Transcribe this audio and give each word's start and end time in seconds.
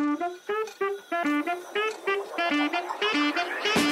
Thank 0.00 0.20
you. 3.76 3.89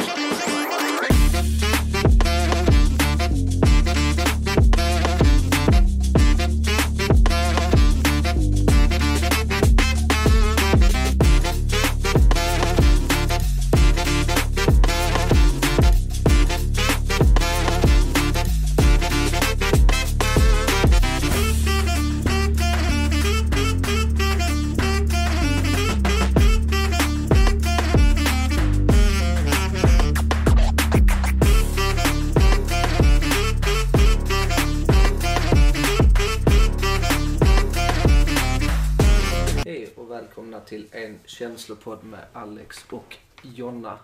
Känslopodd 41.69 42.05
med 42.05 42.25
Alex 42.33 42.87
och 42.91 43.17
Jonna. 43.43 43.99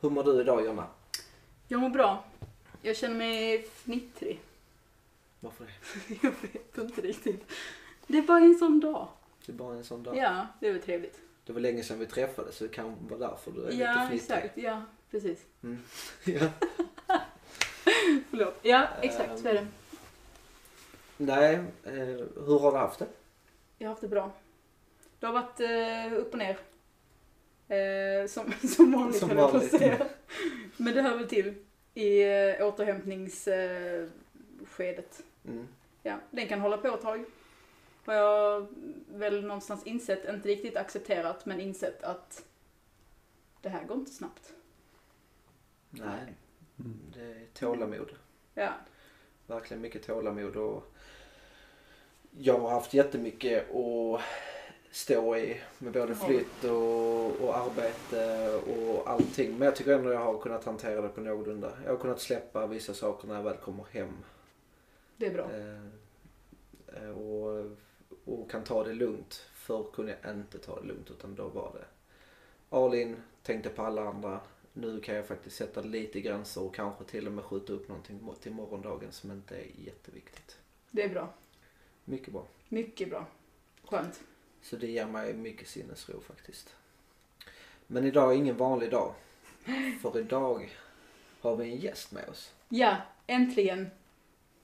Hur 0.00 0.10
mår 0.10 0.24
du 0.24 0.40
idag 0.40 0.64
Jonna? 0.64 0.86
Jag 1.68 1.80
mår 1.80 1.88
bra. 1.88 2.24
Jag 2.82 2.96
känner 2.96 3.14
mig 3.16 3.62
fnittrig. 3.62 4.40
Varför 5.40 5.64
det? 5.64 6.14
Jag 6.22 6.34
vet 6.52 6.78
inte 6.78 7.00
riktigt. 7.00 7.50
Det 8.06 8.18
är 8.18 8.22
bara 8.22 8.38
en 8.38 8.54
sån 8.58 8.80
dag. 8.80 9.08
Det 9.46 9.52
är 9.52 9.56
bara 9.56 9.74
en 9.76 9.84
sån 9.84 10.02
dag. 10.02 10.16
Ja, 10.16 10.46
det 10.60 10.68
är 10.68 10.72
väl 10.72 10.82
trevligt. 10.82 11.18
Det 11.46 11.52
var 11.52 11.60
länge 11.60 11.82
sedan 11.82 11.98
vi 11.98 12.06
träffades 12.06 12.56
så 12.56 12.64
det 12.64 12.70
kan 12.70 12.94
vara 13.08 13.28
därför 13.28 13.50
du 13.52 13.62
är 13.66 13.70
lite 13.70 13.82
Ja, 13.82 14.06
fnittrig. 14.08 14.36
exakt. 14.38 14.56
Ja, 14.58 14.82
precis. 15.10 15.38
Mm. 15.62 15.78
ja. 16.24 16.48
Förlåt. 18.30 18.58
Ja, 18.62 18.88
exakt. 19.02 19.38
Så 19.38 19.48
är 19.48 19.54
det. 19.54 19.66
Nej, 21.16 21.54
eh, 21.84 21.92
hur 22.46 22.58
har 22.58 22.72
du 22.72 22.78
haft 22.78 22.98
det? 22.98 23.06
Jag 23.78 23.86
har 23.88 23.90
haft 23.90 24.00
det 24.00 24.08
bra. 24.08 24.32
Det 25.24 25.28
har 25.28 25.34
varit 25.34 25.60
eh, 25.60 26.18
upp 26.20 26.32
och 26.32 26.38
ner. 26.38 26.58
Eh, 27.68 28.26
som, 28.26 28.52
som 28.68 28.92
vanligt 28.92 29.18
Som 29.18 29.28
höll 29.28 29.38
jag 29.38 29.50
på 29.50 29.56
att 29.56 29.70
säga. 29.70 30.06
Men 30.76 30.94
det 30.94 31.02
hör 31.02 31.16
väl 31.16 31.28
till 31.28 31.54
i 31.94 32.22
eh, 32.22 32.66
återhämtningsskedet. 32.66 34.10
Eh, 34.60 34.66
skedet. 34.66 35.22
Mm. 35.44 35.68
Ja, 36.02 36.16
den 36.30 36.48
kan 36.48 36.60
hålla 36.60 36.76
på 36.76 36.88
ett 36.88 37.00
tag. 37.00 37.24
Har 38.04 38.14
jag 38.14 38.66
väl 39.08 39.44
någonstans 39.44 39.86
insett, 39.86 40.28
inte 40.28 40.48
riktigt 40.48 40.76
accepterat, 40.76 41.46
men 41.46 41.60
insett 41.60 42.02
att 42.02 42.44
det 43.60 43.68
här 43.68 43.84
går 43.84 43.96
inte 43.96 44.12
snabbt. 44.12 44.52
Nej, 45.90 46.34
det 47.14 47.24
är 47.24 47.46
tålamod. 47.54 48.12
Ja, 48.54 48.72
Verkligen 49.46 49.80
mycket 49.80 50.06
tålamod 50.06 50.56
och 50.56 50.94
jag 52.30 52.58
har 52.58 52.70
haft 52.70 52.94
jättemycket 52.94 53.70
att 53.70 54.20
stå 54.94 55.36
i 55.36 55.60
med 55.78 55.92
både 55.92 56.14
flytt 56.14 56.64
och, 56.64 57.40
och 57.40 57.56
arbete 57.56 58.50
och 58.56 59.10
allting. 59.10 59.58
Men 59.58 59.66
jag 59.66 59.76
tycker 59.76 59.98
ändå 59.98 60.12
jag 60.12 60.20
har 60.20 60.40
kunnat 60.40 60.64
hantera 60.64 61.00
det 61.00 61.08
på 61.08 61.20
någorlunda. 61.20 61.72
Jag 61.84 61.90
har 61.90 61.98
kunnat 61.98 62.20
släppa 62.20 62.66
vissa 62.66 62.94
saker 62.94 63.28
när 63.28 63.34
jag 63.34 63.42
väl 63.42 63.56
kommer 63.56 63.84
hem. 63.90 64.12
det 65.16 65.26
är 65.26 65.34
bra. 65.34 65.50
Eh, 65.52 67.04
eh, 67.04 67.10
och, 67.10 67.70
och 68.24 68.50
kan 68.50 68.64
ta 68.64 68.84
det 68.84 68.92
lugnt. 68.92 69.34
Förr 69.54 69.86
kunde 69.92 70.16
jag 70.22 70.34
inte 70.34 70.58
ta 70.58 70.80
det 70.80 70.86
lugnt 70.86 71.10
utan 71.10 71.34
då 71.34 71.48
var 71.48 71.72
det 71.74 71.84
all 72.76 72.94
in, 72.94 73.16
tänkte 73.42 73.68
på 73.68 73.82
alla 73.82 74.08
andra. 74.08 74.40
Nu 74.72 75.00
kan 75.00 75.14
jag 75.14 75.26
faktiskt 75.26 75.56
sätta 75.56 75.80
lite 75.80 76.20
gränser 76.20 76.62
och 76.62 76.74
kanske 76.74 77.04
till 77.04 77.26
och 77.26 77.32
med 77.32 77.44
skjuta 77.44 77.72
upp 77.72 77.88
någonting 77.88 78.20
till 78.40 78.52
morgondagen 78.52 79.12
som 79.12 79.30
inte 79.30 79.56
är 79.56 79.70
jätteviktigt. 79.84 80.58
Det 80.90 81.02
är 81.02 81.08
bra. 81.08 81.34
Mycket 82.04 82.32
bra. 82.32 82.46
Mycket 82.68 83.10
bra. 83.10 83.26
Skönt. 83.84 84.20
Så 84.64 84.76
det 84.76 84.86
ger 84.86 85.06
mig 85.06 85.34
mycket 85.34 85.68
sinnesro 85.68 86.20
faktiskt. 86.20 86.74
Men 87.86 88.04
idag 88.04 88.32
är 88.32 88.36
ingen 88.36 88.56
vanlig 88.56 88.90
dag. 88.90 89.14
För 90.02 90.18
idag 90.18 90.68
har 91.40 91.56
vi 91.56 91.64
en 91.72 91.76
gäst 91.76 92.12
med 92.12 92.28
oss. 92.28 92.52
Ja, 92.68 92.96
äntligen. 93.26 93.86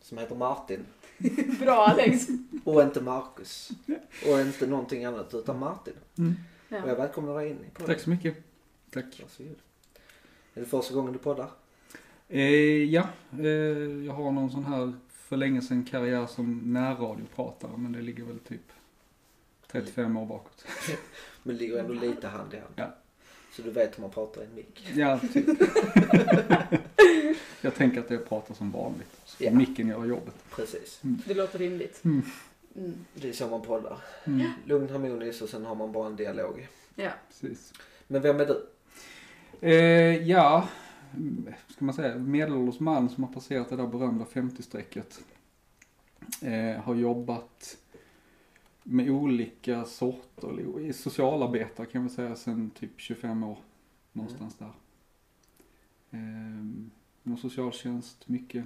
Som 0.01 0.19
heter 0.19 0.35
Martin. 0.37 0.87
Bra 1.61 1.87
Alex. 1.87 2.27
Och 2.65 2.83
inte 2.83 3.01
Marcus. 3.01 3.71
Och 4.27 4.41
inte 4.41 4.67
någonting 4.67 5.05
annat 5.05 5.35
utan 5.35 5.59
Martin. 5.59 5.95
Mm. 6.19 6.35
Och 6.69 6.77
jag 6.77 6.89
Ja. 6.89 6.95
välkomnar 6.95 7.35
dig 7.39 7.51
in 7.51 7.57
i 7.57 7.71
podden. 7.71 7.87
Tack 7.95 8.01
så 8.01 8.11
mycket. 8.11 8.37
Tack. 8.91 9.21
Varsågod. 9.23 9.57
Är 10.55 10.61
det 10.61 10.67
första 10.67 10.95
gången 10.95 11.13
du 11.13 11.19
poddar? 11.19 11.51
Eh, 12.29 12.85
ja, 12.85 13.09
eh, 13.39 13.47
jag 14.07 14.13
har 14.13 14.33
någon 14.33 14.51
sån 14.51 14.65
här 14.65 14.93
för 15.11 15.37
länge 15.37 15.63
sedan 15.63 15.85
karriär 15.85 16.27
som 16.27 16.73
närradiopratare 16.73 17.77
men 17.77 17.93
det 17.93 18.01
ligger 18.03 18.25
väl 18.25 18.39
typ 18.39 18.73
35 19.73 20.17
år 20.17 20.27
bakåt. 20.27 20.65
Men 21.43 21.57
ligger 21.57 21.79
ändå 21.79 21.93
lite 21.95 22.29
hand 22.29 22.55
i 22.55 22.57
hand. 22.57 22.73
Ja. 22.77 22.95
Så 23.53 23.63
du 23.63 23.71
vet 23.71 23.99
hur 23.99 24.03
man 24.03 24.11
pratar 24.11 24.43
i 24.43 24.45
en 24.45 24.55
mick. 24.55 24.89
Ja, 24.95 25.21
typ. 25.33 25.47
jag 27.61 27.75
tänker 27.75 28.01
att 28.01 28.11
jag 28.11 28.29
pratar 28.29 28.55
som 28.55 28.71
vanligt. 28.71 29.21
Så 29.25 29.45
Ja. 29.45 29.51
micken 29.51 29.89
gör 29.89 30.05
jobbet. 30.05 30.35
Precis. 30.51 30.99
Det 31.03 31.35
låter 31.35 31.59
rimligt. 31.59 32.05
Mm. 32.05 32.23
Mm. 32.77 32.95
Det 33.15 33.29
är 33.29 33.33
så 33.33 33.49
man 33.49 33.63
poddar. 33.63 33.99
Mm, 34.25 34.51
Lugn, 34.67 34.89
harmoniskt 34.91 35.43
och 35.43 35.49
sen 35.49 35.65
har 35.65 35.75
man 35.75 35.93
bara 35.93 36.07
en 36.07 36.17
dialog. 36.17 36.69
Ja. 36.95 37.11
precis. 37.29 37.73
Men 38.07 38.23
vem 38.23 38.41
är 38.41 38.47
du? 38.47 38.67
Eh, 39.61 40.29
ja, 40.29 40.69
mm, 41.17 41.55
ska 41.69 41.85
man 41.85 41.95
säga, 41.95 42.15
medelålders 42.19 42.81
man 42.81 43.09
som 43.09 43.25
har 43.25 43.33
passerat 43.33 43.69
det 43.69 43.77
där 43.77 43.87
berömda 43.87 44.25
50-strecket. 44.25 45.21
Eh, 46.43 46.83
har 46.83 46.95
jobbat 46.95 47.77
med 48.91 49.11
olika 49.11 49.85
sorter, 49.85 50.93
socialarbetare 50.93 51.87
kan 51.87 52.03
vi 52.03 52.09
säga 52.09 52.37
sedan 52.37 52.71
typ 52.71 52.91
25 52.97 53.43
år. 53.43 53.59
Någonstans 54.13 54.57
där. 54.57 54.73
Eh, 56.11 56.61
inom 57.25 57.37
socialtjänst 57.39 58.29
mycket. 58.29 58.65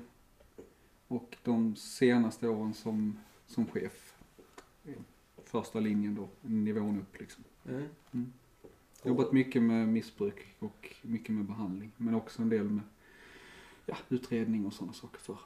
Och 1.08 1.36
de 1.42 1.76
senaste 1.76 2.48
åren 2.48 2.74
som, 2.74 3.18
som 3.46 3.66
chef. 3.66 4.14
Första 5.44 5.80
linjen 5.80 6.14
då, 6.14 6.28
nivån 6.40 6.98
upp 6.98 7.20
liksom. 7.20 7.44
Mm. 7.68 7.86
Mm. 8.12 8.32
Jobbat 9.04 9.32
mycket 9.32 9.62
med 9.62 9.88
missbruk 9.88 10.54
och 10.58 10.94
mycket 11.02 11.34
med 11.34 11.44
behandling. 11.44 11.92
Men 11.96 12.14
också 12.14 12.42
en 12.42 12.48
del 12.48 12.64
med 12.64 12.84
ja, 13.86 13.96
utredning 14.08 14.66
och 14.66 14.72
sådana 14.72 14.92
saker 14.92 15.18
för. 15.18 15.38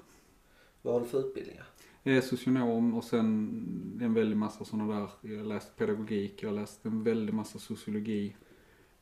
Vad 0.83 0.95
har 0.95 1.01
du 1.01 1.07
för 1.07 1.29
utbildningar? 1.29 1.67
Är 2.09 2.21
socionom 2.21 2.95
och 2.95 3.05
sen 3.05 3.99
en 4.03 4.15
väldig 4.15 4.37
massa 4.37 4.65
sådana 4.65 5.01
där. 5.01 5.09
Jag 5.31 5.39
har 5.39 5.45
läst 5.45 5.77
pedagogik, 5.77 6.43
jag 6.43 6.49
har 6.49 6.57
läst 6.57 6.85
en 6.87 7.03
väldig 7.03 7.35
massa 7.35 7.59
sociologi. 7.59 8.37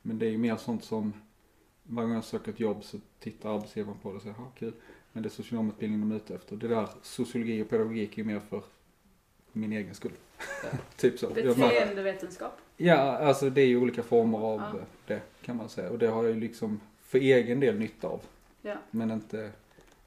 Men 0.02 0.18
det 0.18 0.26
är 0.26 0.30
ju 0.30 0.38
mer 0.38 0.56
sånt 0.56 0.84
som 0.84 1.12
varje 1.82 2.06
gång 2.06 2.14
jag 2.14 2.24
söker 2.24 2.52
ett 2.52 2.60
jobb 2.60 2.84
så 2.84 2.98
tittar 3.20 3.54
arbetsgivaren 3.54 3.98
på 4.02 4.10
det 4.10 4.16
och 4.16 4.22
säger 4.22 4.34
ja 4.38 4.52
kul. 4.58 4.72
Men 5.12 5.22
det 5.22 5.26
är 5.26 5.30
socionomutbildningen 5.30 6.08
de 6.08 6.14
är 6.14 6.16
ute 6.18 6.34
efter. 6.34 6.56
Det 6.56 6.68
där 6.68 6.88
sociologi 7.02 7.62
och 7.62 7.68
pedagogik 7.68 8.12
är 8.12 8.18
ju 8.18 8.24
mer 8.24 8.40
för 8.40 8.62
min 9.52 9.72
egen 9.72 9.94
skull. 9.94 10.12
Ja. 10.38 10.78
typ 10.96 11.18
så. 11.18 11.30
Beteendevetenskap. 11.30 12.52
Ja, 12.76 12.96
alltså 13.18 13.50
det 13.50 13.60
är 13.60 13.66
ju 13.66 13.76
olika 13.76 14.02
former 14.02 14.38
av 14.38 14.60
Ja. 14.60 14.74
det 15.06 15.20
kan 15.42 15.56
man 15.56 15.68
säga. 15.68 15.90
Och 15.90 15.98
det 15.98 16.06
har 16.06 16.24
jag 16.24 16.34
ju 16.34 16.40
liksom 16.40 16.80
för 17.00 17.18
egen 17.18 17.60
del 17.60 17.78
nytta 17.78 18.08
av. 18.08 18.20
Ja. 18.62 18.74
Men 18.90 19.10
inte, 19.10 19.52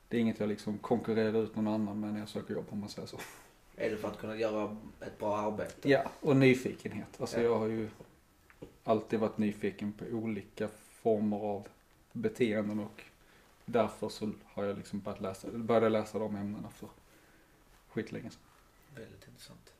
det 0.09 0.17
är 0.17 0.21
inget 0.21 0.39
jag 0.39 0.49
liksom 0.49 0.77
konkurrerar 0.77 1.43
ut 1.43 1.55
någon 1.55 1.67
annan 1.67 1.99
med 1.99 2.13
när 2.13 2.19
jag 2.19 2.29
söker 2.29 2.53
jobb 2.53 2.65
om 2.69 2.79
man 2.79 2.89
säger 2.89 3.07
så. 3.07 3.17
Är 3.75 3.89
det 3.89 3.97
för 3.97 4.07
att 4.07 4.17
kunna 4.17 4.35
göra 4.35 4.77
ett 5.01 5.17
bra 5.19 5.37
arbete? 5.37 5.89
Ja, 5.89 6.11
och 6.21 6.35
nyfikenhet. 6.35 7.07
Alltså 7.21 7.37
Ja. 7.37 7.43
jag 7.43 7.59
har 7.59 7.67
ju 7.67 7.89
alltid 8.83 9.19
varit 9.19 9.37
nyfiken 9.37 9.93
på 9.93 10.05
olika 10.05 10.67
former 10.89 11.37
av 11.37 11.67
beteenden 12.11 12.79
och 12.79 13.01
därför 13.65 14.09
så 14.09 14.31
har 14.45 14.63
jag 14.63 14.77
liksom 14.77 14.99
börjat 14.99 15.21
läsa, 15.21 15.47
började 15.51 15.89
läsa 15.89 16.19
de 16.19 16.35
ämnena 16.35 16.69
för 16.69 16.89
skitlänge 17.89 18.29
sedan. 18.29 18.41
Väldigt 18.95 19.27
intressant. 19.27 19.73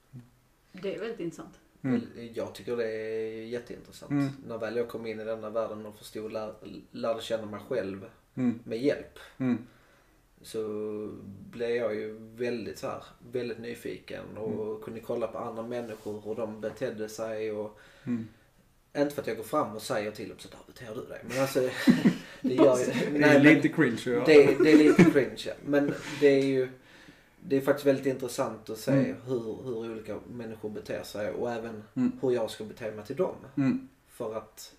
Det 0.71 0.95
är 0.95 1.00
väldigt 1.00 1.19
intressant. 1.19 1.59
Mm. 1.83 2.01
Jag 2.33 2.56
tycker 2.56 2.77
det 2.77 2.92
är 2.92 3.44
jätteintressant. 3.45 4.12
Mm. 4.12 4.30
När 4.48 4.57
väl 4.57 4.75
jag 4.75 4.88
kom 4.89 5.06
in 5.06 5.19
i 5.19 5.24
denna 5.24 5.50
världen 5.50 5.86
och 5.86 5.95
förstod, 5.95 6.31
lär, 6.31 6.53
lärde 6.92 7.21
känna 7.21 7.45
mig 7.45 7.59
själv 7.69 8.09
Mm. 8.36 8.59
med 8.63 8.77
hjälp. 8.81 9.19
Mm. 10.39 10.45
Så 10.45 10.63
blev 11.51 11.69
jag 11.75 11.95
ju 11.95 12.18
väldigt 12.36 12.77
så 12.80 12.88
här, 12.88 13.03
väldigt 13.31 13.59
nyfiken 13.59 14.38
och 14.38 14.83
kunde 14.83 15.00
kolla 15.00 15.27
på 15.27 15.38
andra 15.38 15.63
människor 15.63 16.21
hur 16.25 16.36
de 16.36 16.62
betedde 16.62 17.09
sig 17.09 17.51
och 17.51 17.80
Mm. 18.06 18.27
inte 18.97 19.15
för 19.15 19.21
att 19.21 19.27
jag 19.27 19.38
går 19.38 19.44
fram 19.44 19.75
och 19.75 19.81
säger 19.81 20.12
till 20.12 20.30
dem 20.30 20.38
så 20.39 20.47
där 20.50 20.57
beter 20.68 20.95
du 21.01 21.07
dig. 21.07 21.21
Men 21.30 21.41
alltså 21.41 21.69
det 22.41 22.53
gör 22.53 22.77
ju... 22.80 22.86
Det 22.86 22.91
är 22.91 23.12
nej, 23.12 23.44
men- 23.44 23.44
lite 23.44 23.68
cringe 23.69 24.00
göra. 24.06 24.25
det, 24.25 24.63
det 24.63 24.71
är 24.71 24.77
lite 24.77 25.03
cringe 25.03 25.44
ja. 25.45 25.53
Men 25.65 25.94
det 26.19 26.27
är 26.27 26.45
ju... 26.45 26.69
det 27.44 27.57
är 27.57 27.62
faktiskt 27.62 27.86
väldigt 27.86 28.06
intressant 28.06 28.69
att 28.69 28.77
se 28.77 28.91
Mm. 28.91 29.15
hur, 29.25 29.39
hur 29.63 29.77
olika 29.91 30.19
människor 30.31 30.69
beter 30.69 31.03
sig 31.03 31.31
och 31.31 31.51
även 31.51 31.83
Mm. 31.95 32.12
hur 32.21 32.31
jag 32.31 32.50
ska 32.51 32.63
bete 32.63 32.91
mig 32.91 33.06
till 33.06 33.15
dem. 33.15 33.36
Mm. 33.57 33.88
För 34.07 34.36
att 34.38 34.74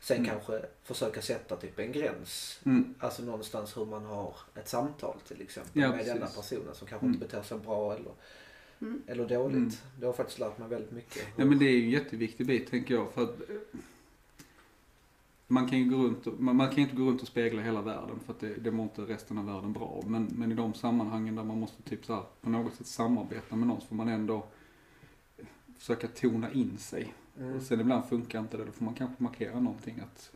sen 0.00 0.16
Mm. 0.16 0.30
kanske 0.30 0.62
försöka 0.82 1.22
sätta 1.22 1.56
typ 1.56 1.78
en 1.78 1.92
gräns. 1.92 2.60
Mm. 2.64 2.94
Alltså 2.98 3.22
någonstans 3.22 3.76
hur 3.76 3.84
man 3.86 4.04
har 4.04 4.36
ett 4.54 4.68
samtal 4.68 5.16
till 5.28 5.42
exempel 5.42 5.82
Ja, 5.82 5.88
med 5.96 6.06
denna 6.06 6.26
personen 6.26 6.74
som 6.74 6.86
kanske 6.88 7.06
Mm. 7.06 7.14
inte 7.14 7.26
beter 7.26 7.42
sig 7.42 7.58
bra 7.58 7.94
eller, 7.94 8.12
Mm. 8.80 9.02
eller 9.06 9.28
dåligt. 9.28 9.56
Mm. 9.56 9.70
Det 10.00 10.06
har 10.06 10.12
faktiskt 10.12 10.38
lärt 10.38 10.58
mig 10.58 10.68
väldigt 10.68 10.92
mycket. 10.92 11.26
Ja 11.36 11.44
men 11.44 11.58
det 11.58 11.64
är 11.64 11.70
ju 11.72 11.82
en 11.84 11.90
jätteviktig 11.90 12.46
bit 12.46 12.70
tänker 12.70 12.94
jag 12.94 13.12
för 13.12 13.22
att 13.22 13.40
eh, 13.50 13.56
man 15.46 15.68
kan 15.68 15.78
ju 15.78 15.90
gå 15.90 15.96
runt 15.96 16.26
och, 16.26 16.40
man, 16.40 16.56
man 16.56 16.68
kan 16.68 16.78
inte 16.78 16.96
gå 16.96 17.02
runt 17.02 17.22
och 17.22 17.28
spegla 17.28 17.62
hela 17.62 17.82
världen 17.82 18.20
för 18.26 18.32
att 18.32 18.40
det, 18.40 18.54
det 18.54 18.70
mår 18.70 18.82
inte 18.84 19.02
resten 19.02 19.38
av 19.38 19.46
världen 19.46 19.72
bra 19.72 19.84
av. 19.86 20.10
Men, 20.10 20.24
men 20.36 20.52
i 20.52 20.54
de 20.54 20.74
sammanhangen 20.74 21.34
där 21.36 21.44
man 21.44 21.58
måste 21.60 21.82
typ 21.82 22.04
så 22.06 22.14
här, 22.14 22.24
på 22.40 22.50
något 22.50 22.74
sätt 22.74 22.86
samarbeta 22.86 23.56
med 23.56 23.68
någon 23.68 23.80
så 23.80 23.86
får 23.86 23.96
man 23.96 24.08
ändå 24.08 24.46
försöka 25.78 26.08
tona 26.08 26.52
in 26.52 26.78
sig. 26.78 27.14
Mm. 27.40 27.56
Och 27.56 27.62
sen 27.62 27.80
ibland 27.80 28.04
funkar 28.08 28.38
inte 28.38 28.56
det, 28.56 28.64
då 28.64 28.72
får 28.72 28.84
man 28.84 28.94
kanske 28.94 29.22
markera 29.22 29.60
någonting 29.60 30.00
att 30.00 30.30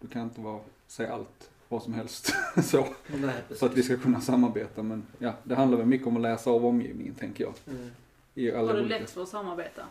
du 0.00 0.08
kan 0.08 0.22
inte 0.22 0.40
vara, 0.40 0.60
säga 0.86 1.12
allt, 1.12 1.50
vad 1.68 1.82
som 1.82 1.94
helst 1.94 2.34
så. 2.64 2.86
Nej. 3.16 3.34
Så 3.56 3.66
att 3.66 3.74
vi 3.76 3.82
ska 3.82 3.96
kunna 3.96 4.20
samarbeta 4.20 4.82
men 4.82 5.02
ja, 5.18 5.32
det 5.44 5.54
handlar 5.54 5.78
väl 5.78 5.86
mycket 5.86 6.06
om 6.06 6.16
att 6.16 6.22
läsa 6.22 6.50
av 6.50 6.66
omgivningen 6.66 7.14
tänker 7.14 7.44
jag. 7.44 7.54
Mm. 7.66 7.90
I 8.34 8.52
alla 8.52 8.66
Har 8.68 8.74
du 8.74 8.80
olika- 8.80 8.98
lätt 8.98 9.10
för 9.10 9.22
att 9.22 9.28
samarbeta? 9.28 9.82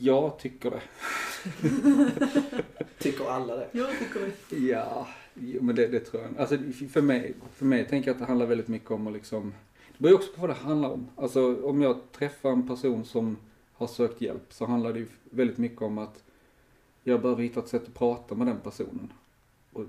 Jag 0.00 0.38
tycker 0.38 0.70
det. 0.70 0.80
Tycker 2.98 3.30
alla 3.30 3.56
det? 3.56 3.68
Jag 3.72 3.88
tycker 3.98 4.20
det. 4.50 4.56
Ja, 4.66 5.06
men 5.60 5.76
det, 5.76 5.86
det 5.86 6.00
tror 6.00 6.22
jag. 6.22 6.38
Alltså 6.38 6.58
för 6.92 7.02
mig, 7.02 7.34
för 7.54 7.64
mig 7.64 7.84
tänker 7.88 8.08
jag 8.08 8.14
att 8.14 8.18
det 8.20 8.26
handlar 8.26 8.46
väldigt 8.46 8.68
mycket 8.68 8.90
om 8.90 9.06
att 9.06 9.12
liksom, 9.12 9.54
det 9.98 10.02
beror 10.02 10.14
också 10.14 10.32
på 10.32 10.40
vad 10.40 10.50
det 10.50 10.54
handlar 10.54 10.90
om. 10.90 11.08
Alltså 11.16 11.66
om 11.66 11.82
jag 11.82 11.96
träffar 12.12 12.50
en 12.50 12.68
person 12.68 13.04
som 13.04 13.36
har 13.76 13.86
sökt 13.86 14.20
hjälp 14.20 14.52
så 14.52 14.66
handlar 14.66 14.92
det 14.92 14.98
ju 14.98 15.06
väldigt 15.30 15.58
mycket 15.58 15.82
om 15.82 15.98
att 15.98 16.24
jag 17.02 17.22
behöver 17.22 17.42
hitta 17.42 17.60
ett 17.60 17.68
sätt 17.68 17.88
att 17.88 17.94
prata 17.94 18.34
med 18.34 18.46
den 18.46 18.60
personen. 18.60 19.12
Och, 19.72 19.84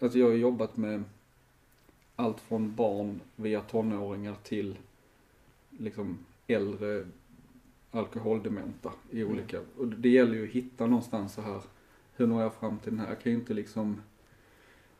alltså 0.00 0.18
jag 0.18 0.26
har 0.26 0.34
jobbat 0.34 0.76
med 0.76 1.04
allt 2.16 2.40
från 2.40 2.74
barn 2.74 3.20
via 3.36 3.60
tonåringar 3.60 4.36
till 4.42 4.78
liksom 5.70 6.18
äldre 6.46 7.06
alkoholdementa 7.90 8.92
i 9.10 9.20
Mm. 9.20 9.32
olika, 9.32 9.60
och 9.78 9.86
det 9.86 10.08
gäller 10.08 10.34
ju 10.34 10.44
att 10.44 10.50
hitta 10.54 10.86
någonstans 10.86 11.32
så 11.34 11.42
här 11.42 11.62
hur 12.16 12.26
når 12.26 12.42
jag 12.42 12.54
fram 12.54 12.78
till 12.78 12.90
den 12.90 13.00
här? 13.00 13.08
Jag 13.08 13.20
kan 13.20 13.32
ju 13.32 13.38
inte 13.38 13.54
liksom, 13.54 14.00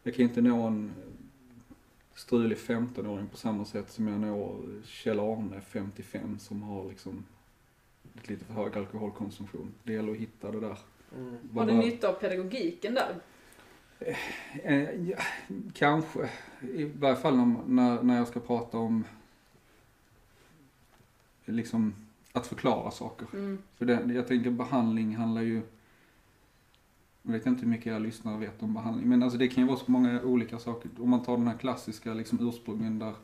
jag 0.03 0.15
kan 0.15 0.23
ju 0.23 0.29
inte 0.29 0.41
nå 0.43 0.67
en 0.67 0.93
strulig 2.15 2.59
15-åring 2.59 3.29
på 3.29 3.37
samma 3.37 3.65
sätt 3.65 3.91
som 3.91 4.09
jag 4.09 4.21
når 4.21 4.57
Kjell-Arne 4.85 5.61
55 5.61 6.39
som 6.39 6.63
har 6.63 6.89
liksom 6.89 7.25
lite 8.23 8.45
för 8.45 8.55
hög 8.55 8.77
alkoholkonsumtion. 8.77 9.75
Det 9.83 9.93
gäller 9.93 10.13
att 10.13 10.19
hitta 10.19 10.51
det 10.51 10.61
där. 10.61 10.79
Mm. 11.17 11.31
Har 11.31 11.39
Vad 11.51 11.67
du 11.69 11.75
nytta 11.75 12.09
av 12.09 12.13
pedagogiken 12.13 12.95
där? 12.95 13.15
Eh, 14.63 15.09
ja, 15.09 15.17
kanske. 15.73 16.31
I 16.61 16.85
varje 16.85 17.17
fall 17.17 17.37
när, 17.37 17.57
när, 17.67 18.03
när 18.03 18.17
jag 18.17 18.29
ska 18.29 18.41
prata 18.41 18.79
om 18.79 19.05
liksom 21.45 21.95
att 22.33 22.47
förklara 22.47 22.91
saker. 22.91 23.27
Mm. 23.33 23.59
För 23.77 23.87
det, 23.87 24.15
jag 24.15 24.29
tänker 24.29 24.51
behandling 24.51 25.17
handlar 25.17 25.43
ju 25.43 25.63
jag 27.23 27.33
vet 27.33 27.47
inte 27.47 27.63
hur 27.63 27.69
mycket 27.69 27.93
jag 27.93 28.03
lyssnar 28.03 28.35
och 28.35 28.43
vet 28.43 28.63
om 28.63 28.75
behandling. 28.75 29.09
Men 29.09 29.23
alltså 29.23 29.39
det 29.39 29.49
kan 29.49 29.63
ju 29.63 29.69
vara 29.69 29.79
så 29.79 29.91
många 29.91 30.23
olika 30.23 30.59
saker. 30.59 30.91
Om 30.99 31.11
man 31.11 31.23
tar 31.23 31.37
den 31.37 31.47
här 31.47 31.59
klassiska 31.59 32.15
liksom 32.15 32.49
ursprungen 32.49 32.99
där 32.99 33.15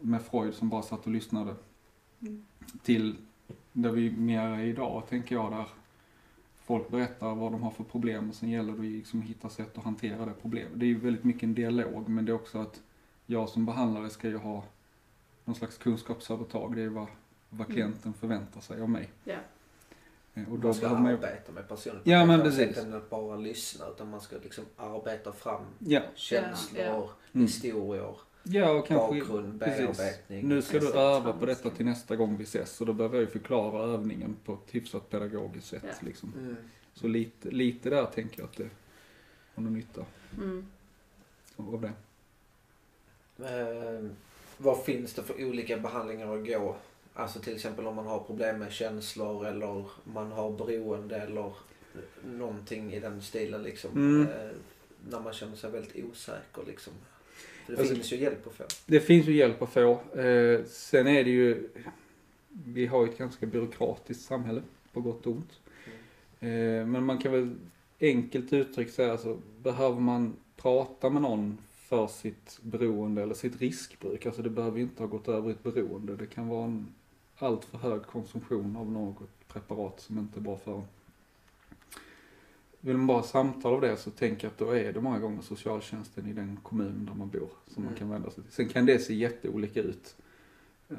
med 0.00 0.22
Freud 0.22 0.54
som 0.54 0.68
bara 0.68 0.82
satt 0.82 1.06
och 1.06 1.12
lyssnade. 1.12 1.54
Mm. 2.20 2.44
Till 2.82 3.16
där 3.72 3.90
vi 3.90 4.10
mer 4.10 4.40
är 4.40 4.60
idag 4.60 5.02
tänker 5.08 5.34
jag 5.34 5.52
där 5.52 5.66
folk 6.64 6.88
berättar 6.90 7.34
vad 7.34 7.52
de 7.52 7.62
har 7.62 7.70
för 7.70 7.84
problem 7.84 8.28
och 8.28 8.34
sen 8.34 8.50
gäller 8.50 8.72
det 8.72 8.82
liksom 8.82 9.20
att 9.20 9.26
hitta 9.26 9.48
sätt 9.48 9.78
att 9.78 9.84
hantera 9.84 10.24
det 10.26 10.32
problemet. 10.42 10.72
Det 10.74 10.84
är 10.84 10.88
ju 10.88 10.98
väldigt 11.00 11.24
mycket 11.24 11.42
en 11.42 11.54
dialog 11.54 12.08
men 12.08 12.24
det 12.24 12.32
är 12.32 12.34
också 12.34 12.58
att 12.58 12.80
jag 13.26 13.48
som 13.48 13.66
behandlare 13.66 14.10
ska 14.10 14.28
ju 14.28 14.36
ha 14.36 14.64
någon 15.44 15.54
slags 15.56 15.78
kunskapsövertag. 15.78 16.74
Det 16.74 16.80
är 16.80 16.82
ju 16.82 16.88
vad, 16.88 17.06
vad 17.50 17.60
Mm. 17.66 17.72
klienten 17.74 18.12
förväntar 18.12 18.60
sig 18.60 18.80
av 18.82 18.88
mig. 18.90 19.10
Ja. 19.24 19.34
Eh, 20.34 20.52
Och 20.52 20.58
då 20.58 20.66
Man 20.68 20.74
ska 20.74 20.82
behöver 20.88 21.02
man 21.02 21.12
arbeta 21.12 21.52
med 21.52 21.68
personen 21.68 22.00
Ja, 22.04 22.26
men 22.26 22.40
precis. 22.42 22.78
att 22.78 23.10
bara 23.10 23.36
lyssna. 23.36 23.84
Utan 23.88 24.10
man 24.10 24.20
ska 24.20 24.36
liksom 24.42 24.64
arbeta 24.76 25.32
fram 25.32 25.62
Ja, 25.78 26.00
känslor, 26.14 26.82
ja. 26.84 27.10
Mm. 27.32 27.46
historier, 27.46 28.14
ja 28.42 28.70
och 28.70 28.86
kanske 28.86 29.20
bakgrund, 29.20 29.60
precis. 29.60 29.98
bearbetning. 29.98 30.48
Nu 30.48 30.62
ska 30.62 30.78
du 30.78 30.92
öva 30.92 31.32
på 31.32 31.46
detta 31.46 31.70
till 31.70 31.86
nästa 31.86 32.16
gång 32.16 32.36
vi 32.36 32.44
ses 32.44 32.80
och 32.80 32.86
då 32.86 32.92
behöver 32.92 33.16
jag 33.16 33.24
ju 33.24 33.30
förklara 33.30 33.82
övningen 33.82 34.36
på 34.44 34.52
ett 34.52 34.74
hyfsat 34.74 35.10
pedagogiskt 35.10 35.66
sätt. 35.68 35.82
Ja. 35.86 35.94
Liksom. 36.00 36.32
Mm. 36.38 36.56
Så 36.94 37.08
lite, 37.08 37.50
lite 37.50 37.90
där 37.90 38.04
tänker 38.06 38.38
jag 38.40 38.46
att 38.48 38.56
det 38.56 38.68
har 39.54 39.62
någon 39.62 39.74
nytta 39.74 40.04
Mm. 40.38 40.66
av 41.56 41.80
det. 41.80 41.92
Eh, 43.44 44.10
vad 44.58 44.84
finns 44.84 45.14
det 45.14 45.22
för 45.22 45.44
olika 45.44 45.76
behandlingar 45.78 46.36
att 46.36 46.46
gå? 46.46 46.76
Alltså 47.14 47.40
till 47.40 47.54
exempel 47.54 47.86
om 47.86 47.94
man 47.96 48.06
har 48.06 48.20
problem 48.20 48.58
med 48.58 48.72
känslor 48.72 49.46
eller 49.46 49.84
man 50.04 50.32
har 50.32 50.50
beroende 50.50 51.16
eller 51.16 51.52
någonting 52.24 52.92
i 52.92 53.00
den 53.00 53.22
stilen 53.22 53.62
liksom. 53.62 53.90
Mm. 53.90 54.28
Eh, 54.28 54.50
när 55.10 55.20
man 55.20 55.32
känner 55.32 55.56
sig 55.56 55.70
väldigt 55.70 56.04
osäker 56.04 56.62
liksom. 56.66 56.92
För 57.70 57.76
det 57.76 57.80
Alltså- 57.82 57.94
finns 57.94 58.12
ju 58.12 58.16
hjälp 58.16 58.46
att 58.46 58.52
få. 58.54 58.64
Det 58.86 59.00
finns 59.00 59.26
ju 59.26 59.32
hjälp 59.36 59.62
att 59.62 59.72
få. 59.72 59.90
Eh, 60.20 60.64
sen 60.66 61.06
är 61.06 61.24
det 61.24 61.30
ju, 61.30 61.68
vi 62.48 62.86
har 62.86 63.06
ju 63.06 63.12
ett 63.12 63.18
ganska 63.18 63.46
byråkratiskt 63.46 64.24
samhälle 64.24 64.62
på 64.92 65.00
gott 65.00 65.26
och 65.26 65.32
ont. 65.32 65.60
Eh, 66.40 66.48
men 66.86 67.04
man 67.04 67.18
kan 67.18 67.32
väl 67.32 67.50
enkelt 68.00 68.52
uttryckt 68.52 68.94
säga 68.94 69.18
så, 69.18 69.38
behöver 69.62 70.00
man 70.00 70.36
prata 70.56 71.10
med 71.10 71.22
någon 71.22 71.58
för 71.72 72.06
sitt 72.06 72.58
beroende 72.62 73.22
eller 73.22 73.34
sitt 73.34 73.60
riskbruk, 73.60 74.26
alltså 74.26 74.42
det 74.42 74.50
behöver 74.50 74.80
inte 74.80 75.02
ha 75.02 75.08
gått 75.08 75.28
över 75.28 75.48
i 75.48 75.52
ett 75.52 75.62
beroende. 75.62 76.16
Det 76.16 76.26
kan 76.26 76.48
vara 76.48 76.64
en 76.64 76.86
alltför 77.38 77.78
hög 77.78 78.02
konsumtion 78.02 78.76
av 78.76 78.92
något 78.92 79.48
preparat 79.48 80.00
som 80.00 80.18
inte 80.18 80.38
är 80.38 80.42
bra 80.42 80.56
för 80.56 80.74
en. 80.74 80.82
Vill 82.80 82.96
man 82.96 83.06
bara 83.06 83.18
ha 83.18 83.22
samtal 83.26 83.74
av 83.74 83.80
det 83.80 83.96
så 83.96 84.10
tänker 84.10 84.44
jag 84.46 84.52
att 84.52 84.58
då 84.58 84.70
är 84.70 84.92
det 84.92 85.00
många 85.00 85.18
gånger 85.18 85.42
socialtjänsten 85.42 86.26
i 86.26 86.32
den 86.32 86.58
kommun 86.62 87.04
där 87.06 87.14
man 87.14 87.28
bor 87.28 87.48
som 87.66 87.82
man 87.82 87.86
Mm. 87.92 87.98
kan 87.98 88.10
vända 88.10 88.30
sig 88.30 88.44
till. 88.44 88.52
Sen 88.52 88.68
kan 88.68 88.86
det 88.86 88.98
se 88.98 89.14
jätteolika 89.14 89.80
ut. 89.82 90.16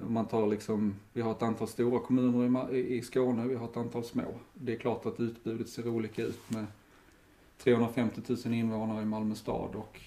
Om 0.05 0.13
man 0.13 0.27
tar 0.27 0.47
liksom, 0.47 0.95
vi 1.13 1.21
har 1.21 1.31
ett 1.31 1.41
antal 1.41 1.67
stora 1.67 1.99
kommuner 1.99 2.45
i 2.45 2.49
Ma- 2.49 2.71
i 2.73 2.97
i 2.97 3.01
Skåne, 3.01 3.47
vi 3.47 3.55
har 3.55 3.65
ett 3.65 3.77
antal 3.77 4.03
små. 4.03 4.23
Det 4.53 4.73
är 4.73 4.77
klart 4.79 5.05
att 5.05 5.19
utbudet 5.19 5.69
ser 5.69 5.87
olika 5.87 6.23
ut 6.23 6.49
med 6.51 6.65
350 7.57 8.21
000 8.45 8.53
invånare 8.53 9.01
i 9.01 9.05
Malmö 9.05 9.35
stad 9.35 9.75
och 9.75 9.99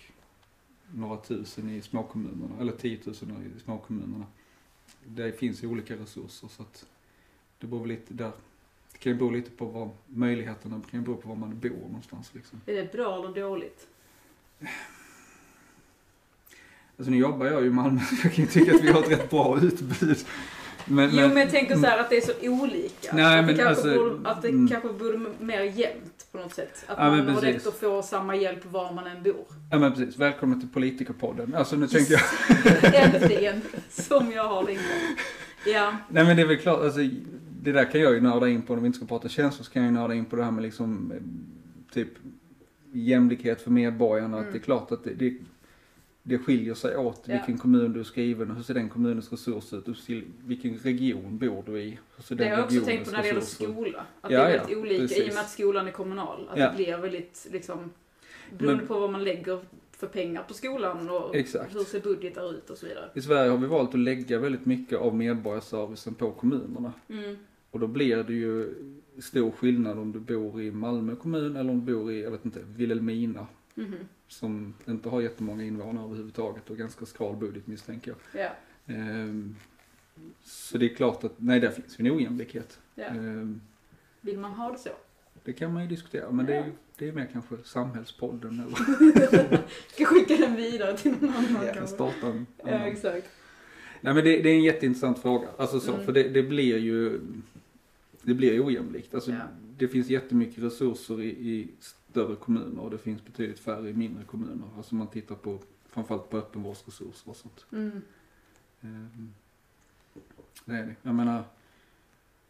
några 0.95 1.17
tusen 1.17 1.71
i 1.71 1.83
småkommunerna, 1.83 2.55
eller 2.61 2.73
10 2.73 2.99
000 3.05 3.15
i 3.57 3.61
småkommunerna. 3.61 4.27
Det 5.07 5.33
finns 5.33 5.63
ju 5.65 5.69
olika 5.69 5.95
resurser 5.97 6.49
så 6.49 6.63
att 6.63 6.87
det 7.59 7.67
beror 7.67 7.81
väl 7.81 7.89
lite 7.89 8.15
där. 8.15 8.33
Det 8.95 8.99
kan 8.99 9.13
ju 9.13 9.19
bero 9.19 9.31
lite 9.31 9.51
på 9.51 9.65
vad 9.65 9.91
möjligheterna, 10.07 10.79
det 10.85 10.91
kan 10.91 11.01
ju 11.01 11.07
bero 11.07 11.17
på 11.17 11.29
var 11.29 11.37
man 11.37 11.59
bor 11.61 11.71
någonstans 11.71 12.31
liksom. 12.35 12.61
Är 12.67 12.75
det 12.75 12.93
bra 12.93 13.19
eller 13.19 13.41
dåligt? 13.41 13.87
Alltså 16.99 17.11
nu 17.11 17.17
jobbar 17.17 17.47
jag 17.47 17.61
ju 17.61 17.67
i 17.67 17.71
Malmö 17.71 18.01
så 18.11 18.17
jag 18.23 18.35
kan 18.35 18.45
ju 18.45 18.51
tycka 18.51 18.75
att 18.75 18.83
vi 18.83 18.93
har 18.93 19.03
ett 19.03 19.11
rätt 19.11 19.31
bra 19.31 19.59
utbud. 19.63 20.17
Men, 20.87 21.11
Jo 21.13 21.29
men 21.29 21.37
jag 21.37 21.51
tänker 21.51 21.77
så 21.77 21.87
här 21.87 21.99
att 21.99 22.11
det 22.11 22.17
är 22.17 22.21
så 22.21 22.33
olika. 22.43 23.15
Nej, 23.15 23.25
att 23.25 23.47
det, 23.47 23.47
men 23.47 23.57
kanske, 23.57 23.65
alltså, 23.65 23.95
borde, 23.95 24.29
att 24.31 24.43
det 24.43 24.49
mm. 24.49 24.69
kanske 24.69 24.89
borde 24.93 25.31
mer 25.39 25.61
jämnt 25.61 26.27
på 26.33 26.39
något 26.39 26.55
sätt. 26.55 26.85
Att 26.87 26.99
Ja, 26.99 27.11
man 27.11 27.29
har 27.29 27.41
rätt 27.41 27.67
att 27.67 27.75
få 27.75 28.03
samma 28.03 28.37
hjälp 28.37 28.65
var 28.65 28.93
man 28.93 29.07
än 29.07 29.23
bor. 29.23 29.45
Ja 29.71 29.79
men 29.79 29.95
precis, 29.95 30.17
välkommen 30.17 30.61
till 30.61 30.69
Politikerpodden. 30.69 31.55
Alltså 31.55 31.77
nu 31.77 31.87
tänker 31.87 32.13
jag, 32.13 32.95
Äntligen! 32.95 33.63
Som 33.91 34.33
jag 34.33 34.49
har 34.49 34.63
längtat. 34.63 34.85
Ja. 35.67 35.97
nej 36.09 36.25
men 36.25 36.37
det 36.37 36.43
är 36.43 36.47
väl 36.47 36.59
klart, 36.59 36.83
alltså 36.83 37.01
det 37.65 37.73
där 37.73 37.85
kan 37.91 38.01
jag 38.01 38.15
ju 38.15 38.21
nörda 38.21 38.49
in 38.49 38.63
på, 38.63 38.73
om 38.75 38.81
vi 38.83 38.87
inte 38.87 38.97
ska 38.99 39.07
prata 39.07 39.29
känslor 39.29 39.65
så 39.65 39.73
kan 39.73 39.83
jag 39.83 39.93
ju 39.93 39.99
nörda 39.99 40.15
in 40.15 40.25
på 40.25 40.37
det 40.37 40.45
här 40.45 40.51
med 40.51 40.63
liksom 40.63 41.13
eh, 41.13 41.19
typ 41.95 42.09
jämlikhet 42.93 43.61
för 43.63 43.71
medborgarna. 43.71 44.37
Mm. 44.37 44.47
Att 44.49 44.53
det 44.53 44.59
är 44.59 44.63
klart 44.63 44.93
att 44.93 45.05
det, 45.05 45.15
det, 45.15 45.35
det 46.23 46.39
skiljer 46.39 46.75
sig 46.75 46.97
åt 46.97 47.23
Ja. 47.27 47.33
vilken 47.35 47.59
kommun 47.59 47.93
du 47.93 48.01
är 48.01 48.05
skriven 48.05 48.51
och 48.51 48.57
hur 48.57 48.63
ser 48.63 48.75
den 48.75 48.89
kommunens 48.89 49.33
resurser 49.33 49.77
ut, 49.91 50.25
vilken 50.45 50.75
region 50.79 51.39
bor 51.39 51.63
du 51.67 51.79
i, 51.81 51.99
Det 52.29 52.45
har 52.45 52.51
jag 52.51 52.65
också 52.65 52.81
tänkt 52.81 53.05
på 53.05 53.11
när 53.11 53.23
det 53.23 53.27
gäller 53.29 53.41
skola. 53.41 54.07
Att 54.21 54.31
Ja, 54.31 54.39
det 54.39 54.45
är 54.51 54.57
ja, 54.57 54.59
väldigt 54.59 54.79
olika 54.79 54.95
i 54.95 54.99
precis. 55.09 55.29
och 55.29 55.35
med 55.35 55.41
att 55.43 55.51
skolan 55.51 55.87
är 55.89 55.93
kommunal. 55.93 56.49
Att 56.51 56.59
Ja. 56.59 56.69
det 56.71 56.77
blir 56.77 56.99
väldigt 56.99 57.47
liksom 57.53 57.91
beroende 58.59 58.77
Men- 58.77 58.87
på 58.87 59.01
vad 59.01 59.11
man 59.11 59.25
lägger 59.25 59.61
för 59.97 60.07
pengar 60.07 60.43
på 60.49 60.55
skolan 60.55 61.11
och 61.11 61.37
Exakt. 61.37 61.75
hur 61.75 61.81
ser 61.85 62.01
budgetar 62.01 62.51
ut 62.55 62.71
och 62.71 62.79
så 62.79 62.87
vidare. 62.87 63.11
I 63.15 63.21
Sverige 63.23 63.51
har 63.51 63.59
vi 63.59 63.67
valt 63.67 63.95
att 63.95 64.01
lägga 64.01 64.39
väldigt 64.39 64.67
mycket 64.67 64.99
av 64.99 65.17
medborgarservicen 65.17 66.15
på 66.15 66.31
kommunerna. 66.31 66.93
Mm. 67.09 67.37
Och 67.75 67.81
då 67.81 67.87
blir 67.87 68.23
det 68.25 68.33
ju 68.33 68.75
stor 69.19 69.51
skillnad 69.51 69.99
om 69.99 70.13
du 70.13 70.21
bor 70.21 70.63
i 70.63 70.71
Malmö 70.71 71.17
kommun 71.17 71.57
eller 71.57 71.71
om 71.71 71.85
du 71.87 71.93
bor 71.95 72.13
i, 72.13 72.23
jag 72.23 72.31
vet 72.31 72.45
inte, 72.45 72.61
Vilhelmina. 72.77 73.47
Mhm. 73.75 73.95
Som 74.29 74.75
inte 74.87 75.09
har 75.09 75.21
jättemånga 75.21 75.65
invånare 75.65 76.05
överhuvudtaget 76.05 76.71
och 76.71 76.77
ganska 76.77 77.07
skral 77.07 77.37
budget 77.37 77.67
misstänker 77.67 78.15
jag. 78.33 78.43
Ja. 78.43 78.51
Ehm, 78.95 79.57
så 80.43 80.79
det 80.79 80.85
är 80.93 80.95
klart 80.95 81.25
att, 81.25 81.33
nej 81.37 81.61
där 81.61 81.71
finns 81.71 82.01
ju 82.01 82.07
en 82.07 82.17
ojämlikhet. 82.17 82.79
Ja. 82.95 83.05
Ehm, 83.05 83.61
Vill 84.21 84.39
man 84.39 84.51
ha 84.53 84.73
det 84.73 84.79
så? 84.79 84.91
det 85.45 85.53
kan 85.53 85.73
man 85.73 85.83
ju 85.83 85.89
diskutera, 85.89 86.31
men 86.31 86.47
det 86.47 86.55
är, 86.55 86.59
Ja. 86.67 86.73
det 86.99 87.09
är 87.09 87.13
mer 87.13 87.29
kanske 87.33 87.55
Samhällspodden 87.65 88.61
eller 88.61 88.77
Ska 89.95 90.05
skicka 90.05 90.37
den 90.37 90.57
vidare 90.57 90.97
till 90.97 91.15
någon 91.21 91.31
annan 91.35 91.67
Ja, 91.77 91.87
starta 91.87 92.27
en 92.27 92.47
Ja, 92.65 92.75
annan. 92.75 92.87
exakt. 92.89 93.29
Nej 94.01 94.15
men 94.15 94.25
det, 94.25 94.43
det 94.43 94.49
är 94.49 94.55
en 94.55 94.63
jätteintressant 94.63 95.19
fråga. 95.19 95.49
Alltså 95.59 95.81
så, 95.81 95.93
Mm. 95.93 96.05
för 96.07 96.13
det, 96.13 96.29
det 96.29 96.43
blir 96.43 96.79
ju 96.79 97.21
det 98.25 98.35
blir 98.35 98.67
ojämlikt. 98.67 99.15
Alltså, 99.15 99.33
Ja. 99.33 99.43
Det 99.79 99.89
finns 99.89 100.09
jättemycket 100.09 100.63
resurser 100.65 101.21
i, 101.23 101.29
i 101.29 101.71
större 101.81 102.37
kommuner 102.37 102.83
och 102.83 102.91
det 102.91 102.99
finns 102.99 103.25
betydligt 103.25 103.59
färre 103.59 103.91
i 103.91 103.93
mindre 103.93 104.25
kommuner. 104.25 104.69
Alltså 104.77 104.95
man 104.95 105.07
tittar 105.07 105.35
på 105.35 105.59
framförallt 105.87 106.31
på 106.31 106.37
öppenvårdsresurser 106.39 107.31
och 107.31 107.37
sånt. 107.37 107.67
Mm. 107.73 108.03
Ehm, 108.81 109.33
Det 110.65 110.73
är 110.77 110.87
det. 110.87 110.95
Jag 111.03 111.15
menar, 111.15 111.45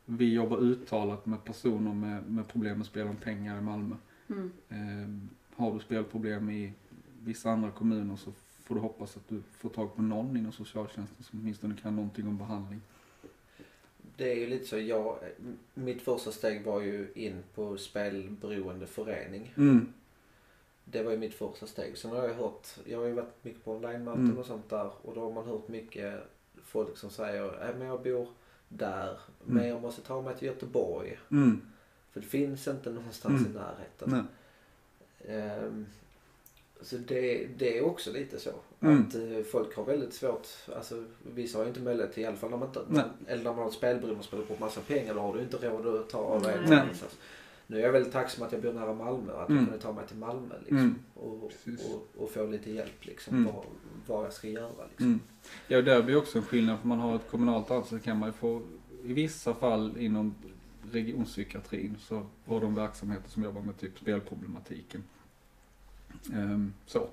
vi 0.04 0.34
jobbar 0.34 0.58
uttalat 0.58 1.26
med 1.26 1.44
personer 1.44 1.94
med, 1.94 2.30
med 2.30 2.48
problem 2.48 2.76
med 2.78 2.86
spel 2.86 3.06
om 3.08 3.16
pengar 3.16 3.58
i 3.58 3.60
Malmö. 3.60 3.96
Mm. 4.28 4.52
Ehm, 4.68 5.28
Har 5.56 5.74
du 5.74 5.80
spelproblem 5.80 6.50
i 6.50 6.72
vissa 7.22 7.50
andra 7.50 7.70
kommuner 7.70 8.16
så 8.16 8.32
får 8.64 8.74
du 8.74 8.80
hoppas 8.80 9.16
att 9.16 9.28
du 9.28 9.42
får 9.52 9.68
tag 9.70 9.96
på 9.96 10.02
någon 10.02 10.36
inom 10.36 10.52
socialtjänsten 10.52 11.24
som 11.24 11.40
åtminstone 11.40 11.76
kan 11.76 11.96
någonting 11.96 12.28
om 12.28 12.38
behandling. 12.38 12.80
Det 14.16 14.32
är 14.32 14.36
ju 14.36 14.46
lite 14.46 14.64
så, 14.64 14.78
jag, 14.78 15.18
mitt 15.74 16.02
första 16.02 16.32
steg 16.32 16.64
var 16.64 16.80
ju 16.80 17.08
in 17.14 17.42
på 17.54 17.76
spelberoende 17.76 18.86
förening. 18.86 19.54
Mm. 19.56 19.92
Det 20.84 21.02
var 21.02 21.10
ju 21.12 21.18
mitt 21.18 21.34
första 21.34 21.66
steg. 21.66 21.98
Sen 21.98 22.10
har 22.10 22.28
jag 22.28 22.34
hört, 22.34 22.66
jag 22.84 22.98
har 22.98 23.06
ju 23.06 23.12
varit 23.12 23.44
mycket 23.44 23.64
på 23.64 23.72
online-möten 23.72 24.24
Mm. 24.24 24.38
och 24.38 24.46
sånt 24.46 24.68
där 24.70 24.90
och 25.02 25.14
då 25.14 25.20
har 25.20 25.32
man 25.32 25.44
hört 25.46 25.68
mycket 25.68 26.14
folk 26.64 26.96
som 26.96 27.10
säger, 27.10 27.68
äh, 27.70 27.76
men 27.78 27.86
jag 27.88 28.02
bor 28.02 28.28
där, 28.68 29.18
men 29.44 29.56
Mm. 29.56 29.68
jag 29.68 29.82
måste 29.82 30.02
ta 30.02 30.22
mig 30.22 30.36
till 30.36 30.48
Göteborg. 30.48 31.18
Mm. 31.30 31.60
För 32.12 32.20
det 32.20 32.26
finns 32.26 32.68
inte 32.68 32.90
någonstans 32.90 33.40
Mm. 33.40 33.52
i 33.52 33.54
närheten. 33.54 34.10
Nej. 34.10 34.22
Så 36.84 36.96
det, 36.96 37.46
det 37.58 37.78
är 37.78 37.84
också 37.84 38.12
lite 38.12 38.38
så. 38.38 38.50
Mm. 38.80 39.00
Att 39.08 39.14
eh, 39.14 39.42
folk 39.50 39.76
har 39.76 39.84
väldigt 39.84 40.12
svårt, 40.14 40.48
alltså 40.76 41.04
vissa 41.34 41.58
har 41.58 41.64
ju 41.64 41.68
inte 41.68 41.80
möjlighet 41.80 42.12
till, 42.14 42.22
i 42.22 42.26
alla 42.26 42.36
fall 42.36 42.50
när 42.50 42.56
man 42.56 42.68
inte, 42.68 42.80
Nej. 42.88 43.04
eller 43.26 43.44
när 43.44 43.50
man 43.50 43.58
har 43.60 43.66
ett 43.68 43.72
spelberoende 43.74 44.18
och 44.18 44.24
spelar 44.24 44.44
på 44.44 44.56
massa 44.60 44.80
pengar, 44.80 45.14
då 45.14 45.20
har 45.20 45.34
du 45.36 45.40
inte 45.42 45.56
råd 45.68 45.86
att 46.00 46.08
ta 46.10 46.18
av 46.18 46.46
en 46.46 46.88
insats. 46.88 47.18
Nu 47.66 47.76
är 47.78 47.82
jag 47.84 47.92
väldigt 47.92 48.12
tacksam 48.12 48.46
att 48.46 48.52
jag 48.52 48.62
bor 48.62 48.72
nära 48.72 48.94
Malmö, 48.94 49.32
att 49.32 49.48
Mm. 49.48 49.58
jag 49.62 49.68
kunde 49.68 49.82
ta 49.82 49.92
mig 49.92 50.06
till 50.06 50.16
Malmö 50.16 50.54
liksom, 50.60 50.78
Mm. 50.78 50.94
och, 51.14 51.42
och, 51.44 52.22
och 52.22 52.30
få 52.30 52.46
lite 52.46 52.70
hjälp 52.70 53.04
liksom, 53.06 53.36
Mm. 53.36 53.52
vad, 53.54 53.64
vad 54.06 54.24
jag 54.24 54.32
ska 54.32 54.48
göra. 54.48 54.84
Liksom. 54.88 55.06
Mm. 55.06 55.20
Ja, 55.68 55.82
där 55.82 56.02
blir 56.02 56.16
också 56.16 56.38
en 56.38 56.44
skillnad. 56.44 56.78
För 56.80 56.88
man 56.88 56.98
har 56.98 57.16
ett 57.16 57.30
kommunalt 57.30 57.70
ansvar 57.70 57.98
så 57.98 58.04
kan 58.04 58.18
man 58.18 58.28
ju 58.28 58.32
få, 58.32 58.62
i 59.04 59.12
vissa 59.12 59.54
fall 59.54 59.92
inom 59.98 60.34
regionpsykiatrin 60.92 61.96
så 62.00 62.26
har 62.46 62.60
de 62.60 62.74
verksamheter 62.74 63.30
som 63.30 63.42
jobbar 63.44 63.60
med 63.60 63.78
typ 63.78 63.98
spelproblematiken. 63.98 65.02
Ehm, 66.32 66.72
så. 66.86 67.08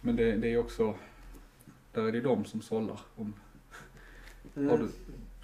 Men 0.00 0.16
det, 0.16 0.36
det 0.36 0.52
är 0.52 0.58
också, 0.58 0.94
där 1.92 2.02
är 2.02 2.12
det 2.12 2.20
de 2.20 2.44
som 2.44 2.62
sållar. 2.62 3.00
Om, 3.16 3.34
Mm. 4.56 4.70
har 4.70 4.78
du, 4.78 4.88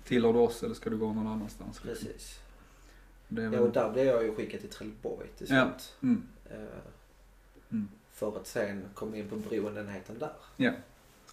tillhör 0.05 0.33
du 0.33 0.39
oss 0.39 0.63
eller 0.63 0.75
ska 0.75 0.91
du 0.91 0.97
gå 0.97 1.13
någon 1.13 1.27
annanstans? 1.27 1.85
liksom? 1.85 2.07
Precis. 2.09 2.41
Det 3.29 3.41
är 3.43 3.45
Ja, 3.45 3.51
väl, 3.51 3.61
och 3.61 3.73
där 3.73 3.93
blev 3.93 4.07
jag 4.07 4.25
ju 4.25 4.35
skickad 4.35 4.61
till 4.61 4.69
Trelleborg 4.71 5.29
till 5.39 5.47
Ja. 5.51 5.71
slut. 5.79 5.95
mm, 6.03 6.23
Eh, 6.51 6.57
mm. 7.71 7.89
För 8.11 8.37
att 8.37 8.47
sen 8.47 8.85
komma 8.95 9.17
in 9.17 9.29
på 9.29 9.37
beroendeenheten 9.37 10.19
där. 10.19 10.33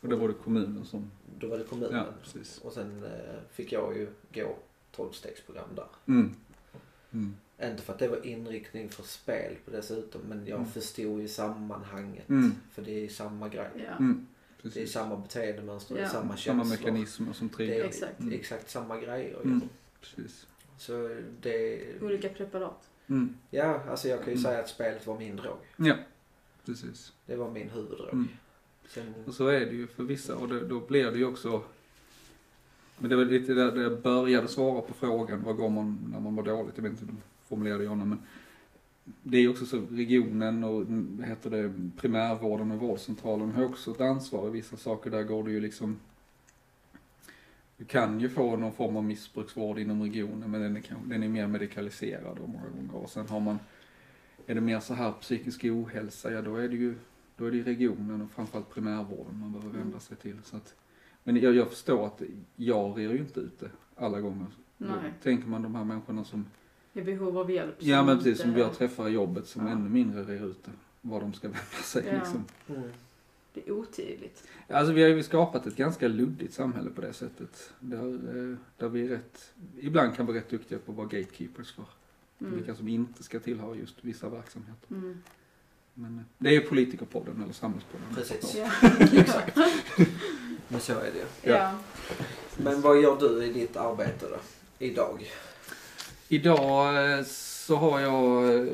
Och 0.01 0.10
det 0.10 0.15
var 0.15 0.27
det 0.27 0.34
kommunen 0.34 0.86
som, 0.86 1.12
Då 1.39 1.48
var 1.48 1.58
det 1.58 1.63
kommunen. 1.63 1.96
ja 1.96 2.06
precis. 2.24 2.58
Och 2.58 2.74
sen 2.74 3.03
eh, 3.03 3.39
fick 3.51 3.72
jag 3.72 3.98
ju 3.98 4.08
gå 4.34 4.56
12-stegsprogram 4.96 5.75
där. 5.75 5.88
Mm. 6.08 6.36
Inte 7.63 7.84
för 7.84 7.94
att 7.94 8.00
det 8.00 8.08
var 8.08 8.25
inriktning 8.25 8.89
för 8.89 9.03
spel 9.03 9.56
på 9.65 9.72
dessutom 9.72 10.22
men 10.22 10.46
jag 10.48 10.60
Mm. 10.60 10.72
förstod 10.72 11.22
ju 11.22 11.27
sammanhanget. 11.27 12.30
Mm. 12.30 12.51
För 12.72 12.82
det 12.82 13.06
är 13.06 13.10
samma 13.10 13.50
grej. 13.50 13.70
Ja. 13.75 13.96
Mm. 14.00 14.27
Det 14.63 14.82
är 14.82 14.86
samma 14.86 15.15
beteendemönster, 15.18 15.96
det 15.96 16.01
är 16.01 16.03
Ja. 16.03 16.10
samma 16.10 16.22
Samma 16.38 16.38
känslor. 16.38 16.77
mekanismer 16.77 17.34
som 17.34 17.48
Det 17.48 17.53
triggar. 17.56 17.75
är 17.75 17.84
Exakt. 17.86 18.20
Mm. 18.20 18.34
exakt 18.34 18.70
samma 18.70 18.98
grejer. 19.01 19.36
Mm. 19.44 19.53
Liksom. 19.53 19.70
Precis. 20.01 20.48
Så 20.77 21.18
det... 21.41 21.82
Olika 22.01 22.30
preparat. 22.30 22.89
Mm. 23.08 23.36
Ja, 23.50 23.84
alltså 23.89 24.08
jag 24.08 24.20
kan 24.20 24.27
ju 24.27 24.32
Mm. 24.34 24.44
säga 24.44 24.60
att 24.60 24.70
spelet 24.70 25.08
var 25.08 25.18
min 25.18 25.36
drog. 25.36 25.58
Ja, 25.77 25.96
precis. 26.65 27.13
Det 27.25 27.36
var 27.36 27.51
min 27.51 27.70
huvuddrog. 27.70 28.10
Mm. 28.13 28.27
Sen, 28.89 29.13
Och 29.27 29.34
så 29.34 29.48
är 29.48 29.60
det 29.60 29.72
ju 29.75 29.88
för 29.88 30.03
vissa 30.03 30.36
och 30.36 30.50
det, 30.50 30.68
då 30.68 30.80
blir 30.80 31.12
det 31.12 31.18
ju 31.18 31.25
också 31.25 31.63
Men 32.98 33.10
det 33.10 33.15
var 33.15 33.25
lite 33.25 33.53
där 33.53 33.82
jag 33.82 34.01
började 34.01 34.48
svara 34.48 34.82
på 34.82 34.94
frågan, 34.94 35.44
vad 35.44 35.56
går 35.56 35.70
man 35.70 36.10
när 36.12 36.20
man 36.20 36.34
mår 36.34 36.44
dåligt? 36.44 36.74
Jag 36.75 36.84
vet 36.84 36.91
inte 36.91 37.06
formulerade 37.51 37.84
Jonna 37.84 38.05
men 38.05 38.20
Det 39.24 39.38
är 39.38 39.50
också 39.50 39.65
så, 39.65 39.81
regionen 39.91 40.63
och 40.63 40.86
heter 41.25 41.50
det, 41.50 41.74
primärvården 41.98 42.72
och 42.72 42.79
vårdcentralen 42.79 43.51
har 43.51 43.65
också 43.65 43.91
ett 43.91 44.01
ansvar 44.01 44.48
i 44.48 44.51
vissa 44.51 44.77
saker. 44.77 45.10
Där 45.10 45.24
går 45.24 45.43
det 45.43 45.51
ju 45.51 45.60
liksom 45.60 46.00
Du 47.77 47.86
kan 47.86 48.20
ju 48.20 48.29
få 48.29 48.55
någon 48.55 48.72
form 48.72 48.98
av 48.98 49.03
missbruksvård 49.03 49.79
inom 49.79 50.01
regionen 50.01 50.51
men 50.51 50.62
den 50.62 50.77
är, 50.77 50.84
den 51.05 51.24
är 51.24 51.29
mer 51.29 51.48
medikaliserad 51.48 52.39
och 52.39 52.50
många 52.50 52.70
gånger. 52.70 52.96
Och 52.96 53.10
sen 53.10 53.27
har 53.27 53.39
man 53.39 53.60
Är 54.48 54.55
det 54.55 54.62
mer 54.62 54.79
så 54.79 54.93
här 54.93 55.12
psykisk 55.12 55.63
ohälsa, 55.63 56.31
ja 56.31 56.41
då 56.41 56.55
är 56.55 56.70
det 56.70 56.75
ju 56.75 56.96
då 57.38 57.46
är 57.46 57.51
det 57.51 57.63
regionen 57.63 58.22
och 58.22 58.31
framförallt 58.31 58.70
primärvården 58.70 59.39
man 59.39 59.51
behöver 59.51 59.79
vända 59.79 60.00
sig 60.00 60.17
till. 60.17 60.38
Så 60.43 60.58
att, 60.58 60.75
men 61.24 61.36
jag, 61.36 61.55
jag 61.55 61.70
förstår 61.70 62.05
att 62.05 62.22
jag 62.55 62.98
rer 62.98 63.13
ju 63.13 63.17
inte 63.17 63.39
ut 63.39 63.60
det 63.60 63.70
alla 63.96 64.22
gånger. 64.22 64.48
Då 64.77 64.88
Nej. 64.88 65.13
tänker 65.24 65.48
man 65.48 65.62
de 65.62 65.75
här 65.75 65.84
människorna 65.84 66.24
som, 66.24 66.46
I 66.94 67.02
behov 67.02 67.38
av 67.38 67.52
hjälp. 67.52 67.76
ja 67.80 68.04
men 68.04 68.18
precis 68.18 68.40
som 68.42 68.58
jag 68.58 68.74
träffar 68.74 69.10
i 69.10 69.12
jobbet 69.12 69.48
som 69.48 69.66
Ja. 69.68 69.72
ännu 69.74 69.90
mindre 69.90 70.24
rer 70.24 70.46
ut. 70.46 70.66
Var 71.02 71.22
de 71.22 71.34
ska 71.34 71.48
vända 71.48 71.60
sig 71.84 72.04
Ja. 72.08 72.14
liksom. 72.14 72.46
mm. 72.70 72.90
Det 73.54 73.68
är 73.68 73.72
otydligt. 73.72 74.44
Alltså 74.70 74.94
vi 74.94 75.02
har 75.02 75.10
ju 75.10 75.24
skapat 75.24 75.66
ett 75.68 75.76
ganska 75.76 76.08
luddigt 76.08 76.54
samhälle 76.54 76.90
på 76.90 77.02
det 77.02 77.14
sättet. 77.14 77.72
Där, 77.80 78.06
eh, 78.52 78.58
där 78.78 78.90
vi 78.90 79.06
är 79.06 79.08
rätt, 79.10 79.54
ibland 79.80 80.16
kan 80.16 80.26
vara 80.26 80.38
rätt 80.38 80.50
duktiga 80.50 80.80
på 80.80 80.92
att 80.92 80.98
vara 80.98 81.08
gatekeepers 81.08 81.72
för 81.74 81.84
Mm. 82.42 82.56
vilka 82.56 82.76
som 82.76 82.88
inte 82.88 83.24
ska 83.24 83.40
tillhöra 83.40 83.76
just 83.76 83.96
vissa 84.02 84.30
verksamheter. 84.30 84.92
Mm. 84.92 85.18
Men 85.94 86.18
eh, 86.18 86.24
det 86.38 86.50
är 86.50 86.54
ju 86.54 86.62
politikerpodden 86.62 87.44
eller 87.44 87.54
samhällspodden. 87.54 88.08
Precis. 88.16 88.56
Ja. 88.56 88.72
Exakt. 89.22 89.58
Men 90.68 90.80
så 90.80 90.94
är 90.94 91.12
det 91.12 91.48
ju. 91.48 91.54
Ja. 91.54 91.74
Men 92.58 92.82
vad 92.82 93.02
gör 93.02 93.18
du 93.20 93.44
i 93.46 93.54
ditt 93.54 93.78
arbete 93.78 94.26
då? 94.30 94.38
Idag? 94.86 95.26
Idag 96.34 97.18
eh, 97.18 97.24
så 97.26 97.76
har 97.76 98.00
jag 98.00 98.56
eh, 98.68 98.74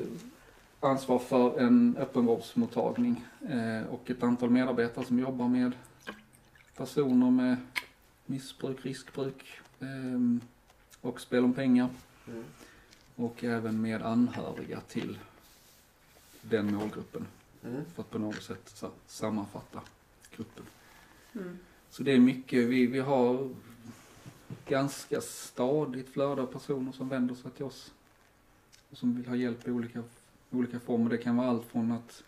ansvar 0.80 1.20
för 1.20 1.60
en 1.60 1.98
öppenvårdsmottagning 2.00 3.26
eh, 3.50 3.88
och 3.90 4.10
ett 4.10 4.24
antal 4.24 4.50
medarbetare 4.50 5.06
som 5.06 5.20
jobbar 5.20 5.48
med 5.48 5.72
personer 6.76 7.32
med 7.32 7.58
missbruk, 8.26 8.86
riskbruk 8.86 9.46
och 11.02 11.22
spel 11.22 11.44
om 11.44 11.54
pengar 11.54 11.90
Mm. 12.28 12.44
och 13.16 13.44
även 13.44 13.82
med 13.82 14.02
anhöriga 14.02 14.80
till 14.80 15.18
den 16.42 16.76
målgruppen 16.76 17.26
Mm. 17.66 17.82
för 17.96 18.02
att 18.02 18.10
på 18.10 18.20
något 18.20 18.44
sätt 18.44 18.84
sammanfatta 19.08 19.82
gruppen. 20.36 20.64
Mm. 21.36 21.58
Så 21.90 22.04
det 22.04 22.12
är 22.12 22.20
mycket, 22.20 22.70
vi, 22.70 22.88
vi 22.88 23.00
har 23.00 23.50
ganska 24.68 25.22
stadigt 25.22 26.10
flöde 26.10 26.42
av 26.42 26.46
personer 26.46 26.92
som 26.92 27.10
vänder 27.10 27.36
sig 27.36 27.51
till 27.51 27.66
oss. 27.66 27.94
Och 28.92 28.98
som 28.98 29.16
vill 29.16 29.27
ha 29.27 29.36
hjälp 29.36 29.68
i 29.68 29.72
olika, 29.72 30.04
olika 30.51 30.80
former. 30.80 31.10
Det 31.10 31.18
kan 31.18 31.38
vara 31.38 31.48
allt 31.48 31.66
från 31.66 31.92
att 31.92 32.24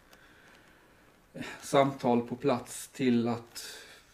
eh, 1.34 1.46
samtal 1.62 2.22
på 2.22 2.36
plats 2.36 2.88
till 2.88 3.28
att 3.28 3.66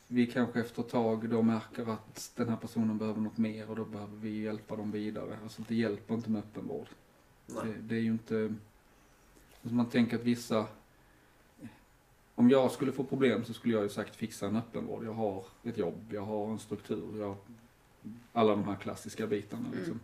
vi 0.08 0.28
kanske 0.28 0.60
efter 0.60 0.82
ett 0.82 0.90
tag 0.90 1.30
då 1.30 1.42
märker 1.42 1.94
att 1.94 2.32
den 2.36 2.50
här 2.50 2.56
personen 2.56 2.98
behöver 2.98 3.22
något 3.22 3.38
mer 3.38 3.70
och 3.70 3.76
då 3.76 3.86
behöver 3.86 4.18
vi 4.18 4.42
hjälpa 4.42 4.76
dem 4.76 4.92
vidare. 4.92 5.38
Alltså 5.44 5.62
det 5.68 5.76
hjälper 5.76 6.14
inte 6.14 6.30
med 6.30 6.40
öppenvård. 6.40 6.88
Det, 7.46 7.74
det 7.82 7.96
är 7.96 8.00
ju 8.00 8.12
inte... 8.12 8.54
Alltså 9.62 9.76
man 9.76 9.90
tänker 9.90 10.18
att 10.18 10.24
vissa... 10.24 10.66
Om 12.36 12.50
jag 12.50 12.72
skulle 12.72 12.92
få 12.92 13.04
problem 13.04 13.46
så 13.46 13.54
skulle 13.54 13.74
jag 13.74 13.84
ju 13.84 13.90
sagt 13.90 14.16
fixa 14.16 14.48
en 14.48 14.56
öppenvård. 14.56 15.06
Jag 15.06 15.14
har 15.14 15.46
ett 15.64 15.78
jobb, 15.78 16.14
jag 16.14 16.22
har 16.22 16.52
en 16.52 16.60
struktur, 16.60 17.20
jag 17.20 17.36
alla 18.34 18.52
de 18.52 18.64
här 18.64 18.76
klassiska 18.76 19.28
bitarna. 19.28 19.68
Mm. 19.68 19.78
Liksom. 19.80 20.00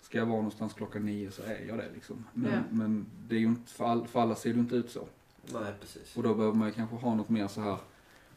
Ska 0.00 0.18
jag 0.18 0.26
vara 0.26 0.36
någonstans 0.36 0.72
klockan 0.74 1.06
nio 1.06 1.30
så 1.30 1.42
är 1.42 1.64
jag 1.68 1.78
det. 1.78 1.88
Liksom. 1.94 2.24
Men, 2.32 2.52
Ja. 2.52 2.58
men 2.70 3.06
det 3.28 3.34
är 3.34 3.38
ju 3.40 3.46
inte, 3.46 3.72
för, 3.72 3.84
all, 3.84 4.06
för 4.06 4.20
alla 4.20 4.34
ser 4.34 4.50
det 4.50 4.54
ju 4.54 4.60
inte 4.60 4.74
ut 4.76 4.90
så. 4.90 5.06
Nej, 5.52 5.72
precis. 5.80 6.16
Och 6.16 6.22
då 6.22 6.34
behöver 6.34 6.56
man 6.56 6.68
ju 6.68 6.74
kanske 6.74 6.96
ha 6.96 7.14
något 7.14 7.28
mer 7.28 7.48
så 7.48 7.60
här. 7.60 7.78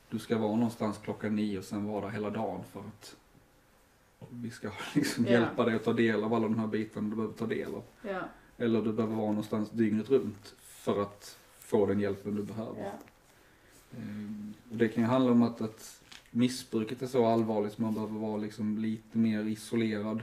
Du 0.10 0.20
ska 0.20 0.38
vara 0.38 0.56
någonstans 0.56 0.98
klockan 0.98 1.36
nio 1.36 1.58
och 1.60 1.64
sen 1.66 1.86
vara 1.86 2.06
där 2.06 2.10
hela 2.12 2.30
dagen 2.30 2.64
för 2.72 2.80
att 2.80 3.16
vi 4.30 4.50
ska 4.52 4.72
liksom 4.96 5.26
Ja. 5.26 5.32
hjälpa 5.32 5.66
dig 5.66 5.76
att 5.76 5.84
ta 5.84 5.94
del 5.94 6.24
av 6.24 6.34
alla 6.34 6.48
de 6.48 6.60
här 6.60 6.68
bitarna 6.68 7.10
du 7.10 7.16
behöver 7.16 7.34
ta 7.36 7.46
del 7.46 7.76
av. 7.76 7.84
Ja. 8.02 8.22
Eller 8.58 8.82
du 8.82 8.94
behöver 8.94 9.16
vara 9.16 9.28
någonstans 9.28 9.70
dygnet 9.70 10.10
runt 10.10 10.56
för 10.62 11.02
att 11.02 11.38
få 11.60 11.86
den 11.86 12.00
hjälpen 12.00 12.36
du 12.36 12.44
behöver. 12.44 12.82
Ja. 12.84 12.92
Ehm, 13.98 14.54
och 14.72 14.78
det 14.78 14.88
kan 14.88 15.04
ju 15.04 15.10
handla 15.10 15.32
om 15.32 15.42
att, 15.44 15.62
att 15.62 16.02
missbruket 16.36 17.02
är 17.02 17.08
så 17.08 17.26
allvarligt 17.26 17.74
så 17.74 17.82
man 17.82 17.94
behöver 17.94 18.20
vara 18.20 18.38
liksom 18.38 18.78
lite 18.78 19.18
mer 19.18 19.44
isolerad. 19.44 20.22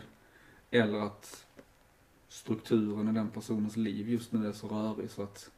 Eller 0.70 0.98
att 0.98 1.46
strukturen 2.28 3.08
i 3.08 3.12
den 3.12 3.30
personens 3.30 3.76
liv 3.76 4.08
just 4.08 4.32
nu 4.32 4.48
är 4.48 4.52
så 4.52 4.68
rörig 4.68 5.10
så 5.10 5.22
att 5.22 5.50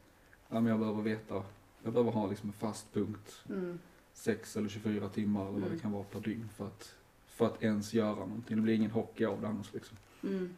ja, 0.48 0.54
men 0.60 0.66
jag 0.66 0.78
behöver 0.80 1.02
veta, 1.02 1.42
jag 1.82 1.92
behöver 1.92 2.12
ha 2.12 2.26
liksom 2.30 2.48
en 2.48 2.52
fast 2.52 2.92
punkt, 2.92 3.44
Mm. 3.48 3.78
6 4.14 4.56
eller 4.56 4.68
24 4.68 5.08
timmar 5.08 5.40
eller 5.40 5.50
vad 5.52 5.62
Mm. 5.62 5.72
det 5.74 5.78
kan 5.78 5.92
vara 5.92 6.04
per 6.04 6.20
dygn 6.20 6.48
för 6.56 6.66
att, 6.66 6.94
för 7.26 7.46
att 7.46 7.62
ens 7.62 7.94
göra 7.94 8.14
någonting. 8.14 8.56
Det 8.56 8.62
blir 8.62 8.74
ingen 8.74 8.90
hockey 8.90 9.24
av 9.24 9.40
det 9.40 9.48
annars 9.48 9.72
liksom. 9.74 9.96
Mm. 10.22 10.54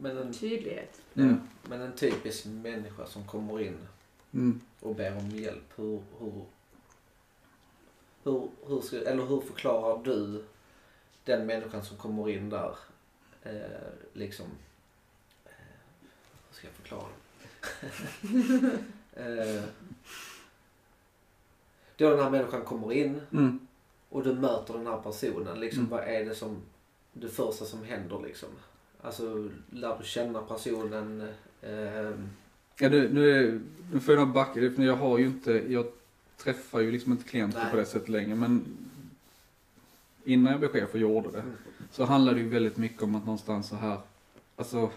Men 0.00 0.18
en, 0.18 0.32
Tydlighet. 0.32 1.02
Mm. 1.14 1.40
men 1.68 1.80
en 1.80 1.92
typisk 1.96 2.46
människa 2.46 3.06
som 3.06 3.24
kommer 3.24 3.60
in 3.60 3.76
Mm. 4.32 4.60
och 4.80 4.94
ber 4.96 5.16
om 5.18 5.30
hjälp. 5.30 5.72
Hur, 5.76 6.02
hur, 6.18 6.44
hur, 8.30 8.48
hur, 8.66 8.80
ska, 8.80 8.96
eller 8.96 9.26
hur 9.26 9.40
förklarar 9.40 10.04
du 10.04 10.44
den 11.24 11.46
människan 11.46 11.84
som 11.84 11.96
kommer 11.96 12.28
in 12.28 12.50
där 12.50 12.74
eh, 13.42 13.52
liksom 14.12 14.46
eh, 15.44 15.50
hur 16.48 16.54
ska 16.54 16.66
jag 16.66 16.74
förklara 16.74 17.04
det? 19.12 19.22
eh, 19.56 19.62
då 21.96 22.10
den 22.10 22.18
här 22.20 22.30
människan 22.30 22.62
kommer 22.64 22.92
in 22.92 23.20
Mm. 23.32 23.66
och 24.08 24.22
du 24.24 24.34
möter 24.34 24.74
den 24.74 24.86
här 24.86 25.00
personen. 25.00 25.60
Liksom, 25.60 25.80
Mm. 25.80 25.90
Vad 25.90 26.00
är 26.08 26.24
det 26.24 26.34
som 26.34 26.56
det 27.12 27.28
första 27.28 27.64
som 27.64 27.84
händer 27.84 28.20
liksom? 28.26 28.48
Alltså 29.02 29.48
lär 29.70 29.98
du 29.98 30.04
känna 30.04 30.42
personen? 30.42 31.28
ehm, 31.62 32.28
Ja, 32.80 32.88
nu, 32.88 33.08
nu, 33.12 33.60
nu 33.92 34.00
får 34.00 34.14
jag 34.14 34.24
nog 34.26 34.34
backa, 34.34 34.54
för 34.54 34.82
jag 34.82 34.96
har 34.96 35.18
ju 35.18 35.26
inte, 35.26 35.52
jag 35.72 35.86
träffar 36.38 36.80
ju 36.80 36.92
liksom 36.92 37.12
inte 37.12 37.24
klienter 37.24 37.58
Nej. 37.62 37.70
på 37.70 37.76
det 37.76 37.86
sättet 37.86 38.08
längre 38.08 38.34
men 38.34 38.64
innan 40.24 40.50
jag 40.50 40.60
blev 40.60 40.70
chef 40.72 40.94
och 40.94 41.00
gjorde 41.00 41.30
det 41.30 41.44
så 41.90 42.04
handlar 42.04 42.34
det 42.34 42.40
ju 42.40 42.48
väldigt 42.48 42.76
mycket 42.76 43.02
om 43.02 43.14
att 43.14 43.24
någonstans 43.24 43.68
så 43.68 43.76
här, 43.76 44.00
alltså 44.56 44.90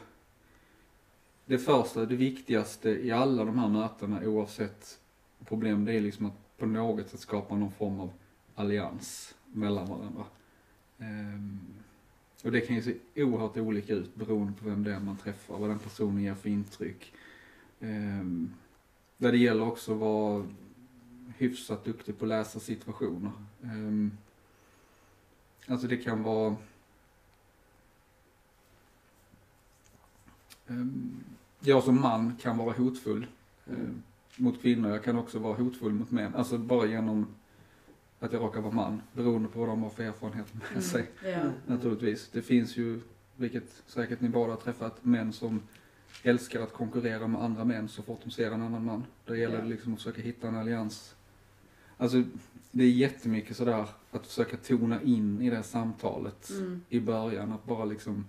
det 1.46 1.60
första, 1.60 2.06
det 2.06 2.16
viktigaste 2.16 2.90
i 2.90 3.12
alla 3.12 3.46
de 3.46 3.60
här 3.60 3.68
mötena 3.68 4.22
oavsett 4.26 5.00
problem 5.46 5.86
det 5.86 5.94
är 5.94 6.02
liksom 6.02 6.26
att 6.26 6.58
på 6.58 6.66
något 6.66 7.10
sätt 7.10 7.20
skapa 7.20 7.56
någon 7.56 7.72
form 7.72 8.00
av 8.00 8.10
allians 8.56 9.36
mellan 9.46 9.90
varandra. 9.90 10.24
Ehm, 10.98 11.60
och 12.44 12.52
det 12.52 12.62
kan 12.62 12.76
ju 12.76 12.82
se 12.82 12.96
oerhört 13.16 13.58
olika 13.58 13.94
ut 13.94 14.16
beroende 14.16 14.54
på 14.54 14.70
vem 14.70 14.84
det 14.84 14.94
är 14.94 15.00
man 15.00 15.18
träffar, 15.18 15.58
vad 15.58 15.70
den 15.70 15.80
personen 15.80 16.24
ger 16.24 16.36
för 16.36 16.50
intryck. 16.50 17.14
Ehm, 17.80 18.54
där 19.18 19.32
det 19.32 19.38
gäller 19.38 19.68
också 19.68 19.94
vara 19.94 20.46
hyfsat 21.38 21.86
duktig 21.86 22.20
på 22.20 22.26
att 22.26 22.30
läsa 22.30 22.60
situationer. 22.60 23.32
Ehm, 23.64 24.12
alltså 25.68 25.88
det 25.88 25.98
kan 25.98 26.24
vara 26.24 26.56
Ehm, 30.72 31.24
jag 31.60 31.84
som 31.84 32.02
man 32.02 32.36
kan 32.42 32.58
vara 32.58 32.74
hotfull 32.74 33.28
ehm, 33.68 34.04
mot 34.38 34.62
kvinnor. 34.62 34.92
Jag 34.92 35.04
kan 35.04 35.18
också 35.18 35.40
vara 35.40 35.56
hotfull 35.56 35.94
mot 35.94 36.12
män. 36.12 36.36
Alltså 36.36 36.58
bara 36.58 36.86
genom 36.86 37.28
att 38.20 38.34
jag 38.34 38.42
råkar 38.42 38.62
vara 38.62 38.74
man. 38.74 39.02
Beroende 39.14 39.50
på 39.50 39.60
vad 39.60 39.70
de 39.70 39.84
har 39.84 39.90
för 39.90 40.04
erfarenheter 40.04 40.56
med 40.56 40.68
Mm. 40.70 40.82
sig. 40.82 41.12
Mm. 41.26 41.52
Naturligtvis. 41.68 42.30
Det 42.30 42.42
finns 42.42 42.78
ju, 42.78 43.02
vilket 43.36 43.84
säkert 43.88 44.22
ni 44.22 44.30
båda 44.30 44.54
har 44.54 44.58
träffat, 44.62 45.06
män 45.06 45.34
som 45.34 45.62
älskar 46.24 46.62
att 46.62 46.74
konkurrera 46.74 47.28
med 47.28 47.44
andra 47.44 47.66
män 47.66 47.90
så 47.90 48.04
fort 48.04 48.20
de 48.24 48.32
ser 48.32 48.52
en 48.52 48.62
annan 48.62 48.86
man. 48.86 49.04
Då 49.26 49.36
gäller 49.36 49.62
det 49.62 49.68
liksom 49.68 49.94
att 49.94 50.00
försöka 50.00 50.22
hitta 50.22 50.48
en 50.48 50.56
allians. 50.56 51.16
Alltså, 52.02 52.24
det 52.72 52.84
är 52.84 52.90
jättemycket 52.90 53.58
sådär 53.58 53.86
att 54.12 54.28
försöka 54.28 54.58
tona 54.58 55.02
in 55.02 55.42
i 55.42 55.50
det 55.50 55.64
samtalet 55.64 56.50
Mm. 56.50 56.82
i 56.90 57.00
början. 57.00 57.52
Att 57.52 57.66
bara 57.66 57.86
liksom, 57.86 58.26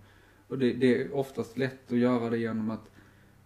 och 0.49 0.59
det, 0.59 0.73
det 0.73 1.03
är 1.03 1.15
oftast 1.15 1.59
lätt 1.59 1.93
att 1.93 1.99
göra 1.99 2.31
det 2.31 2.39
genom 2.39 2.71
att 2.71 2.91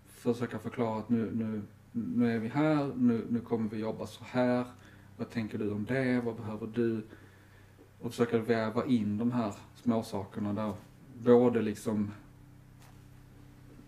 försöka 0.07 0.59
förklara 0.59 0.99
att 0.99 1.09
nu, 1.09 1.31
nu, 1.35 1.63
nu 1.93 2.35
är 2.35 2.39
vi 2.39 2.49
här, 2.49 2.93
nu, 2.97 3.27
nu 3.29 3.41
kommer 3.41 3.71
vi 3.71 3.77
jobba 3.79 4.07
så 4.07 4.25
här. 4.25 4.65
Vad 5.17 5.31
tänker 5.31 5.59
du 5.59 5.71
om 5.73 5.85
det? 5.85 6.21
Vad 6.25 6.37
behöver 6.37 6.67
du? 6.67 7.03
Och 8.01 8.11
försöka 8.11 8.39
väva 8.39 8.85
in 8.87 9.19
de 9.19 9.33
här 9.33 9.53
småsakerna 9.75 10.53
där 10.53 10.75
både 11.25 11.63
liksom 11.63 12.11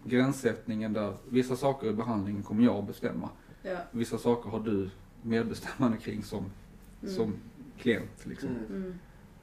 gränssättningen 0.04 0.92
där 0.92 1.14
vissa 1.28 1.56
saker 1.56 1.90
i 1.90 1.92
behandlingen 1.92 2.42
kommer 2.42 2.64
jag 2.64 2.76
att 2.76 2.86
bestämma. 2.86 3.28
Ja. 3.62 3.76
Vissa 3.90 4.18
saker 4.18 4.50
har 4.50 4.60
du 4.60 4.90
medbestämmande 5.22 5.96
kring 5.98 6.22
som, 6.22 6.44
Mm. 7.02 7.14
som 7.14 7.34
klient 7.78 8.26
liksom. 8.26 8.48
Mm. 8.48 8.64
Mm. 8.70 8.98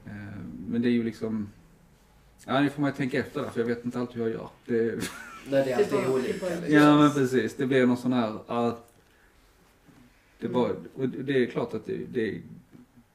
Eh, 0.06 0.38
Men 0.68 0.82
det 0.82 0.88
är 0.88 0.92
ju 0.92 1.02
liksom, 1.02 1.48
ja 2.46 2.60
nu 2.60 2.70
får 2.70 2.80
man 2.82 2.90
ju 2.90 2.96
tänka 2.96 3.18
efter 3.20 3.42
där 3.42 3.50
för 3.50 3.60
jag 3.60 3.66
vet 3.66 3.84
inte 3.84 3.98
alltid 4.00 4.16
hur 4.16 4.22
jag 4.22 4.30
gör. 4.32 4.48
Det, 4.66 4.94
Nej, 5.50 5.64
det 5.64 5.72
är 5.72 5.76
alltid 5.78 6.08
olika. 6.14 6.32
liksom. 6.32 6.64
ja 6.74 6.98
men 6.98 7.10
precis, 7.12 7.56
det 7.56 7.66
blir 7.66 7.86
någon 7.86 7.96
sån 7.96 8.12
här, 8.12 8.38
ja, 8.46 8.78
det, 10.38 10.46
Mm. 10.46 10.52
bara, 10.60 10.72
och 10.94 11.08
det 11.08 11.42
är 11.42 11.46
klart 11.46 11.74
att 11.74 11.86
det, 11.86 11.96
det, 12.12 12.40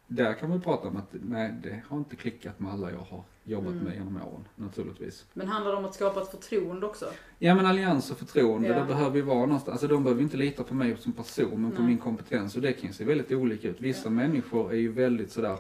där 0.08 0.34
kan 0.34 0.50
man 0.50 0.62
prata 0.62 0.88
om 0.88 0.98
att 0.98 1.16
nej 1.24 1.54
det 1.64 1.82
har 1.88 1.98
inte 1.98 2.16
klickat 2.16 2.60
med 2.60 2.72
alla 2.72 2.92
jag 2.92 2.98
har 3.00 3.24
jobbat 3.44 3.72
Mm. 3.72 3.84
med 3.84 3.94
genom 3.94 4.16
åren 4.18 4.48
naturligtvis. 4.56 5.26
Men 5.34 5.48
handlar 5.48 5.72
det 5.72 5.78
om 5.78 5.86
att 5.86 5.94
skapa 5.96 6.22
ett 6.22 6.32
förtroende 6.32 6.86
också? 6.86 7.06
Ja 7.40 7.56
men 7.56 7.66
allians 7.66 8.12
och 8.12 8.18
förtroende, 8.18 8.68
Ja. 8.68 8.80
det 8.80 8.86
behöver 8.86 9.16
ju 9.16 9.22
vara 9.22 9.46
någonstans, 9.46 9.72
alltså 9.74 9.88
de 9.88 10.04
behöver 10.04 10.22
inte 10.22 10.38
lita 10.38 10.64
på 10.64 10.74
mig 10.74 10.98
som 10.98 11.12
person 11.12 11.62
men 11.62 11.72
på 11.72 11.78
Nej. 11.82 11.88
min 11.88 11.98
kompetens 11.98 12.56
och 12.56 12.62
det 12.62 12.74
kan 12.74 12.88
ju 12.88 12.94
se 12.94 13.04
väldigt 13.06 13.32
olika 13.32 13.68
ut. 13.70 13.82
Vissa 13.82 14.04
Ja. 14.06 14.10
människor 14.10 14.72
är 14.72 14.78
ju 14.78 14.92
väldigt 14.92 15.32
sådär, 15.32 15.58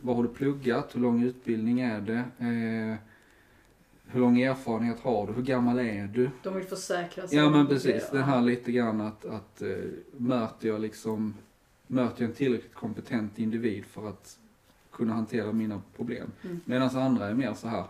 vad 0.00 0.16
har 0.16 0.22
du 0.22 0.28
pluggat, 0.28 0.94
hur 0.96 1.00
lång 1.00 1.22
utbildning 1.22 1.80
är 1.80 2.00
det, 2.00 2.24
eh, 2.38 2.96
hur 4.12 4.20
lång 4.20 4.40
erfarenhet 4.40 5.00
har 5.00 5.26
du, 5.26 5.32
hur 5.32 5.42
gammal 5.42 5.78
är 5.78 6.06
du? 6.06 6.30
De 6.42 6.54
vill 6.54 6.64
försäkra 6.64 7.28
sig. 7.28 7.38
Ja 7.38 7.50
men 7.50 7.66
precis, 7.66 8.10
det. 8.10 8.18
det 8.18 8.22
här 8.24 8.40
lite 8.42 8.72
grann 8.72 9.00
att, 9.00 9.24
att 9.24 9.62
eh, 9.62 9.68
möter 10.16 10.68
jag 10.68 10.80
liksom, 10.80 11.34
möter 11.86 12.22
jag 12.22 12.28
en 12.30 12.36
tillräckligt 12.36 12.74
kompetent 12.74 13.38
individ 13.38 13.84
för 13.84 14.08
att 14.08 14.38
kunna 15.00 15.14
hantera 15.14 15.52
mina 15.52 15.82
problem. 15.96 16.32
Mm. 16.42 16.60
Medan 16.64 16.96
andra 16.96 17.28
är 17.28 17.34
mer 17.34 17.54
så 17.54 17.68
här, 17.68 17.84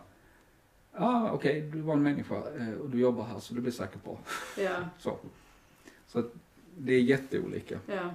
ja 0.93 0.99
ah, 0.99 1.31
okej 1.31 1.61
du 1.73 1.81
var 1.81 1.95
en 1.95 2.03
människa 2.03 2.35
eh, 2.35 2.73
och 2.73 2.91
du 2.91 2.99
jobbar 2.99 3.25
här 3.25 3.39
så 3.39 3.55
det 3.55 3.61
blir 3.61 3.73
säkert 3.73 4.05
bra. 4.05 4.19
Ja, 4.59 4.77
Så, 4.99 5.19
så 6.07 6.19
att 6.19 6.33
det 6.79 6.93
är 6.93 7.01
jätteolika, 7.01 7.79
ja. 7.87 8.15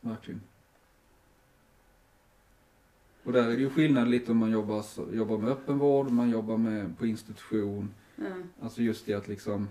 verkligen. 0.00 0.40
Och 3.24 3.32
där 3.32 3.42
är 3.42 3.56
det 3.56 3.62
ju 3.62 3.70
skillnad 3.70 4.08
lite 4.08 4.32
om 4.32 4.38
man 4.38 4.50
jobbar, 4.50 4.84
jobbar 5.12 5.38
med 5.38 5.50
öppenvård, 5.50 6.10
man 6.10 6.30
jobbar 6.30 6.56
med 6.56 6.98
på 6.98 7.06
institution. 7.06 7.90
ja. 8.16 8.24
Alltså 8.60 8.82
just 8.82 9.06
det 9.06 9.14
att 9.14 9.28
liksom 9.28 9.68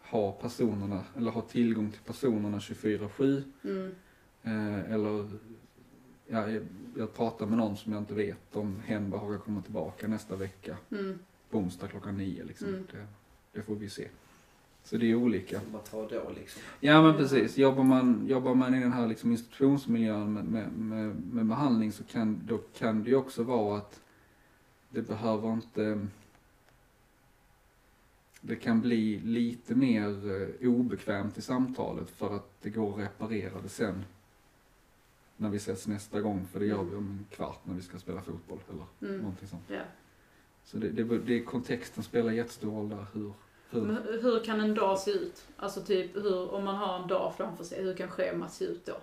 ha 0.00 0.32
personerna, 0.32 1.04
eller 1.16 1.30
ha 1.30 1.42
tillgång 1.42 1.90
till 1.90 2.00
personerna 2.00 2.58
24-7. 2.58 3.42
Mm. 3.64 3.94
Eh, 4.42 4.92
eller, 4.92 5.28
ja, 6.26 6.46
jag, 6.98 7.14
pratar 7.14 7.46
med 7.46 7.58
någon 7.58 7.76
som 7.76 7.92
jag 7.92 8.02
inte 8.02 8.14
vet 8.14 8.56
om 8.56 8.80
hen 8.84 9.10
behagar 9.10 9.38
komma 9.38 9.62
tillbaka 9.62 10.08
nästa 10.08 10.36
vecka. 10.36 10.76
Mm. 10.90 11.18
På 11.50 11.58
onsdag 11.58 11.88
klockan 11.88 12.16
nio 12.16 12.44
liksom. 12.44 12.68
Mm. 12.68 12.86
Det, 12.92 13.06
det 13.52 13.62
får 13.62 13.74
vi 13.74 13.90
se. 13.90 14.08
Så 14.84 14.96
det 14.96 15.10
är 15.10 15.14
olika. 15.14 15.60
Vad 15.72 15.84
tar 15.84 16.08
då 16.08 16.32
liksom? 16.36 16.62
Ja 16.80 17.02
men 17.02 17.16
precis. 17.16 17.58
Jobbar 17.58 17.84
man, 17.84 18.26
jobbar 18.26 18.54
man 18.54 18.74
i 18.74 18.80
den 18.80 18.92
här 18.92 19.06
liksom 19.06 19.32
institutionsmiljön 19.32 20.32
med, 20.32 20.44
med, 20.44 20.72
med, 20.72 21.16
med 21.32 21.46
behandling 21.46 21.92
så 21.92 22.04
kan, 22.04 22.40
då 22.46 22.58
kan 22.58 23.04
det 23.04 23.10
ju 23.10 23.16
också 23.16 23.42
vara 23.42 23.78
att 23.78 24.00
det 24.90 25.02
behöver 25.02 25.52
inte 25.52 26.06
det 28.40 28.56
kan 28.56 28.80
bli 28.80 29.20
lite 29.20 29.74
mer 29.74 30.42
eh, 30.60 30.68
obekvämt 30.68 31.38
i 31.38 31.42
samtalet 31.42 32.10
för 32.10 32.36
att 32.36 32.50
det 32.62 32.70
går 32.70 32.92
att 32.92 32.98
reparera 32.98 33.60
det 33.62 33.68
sen 33.68 34.04
när 35.40 35.48
vi 35.50 35.56
ses 35.56 35.86
nästa 35.86 36.20
gång 36.20 36.46
för 36.52 36.60
det 36.60 36.66
gör 36.66 36.82
vi 36.82 36.96
om 36.96 37.06
en 37.18 37.26
kvart 37.36 37.60
när 37.64 37.74
vi 37.74 37.82
ska 37.82 37.98
spela 37.98 38.22
fotboll 38.22 38.58
eller 38.70 39.10
Mm. 39.12 39.20
någonting 39.22 39.48
sånt. 39.48 39.62
Ja. 39.68 39.80
Så 40.64 40.76
det, 40.78 40.88
det, 40.88 41.18
det, 41.18 41.42
kontexten 41.42 42.02
spelar 42.02 42.32
jättestor 42.32 42.70
roll 42.70 42.88
där 42.88 43.06
hur, 43.14 43.32
hur 43.70 43.80
Men 43.82 43.96
hur 44.22 44.44
kan 44.44 44.60
en 44.60 44.74
dag 44.74 44.98
se 44.98 45.10
ut? 45.10 45.46
Alltså 45.56 45.82
typ 45.82 46.16
hur, 46.16 46.50
om 46.54 46.64
man 46.64 46.76
har 46.76 47.02
en 47.02 47.08
dag 47.08 47.34
framför 47.36 47.64
sig, 47.64 47.82
hur 47.82 47.94
kan 47.94 48.08
schemat 48.08 48.52
se 48.52 48.64
ut 48.64 48.86
då? 48.86 48.96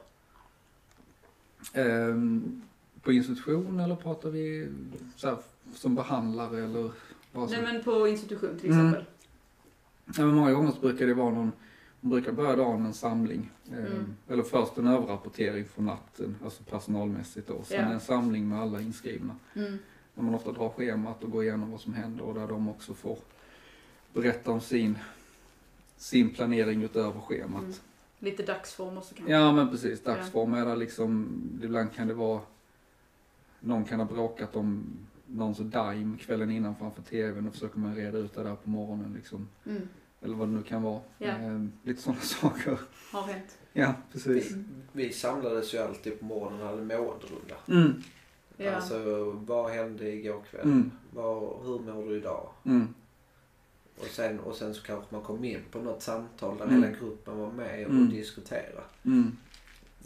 Ehm, 1.74 2.62
på 3.02 3.12
institution 3.12 3.80
eller 3.80 3.96
pratar 3.96 4.30
vi 4.30 4.70
så 5.16 5.28
här, 5.28 5.38
som 5.74 5.96
behandlare 5.96 6.64
eller 6.64 6.92
bara 7.32 7.48
så? 7.48 7.54
Nej 7.54 7.62
men 7.74 7.84
på 7.84 8.08
institution 8.08 8.60
till 8.60 8.72
Mm. 8.72 8.88
exempel. 8.88 9.06
Ja, 10.06 10.26
men 10.26 10.36
många 10.36 10.52
gånger 10.54 10.72
så 10.72 10.80
brukar 10.80 11.08
det 11.08 11.14
vara 11.14 11.30
någon, 11.34 11.52
man 12.06 12.10
brukar 12.12 12.32
börja 12.32 12.56
dagen 12.56 12.80
med 12.82 12.88
en 12.88 12.94
samling. 12.94 13.52
Ehm, 13.72 13.78
Mm. 13.86 14.16
Eller 14.28 14.44
först 14.44 14.78
en 14.78 14.88
överrapportering 14.88 15.66
från 15.66 15.86
natten, 15.86 16.36
alltså 16.44 16.64
personalmässigt 16.64 17.48
då. 17.48 17.64
Sen 17.64 17.82
Ja. 17.82 17.94
en 17.94 18.00
samling 18.00 18.50
med 18.50 18.60
alla 18.60 18.82
inskrivna. 18.82 19.36
Mm. 19.56 19.78
Där 20.16 20.24
man 20.24 20.36
ofta 20.36 20.52
drar 20.52 20.70
schemat 20.70 21.24
och 21.24 21.32
går 21.32 21.44
igenom 21.44 21.72
vad 21.72 21.82
som 21.82 21.94
händer 21.94 22.24
och 22.24 22.34
där 22.34 22.48
de 22.48 22.70
också 22.70 22.94
får 22.94 23.18
berätta 24.14 24.52
om 24.52 24.62
sin, 24.62 24.98
sin 25.98 26.30
planering 26.34 26.84
utöver 26.84 27.20
schemat. 27.20 27.64
Mm. 27.64 27.74
Lite 28.20 28.44
dagsform 28.44 28.98
också 28.98 29.16
kanske. 29.16 29.34
Ja 29.34 29.52
men 29.54 29.70
precis, 29.70 30.04
dagsform 30.04 30.54
är 30.54 30.66
där 30.66 30.76
liksom, 30.76 31.28
ibland 31.64 31.94
kan 31.94 32.08
det 32.08 32.14
vara 32.14 32.42
någon 33.60 33.86
kan 33.86 34.00
ha 34.00 34.08
bråkat 34.08 34.56
om 34.56 34.84
någons 35.28 35.58
daim 35.58 36.18
kvällen 36.18 36.52
innan 36.52 36.76
framför 36.76 37.02
tvn 37.02 37.48
och 37.48 37.54
försöker 37.54 37.80
man 37.80 37.96
reda 37.96 38.18
ut 38.18 38.34
det 38.36 38.44
där 38.44 38.56
på 38.56 38.70
morgonen 38.70 39.14
liksom. 39.14 39.48
Mm. 39.66 39.88
Eller 40.26 40.36
vad 40.36 40.48
det 40.48 40.54
nu 40.54 40.64
kan 40.64 40.84
vara. 40.84 41.02
Ja. 41.18 41.28
Eh, 41.28 41.66
lite 41.84 42.02
sådana 42.02 42.22
saker. 42.42 42.80
Har 43.12 43.22
hänt. 43.22 43.58
Ja, 43.74 43.94
precis. 44.12 44.52
Vi, 44.52 44.64
vi 44.94 45.14
samlades 45.14 45.74
ju 45.74 45.78
alltid 45.78 46.20
på 46.20 46.26
morgonen 46.26 46.62
och 46.62 46.68
hade 46.68 46.82
måenderunda. 46.82 47.56
Mm, 47.68 48.04
Ja. 48.58 48.72
Alltså, 48.76 49.24
vad 49.32 49.72
hände 49.72 50.12
igår 50.12 50.42
kväll? 50.52 50.62
mm, 50.64 50.92
Vad, 51.14 51.66
hur 51.66 51.80
mår 51.80 52.04
du 52.10 52.18
idag? 52.18 52.50
mm, 52.66 52.94
Och 54.00 54.06
sen, 54.06 54.40
och 54.40 54.56
sen 54.56 54.74
så 54.74 54.82
kanske 54.84 55.16
man 55.16 55.24
kom 55.24 55.44
in 55.44 55.62
på 55.72 55.80
något 55.80 56.02
samtal 56.02 56.58
där 56.58 56.66
Mm. 56.66 56.84
hela 56.84 56.98
gruppen 56.98 57.38
var 57.40 57.52
med 57.52 57.86
och 57.86 57.92
Mm. 57.92 58.10
diskuterade. 58.10 58.84
mm. 59.06 59.38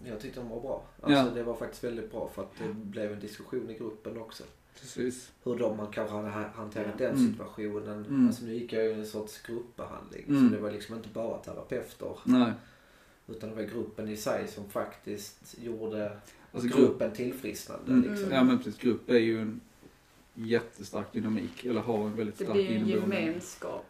Jag 0.06 0.20
tyckte 0.20 0.40
de 0.40 0.50
var 0.50 0.62
bra. 0.62 0.84
Alltså 1.02 1.20
Ja. 1.20 1.30
det 1.36 1.44
var 1.44 1.56
faktiskt 1.56 1.84
väldigt 1.84 2.12
bra 2.12 2.30
för 2.36 2.42
att 2.42 2.52
det 2.60 2.74
blev 2.74 3.14
en 3.14 3.20
diskussion 3.20 3.70
i 3.70 3.74
gruppen 3.78 4.18
också. 4.22 4.44
Precis. 4.82 5.32
Hur 5.44 5.56
de 5.60 5.78
man 5.78 5.88
kanske 5.92 6.16
hade 6.16 6.30
ha- 6.30 6.50
hanterat 6.56 6.98
den 6.98 7.16
Mm. 7.16 7.32
situationen. 7.32 8.06
Mm. 8.06 8.28
Alltså 8.28 8.46
nu 8.46 8.54
gick 8.54 8.74
jag 8.74 8.84
ju 8.84 8.90
i 8.90 8.94
en 8.94 9.06
sorts 9.06 9.42
gruppbehandling. 9.42 10.26
Mm. 10.28 10.50
Så 10.50 10.56
det 10.56 10.62
var 10.62 10.72
liksom 10.72 10.96
inte 10.96 11.10
bara 11.10 11.38
terapeuter. 11.38 12.16
Nej. 12.24 12.52
Utan 13.28 13.50
det 13.50 13.56
var 13.56 13.64
gruppen 13.64 14.10
i 14.10 14.18
sig 14.18 14.48
som 14.48 14.70
faktiskt 14.70 15.56
gjorde 15.60 16.18
Alltså 16.52 16.68
grupp, 16.70 16.80
gruppen 16.80 17.12
tillfrisknande. 17.12 17.92
mm. 17.92 18.10
Liksom. 18.12 18.32
Ja 18.32 18.44
men 18.44 18.58
precis, 18.58 18.78
grupp 18.78 19.10
är 19.10 19.18
ju 19.18 19.42
en 19.42 19.62
jättestark 20.34 21.14
dynamik. 21.14 21.66
Eller 21.66 21.82
har 21.82 22.06
en 22.06 22.16
väldigt 22.16 22.38
Det 22.38 22.44
stark 22.44 22.56
blir 22.58 22.70
en 22.76 22.88
gemenskap. 22.88 23.86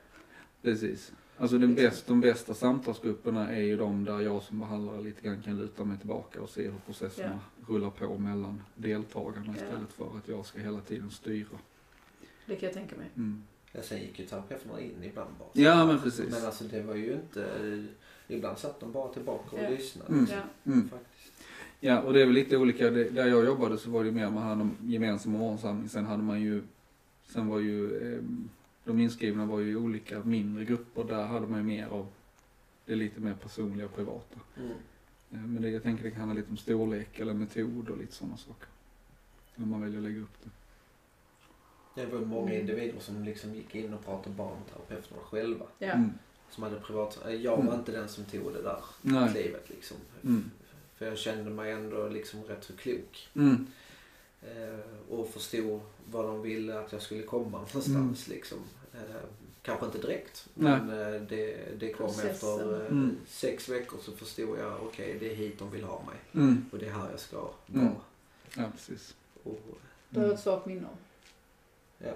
Precis. 0.61 1.11
Alltså 1.41 1.57
den 1.57 1.75
bäst, 1.75 2.07
de 2.07 2.21
bästa 2.21 2.53
samtalsgrupperna 2.53 3.51
är 3.55 3.61
ju 3.61 3.77
de 3.77 4.05
där 4.05 4.19
jag 4.19 4.43
som 4.43 4.59
behandlare 4.59 5.01
lite 5.01 5.21
grann 5.21 5.41
kan 5.41 5.57
luta 5.57 5.85
mig 5.85 5.97
tillbaka 5.97 6.41
och 6.41 6.49
se 6.49 6.63
hur 6.63 6.79
processerna 6.85 7.39
rullar 7.67 7.89
på 7.89 8.17
mellan 8.17 8.61
deltagarna 8.75 9.45
Ja. 9.47 9.53
istället 9.53 9.91
för 9.93 10.17
att 10.17 10.27
jag 10.27 10.45
ska 10.45 10.59
hela 10.59 10.81
tiden 10.81 11.11
styra. 11.11 11.47
Det 12.45 12.55
kan 12.55 12.67
jag 12.67 12.73
tänka 12.73 12.95
mig. 12.95 13.09
Mm. 13.15 13.43
Ja, 13.71 13.81
sen 13.81 13.99
gick 14.01 14.19
ju 14.19 14.25
terapeuterna 14.25 14.79
in 14.81 15.03
ibland 15.03 15.29
bara. 15.39 15.49
Ja 15.53 15.85
men 15.85 15.99
precis. 16.01 16.31
Men 16.31 16.45
alltså 16.45 16.63
det 16.63 16.81
var 16.81 16.95
ju 16.95 17.13
inte... 17.13 17.85
Ibland 18.27 18.57
satt 18.57 18.79
de 18.79 18.91
bara 18.91 19.13
tillbaka 19.13 19.55
och 19.55 19.63
Ja. 19.63 19.69
lyssnade. 19.69 20.13
Mm. 20.13 20.27
Ja. 20.31 20.71
Mm. 20.71 20.89
Faktiskt. 20.89 21.33
Ja 21.79 22.01
och 22.01 22.13
det 22.13 22.21
är 22.21 22.25
väl 22.25 22.33
lite 22.35 22.57
olika. 22.57 22.89
Det, 22.89 23.09
där 23.09 23.27
jag 23.27 23.45
jobbade 23.45 23.77
så 23.77 23.89
var 23.89 24.03
det 24.03 24.11
mer 24.11 24.29
man 24.29 24.43
hade 24.43 24.61
en 24.61 24.71
gemensam 24.81 25.31
morgonsamling. 25.31 25.89
Sen 25.89 26.05
hade 26.05 26.23
man 26.23 26.41
ju, 26.41 26.61
sen 27.27 27.47
var 27.47 27.59
ju 27.59 27.97
eh, 28.13 28.19
de 28.83 28.99
inskrivna 28.99 29.45
var 29.45 29.59
ju 29.59 29.71
i 29.71 29.75
olika 29.75 30.19
mindre 30.23 30.65
grupper. 30.65 31.03
Där 31.03 31.23
hade 31.25 31.47
man 31.47 31.59
ju 31.59 31.65
mer 31.65 31.87
av 31.87 32.07
det 32.85 32.95
lite 32.95 33.19
mer 33.19 33.33
personliga 33.33 33.85
och 33.85 33.95
privata. 33.95 34.39
Mm. 34.57 34.71
Eh, 35.31 35.47
Men 35.47 35.61
det, 35.61 35.69
jag 35.69 35.83
tänker 35.83 36.03
det 36.03 36.11
kan 36.11 36.19
handla 36.19 36.35
lite 36.35 36.49
om 36.51 36.57
storlek 36.57 37.19
eller 37.19 37.33
metod 37.33 37.89
och 37.89 37.97
lite 37.97 38.13
sådana 38.15 38.37
saker. 38.37 38.67
Hur 39.55 39.65
man 39.65 39.81
väljer 39.81 39.97
att 39.97 40.03
lägga 40.03 40.19
upp 40.21 40.37
det. 40.43 40.49
Det 41.95 42.05
var 42.05 42.19
ju 42.19 42.25
många 42.25 42.53
individer 42.53 42.99
som 42.99 43.23
liksom 43.23 43.55
gick 43.55 43.75
in 43.75 43.93
och 43.93 44.05
pratade 44.05 44.35
bara 44.35 44.49
med 44.55 44.67
terapeuterna 44.73 45.21
själva. 45.21 45.65
Ja. 45.79 45.91
Mm. 45.91 46.09
Som 46.49 46.63
hade 46.63 46.79
privat... 46.79 47.19
Jag 47.39 47.57
var 47.57 47.63
Mm. 47.63 47.73
inte 47.79 47.91
den 47.91 48.09
som 48.09 48.23
tog 48.25 48.53
det 48.53 48.61
där 48.61 48.81
Nej. 49.01 49.31
klivet 49.31 49.69
liksom. 49.69 49.97
Mm. 50.23 50.51
För 50.95 51.05
jag 51.05 51.17
kände 51.17 51.51
mig 51.51 51.71
ändå 51.71 52.09
liksom 52.09 52.43
rätt 52.43 52.63
så 52.63 52.73
klok. 52.75 53.29
Mm. 53.35 53.67
Eh, 54.41 54.79
och 55.09 55.29
förstod 55.29 55.81
vad 56.11 56.25
de 56.25 56.41
ville 56.41 56.79
att 56.79 56.91
jag 56.91 57.01
skulle 57.01 57.23
komma 57.23 57.57
någonstans 57.57 58.27
liksom. 58.27 58.57
Eh, 58.93 58.99
kanske 59.61 59.85
inte 59.85 59.97
direkt. 59.97 60.47
Nej. 60.53 60.79
Men 60.81 61.13
eh, 61.13 61.21
det, 61.21 61.79
det 61.79 61.93
kom 61.93 62.07
Processen. 62.07 62.29
efter 62.31 62.81
eh, 62.81 62.87
Mm. 62.87 63.17
sex 63.27 63.69
veckor 63.69 63.97
så 64.01 64.11
förstod 64.11 64.59
jag 64.59 64.83
okej 64.83 65.17
det 65.19 65.31
är 65.31 65.35
hit 65.35 65.59
de 65.59 65.71
vill 65.71 65.83
ha 65.83 66.03
mig. 66.03 66.43
Mm. 66.43 66.65
Och 66.71 66.77
det 66.79 66.85
är 66.87 66.91
här 66.91 67.11
jag 67.11 67.19
ska 67.19 67.41
vara. 67.41 67.51
Mm. 67.73 67.93
Ja 68.57 68.63
precis. 68.75 69.15
Och, 69.43 69.59
Det 70.09 70.19
har 70.19 70.27
jag 70.27 70.33
ett 70.35 70.41
svagt 70.41 70.65
minne 70.65 70.85
om. 70.87 70.97
ja. 71.97 72.13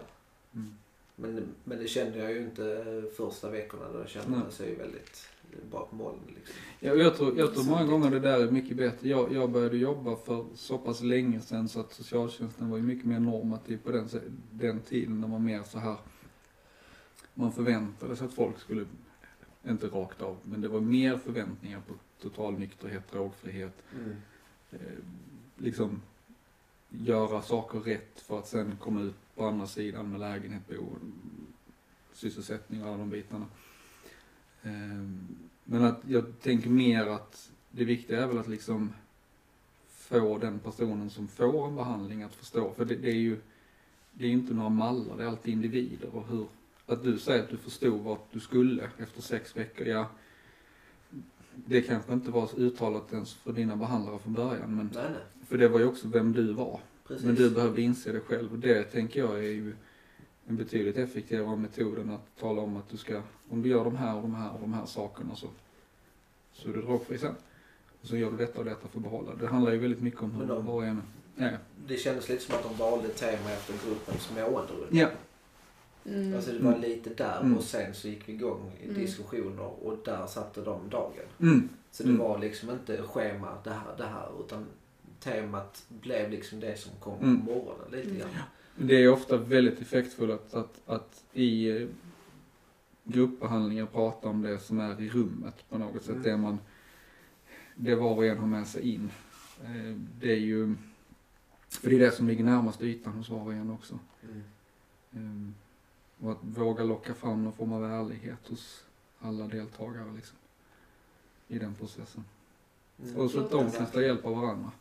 Mm. 0.53 0.77
Men, 1.15 1.47
men 1.63 1.77
det 1.79 1.87
kände 1.87 2.17
jag 2.17 2.31
ju 2.31 2.39
inte 2.43 3.03
första 3.17 3.49
veckorna. 3.49 3.91
Då 3.93 4.05
kände 4.05 4.29
man 4.29 4.51
sig 4.51 4.75
väldigt 4.75 5.27
bra 5.71 5.87
på 5.89 5.95
molnen. 5.95 6.23
Liksom. 6.35 6.55
Ja, 6.79 6.93
jag, 6.93 7.15
tror, 7.17 7.37
jag 7.37 7.53
tror 7.53 7.63
många 7.63 7.85
gånger 7.85 8.11
det 8.11 8.19
där 8.19 8.47
är 8.47 8.51
mycket 8.51 8.77
bättre. 8.77 9.09
Jag, 9.09 9.33
jag 9.33 9.51
började 9.51 9.77
jobba 9.77 10.15
för 10.15 10.45
så 10.55 10.77
pass 10.77 11.01
länge 11.01 11.41
sedan 11.41 11.69
så 11.69 11.79
att 11.79 11.93
socialtjänsten 11.93 12.69
var 12.69 12.77
ju 12.77 12.83
mycket 12.83 13.05
mer 13.05 13.19
normativ 13.19 13.79
på 13.83 13.91
den, 13.91 14.09
den 14.51 14.79
tiden. 14.79 15.21
När 15.21 15.27
man 15.27 15.43
mer 15.43 15.63
så 15.63 15.79
här, 15.79 15.97
man 17.33 17.51
förväntade 17.51 18.15
sig 18.15 18.27
att 18.27 18.33
folk 18.33 18.59
skulle, 18.59 18.85
inte 19.67 19.87
rakt 19.87 20.21
av, 20.21 20.37
men 20.43 20.61
det 20.61 20.67
var 20.67 20.81
mer 20.81 21.17
förväntningar 21.17 21.81
på 21.87 21.93
total 22.21 22.59
nykterhet, 22.59 23.11
drogfrihet. 23.11 23.83
Mm. 23.95 24.15
Eh, 24.71 24.79
liksom 25.57 26.01
göra 26.89 27.41
saker 27.41 27.79
rätt 27.79 28.19
för 28.19 28.39
att 28.39 28.47
sen 28.47 28.77
komma 28.79 29.01
ut 29.01 29.15
på 29.35 29.45
andra 29.45 29.67
sidan 29.67 30.11
med 30.11 30.19
lägenhet, 30.19 30.67
bo, 30.67 30.95
sysselsättning 32.13 32.83
och 32.83 32.87
alla 32.87 32.97
de 32.97 33.09
bitarna. 33.09 33.45
Ehm, 34.63 35.27
Men 35.63 35.83
att 35.83 36.01
jag 36.07 36.39
tänker 36.41 36.69
mer 36.69 37.07
att 37.07 37.51
det 37.71 37.85
viktiga 37.85 38.23
är 38.23 38.27
väl 38.27 38.37
att 38.37 38.47
liksom 38.47 38.93
få 39.87 40.37
den 40.37 40.59
personen 40.59 41.09
som 41.09 41.27
får 41.27 41.67
en 41.67 41.75
behandling 41.75 42.23
att 42.23 42.35
förstå. 42.35 42.73
För 42.77 42.85
det, 42.85 42.95
det 42.95 43.09
är 43.09 43.15
ju, 43.15 43.37
det 44.11 44.25
är 44.25 44.29
inte 44.29 44.53
några 44.53 44.69
mallar, 44.69 45.17
det 45.17 45.23
är 45.23 45.27
alltid 45.27 45.53
individer 45.53 46.15
och 46.15 46.27
hur, 46.27 46.45
att 46.85 47.03
du 47.03 47.17
säger 47.19 47.43
att 47.43 47.49
du 47.49 47.57
förstod 47.57 48.01
vart 48.01 48.27
du 48.31 48.39
skulle 48.39 48.89
efter 48.97 49.21
sex 49.21 49.57
veckor, 49.57 49.87
ja. 49.87 50.09
Det 51.55 51.81
kanske 51.81 52.13
inte 52.13 52.31
var 52.31 52.59
uttalat 52.59 53.13
ens 53.13 53.33
för 53.33 53.53
dina 53.53 53.75
behandlare 53.75 54.19
från 54.19 54.33
början 54.33 54.75
men 54.75 54.89
Nej, 54.93 55.03
nej. 55.11 55.47
för 55.47 55.57
det 55.57 55.67
var 55.67 55.79
ju 55.79 55.85
också 55.85 56.07
vem 56.07 56.33
du 56.33 56.53
var. 56.53 56.79
Precis. 57.07 57.25
Men 57.25 57.35
du 57.35 57.49
behövde 57.49 57.81
inse 57.81 58.11
det 58.11 58.19
själv 58.19 58.51
och 58.51 58.59
det 58.59 58.83
tänker 58.83 59.19
jag 59.19 59.37
är 59.37 59.51
ju 59.51 59.75
en 60.47 60.55
betydligt 60.57 60.97
effektivare 60.97 61.55
metod 61.57 61.97
än 61.99 62.09
att 62.09 62.37
tala 62.39 62.61
om 62.61 62.77
att 62.77 62.89
du 62.89 62.97
ska, 62.97 63.21
om 63.49 63.61
du 63.61 63.69
gör 63.69 63.83
de 63.83 63.95
här 63.95 64.15
och 64.15 64.21
de 64.21 64.35
här 64.35 64.51
och 64.53 64.59
de 64.59 64.73
här 64.73 64.85
sakerna 64.85 65.35
så, 65.35 65.47
så 66.53 66.69
är 66.69 66.73
du 66.73 66.81
drogfri 66.81 67.17
sen. 67.17 67.35
Och 68.01 68.07
så 68.07 68.17
gör 68.17 68.31
du 68.31 68.37
detta 68.37 68.59
och 68.59 68.65
detta 68.65 68.87
för 68.87 68.97
att 68.97 69.03
behålla. 69.03 69.35
Det 69.35 69.47
handlar 69.47 69.71
ju 69.71 69.77
väldigt 69.77 70.01
mycket 70.01 70.21
om 70.21 70.31
hur 70.31 70.45
de- 70.45 70.65
var 70.65 70.73
och 70.73 70.85
en 70.85 71.01
är. 71.37 71.51
Ja. 71.51 71.57
Det 71.87 71.97
kändes 71.97 72.29
lite 72.29 72.43
som 72.43 72.55
att 72.55 72.63
de 72.63 72.75
valde 72.77 73.07
tema 73.09 73.51
efter 73.51 73.73
gruppens 73.87 74.31
måenderunda. 74.35 74.87
Ja. 74.91 75.09
Mm. 76.05 76.35
Alltså 76.35 76.51
det 76.51 76.59
var 76.59 76.69
Mm. 76.71 76.81
lite 76.81 77.09
där 77.09 77.39
Mm. 77.41 77.57
och 77.57 77.63
sen 77.63 77.93
så 77.93 78.07
gick 78.07 78.29
vi 78.29 78.33
igång 78.33 78.71
i 78.81 78.83
Mm. 78.89 78.95
diskussioner 79.01 79.85
och 79.85 79.97
där 80.05 80.27
satte 80.27 80.61
de 80.61 80.89
dagen. 80.89 81.25
Mm. 81.41 81.69
Så 81.91 82.03
det 82.03 82.09
Mm. 82.09 82.21
var 82.21 82.39
liksom 82.39 82.69
inte 82.69 83.01
schema 83.03 83.57
det 83.63 83.69
här, 83.69 83.97
det 83.97 84.03
här 84.05 84.27
utan 84.45 84.65
temat 85.19 85.83
blev 85.87 86.31
liksom 86.31 86.59
det 86.59 86.79
som 86.79 86.91
kom 86.99 87.19
Mm. 87.23 87.45
på 87.45 87.51
morgonen 87.53 87.91
lite 87.91 88.07
Mm. 88.09 88.19
grann. 88.19 88.29
Det 88.75 88.95
är 89.03 89.09
ofta 89.09 89.37
väldigt 89.37 89.81
effektfullt 89.81 90.31
att, 90.31 90.53
att, 90.53 90.81
att 90.85 91.23
i 91.33 91.69
eh, 91.81 91.87
gruppbehandlingar 93.03 93.85
prata 93.85 94.29
om 94.29 94.41
det 94.41 94.59
som 94.59 94.79
är 94.79 95.01
i 95.01 95.09
rummet 95.09 95.69
på 95.69 95.77
något 95.77 96.03
sätt. 96.03 96.09
Mm. 96.09 96.23
Det 96.23 96.37
man, 96.37 96.59
det 97.75 97.95
var 97.95 98.15
och 98.15 98.25
en 98.25 98.37
har 98.37 98.47
med 98.47 98.67
sig 98.67 98.93
in. 98.93 99.11
Eh, 99.63 99.97
Det 100.19 100.31
är 100.31 100.39
ju, 100.39 100.75
för 101.69 101.89
det 101.89 101.95
är 101.95 101.99
det 101.99 102.11
som 102.11 102.27
ligger 102.27 102.43
närmast 102.43 102.81
ytan 102.81 103.13
hos 103.13 103.29
var 103.29 103.41
och 103.41 103.53
en 103.53 103.71
också. 103.71 103.99
Mm. 105.13 105.53
Eh, 106.19 106.25
Och 106.25 106.31
att 106.31 106.43
våga 106.43 106.83
locka 106.83 107.13
fram 107.13 107.43
någon 107.43 107.53
form 107.53 107.73
av 107.73 107.85
ärlighet 107.85 108.47
hos 108.47 108.83
alla 109.19 109.47
deltagare 109.47 110.13
liksom. 110.15 110.37
I 111.47 111.59
den 111.59 111.75
processen. 111.75 112.23
Mm. 113.03 113.15
Och 113.17 113.31
så 113.31 113.39
att 113.39 113.51
de 113.51 113.71
kan 113.71 113.85
ta 113.85 114.01
hjälp 114.01 114.25
av 114.25 114.35
varandra. 114.35 114.71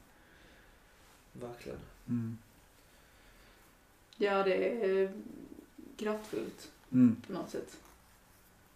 Verkligen. 1.32 1.78
Mm. 2.08 2.38
Ja, 4.22 4.42
det 4.42 4.84
är 4.84 5.12
kraftfullt 5.96 6.70
Mm. 6.92 7.16
på 7.26 7.32
något 7.32 7.50
sätt. 7.50 7.76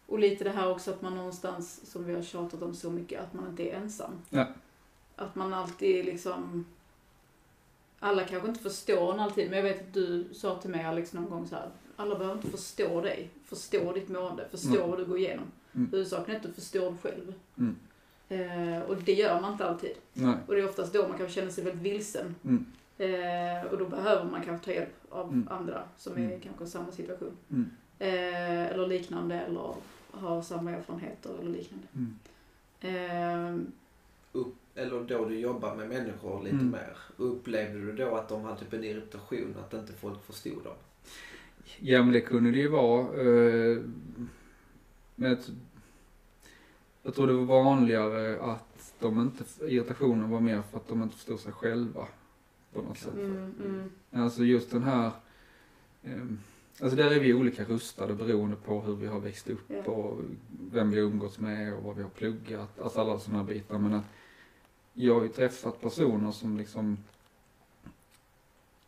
Och 0.06 0.18
lite 0.18 0.44
det 0.44 0.50
här 0.50 0.70
också 0.70 0.90
att 0.90 1.02
man 1.02 1.14
någonstans, 1.16 1.90
som 1.90 2.04
vi 2.04 2.14
har 2.14 2.22
tjatat 2.22 2.62
om 2.62 2.74
så 2.74 2.90
mycket, 2.90 3.20
att 3.20 3.34
man 3.34 3.48
inte 3.48 3.62
är 3.70 3.74
ensam. 3.76 4.10
Ja. 4.30 4.46
Att 5.16 5.34
man 5.34 5.54
alltid 5.54 6.04
liksom... 6.04 6.64
Alla 7.98 8.24
kanske 8.24 8.48
inte 8.48 8.60
förstår 8.62 9.12
en 9.14 9.20
alltid, 9.20 9.50
men 9.50 9.56
jag 9.56 9.62
vet 9.64 9.80
att 9.80 9.94
du 9.94 10.24
sa 10.34 10.58
till 10.58 10.70
mig 10.70 10.84
Alex 10.84 11.12
någon 11.12 11.30
gång 11.30 11.48
så 11.48 11.54
här. 11.54 11.68
Alla 11.96 12.18
behöver 12.18 12.36
inte 12.36 12.50
förstå 12.50 13.00
dig, 13.00 13.30
förstå 13.44 13.92
ditt 13.92 14.08
mående, 14.08 14.48
förstå 14.50 14.76
Mm. 14.76 14.90
vad 14.90 14.98
du 14.98 15.04
går 15.04 15.18
igenom. 15.18 15.46
Mm. 15.74 15.90
Huvudsaken 15.90 16.34
är 16.34 16.36
att 16.38 16.42
du 16.46 16.52
förstår 16.52 16.90
dig 16.90 16.98
själv. 17.02 17.34
Mm. 17.58 17.76
Eh, 18.28 18.82
och 18.82 18.96
det 18.96 19.12
gör 19.14 19.40
man 19.40 19.52
inte 19.52 19.66
alltid. 19.68 19.92
Nej. 20.12 20.34
Och 20.46 20.54
det 20.54 20.60
är 20.60 20.68
oftast 20.68 20.92
då 20.92 21.08
man 21.08 21.18
kan 21.18 21.28
känna 21.28 21.50
sig 21.50 21.64
väldigt 21.64 21.82
vilsen. 21.92 22.34
Mm. 22.44 22.66
Eh, 22.98 23.72
och 23.72 23.78
då 23.78 23.86
behöver 23.88 24.30
man 24.30 24.42
kanske 24.42 24.64
ta 24.64 24.72
hjälp 24.72 24.94
av 25.10 25.28
Mm. 25.32 25.48
andra 25.50 25.82
som 25.96 26.12
är 26.12 26.18
Mm. 26.18 26.40
kanske 26.40 26.64
i 26.64 26.66
samma 26.66 26.92
situation. 26.92 27.36
Mm. 27.50 27.70
Eh, 27.98 28.66
eller 28.66 28.86
liknande, 28.86 29.40
eller 29.40 29.74
har 30.10 30.42
samma 30.42 30.70
erfarenheter 30.70 31.30
eller 31.40 31.50
liknande. 31.50 31.86
Mm. 31.94 32.16
Eh, 32.80 33.60
Upp, 34.32 34.54
eller 34.74 35.00
då 35.04 35.24
du 35.24 35.38
jobbar 35.38 35.74
med 35.76 35.88
människor 35.88 36.42
lite 36.42 36.56
Mm. 36.56 36.70
mer. 36.70 36.96
Upplevde 37.16 37.80
du 37.80 37.92
då 37.92 38.14
att 38.16 38.28
de 38.28 38.42
hade 38.44 38.58
typ 38.58 38.72
en 38.72 38.84
irritation 38.84 39.56
att 39.66 39.74
inte 39.74 39.92
folk 39.92 40.24
förstod 40.26 40.64
dem? 40.64 40.74
Ja 41.80 42.02
men 42.02 42.12
det 42.12 42.20
kunde 42.20 42.50
det 42.50 42.58
ju 42.58 42.68
vara. 42.68 43.00
Eh, 43.00 43.78
men 45.14 45.36
jag 47.02 47.14
tror 47.14 47.26
det 47.26 47.32
var 47.32 47.64
vanligare 47.64 48.40
att 48.40 48.94
de 49.00 49.20
inte, 49.20 49.44
irritationen 49.66 50.30
var 50.30 50.40
mer 50.40 50.62
för 50.70 50.76
att 50.76 50.88
de 50.88 51.02
inte 51.02 51.14
förstod 51.14 51.40
sig 51.40 51.52
själva. 51.52 52.06
På 52.76 52.82
något 52.82 52.98
sätt. 52.98 53.14
Mm, 53.14 53.54
mm, 53.64 53.90
Alltså 54.24 54.44
just 54.44 54.70
den 54.70 54.82
här, 54.82 55.10
ehm, 56.04 56.38
alltså 56.80 56.96
där 56.96 57.10
är 57.10 57.20
vi 57.20 57.34
olika 57.34 57.64
rustade 57.64 58.14
beroende 58.14 58.56
på 58.56 58.80
hur 58.80 58.94
vi 58.96 59.06
har 59.06 59.20
växt 59.20 59.48
upp 59.50 59.64
Ja. 59.68 59.82
och 59.92 60.20
vem 60.72 60.90
vi 60.90 61.00
har 61.00 61.06
umgåtts 61.06 61.38
med 61.38 61.74
och 61.74 61.82
vad 61.82 61.96
vi 61.96 62.02
har 62.02 62.10
pluggat, 62.10 62.80
alltså 62.80 63.00
alla 63.00 63.18
sådana 63.18 63.44
bitar. 63.44 63.78
Men 63.78 63.94
att 63.94 64.04
jag 64.92 65.14
har 65.14 65.22
ju 65.22 65.28
träffat 65.28 65.80
personer 65.80 66.32
som 66.32 66.56
liksom 66.56 66.96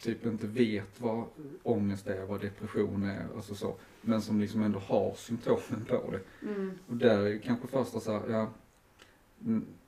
typ 0.00 0.26
inte 0.26 0.46
vet 0.46 1.00
vad 1.00 1.24
ångest 1.62 2.06
är, 2.06 2.24
vad 2.26 2.40
depression 2.40 3.02
är, 3.04 3.26
alltså 3.36 3.54
så. 3.54 3.74
Men 4.00 4.22
som 4.22 4.40
liksom 4.40 4.62
ändå 4.62 4.78
har 4.78 5.14
symptomen 5.16 5.84
på 5.88 6.10
det. 6.10 6.46
mm, 6.48 6.78
Och 6.88 6.96
där 6.96 7.18
är 7.18 7.28
ju 7.28 7.38
kanske 7.38 7.68
första 7.68 8.00
så 8.00 8.12
här, 8.12 8.28
ja, 8.30 8.48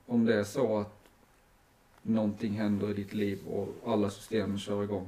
om 0.05 0.25
det 0.25 0.35
är 0.35 0.43
så 0.43 0.77
att 0.77 1.00
någonting 2.01 2.53
händer 2.53 2.89
i 2.89 2.93
ditt 2.93 3.13
liv 3.13 3.39
och 3.47 3.75
alla 3.85 4.09
systemen 4.09 4.57
kör 4.59 4.83
igång. 4.83 5.07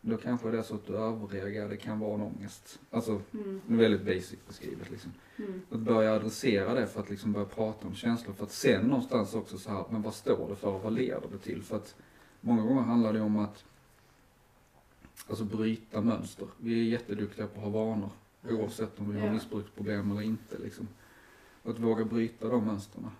Då 0.00 0.16
kanske 0.16 0.50
det 0.50 0.58
är 0.58 0.62
så 0.62 0.74
att 0.74 0.86
du 0.86 0.96
överreagerar, 0.96 1.68
det 1.68 1.76
kan 1.76 1.98
vara 2.00 2.14
en 2.14 2.20
ångest. 2.20 2.80
Alltså, 2.90 3.20
mm, 3.32 3.60
väldigt 3.66 4.04
basic 4.04 4.38
beskrivet 4.48 4.90
liksom. 4.90 5.12
mm, 5.36 5.62
Att 5.70 5.78
börja 5.78 6.12
adressera 6.14 6.74
det 6.74 6.86
för 6.86 7.00
att 7.00 7.10
liksom 7.10 7.32
börja 7.32 7.46
prata 7.46 7.86
om 7.88 7.94
känslor. 7.94 8.34
För 8.34 8.44
att 8.44 8.52
sen 8.52 8.86
någonstans 8.86 9.34
också 9.34 9.58
så 9.58 9.70
här, 9.70 9.84
men 9.90 10.02
vad 10.02 10.14
står 10.14 10.48
det 10.48 10.56
för 10.56 10.68
och 10.68 10.82
vad 10.82 10.92
leder 10.92 11.28
det 11.32 11.38
till? 11.38 11.62
För 11.62 11.76
att 11.76 11.94
många 12.40 12.62
gånger 12.62 12.82
handlar 12.82 13.12
det 13.12 13.20
om 13.20 13.36
att 13.38 13.64
alltså 15.28 15.44
bryta 15.44 16.00
mönster. 16.00 16.46
Vi 16.58 16.80
är 16.80 16.84
jätteduktiga 16.84 17.46
på 17.46 17.56
att 17.58 17.64
ha 17.64 17.70
vanor. 17.70 18.10
Oavsett 18.50 19.00
om 19.00 19.12
vi 19.14 19.20
har 19.20 19.30
missbruksproblem 19.32 20.10
eller 20.10 20.22
inte 20.22 20.58
liksom. 20.58 20.88
Att 21.64 21.78
våga 21.78 22.04
bryta 22.04 22.48
de 22.48 22.64
mönstren. 22.66 23.10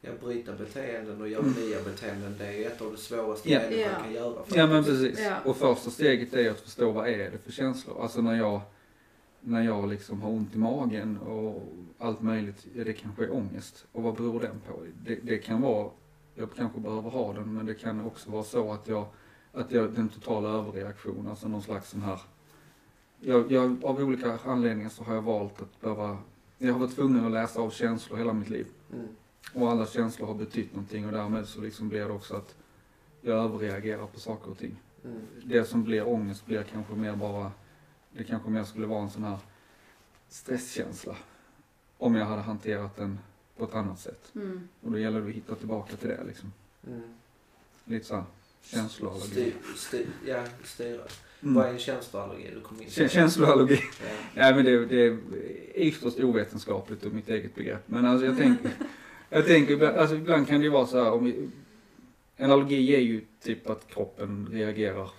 Ja, 0.00 0.10
bryta 0.22 0.52
beteenden 0.52 1.20
och 1.20 1.28
göra 1.28 1.42
nya 1.46 1.82
beteenden, 1.82 2.34
det 2.38 2.64
är 2.64 2.66
ett 2.66 2.80
av 2.82 2.90
de 2.92 2.96
svåraste 2.96 3.50
Ja. 3.52 3.58
människan 3.60 3.90
Ja. 3.92 3.98
kan 4.02 4.12
göra. 4.12 4.34
Ja 4.54 4.66
men 4.66 4.84
faktiskt. 4.84 5.02
precis. 5.02 5.24
Ja. 5.26 5.36
Och 5.50 5.56
första 5.56 5.90
steget 5.90 6.34
är 6.34 6.50
att 6.50 6.60
förstå 6.60 6.90
vad 6.92 7.08
är 7.08 7.18
det 7.18 7.38
för 7.44 7.52
känslor. 7.52 8.02
Alltså 8.02 8.22
när 8.22 8.36
jag, 8.36 8.60
när 9.40 9.62
jag 9.62 9.88
liksom 9.88 10.22
har 10.22 10.30
ont 10.30 10.54
i 10.54 10.58
magen 10.58 11.18
och 11.18 11.62
allt 11.98 12.22
möjligt, 12.22 12.66
ja 12.74 12.84
det 12.84 12.92
kanske 12.92 13.24
är 13.24 13.34
ångest. 13.34 13.86
Och 13.92 14.02
vad 14.02 14.14
beror 14.14 14.40
den 14.40 14.60
på? 14.68 14.80
Det, 15.04 15.14
det 15.22 15.38
kan 15.38 15.60
vara, 15.60 15.90
jag 16.34 16.48
kanske 16.56 16.80
behöver 16.80 17.10
ha 17.10 17.32
den, 17.32 17.54
men 17.54 17.66
det 17.66 17.74
kan 17.74 18.04
också 18.04 18.30
vara 18.30 18.44
så 18.44 18.72
att 18.72 18.88
jag, 18.88 19.06
att 19.52 19.72
jag, 19.72 19.92
den 19.92 20.08
totala 20.08 20.48
överreaktion, 20.48 21.28
alltså 21.28 21.48
någon 21.48 21.62
slags 21.62 21.90
sån 21.90 22.02
här, 22.02 22.20
jag, 23.20 23.52
jag, 23.52 23.84
av 23.84 23.98
olika 24.00 24.38
anledningar 24.44 24.88
så 24.90 25.04
har 25.04 25.14
jag 25.14 25.22
valt 25.22 25.62
att 25.62 25.80
behöva, 25.80 26.18
jag 26.58 26.72
har 26.72 26.80
varit 26.80 26.94
tvungen 26.94 27.24
att 27.24 27.32
läsa 27.32 27.60
av 27.60 27.70
känslor 27.70 28.18
hela 28.18 28.32
mitt 28.32 28.50
liv. 28.50 28.66
Mm. 28.92 29.06
Och 29.54 29.70
alla 29.70 29.86
känslor 29.86 30.26
har 30.26 30.34
betytt 30.34 30.72
någonting 30.72 31.06
och 31.06 31.12
därmed 31.12 31.48
så 31.48 31.60
liksom 31.60 31.88
blir 31.88 32.00
det 32.04 32.12
också 32.12 32.36
att 32.36 32.54
jag 33.20 33.44
överreagerar 33.44 34.06
på 34.06 34.20
saker 34.20 34.50
och 34.50 34.58
ting. 34.58 34.76
Mm. 35.04 35.20
Det 35.44 35.64
som 35.64 35.84
blir 35.84 36.08
ångest 36.08 36.46
blir 36.46 36.62
kanske 36.62 36.94
mer 36.94 37.16
bara, 37.16 37.52
det 38.12 38.24
kanske 38.24 38.50
mer 38.50 38.64
skulle 38.64 38.86
vara 38.86 39.02
en 39.02 39.10
sån 39.10 39.24
här 39.24 39.38
stresskänsla. 40.28 41.16
Om 41.98 42.14
jag 42.14 42.26
hade 42.26 42.42
hanterat 42.42 42.96
den 42.96 43.18
på 43.56 43.64
ett 43.64 43.74
annat 43.74 44.00
sätt. 44.00 44.30
mm. 44.34 44.68
Och 44.82 44.90
då 44.90 44.98
gäller 44.98 45.20
det 45.20 45.28
att 45.28 45.34
hitta 45.34 45.54
tillbaka 45.54 45.96
till 45.96 46.08
det 46.08 46.24
liksom. 46.26 46.52
Mm. 46.86 47.00
Lite 47.84 48.06
såhär 48.06 48.24
känsloallergi. 48.62 49.26
Styr, 49.30 49.54
styr, 49.76 50.06
ja, 50.26 50.44
styra. 50.64 51.02
Vad 51.40 51.50
Mm. 51.56 51.68
är 51.68 51.72
en 51.72 51.78
känsloallergi? 51.78 52.50
Du 52.54 52.60
kom 52.60 52.76
in 52.82 52.84
på. 52.84 53.08
Känsloallergi. 53.08 53.74
Ja. 54.00 54.06
Nej 54.34 54.54
men 54.54 54.64
det, 54.64 54.86
det 54.86 55.06
är 55.06 55.18
ytterst 55.74 56.18
ovetenskapligt 56.20 57.04
och 57.04 57.12
mitt 57.12 57.28
eget 57.28 57.54
begrepp. 57.54 57.82
Men 57.86 58.06
alltså 58.06 58.26
jag 58.26 58.36
tänker, 58.36 58.70
jag 59.28 59.46
tänker 59.46 59.98
alltså 59.98 60.16
ibland 60.16 60.48
kan 60.48 60.58
det 60.58 60.64
ju 60.64 60.70
vara 60.70 60.86
så 60.86 61.04
här 61.04 61.12
om 61.12 61.24
vi, 61.24 61.50
en 62.36 62.50
allergi 62.50 62.94
är 62.94 63.00
ju 63.00 63.24
typ 63.40 63.70
att 63.70 63.86
kroppen 63.86 64.48
reagerar 64.52 65.10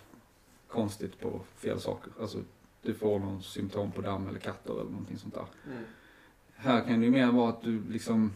konstigt 0.68 1.20
på 1.20 1.42
fel 1.56 1.80
saker. 1.80 2.14
Alltså 2.20 2.38
du 2.82 2.94
får 2.94 3.20
någon 3.20 3.44
symptom 3.44 3.92
på 3.92 4.02
damm 4.02 4.28
eller 4.28 4.40
katter 4.40 4.74
eller 4.74 4.92
någonting 4.92 5.18
sånt 5.18 5.34
där. 5.34 5.46
Mm. 5.66 5.84
Här 6.56 6.82
kan 6.82 7.00
det 7.00 7.06
ju 7.06 7.12
mer 7.12 7.32
vara 7.32 7.50
att 7.50 7.62
du 7.62 7.82
liksom 7.90 8.34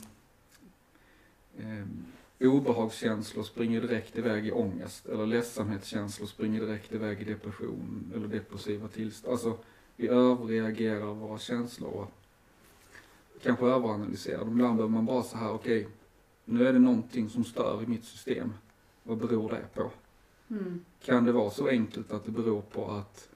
eh, 1.58 2.48
obehagskänslor 2.48 3.44
springer 3.44 3.82
direkt 3.82 4.18
iväg 4.18 4.48
i 4.48 4.52
ångest 4.52 5.06
eller 5.06 5.26
ledsamhetskänslor 5.26 6.28
springer 6.28 6.62
direkt 6.62 6.94
iväg 6.94 7.22
i 7.22 7.24
depression 7.24 8.12
eller 8.16 8.28
depressiva 8.28 8.88
tillstånd. 8.88 9.32
Alltså 9.32 9.58
vi 9.96 10.08
överreagerar 10.08 11.14
våra 11.14 11.40
känslor 11.40 11.90
och 11.90 12.12
kanske 13.44 13.66
överanalyserar 13.66 14.40
dem. 14.40 14.52
Ibland 14.52 14.76
behöver 14.76 14.94
man 14.94 15.06
bara 15.06 15.24
så 15.24 15.38
här, 15.38 15.52
okej, 15.52 15.88
nu 16.46 16.68
är 16.68 16.74
det 16.74 16.80
någonting 16.80 17.30
som 17.30 17.44
stör 17.44 17.84
i 17.84 17.88
mitt 17.88 18.06
system. 18.06 18.54
Vad 19.04 19.18
beror 19.18 19.50
det 19.50 19.66
på? 19.74 19.92
Mm. 20.50 20.86
Kan 21.06 21.26
det 21.26 21.32
vara 21.32 21.50
så 21.50 21.68
enkelt 21.68 22.12
att 22.12 22.26
det 22.26 22.32
beror 22.32 22.62
på 22.62 22.92
att 22.92 23.30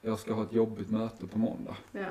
jag 0.00 0.18
ska 0.18 0.34
ha 0.34 0.42
ett 0.42 0.52
jobbigt 0.52 0.90
möte 0.90 1.26
på 1.26 1.38
måndag? 1.38 1.76
Ja. 1.92 2.08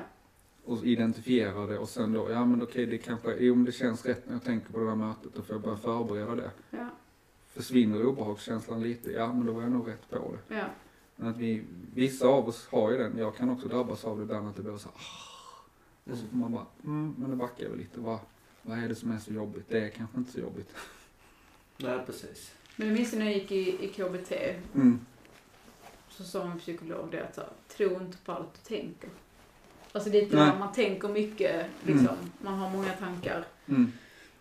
och 0.64 0.84
identifiera 0.84 1.66
det 1.66 1.78
och 1.78 1.88
sen 1.88 2.12
då, 2.12 2.30
ja 2.30 2.44
men 2.44 2.62
okej 2.62 2.86
det 2.86 2.98
kanske, 2.98 3.36
jo 3.38 3.54
men 3.54 3.64
det 3.64 3.72
känns 3.72 4.06
rätt 4.06 4.26
när 4.26 4.32
jag 4.32 4.44
tänker 4.44 4.72
på 4.72 4.78
det 4.78 4.88
här 4.88 4.96
mötet, 4.96 5.34
då 5.34 5.42
får 5.42 5.54
jag 5.54 5.62
börja 5.62 5.76
förbereda 5.76 6.34
det. 6.34 6.50
Ja. 6.70 6.88
Försvinner 7.46 8.06
obehagskänslan 8.06 8.82
lite, 8.82 9.10
ja 9.10 9.32
men 9.32 9.46
då 9.46 9.52
var 9.52 9.62
jag 9.62 9.72
nog 9.72 9.88
rätt 9.88 10.10
på 10.10 10.34
det. 10.48 10.54
Ja. 10.54 10.64
Men 11.16 11.28
att 11.28 11.36
vi, 11.36 11.64
vissa 11.94 12.26
av 12.26 12.48
oss 12.48 12.68
har 12.70 12.90
ju 12.90 12.98
den, 12.98 13.18
jag 13.18 13.36
kan 13.36 13.50
också 13.50 13.68
drabbas 13.68 14.04
av 14.04 14.16
det 14.16 14.22
ibland 14.22 14.48
att 14.48 14.56
det 14.56 14.62
blir 14.62 14.76
så 14.76 14.88
här, 14.88 14.96
ah, 14.96 15.25
och 16.10 16.18
så 16.18 16.26
får 16.26 16.36
man 16.36 16.52
bara, 16.52 16.66
mm, 16.84 17.14
men 17.18 17.30
det 17.30 17.36
backar 17.36 17.68
väl 17.68 17.78
lite, 17.78 18.00
vad, 18.00 18.18
vad 18.62 18.78
är 18.78 18.88
det 18.88 18.94
som 18.94 19.10
är 19.10 19.18
så 19.18 19.32
jobbigt? 19.32 19.64
Det 19.68 19.80
är 19.84 19.88
kanske 19.90 20.18
inte 20.18 20.32
så 20.32 20.38
jobbigt. 20.40 20.74
Nej, 21.76 21.98
precis. 22.06 22.54
Men 22.76 22.88
jag 22.88 22.96
minns 22.96 23.12
när 23.12 23.24
jag 23.24 23.34
gick 23.34 23.52
i, 23.52 23.84
i 23.84 23.88
KBT 23.88 24.32
Mm. 24.74 24.98
så 26.08 26.24
sa 26.24 26.44
min 26.48 26.58
psykolog 26.58 27.08
det 27.10 27.24
att 27.28 27.36
här, 27.36 27.48
tro 27.68 28.00
inte 28.00 28.18
på 28.24 28.32
allt 28.32 28.54
du 28.54 28.76
tänker. 28.76 29.10
Alltså 29.92 30.10
det 30.10 30.18
är 30.18 30.22
inte 30.22 30.36
man, 30.58 30.72
tänker 30.72 31.08
mycket 31.08 31.66
liksom. 31.82 32.16
Man 32.42 32.54
har 32.58 32.70
många 32.70 32.92
tankar 32.92 33.44
Mm. 33.68 33.92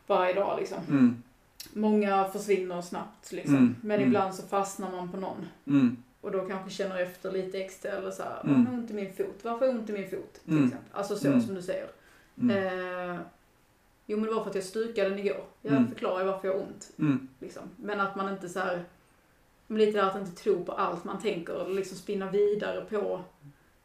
varje 0.07 0.33
dag 0.33 0.59
liksom. 0.59 0.77
Mm. 0.89 1.23
Många 1.73 2.25
försvinner 2.29 2.81
snabbt 2.81 3.31
liksom. 3.31 3.55
Mm. 3.55 3.75
Men 3.81 3.95
Mm. 3.97 4.07
ibland 4.07 4.35
så 4.35 4.43
fastnar 4.47 4.91
man 4.91 5.11
på 5.11 5.17
någon. 5.17 5.45
Och 6.25 6.31
då 6.31 6.39
kanske 6.45 6.69
känner 6.69 6.99
efter 7.01 7.31
lite 7.31 7.57
extra 7.57 7.91
eller 7.91 8.11
så 8.11 8.23
här, 8.23 8.41
Mm. 8.43 8.65
har 8.65 8.73
ont 8.73 8.91
i 8.91 8.93
min 8.93 9.13
fot? 9.13 9.35
Varför 9.41 9.59
har 9.59 9.65
jag 9.73 9.75
ont 9.79 9.89
i 9.89 9.93
min 9.93 10.09
fot? 10.09 10.33
Till 10.45 10.53
Mm. 10.53 10.65
exempel. 10.65 10.89
Alltså 10.91 11.15
så 11.15 11.27
Mm. 11.27 11.41
som 11.41 11.55
du 11.55 11.61
säger. 11.61 11.87
Mm. 12.41 12.57
Eh, 13.13 13.19
jo 14.05 14.17
men 14.17 14.25
det 14.29 14.35
var 14.35 14.43
för 14.43 14.49
att 14.49 14.55
jag 14.55 14.63
stukade 14.63 15.09
den 15.09 15.19
igår. 15.19 15.43
Jag 15.61 15.71
Mm. 15.73 15.87
förklarar 15.87 16.19
ju 16.19 16.25
varför 16.25 16.47
jag 16.47 16.55
har 16.55 16.61
ont. 16.61 16.91
Mm. 16.99 17.27
Liksom. 17.39 17.63
Men 17.75 17.99
att 17.99 18.15
man 18.15 18.33
inte 18.33 18.49
så 18.49 18.59
här, 18.59 18.83
lite 19.67 19.91
där 19.97 20.03
att 20.07 20.15
inte 20.19 20.31
tro 20.43 20.65
på 20.65 20.71
allt 20.71 21.03
man 21.03 21.21
tänker 21.21 21.55
och 21.55 21.71
liksom 21.71 21.97
spinna 21.97 22.31
vidare 22.31 22.85
på. 22.89 23.21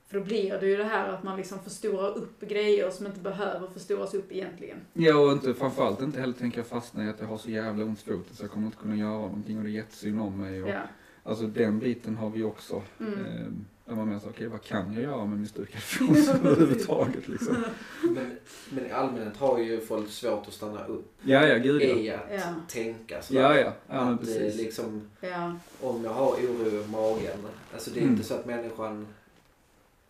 För 0.07 0.19
då 0.19 0.25
blir 0.25 0.59
det 0.61 0.67
ju 0.67 0.77
det 0.77 0.85
här 0.85 1.09
att 1.09 1.23
man 1.23 1.37
liksom 1.37 1.59
förstorar 1.63 2.19
upp 2.19 2.41
grejer 2.41 2.91
som 2.91 3.07
inte 3.07 3.21
behöver 3.21 3.67
förstoras 3.69 4.15
upp 4.15 4.33
egentligen. 4.33 4.77
Ja 4.93 5.17
och 5.19 5.33
inte, 5.33 5.55
framförallt 5.55 6.01
inte 6.01 6.21
heller 6.21 6.35
tänka 6.35 6.65
fastna 6.65 7.05
i 7.05 7.09
att 7.09 7.21
jag 7.21 7.27
har 7.27 7.39
så 7.39 7.51
jävla 7.51 7.85
ont 7.85 8.01
i 8.01 8.05
foten 8.05 8.37
så 8.37 8.45
jag 8.45 8.51
kommer 8.51 8.67
inte 8.67 8.79
kunna 8.79 8.97
göra 8.97 9.11
någonting 9.11 9.59
och 9.59 9.65
det 9.65 9.71
är 9.71 9.73
jättesynd 9.73 10.21
om 10.21 10.41
mig. 10.41 10.63
Och, 10.63 10.69
Ja. 10.69 10.81
Alltså 11.23 11.47
den 11.47 11.79
biten 11.79 12.17
har 12.17 12.31
vi 12.31 12.43
också. 12.43 12.83
Mm. 13.01 13.13
Eh, 13.27 13.47
där 13.85 13.95
man 13.97 14.07
menar 14.09 14.21
så, 14.21 14.29
okej 14.29 14.47
vad 14.49 14.63
kan 14.63 14.93
jag 14.95 15.03
göra 15.03 15.25
med 15.27 15.39
min 15.39 15.49
stukade 15.49 15.81
fot 15.81 16.17
överhuvudtaget 16.29 17.29
liksom. 17.29 17.65
Men, 18.03 18.37
men 18.71 18.87
i 18.87 18.91
allmänhet 18.91 19.37
har 19.37 19.59
ju 19.59 19.81
folk 19.81 20.11
svårt 20.11 20.49
att 20.49 20.55
stanna 20.55 20.85
upp 20.85 21.13
Ja 21.23 21.47
ja, 21.47 21.59
gud 21.59 21.83
ja. 21.83 21.87
i 21.87 22.11
att 22.11 22.21
Ja. 22.33 22.55
tänka 22.69 23.23
så. 23.23 23.35
Ja 23.35 23.57
ja, 23.59 23.73
ja 23.89 24.05
men 24.05 24.15
att 24.15 24.21
eh, 24.21 24.27
precis. 24.27 24.57
liksom, 24.57 25.03
Ja. 25.21 25.57
om 25.81 26.05
jag 26.05 26.11
har 26.13 26.33
oro 26.33 26.83
i 26.85 26.87
magen. 26.87 27.39
Alltså 27.75 27.91
det 27.91 27.99
är 28.01 28.03
Mm. 28.03 28.15
inte 28.15 28.27
så 28.27 28.35
att 28.35 28.47
människan 28.47 29.07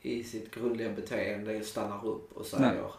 i 0.03 0.25
sitt 0.25 0.55
grundliga 0.55 0.93
beteende 0.93 1.61
stannar 1.65 2.07
upp 2.07 2.33
och 2.33 2.47
Nej. 2.59 2.71
säger 2.71 2.91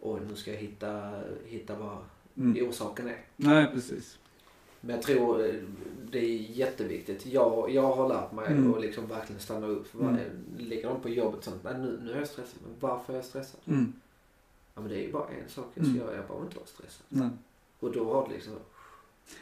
Oj, 0.00 0.20
nu 0.30 0.36
ska 0.36 0.50
jag 0.52 0.58
hitta, 0.58 1.10
hitta 1.46 1.74
vad 1.76 1.96
Mm. 2.36 2.68
orsaken 2.68 3.08
är. 3.08 3.16
Nej 3.36 3.66
precis. 3.74 4.17
Men 4.80 4.94
jag 4.96 5.02
tror 5.04 5.46
eh, 5.46 5.54
det 6.10 6.18
är 6.18 6.36
jätteviktigt. 6.38 7.26
Jag, 7.26 7.70
jag 7.70 7.96
har 7.96 8.08
lärt 8.08 8.32
mig 8.32 8.46
Mm. 8.46 8.74
att 8.74 8.80
liksom 8.80 9.06
verkligen 9.06 9.40
stanna 9.40 9.66
upp. 9.66 9.94
Mm. 9.94 10.16
de 10.82 11.00
på 11.02 11.08
jobbet 11.08 11.44
sånt, 11.44 11.64
men 11.64 11.82
nu, 11.82 12.00
nu 12.04 12.12
är 12.12 12.18
jag 12.18 12.28
stressad. 12.28 12.58
Men 12.62 12.74
varför 12.80 13.12
är 13.12 13.16
jag 13.16 13.24
stressad? 13.24 13.60
Mm. 13.66 13.92
Ja 14.74 14.80
men 14.80 14.90
det 14.90 14.96
är 14.98 15.06
ju 15.06 15.12
bara 15.12 15.28
en 15.28 15.48
sak 15.48 15.66
jag 15.74 15.84
ska 15.84 15.94
Mm. 15.94 16.06
göra. 16.06 16.16
Jag 16.16 16.26
behöver 16.26 16.44
inte 16.46 16.56
vara 16.56 16.66
stressad. 16.66 17.06
Nej. 17.08 17.28
Och 17.80 17.92
då 17.92 18.12
har 18.12 18.28
det 18.28 18.34
liksom, 18.34 18.52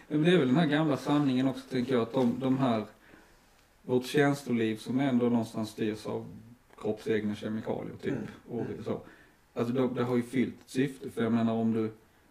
det 0.09 0.14
är 0.14 0.38
väl 0.38 0.46
den 0.49 0.57
här 0.57 0.66
gamla 0.66 0.96
sanningen 0.96 1.49
också 1.49 1.62
tänker 1.70 1.92
jag 1.92 2.03
att 2.03 2.12
de, 2.12 2.35
de 2.40 2.59
här, 2.59 2.85
vårt 3.83 4.07
känsloliv 4.07 4.77
som 4.77 5.01
ändå 5.01 5.29
någonstans 5.29 5.70
styrs 5.70 6.07
av 6.07 6.27
kroppsegna 6.81 7.35
kemikalier 7.35 7.96
typ. 8.03 8.12
Mm. 8.12 8.27
Och 8.61 8.85
så. 8.85 9.01
Alltså 9.55 9.72
det, 9.75 9.88
det 9.94 10.03
har 10.05 10.16
ju 10.16 10.22
fyllt 10.22 10.55
ett 10.64 10.70
syfte. 10.70 11.11
För 11.11 11.22
jag 11.22 11.33
menar 11.33 11.53
om 11.53 11.72
du, 11.72 11.90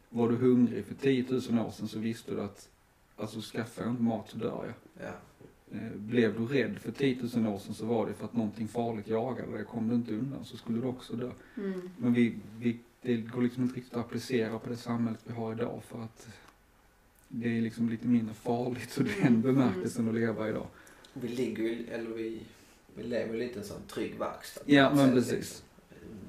var 0.09 0.29
du 0.29 0.35
hungrig 0.35 0.85
för 0.85 0.95
10 0.95 1.25
000 1.29 1.37
år 1.67 1.71
sedan 1.71 1.87
så 1.87 1.99
visste 1.99 2.31
du 2.35 2.41
att, 2.41 2.69
alltså 3.17 3.41
skaffar 3.41 3.83
jag 3.83 3.91
inte 3.91 4.03
mat 4.03 4.29
så 4.29 4.37
dör 4.37 4.65
jag. 4.97 5.05
ja. 5.07 5.13
Eh, 5.71 5.91
Blev 5.95 6.39
du 6.39 6.45
rädd 6.45 6.79
för 6.79 6.91
10 6.91 7.17
000 7.35 7.47
år 7.53 7.59
sedan 7.59 7.73
så 7.73 7.85
var 7.85 8.07
det 8.07 8.13
för 8.13 8.25
att 8.25 8.33
någonting 8.35 8.67
farligt 8.67 9.07
jagade 9.07 9.51
dig. 9.51 9.65
Kom 9.65 9.87
du 9.89 9.95
inte 9.95 10.13
undan 10.13 10.45
så 10.45 10.57
skulle 10.57 10.81
du 10.81 10.87
också 10.87 11.13
dö. 11.15 11.31
Mm. 11.57 11.89
Men 11.97 12.13
vi, 12.13 12.35
vi, 12.59 12.79
det 13.01 13.17
går 13.17 13.41
liksom 13.41 13.63
inte 13.63 13.75
riktigt 13.75 13.93
att 13.93 14.05
applicera 14.05 14.59
på 14.59 14.69
det 14.69 14.77
samhället 14.77 15.19
vi 15.23 15.33
har 15.33 15.53
idag 15.53 15.81
för 15.87 16.01
att 16.01 16.27
det 17.27 17.57
är 17.57 17.61
liksom 17.61 17.89
lite 17.89 18.07
mindre 18.07 18.33
farligt 18.33 18.97
ur 18.99 19.03
den 19.03 19.27
Mm. 19.27 19.41
bemärkelsen 19.41 20.07
att 20.09 20.15
leva 20.15 20.49
idag. 20.49 20.67
Vi 21.13 21.27
ligger 21.27 21.63
ju, 21.63 21.85
eller 21.87 22.09
vi, 22.09 22.41
vi 22.95 23.03
lever 23.03 23.33
ju 23.33 23.39
lite 23.39 23.55
i 23.55 23.57
en 23.57 23.63
sån 23.67 23.81
trygg 23.87 24.19
verkstad. 24.19 24.61
Ja, 24.65 24.89
Så 24.89 24.95
men 24.95 25.11
precis. 25.13 25.31
liksom, 25.33 25.65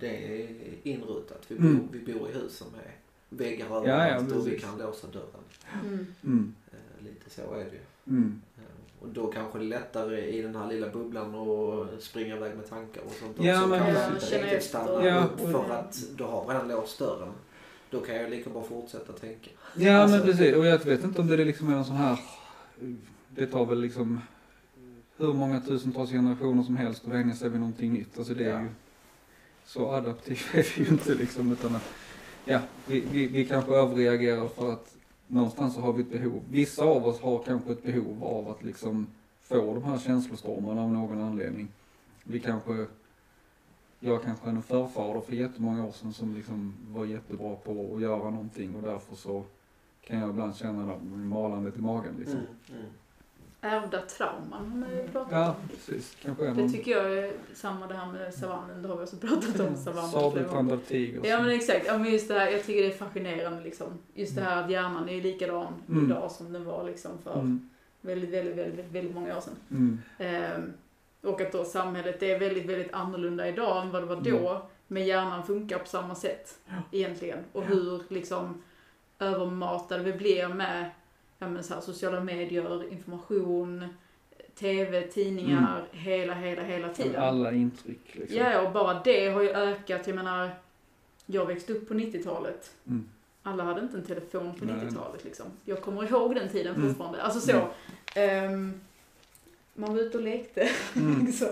Det 0.00 0.40
är 0.42 0.48
inrutat. 0.82 1.44
Vi, 1.48 1.56
Mm. 1.56 1.76
bor, 1.76 1.88
vi 1.92 2.12
bor 2.12 2.30
i 2.30 2.32
hus 2.32 2.56
som 2.56 2.66
är 2.74 2.90
väggar 3.28 3.66
ja, 3.70 3.76
överallt 3.80 4.32
och 4.32 4.48
vi 4.48 4.58
kan 4.58 4.78
låsa 4.78 5.06
dörren. 5.06 6.06
Mm. 6.24 6.54
Lite 7.04 7.30
så 7.30 7.54
är 7.54 7.64
det 7.64 7.70
ju. 7.70 8.16
Mm. 8.16 8.42
Eh, 8.58 8.62
Och 9.02 9.08
då 9.08 9.26
kanske 9.26 9.58
det 9.58 9.64
är 9.64 9.68
lättare 9.68 10.20
i 10.30 10.42
den 10.42 10.56
här 10.56 10.68
lilla 10.68 10.88
bubblan 10.90 11.34
att 11.34 12.02
springa 12.02 12.36
iväg 12.36 12.56
med 12.56 12.68
tankar 12.68 13.02
och 13.06 13.12
sånt 13.12 13.36
Ja, 13.40 13.56
också. 13.56 13.68
men 13.68 13.78
Kanske 13.78 14.02
Ja, 14.02 14.14
inte 14.14 14.42
riktigt 14.46 14.62
stanna 14.68 15.06
Ja, 15.06 15.24
upp 15.24 15.40
för 15.40 15.70
att 15.74 15.98
du 16.16 16.24
har 16.24 16.46
redan 16.48 16.68
låst 16.68 16.98
dörren. 16.98 17.32
Då 17.90 18.00
kan 18.00 18.16
jag 18.16 18.30
lika 18.30 18.50
bra 18.50 18.62
fortsätta 18.62 19.12
tänka. 19.12 19.50
Ja 19.76 19.96
Alltså- 19.96 20.16
men 20.16 20.26
precis 20.26 20.54
och 20.56 20.66
jag 20.66 20.84
vet 20.84 21.04
inte 21.04 21.20
om 21.20 21.26
det 21.26 21.36
liksom 21.44 21.72
är 21.72 21.76
en 21.76 21.84
sån 21.84 21.96
här, 21.96 22.18
det 23.28 23.46
tar 23.46 23.66
väl 23.66 23.80
liksom 23.80 24.20
hur 25.16 25.32
många 25.32 25.60
tusentals 25.60 26.10
generationer 26.10 26.62
som 26.62 26.76
helst 26.76 27.04
att 27.04 27.12
vänja 27.12 27.34
sig 27.34 27.48
vid 27.50 27.60
någonting 27.60 27.92
nytt. 27.92 28.18
Alltså 28.18 28.34
det 28.34 28.44
är 28.44 28.50
Ja. 28.50 28.60
ju, 28.60 28.68
så 29.66 29.90
adaptiv 29.90 30.40
är 30.54 30.66
vi 30.76 30.84
ju 30.84 30.90
inte 30.90 31.14
liksom 31.14 31.52
utan 31.52 31.76
att, 31.76 31.92
ja 32.44 32.60
vi, 32.86 33.00
vi, 33.00 33.26
vi 33.26 33.44
kanske 33.48 33.72
överreagerar 33.74 34.48
för 34.48 34.72
att 34.72 34.95
någonstans 35.26 35.74
så 35.74 35.80
har 35.80 35.92
vi 35.92 36.02
ett 36.02 36.10
behov. 36.10 36.42
Vissa 36.50 36.84
av 36.84 37.06
oss 37.06 37.20
har 37.20 37.42
kanske 37.42 37.72
ett 37.72 37.82
behov 37.82 38.24
av 38.24 38.48
att 38.48 38.64
liksom 38.64 39.06
få 39.42 39.74
de 39.74 39.84
här 39.84 39.98
känslostormarna 39.98 40.82
av 40.82 40.92
någon 40.92 41.20
anledning. 41.20 41.68
Vi 42.24 42.40
kanske, 42.40 42.86
jag 44.00 44.22
kanske 44.22 44.46
är 44.46 44.50
en 44.50 44.62
förfader 44.62 45.20
för 45.20 45.32
jättemånga 45.32 45.84
år 45.86 45.92
sedan 45.92 46.12
som 46.12 46.34
liksom 46.34 46.74
var 46.88 47.04
jättebra 47.04 47.56
på 47.56 47.94
att 47.94 48.02
göra 48.02 48.30
någonting 48.30 48.74
och 48.74 48.82
därför 48.82 49.16
så 49.16 49.44
kan 50.06 50.18
jag 50.18 50.30
ibland 50.30 50.56
känna 50.56 50.86
det 50.86 51.16
malandet 51.16 51.76
i 51.76 51.80
magen 51.80 52.14
liksom. 52.18 52.38
Mm, 52.38 52.80
mm. 52.80 52.90
Ärvda 53.60 54.00
trauman 54.02 54.70
har 54.70 54.76
man 54.78 54.90
ju 54.90 55.08
pratat 55.08 55.32
Ja, 55.32 55.48
om. 55.48 55.68
precis. 55.68 56.16
Kanske 56.22 56.44
Det 56.44 56.54
någon 56.54 56.72
tycker 56.72 56.90
jag 56.90 57.18
är 57.18 57.32
samma 57.54 57.86
det 57.86 57.94
här 57.94 58.12
med 58.12 58.34
savannen, 58.34 58.82
det 58.82 58.88
har 58.88 58.96
vi 58.96 59.04
också 59.04 59.16
pratat 59.16 59.60
om. 59.60 59.76
savannen 59.76 59.76
flera 60.10 60.22
gånger. 60.22 60.30
sabeltandad 60.30 60.86
tiger. 60.86 61.20
Ja 61.30 61.42
men 61.42 61.50
exakt, 61.50 61.86
ja, 61.86 61.98
men 61.98 62.12
just 62.12 62.28
det 62.28 62.34
här, 62.38 62.50
jag 62.50 62.64
tycker 62.64 62.82
det 62.82 62.92
är 62.94 62.98
fascinerande 62.98 63.62
liksom. 63.62 63.86
Just 64.14 64.36
det 64.36 64.42
här 64.42 64.62
att 64.64 64.70
hjärnan 64.70 65.08
är 65.08 65.22
likadan 65.22 65.72
Mm. 65.88 66.04
idag 66.06 66.30
som 66.30 66.52
den 66.52 66.64
var 66.64 66.84
liksom 66.84 67.10
för 67.24 67.34
Mm, 67.34 67.70
väldigt, 68.00 68.30
väldigt, 68.30 68.56
väldigt, 68.56 68.86
väldigt 68.92 69.14
många 69.14 69.36
år 69.36 69.40
sedan. 69.40 69.54
mm, 69.70 70.00
Ehm, 70.18 70.72
och 71.22 71.40
att 71.40 71.52
då 71.52 71.64
samhället 71.64 72.22
är 72.22 72.38
väldigt, 72.38 72.66
väldigt 72.66 72.92
annorlunda 72.92 73.48
idag 73.48 73.82
än 73.82 73.90
vad 73.90 74.02
det 74.02 74.06
var 74.06 74.16
då. 74.20 74.48
Mm. 74.50 74.62
Men 74.86 75.06
hjärnan 75.06 75.46
funkar 75.46 75.78
på 75.78 75.86
samma 75.86 76.14
sätt 76.14 76.58
egentligen. 76.92 77.38
Och 77.52 77.62
hur 77.64 78.02
liksom 78.08 78.62
övermatade 79.18 80.02
vi 80.02 80.12
blir 80.12 80.48
med 80.48 80.90
ja, 81.46 81.50
men 81.52 81.64
så 81.64 81.74
här, 81.74 81.80
sociala 81.80 82.20
medier, 82.20 82.92
information, 82.92 83.84
TV, 84.54 85.02
tidningar, 85.02 85.84
hela, 85.92 86.34
hela, 86.34 86.62
hela 86.62 86.88
tiden. 86.88 87.22
alla 87.22 87.52
intryck 87.52 88.14
liksom. 88.14 88.36
Ja, 88.38 88.60
och 88.66 88.72
bara 88.72 89.00
det 89.04 89.28
har 89.28 89.42
ju 89.42 89.50
ökat. 89.50 90.06
Jag 90.06 90.16
menar, 90.16 90.50
jag 91.26 91.46
växte 91.46 91.72
upp 91.72 91.88
på 91.88 91.94
90-talet. 91.94 92.72
Mm. 92.86 93.08
Alla 93.42 93.64
hade 93.64 93.80
inte 93.80 93.96
en 93.96 94.04
telefon 94.04 94.54
på 94.58 94.64
Nej. 94.64 94.74
90-talet 94.76 95.24
liksom. 95.24 95.46
Jag 95.64 95.82
kommer 95.82 96.04
ihåg 96.04 96.34
den 96.34 96.48
tiden 96.48 96.74
Mm. 96.74 96.88
fortfarande. 96.88 97.22
Alltså 97.22 97.40
så. 97.40 97.68
ehm, 98.14 98.80
man 99.74 99.94
var 99.94 100.02
ute 100.02 100.18
och 100.18 100.24
lekte 100.24 100.68
Mm. 100.96 101.26
liksom. 101.26 101.48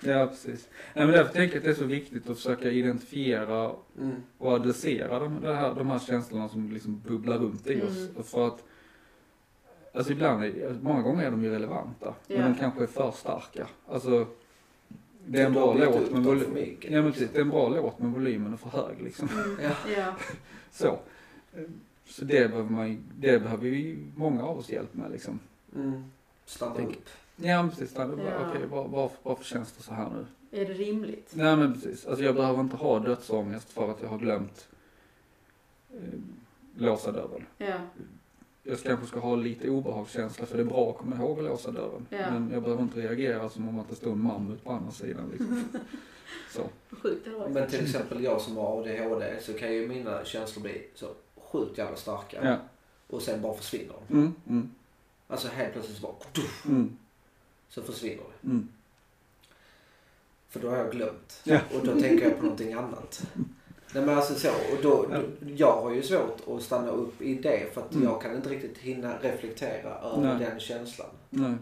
Ja, 0.00 0.26
precis. 0.26 0.68
Nej, 0.94 1.06
men 1.06 1.14
därför 1.14 1.32
tänker 1.32 1.54
jag 1.54 1.58
att 1.60 1.64
det 1.64 1.70
är 1.70 1.74
så 1.74 1.84
viktigt 1.84 2.30
att 2.30 2.36
försöka 2.36 2.70
identifiera 2.70 3.72
Mm. 3.98 4.16
och 4.38 4.52
adressera 4.52 5.18
de, 5.18 5.42
här, 5.44 5.74
de 5.74 5.90
här 5.90 5.98
känslorna 5.98 6.48
som 6.48 6.72
liksom 6.72 7.00
bubblar 7.08 7.38
runt 7.38 7.66
i 7.66 7.82
oss. 7.82 7.96
Mm. 8.10 8.22
För 8.24 8.46
att, 8.46 8.64
alltså 9.96 10.12
ibland, 10.12 10.44
är, 10.44 10.76
många 10.82 11.02
gånger 11.02 11.24
är 11.26 11.30
de 11.30 11.44
ju 11.44 11.50
relevanta, 11.50 12.14
Ja. 12.26 12.38
men 12.38 12.52
de 12.52 12.58
kanske 12.58 12.82
är 12.82 12.86
för 12.86 13.10
starka. 13.10 13.66
Alltså, 13.88 14.26
det 15.26 15.40
är 15.40 15.46
en 15.46 15.52
bra 15.52 15.74
låt 15.74 15.96
upp 15.96 16.12
men 16.12 16.22
volym-. 16.24 16.76
Ja 16.80 17.02
men 17.02 17.12
precis, 17.12 17.30
det 17.32 17.38
är 17.38 17.42
en 17.42 17.50
bra 17.50 17.68
låt 17.68 17.98
men 17.98 18.12
volymen 18.12 18.52
är 18.52 18.56
för 18.56 18.68
hög 18.70 19.02
liksom. 19.02 19.28
Mm. 19.28 19.70
Ja. 19.96 20.14
Så. 20.70 20.98
Så 22.04 22.24
det 22.24 22.48
behöver 22.50 22.70
man 22.70 22.88
ju- 22.90 22.98
det 23.18 23.38
behöver 23.42 23.62
vi 23.62 23.98
många 24.16 24.42
av 24.44 24.58
oss 24.58 24.68
hjälp 24.70 24.94
med 24.94 25.10
liksom. 25.10 25.38
Mm. 25.76 26.04
Stanna 26.44 26.74
Tänk- 26.76 26.88
upp. 26.90 27.08
Ja 27.36 27.62
men 27.62 27.70
precis, 27.70 27.90
stanna, 27.90 28.16
bara, 28.16 28.26
Ja. 28.30 28.50
okej 28.50 28.66
var, 28.66 28.88
var, 28.88 29.10
varför 29.22 29.44
känns 29.44 29.72
det 29.72 29.82
så 29.82 29.94
här 29.94 30.10
nu? 30.10 30.26
Är 30.60 30.64
det 30.66 30.72
rimligt? 30.74 31.32
Nej 31.36 31.56
men 31.56 31.72
precis, 31.74 32.06
alltså 32.06 32.24
jag 32.24 32.34
behöver 32.34 32.60
inte 32.60 32.76
ha 32.76 32.98
dödsångest 32.98 33.70
för 33.72 33.90
att 33.90 34.02
jag 34.02 34.08
har 34.08 34.18
glömt 34.18 34.68
eh, 35.94 35.98
låsa 36.76 37.12
dörren. 37.12 37.46
Ja. 37.58 37.74
Jag 38.68 38.80
kanske 38.82 39.06
ska 39.06 39.20
ha 39.20 39.36
lite 39.36 39.70
obehagskänsla 39.70 40.46
för 40.46 40.56
det 40.56 40.62
är 40.62 40.66
bra 40.66 40.90
att 40.90 40.96
komma 40.96 41.16
ihåg 41.16 41.38
att 41.38 41.44
låsa 41.44 41.70
dörren. 41.70 42.06
Ja. 42.10 42.30
Men 42.30 42.50
jag 42.52 42.62
behöver 42.62 42.82
inte 42.82 43.00
reagera 43.00 43.48
som 43.48 43.68
om 43.68 43.78
att 43.78 43.88
det 43.88 43.96
står 43.96 44.12
en 44.12 44.22
mammut 44.22 44.64
på 44.64 44.72
andra 44.72 44.90
sidan 44.92 45.28
liksom. 45.30 45.64
Så. 46.52 46.62
Sjukt. 46.90 47.26
Men 47.48 47.68
till 47.70 47.84
exempel 47.84 48.24
jag 48.24 48.40
som 48.40 48.56
har 48.56 48.80
ADHD 48.80 49.40
så 49.42 49.52
kan 49.52 49.74
ju 49.74 49.88
mina 49.88 50.24
känslor 50.24 50.62
bli 50.62 50.86
så 50.94 51.06
sjukt 51.36 51.78
jävla 51.78 51.96
starka. 51.96 52.44
Ja. 52.44 52.56
Och 53.06 53.22
sen 53.22 53.42
bara 53.42 53.54
försvinner 53.54 53.94
de. 54.08 54.14
Mm, 54.14 54.34
mm, 54.48 54.70
Alltså 55.28 55.48
helt 55.48 55.72
plötsligt 55.72 55.96
så 55.96 56.02
bara 56.02 56.14
mm, 56.66 56.96
så 57.68 57.82
försvinner 57.82 58.22
det. 58.40 58.48
mm. 58.48 58.68
För 60.48 60.60
då 60.60 60.70
har 60.70 60.76
jag 60.76 60.90
glömt. 60.92 61.40
Ja. 61.44 61.60
Och 61.74 61.86
då 61.86 62.00
tänker 62.00 62.24
jag 62.28 62.36
på 62.36 62.42
någonting 62.42 62.72
annat. 62.72 63.26
Nej 63.96 64.06
men 64.06 64.16
alltså 64.16 64.34
så. 64.34 64.48
Och 64.48 64.82
då, 64.82 65.06
då, 65.12 65.22
jag 65.56 65.82
har 65.82 65.94
ju 65.94 66.02
svårt 66.02 66.40
att 66.48 66.62
stanna 66.62 66.90
upp 66.90 67.22
i 67.22 67.34
det 67.34 67.74
för 67.74 67.80
att 67.80 67.92
Mm. 67.94 68.04
jag 68.08 68.22
kan 68.22 68.36
inte 68.36 68.48
riktigt 68.48 68.78
hinna 68.78 69.18
reflektera 69.18 69.98
över 69.98 70.34
Nej. 70.34 70.46
den 70.48 70.60
känslan. 70.60 71.08
Nej. 71.30 71.54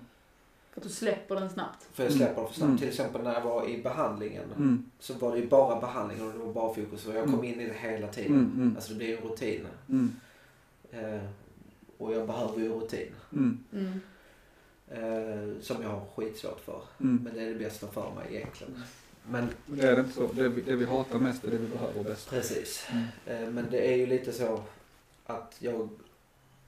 För 0.73 0.81
att 0.81 0.87
du 0.87 0.89
släpper 0.93 1.35
den 1.35 1.51
snabbt. 1.51 1.89
För 1.93 2.05
jag 2.05 2.13
släpper 2.13 2.43
det 2.43 2.49
för 2.49 2.55
snabbt. 2.55 2.69
Mm. 2.69 2.79
Till 2.79 2.89
exempel 2.89 3.23
när 3.23 3.35
jag 3.35 3.41
var 3.41 3.69
i 3.69 3.83
behandlingen 3.83 4.45
Mm, 4.57 4.91
så 4.99 5.15
var 5.15 5.33
det 5.33 5.39
ju 5.39 5.47
bara 5.49 5.81
behandlingen 5.81 6.27
och 6.27 6.33
det 6.33 6.39
var 6.45 6.53
bara 6.53 6.75
fokus. 6.75 7.07
Och 7.07 7.15
jag 7.15 7.25
kom 7.25 7.35
Mm. 7.35 7.45
in 7.45 7.61
i 7.61 7.67
det 7.67 7.75
hela 7.89 8.09
tiden. 8.09 8.33
mm, 8.33 8.53
mm, 8.57 8.77
Alltså 8.77 8.93
det 8.93 8.99
blir 8.99 9.09
ju 9.09 9.17
en 9.17 9.23
rutin. 9.29 9.67
mm, 9.89 10.13
Eh, 10.93 11.21
och 11.99 12.13
jag 12.15 12.27
behöver 12.27 12.59
ju 12.59 12.69
rutin. 12.73 13.13
mm, 13.33 13.65
Mm. 13.73 14.01
Eh, 14.89 15.61
som 15.63 15.83
jag 15.83 15.89
har 15.89 16.03
skitsvårt 16.17 16.61
för. 16.61 16.83
mm. 17.01 17.21
Men 17.25 17.35
det 17.35 17.43
är 17.43 17.49
det 17.49 17.59
bästa 17.59 17.87
för 17.87 18.11
mig 18.15 18.37
egentligen. 18.37 18.83
Men 19.31 19.49
Det 19.67 19.83
är 19.89 19.95
det 19.97 20.01
inte 20.01 20.15
så. 20.15 20.33
Det 20.33 20.49
vi, 20.49 20.61
det 20.63 20.77
vi 20.77 20.85
hatar 20.85 21.19
mest 21.19 21.45
är 21.45 21.51
det 21.51 21.57
vi 21.57 21.67
behöver 21.69 22.05
bäst. 22.05 22.31
precis. 22.31 22.87
Mm. 22.93 23.05
Eh, 23.45 23.51
men 23.51 23.71
det 23.71 23.93
är 23.93 23.97
ju 23.97 24.07
lite 24.07 24.33
så 24.33 24.63
att 25.27 25.57
jag... 25.59 25.89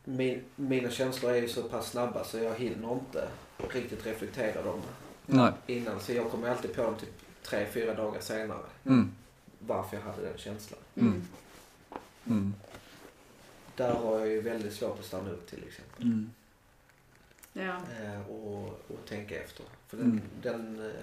Min, 0.05 0.45
mina 0.57 0.91
känslor 0.91 1.33
är 1.33 1.37
ju 1.43 1.49
så 1.49 1.63
pass 1.63 1.91
snabba 1.91 2.25
så 2.25 2.39
jag 2.39 2.55
hinner 2.55 2.93
inte 2.93 3.29
riktigt 3.73 4.07
reflektera 4.07 4.63
dem 4.63 4.81
Nej. 5.27 5.53
innan. 5.67 6.01
Så 6.01 6.13
jag 6.13 6.31
kommer 6.31 6.49
alltid 6.49 6.75
på 6.75 6.83
dem 6.83 6.97
typ 6.97 7.09
tre, 7.43 7.67
fyra 7.73 7.95
dagar 7.95 8.21
senare. 8.21 8.63
Mm, 8.85 9.13
Varför 9.59 9.97
jag 9.97 10.05
hade 10.05 10.23
den 10.23 10.39
känslan. 10.39 10.81
Mm. 10.95 11.09
Mm. 11.13 11.23
mm, 12.27 12.55
Där 13.77 13.95
har 13.95 14.19
jag 14.19 14.29
ju 14.29 14.41
väldigt 14.41 14.73
svårt 14.73 14.99
att 14.99 15.05
stanna 15.05 15.31
upp 15.31 15.51
till 15.51 15.65
exempel. 15.69 16.03
mm. 16.07 16.31
Ja. 17.53 17.77
Eh, 18.05 18.31
och, 18.31 18.65
och 18.89 18.99
tänka 19.09 19.43
efter. 19.43 19.65
För 19.89 19.97
Mm. 19.97 20.21
den, 20.43 20.77
den, 20.77 20.87
eh, 20.91 20.97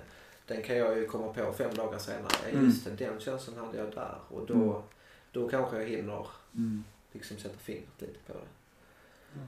den 0.48 0.62
kan 0.62 0.78
jag 0.78 0.98
ju 0.98 1.06
komma 1.06 1.34
på 1.34 1.54
fem 1.54 1.74
dagar 1.76 1.98
senare. 2.00 2.50
Mm. 2.52 2.66
Just 2.66 2.86
det, 2.86 2.92
den 3.06 3.20
känslan 3.20 3.58
hade 3.66 3.78
jag 3.78 3.92
där. 3.92 4.16
Och 4.30 4.46
då, 4.48 4.54
Mm. 4.54 4.82
då 5.32 5.48
kanske 5.50 5.78
jag 5.82 5.86
hinner 5.90 6.28
Mm. 6.56 6.84
liksom 7.12 7.38
sätta 7.38 7.58
fingret 7.58 7.90
lite 8.02 8.20
på 8.28 8.34
det. 8.34 8.40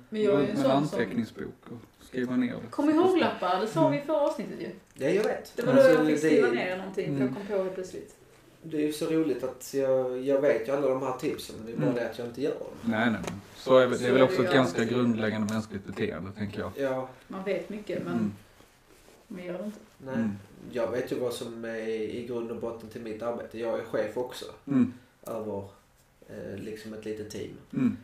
Men 0.10 0.22
jag 0.22 0.34
är 0.36 0.44
ju 0.44 0.50
en 0.50 0.56
sån 0.56 0.64
som... 0.64 0.72
anteckningsbok 0.72 1.54
och 1.70 2.06
skriva 2.06 2.36
ner 2.36 2.54
det. 2.56 2.68
Kom 2.70 2.90
ihåg-lappar, 2.90 3.62
det 3.62 3.68
sa 3.68 3.90
vi 3.90 3.98
i 3.98 4.02
förra 4.02 4.22
avsnittet 4.22 4.62
ju. 4.62 4.70
Ja, 4.94 5.10
jag 5.10 5.24
vet. 5.24 5.54
Det 5.56 5.64
var 5.66 5.74
då 5.74 5.80
Alltså, 5.82 5.94
jag 5.98 6.06
fick 6.08 6.18
skriva 6.20 6.48
det, 6.48 6.54
ner 6.54 6.78
någonting 6.78 7.06
för 7.06 7.12
jag 7.12 7.22
Mm. 7.22 7.36
kom 7.36 7.48
på 7.48 7.64
det 7.64 7.70
plötsligt. 7.70 8.16
det 8.64 8.78
är 8.78 8.82
ju 8.82 8.94
så 8.94 9.06
roligt 9.06 9.44
att 9.44 9.74
jag, 9.74 10.22
jag 10.22 10.42
vet 10.42 10.68
ju 10.68 10.72
alla 10.72 10.88
de 10.90 11.02
här 11.02 11.18
tipsen. 11.18 11.56
Men 11.58 11.66
det 11.66 11.72
är 11.72 11.78
bara 11.78 11.84
Mm. 11.86 11.96
det 11.96 12.10
att 12.10 12.18
jag 12.20 12.28
inte 12.28 12.42
gör 12.42 12.52
dem. 12.60 12.68
Nej, 12.82 13.12
nej. 13.12 13.20
men 13.30 13.42
Så 13.56 13.78
är 13.78 13.88
det 13.88 14.08
är 14.08 14.12
väl 14.14 14.22
också 14.22 14.44
ett 14.44 14.54
ganska 14.54 14.84
grundläggande 14.86 15.54
mänskligt 15.54 15.86
beteende, 15.86 16.32
tänker 16.32 16.60
jag. 16.60 16.72
Ja, 16.76 17.10
Man 17.28 17.44
vet 17.44 17.70
mycket 17.70 18.04
men 18.04 18.14
Mm. 18.14 18.34
man 19.28 19.44
gör 19.44 19.58
det 19.58 19.64
inte. 19.66 19.80
nej. 19.98 20.16
Mm. 20.16 20.32
Jag 20.72 20.92
vet 20.92 21.12
ju 21.12 21.16
vad 21.20 21.34
som 21.34 21.66
är 21.66 21.88
i 21.90 22.26
grund 22.28 22.52
och 22.52 22.58
botten 22.60 22.90
till 22.90 23.02
mitt 23.02 23.22
arbete. 23.22 23.60
Jag 23.60 23.80
är 23.80 23.84
chef 23.84 24.18
också. 24.18 24.46
Mm. 24.68 24.94
Över 25.28 25.64
eh, 26.30 26.58
liksom 26.58 26.94
ett 26.94 27.06
litet 27.06 27.30
team. 27.30 27.52
Mm. 27.74 27.98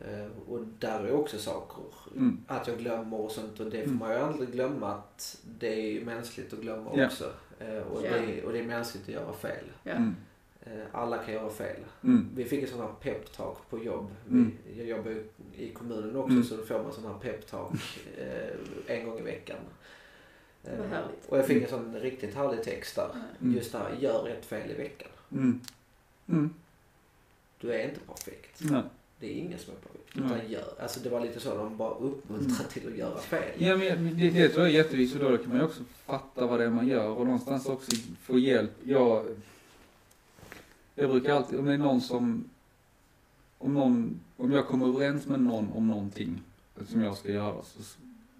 Eh, 0.00 0.26
och 0.48 0.60
där 0.78 1.04
är 1.04 1.12
också 1.12 1.38
saker. 1.38 1.84
Mm. 2.16 2.38
Att 2.46 2.68
jag 2.68 2.78
glömmer 2.78 3.20
och 3.20 3.30
sånt. 3.30 3.60
Och 3.60 3.66
det 3.70 3.78
får 3.78 3.84
Mm. 3.86 3.98
man 3.98 4.10
ju 4.10 4.16
aldrig 4.18 4.52
glömma 4.52 4.88
att 4.92 5.38
det 5.58 5.68
är 5.74 5.90
ju 5.92 6.04
mänskligt 6.04 6.52
att 6.52 6.60
glömma 6.60 6.90
Ja. 6.94 7.06
också. 7.06 7.32
Eh, 7.58 7.76
och, 7.78 8.04
Ja. 8.04 8.10
det, 8.10 8.42
och 8.44 8.52
det 8.52 8.58
är 8.58 8.64
mänskligt 8.66 9.02
att 9.08 9.14
göra 9.14 9.32
fel. 9.32 9.64
Ja. 9.82 9.92
Mm. 9.92 10.16
Eh, 10.66 10.84
alla 10.92 11.18
kan 11.18 11.34
göra 11.34 11.50
fel. 11.50 11.76
Mm. 12.04 12.28
Vi 12.36 12.44
fick 12.44 12.62
ett 12.62 12.70
sånt 12.70 12.82
här 12.82 12.92
peptalk 13.12 13.58
på 13.70 13.84
jobb. 13.84 14.10
Mm. 14.30 14.52
Vi, 14.66 14.78
jag 14.78 14.86
jobbar 14.88 15.10
ju 15.10 15.24
i 15.56 15.70
kommunen 15.72 16.16
också 16.16 16.30
Mm. 16.32 16.44
så 16.44 16.56
då 16.56 16.62
får 16.62 16.82
man 16.82 16.92
sån 16.92 17.04
här 17.06 17.18
peptalk 17.18 17.72
eh, 18.18 18.96
en 18.96 19.06
gång 19.08 19.18
i 19.18 19.22
veckan. 19.22 19.56
Eh, 20.64 20.84
härligt. 20.90 21.26
och 21.28 21.38
jag 21.38 21.46
fick 21.46 21.62
en 21.62 21.68
sån 21.68 21.94
riktigt 21.94 22.34
härlig 22.34 22.62
text 22.62 22.96
där. 22.96 23.10
Mm. 23.40 23.54
Just 23.56 23.72
det 23.72 23.78
här, 23.78 23.96
gör 24.00 24.28
ett 24.28 24.44
fel 24.44 24.70
i 24.70 24.74
veckan. 24.74 25.08
Mm. 25.32 25.60
Mm. 26.28 26.54
Du 27.60 27.72
är 27.72 27.88
inte 27.88 28.00
perfekt. 28.00 28.60
Nej. 28.60 28.82
Det 29.20 29.26
är 29.26 29.34
ingen 29.34 29.58
som 29.58 29.74
är 29.74 29.78
perfekt. 29.78 30.16
Utan 30.16 30.28
Nej. 30.28 30.52
gör. 30.52 30.74
Alltså 30.82 31.00
det 31.00 31.08
var 31.08 31.20
lite 31.20 31.40
så, 31.40 31.56
de 31.56 31.76
bara 31.76 31.94
uppmuntrade 31.94 32.70
till 32.70 32.88
att 32.88 32.96
göra 32.96 33.18
fel. 33.18 33.62
Ja, 33.62 33.76
men 33.76 34.18
det, 34.18 34.30
det 34.30 34.48
tror 34.48 34.66
jag 34.66 34.74
är 34.74 34.78
jätteviktigt 34.78 35.22
och 35.22 35.30
då 35.30 35.38
kan 35.38 35.48
man 35.48 35.58
ju 35.58 35.64
också 35.64 35.82
fatta 36.06 36.46
vad 36.46 36.60
det 36.60 36.64
är 36.64 36.70
man 36.70 36.88
gör 36.88 37.08
och 37.08 37.24
någonstans 37.24 37.66
också 37.66 37.92
få 38.22 38.38
hjälp. 38.38 38.72
Jag, 38.82 39.26
jag 40.94 41.10
brukar 41.10 41.34
alltid, 41.34 41.58
om 41.58 41.64
det 41.64 41.72
är 41.72 41.78
någon 41.78 42.00
som, 42.00 42.50
om 43.58 43.74
någon, 43.74 44.20
om 44.36 44.52
jag 44.52 44.66
kommer 44.66 44.88
överens 44.88 45.26
med 45.26 45.40
någon 45.40 45.72
om 45.72 45.88
någonting 45.88 46.42
som 46.88 47.02
jag 47.02 47.16
ska 47.16 47.32
göra 47.32 47.62
så, 47.62 47.82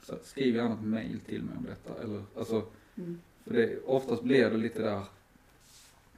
så 0.04 0.14
skriv 0.22 0.56
gärna 0.56 0.74
ett 0.74 0.82
mail 0.82 1.20
till 1.20 1.42
mig 1.42 1.56
om 1.56 1.64
detta 1.64 2.02
eller 2.02 2.22
alltså, 2.38 2.66
Mm. 2.96 3.20
för 3.44 3.54
det, 3.54 3.78
oftast 3.86 4.22
blir 4.22 4.50
det 4.50 4.56
lite 4.56 4.82
där, 4.82 5.02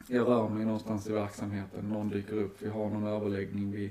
jag 0.07 0.27
rör 0.27 0.49
mig 0.49 0.65
någonstans 0.65 1.07
i 1.07 1.13
verksamheten, 1.13 1.89
någon 1.89 2.09
dyker 2.09 2.33
upp, 2.37 2.63
vi 2.63 2.69
har 2.69 2.91
någon 2.91 3.07
överläggning 3.07 3.73
vid 3.73 3.91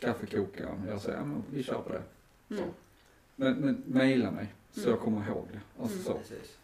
kaffekokaren, 0.00 0.84
jag 0.88 1.00
säger, 1.00 1.18
ja 1.18 1.24
men 1.24 1.42
vi 1.50 1.62
kör 1.62 1.82
på 1.82 1.92
det. 1.92 2.02
Mm. 2.56 2.70
Men, 3.36 3.54
men 3.54 3.82
mejla 3.86 4.30
mig 4.30 4.54
så 4.72 4.80
Mm. 4.80 4.90
jag 4.90 5.00
kommer 5.00 5.26
ihåg 5.28 5.46
det. 5.52 5.82
Alltså 5.82 5.96
Mm. 5.96 6.04
så. 6.06 6.14
Precis. 6.18 6.58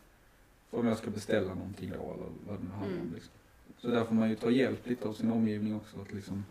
För 0.71 0.79
om 0.79 0.87
jag 0.87 0.99
ska 0.99 1.11
beställa 1.11 1.55
någonting 1.55 1.91
då 1.91 1.95
eller 2.15 2.27
vad 2.47 2.59
det 2.59 2.65
nu 2.65 2.71
handlar 2.71 2.97
om. 2.99 3.03
Mm. 3.03 3.15
Liksom. 3.15 3.33
Så 3.79 3.89
där 3.89 4.05
får 4.05 4.15
man 4.15 4.29
ju 4.31 4.37
ta 4.37 4.51
hjälp 4.51 4.87
lite 4.87 5.09
av 5.09 5.13
sin 5.13 5.33
omgivning 5.33 5.77
också. 5.77 6.01
Att 6.01 6.13
liksom 6.13 6.45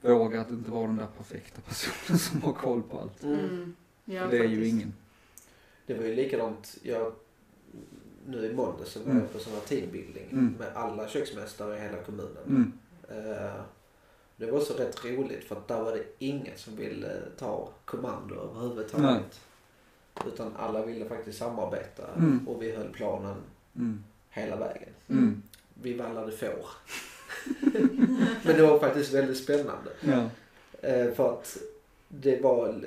våga 0.00 0.40
att 0.40 0.50
inte 0.50 0.70
vara 0.70 0.86
den 0.86 0.96
där 0.96 1.08
perfekta 1.16 1.60
personen 1.60 2.18
som 2.18 2.42
har 2.42 2.52
koll 2.52 2.82
på 2.82 3.00
allt. 3.00 3.22
Mm. 3.22 3.74
Ja, 4.14 4.26
det 4.26 4.38
är 4.38 4.44
ju 4.44 4.68
ingen. 4.68 4.92
Det 5.86 5.94
var 5.94 6.04
ju 6.04 6.14
likadant, 6.14 6.78
jag, 6.82 7.12
nu 8.26 8.46
i 8.46 8.54
måndag 8.54 8.84
så 8.84 8.98
var 8.98 9.06
Mm. 9.06 9.18
jag 9.18 9.32
på 9.32 9.38
sån 9.38 9.52
här 9.52 9.60
teambuilding 9.60 10.28
Mm. 10.32 10.54
med 10.58 10.68
alla 10.76 11.08
köksmästare 11.08 11.76
i 11.76 11.80
hela 11.80 12.02
kommunen. 12.02 12.42
Mm. 12.46 12.72
Eh, 13.08 13.52
Det 14.36 14.50
var 14.50 14.60
så 14.60 14.74
rätt 14.74 15.04
roligt 15.04 15.44
för 15.44 15.56
att 15.56 15.68
där 15.68 15.82
var 15.82 15.92
det 15.92 16.04
ingen 16.18 16.56
som 16.58 16.76
ville 16.76 17.22
ta 17.38 17.68
kommando 17.84 18.34
överhuvudtaget. 18.34 19.40
Utan 20.26 20.56
alla 20.56 20.86
ville 20.86 21.04
faktiskt 21.08 21.38
samarbeta 21.38 22.02
Mm. 22.16 22.48
och 22.48 22.62
vi 22.62 22.72
höll 22.76 22.88
planen 22.92 23.36
Mm. 23.76 24.04
hela 24.30 24.56
vägen. 24.56 24.88
Mm. 25.08 25.42
Vi 25.82 25.94
vallade 25.94 26.32
får. 26.32 26.66
Men 28.44 28.56
det 28.56 28.62
var 28.66 28.78
faktiskt 28.78 29.12
väldigt 29.12 29.36
spännande. 29.38 29.90
Ja. 30.00 30.28
Eh, 30.88 31.12
För 31.14 31.32
att 31.32 31.56
det 32.08 32.40
var, 32.42 32.84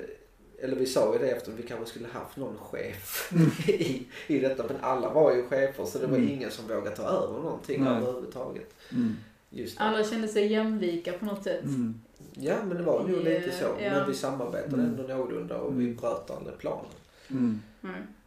eller 0.62 0.76
vi 0.76 0.86
sa 0.86 1.12
ju 1.12 1.18
det 1.18 1.30
efter, 1.30 1.52
vi 1.52 1.62
kanske 1.62 1.86
skulle 1.86 2.08
haft 2.08 2.36
någon 2.36 2.58
chef 2.58 3.32
i, 3.68 4.06
i 4.26 4.38
detta. 4.38 4.64
Men 4.68 4.76
alla 4.80 5.12
var 5.12 5.34
ju 5.34 5.42
chefer 5.48 5.84
så 5.84 5.98
det 5.98 6.06
var 6.06 6.16
Mm. 6.16 6.28
ingen 6.28 6.50
som 6.50 6.68
vågade 6.68 6.96
ta 6.96 7.02
över 7.02 7.38
någonting 7.42 7.84
Nej. 7.84 7.92
överhuvudtaget. 7.96 8.74
Mm. 8.92 9.16
Just 9.50 9.78
det. 9.78 9.84
Alla 9.84 10.04
kände 10.04 10.28
sig 10.28 10.46
jämlika 10.52 11.12
på 11.12 11.24
något 11.24 11.44
sätt. 11.44 11.64
Mm. 11.64 12.00
Ja 12.34 12.54
men 12.64 12.76
det 12.76 12.82
var 12.82 13.00
nog 13.08 13.24
lite 13.24 13.50
så. 13.50 13.64
ja. 13.80 13.90
Men 13.90 14.08
vi 14.08 14.14
samarbetade 14.14 14.74
Mm. 14.82 14.86
ändå 14.86 15.02
någorlunda 15.14 15.56
och 15.60 15.80
vi 15.80 15.94
bröt 15.94 16.30
aldrig 16.30 16.58
planen. 16.58 16.90
Mm. 17.30 17.60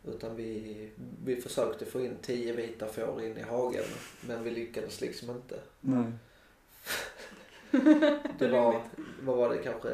Utan 0.08 0.36
vi, 0.36 0.90
vi 1.26 1.36
försökte 1.42 1.86
få 1.86 2.02
in 2.02 2.16
tio 2.22 2.54
vita 2.54 2.88
får 2.88 3.24
in 3.24 3.38
i 3.38 3.42
hagen. 3.42 3.84
Men 4.28 4.44
vi 4.44 4.52
lyckades 4.52 5.02
liksom 5.02 5.30
inte. 5.30 5.60
Nej. 5.82 6.04
Det 8.40 8.48
var, 8.48 8.82
vad 9.22 9.38
var 9.38 9.50
det 9.50 9.58
kanske, 9.58 9.90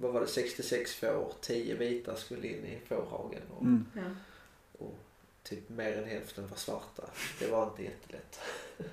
vad 0.00 0.12
var 0.12 0.20
det 0.20 0.26
66 0.26 0.94
får, 0.94 1.32
10 1.40 1.74
vita 1.74 2.16
skulle 2.16 2.46
in 2.48 2.64
i 2.64 2.78
fårhagen. 2.88 3.42
Och, 3.56 3.62
Mm. 3.62 3.86
Ja. 3.94 4.02
och 4.78 4.98
typ 5.42 5.68
mer 5.68 5.98
än 5.98 6.04
hälften 6.08 6.48
var 6.48 6.56
svarta. 6.56 7.02
Det 7.38 7.46
var 7.46 7.66
inte 7.68 7.82
jättelätt. 7.82 8.40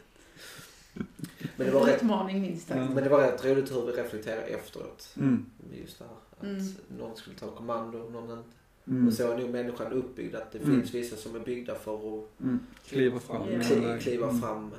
Men 1.55 1.67
det 1.67 1.71
var 1.73 1.85
rätt, 1.85 1.95
Utmaning 1.95 2.41
minst 2.41 2.67
sagt. 2.67 2.79
Ja. 2.79 2.89
men 2.89 3.03
det 3.03 3.09
var 3.09 3.21
rätt 3.21 3.45
roligt 3.45 3.71
hur 3.71 3.85
vi 3.85 3.91
reflekterade 3.91 4.41
efteråt. 4.45 5.13
Mm. 5.19 5.45
Just 5.73 5.99
det 5.99 6.05
här. 6.05 6.13
Att 6.37 6.43
Mm. 6.43 6.75
någon 6.99 7.15
skulle 7.17 7.35
ta 7.35 7.51
kommando, 7.51 7.97
någon 8.09 8.37
inte. 8.37 8.49
Mm. 8.87 9.07
Och 9.07 9.13
så 9.13 9.31
är 9.31 9.37
nog 9.37 9.49
människan 9.49 9.91
uppbyggd 9.93 10.35
att 10.35 10.51
det 10.51 10.59
Mm. 10.59 10.81
finns 10.81 10.93
vissa 10.93 11.15
som 11.15 11.35
är 11.35 11.39
byggda 11.39 11.75
för 11.75 11.95
att 12.19 12.25
Mm. 12.41 12.59
Kliva 12.85 13.19
fram. 13.19 13.41
Mm. 13.47 13.99
kliva 13.99 14.29
Mm. 14.29 14.41
fram 14.41 14.71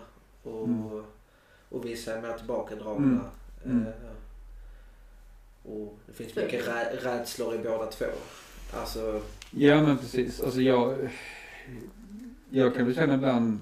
och, 0.43 0.69
Mm. 0.69 1.05
och 1.69 1.85
vissa 1.87 2.15
är 2.17 2.23
mer 2.23 2.39
tillbakadragna. 2.39 3.31
Mm. 3.65 3.77
Mm. 3.77 3.87
Eh, 3.87 3.93
och 5.63 5.99
det 6.07 6.13
finns 6.13 6.37
mycket 6.37 6.69
rä, 6.69 6.85
rädslor 7.03 7.55
i 7.55 7.59
båda 7.59 7.87
två. 7.87 8.07
Alltså, 8.75 9.23
Ja 9.51 9.83
men 9.83 9.99
precis. 9.99 10.41
Alltså 10.41 10.61
jag, 10.61 11.09
jag 12.51 12.75
kan 12.75 12.87
väl 12.87 12.95
känna 12.95 13.15
ibland, 13.15 13.59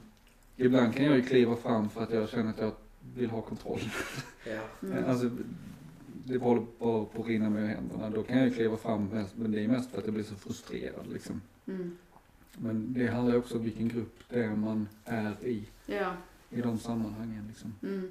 ibland 0.56 0.94
kan 0.94 1.04
jag 1.04 1.16
ju 1.16 1.22
kliva 1.22 1.56
fram 1.56 1.90
för 1.90 2.02
att 2.02 2.10
jag 2.12 2.28
känner 2.28 2.50
att 2.50 2.58
jag 2.58 2.72
vill 3.14 3.30
ha 3.30 3.42
kontroll. 3.42 3.80
ja. 4.46 4.88
Mm. 4.88 5.04
Alltså, 5.08 5.30
det 6.24 6.38
håller 6.38 6.62
bara 6.78 7.04
på 7.04 7.20
att 7.22 7.26
rinna 7.28 7.50
mig 7.50 7.62
ur 7.62 7.68
händerna. 7.68 8.10
Då 8.10 8.22
kan 8.22 8.38
jag 8.38 8.48
ju 8.48 8.54
kliva 8.54 8.76
fram 8.76 9.06
mest, 9.08 9.34
men 9.36 9.52
det 9.52 9.64
är 9.64 9.68
mest 9.68 9.90
för 9.90 9.98
att 9.98 10.04
jag 10.04 10.14
blir 10.14 10.24
så 10.24 10.34
frustrerad 10.34 11.06
liksom. 11.12 11.40
Mm. 11.66 11.96
Men 12.58 12.92
det 12.92 13.06
handlar 13.06 13.36
också 13.36 13.56
om 13.56 13.64
vilken 13.64 13.88
grupp 13.88 14.18
det 14.28 14.44
är 14.44 14.56
man 14.56 14.88
är 15.04 15.34
i, 15.44 15.64
Ja. 15.86 16.12
i 16.50 16.60
de 16.60 16.78
sammanhangen 16.78 17.44
liksom. 17.48 17.74
Mm. 17.82 18.10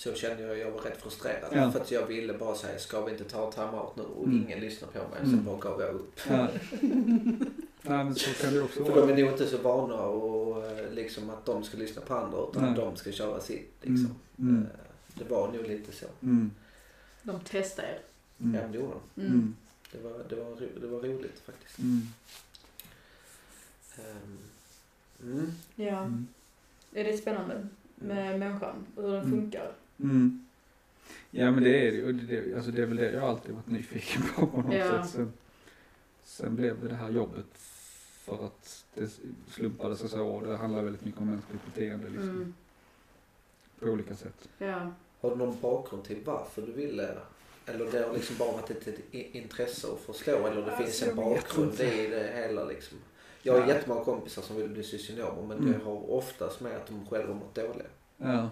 Så 0.00 0.14
kände 0.14 0.42
jag, 0.42 0.58
jag 0.58 0.70
var 0.70 0.80
rätt 0.80 1.02
frustrerad. 1.02 1.48
Ja. 1.52 1.72
För 1.72 1.80
att 1.80 1.90
jag 1.90 2.06
ville 2.06 2.32
bara 2.38 2.54
säga, 2.54 2.78
ska 2.78 3.04
vi 3.04 3.12
inte 3.12 3.24
ta 3.24 3.52
timeout 3.52 3.96
nu? 3.96 4.02
Och 4.02 4.24
Mm. 4.26 4.42
ingen 4.46 4.60
lyssnar 4.60 4.88
på 4.88 4.98
mig. 4.98 5.18
Mm. 5.18 5.30
Sen 5.30 5.44
bara 5.44 5.56
gav 5.58 5.80
jag 5.80 5.94
upp. 5.94 6.20
Ja. 6.28 6.48
Nej 7.82 8.04
men 8.04 8.14
så 8.14 8.30
kan 8.44 8.54
det 8.54 8.62
också 8.62 8.84
För 8.84 8.94
de 8.94 9.00
vara. 9.00 9.10
är 9.12 9.16
nog 9.22 9.32
inte 9.32 9.46
så 9.46 9.58
vana 9.58 9.94
och 10.02 10.66
eh, 10.66 10.92
liksom 10.92 11.30
att 11.30 11.46
de 11.46 11.64
ska 11.64 11.76
lyssna 11.78 12.02
på 12.02 12.14
andra 12.14 12.38
utan 12.50 12.62
Nej. 12.62 12.70
att 12.70 12.76
de 12.76 12.96
ska 12.96 13.12
köra 13.12 13.40
sitt. 13.40 13.72
Liksom. 13.80 14.14
Mm. 14.38 14.54
Mm. 14.56 14.66
Det 15.14 15.24
var 15.24 15.52
nog 15.52 15.62
lite 15.66 15.92
så. 15.92 16.06
Mm. 16.22 16.50
De 17.22 17.40
testar 17.44 17.82
er. 17.82 17.98
Ja, 18.36 18.44
Mm. 18.46 18.60
men 18.60 18.72
det 18.72 18.78
gjorde 18.78 18.92
de. 19.14 19.20
Mm. 19.20 19.32
Mm. 19.32 19.56
Det 19.92 19.98
var, 19.98 20.18
det 20.28 20.34
var, 20.36 20.56
det 20.80 20.86
var 20.86 20.98
roligt 21.00 21.42
faktiskt. 21.46 21.78
Mm. 21.78 22.00
Ehm, 23.98 24.38
Mm. 25.22 25.52
Ja. 25.74 25.98
Mm. 25.98 26.26
Är 26.92 27.04
det 27.04 27.16
spännande 27.16 27.66
med 27.94 28.38
människan 28.38 28.86
och 28.96 29.02
hur 29.02 29.12
den 29.12 29.24
Mm. 29.24 29.30
funkar? 29.40 29.72
Mm. 30.02 30.46
Ja 31.30 31.50
men 31.50 31.62
det 31.64 31.88
är 31.88 31.92
det 31.92 32.04
och 32.06 32.14
det, 32.14 32.26
det, 32.40 32.54
alltså 32.56 32.70
det 32.70 32.82
är 32.82 32.86
väl 32.86 32.96
det 32.96 33.10
jag 33.12 33.22
alltid 33.24 33.54
varit 33.54 33.66
nyfiken 33.66 34.22
på 34.36 34.46
på 34.46 34.56
något 34.62 34.74
Ja. 34.74 35.02
sätt. 35.02 35.10
Sen, 35.10 35.32
sen 36.24 36.56
blev 36.56 36.80
det 36.82 36.88
det 36.88 36.94
här 36.94 37.10
jobbet 37.10 37.46
för 38.24 38.46
att 38.46 38.84
det 38.94 39.10
slumpade 39.48 39.96
sig 39.96 40.08
så 40.08 40.26
och 40.26 40.46
det 40.46 40.56
handlar 40.56 40.82
väldigt 40.82 41.04
mycket 41.04 41.20
om 41.20 41.30
mänskligt 41.30 41.64
beteende 41.66 42.08
liksom. 42.08 42.28
Mm. 42.30 42.54
På 43.80 43.86
olika 43.86 44.14
sätt. 44.16 44.48
Ja. 44.58 44.92
Har 45.20 45.30
du 45.30 45.36
någon 45.36 45.60
bakgrund 45.60 46.04
till 46.04 46.18
varför 46.24 46.62
du 46.62 46.72
ville? 46.72 47.16
Eller 47.66 47.92
det 47.92 48.06
har 48.06 48.14
liksom 48.14 48.36
bara 48.38 48.52
varit 48.52 48.70
ett, 48.70 48.98
intresse 49.12 49.88
att 49.92 50.00
förstå 50.00 50.46
eller 50.46 50.62
det 50.62 50.76
Alltså, 50.76 50.84
finns 50.84 51.02
en 51.02 51.16
bakgrund 51.16 51.80
i 51.80 52.06
det 52.06 52.32
hela 52.34 52.64
liksom? 52.64 52.98
Jag 53.42 53.60
har 53.60 53.68
jättemånga 53.68 54.04
kompisar 54.04 54.42
som 54.42 54.56
vill 54.56 54.68
bli 54.68 54.82
socionomer 54.82 55.42
men 55.48 55.58
Mm. 55.58 55.72
det 55.72 55.84
har 55.84 56.10
oftast 56.10 56.60
med 56.60 56.76
att 56.76 56.86
de 56.86 57.06
själva 57.06 57.34
mått 57.34 57.54
dåliga. 57.54 57.86
Ja. 58.16 58.50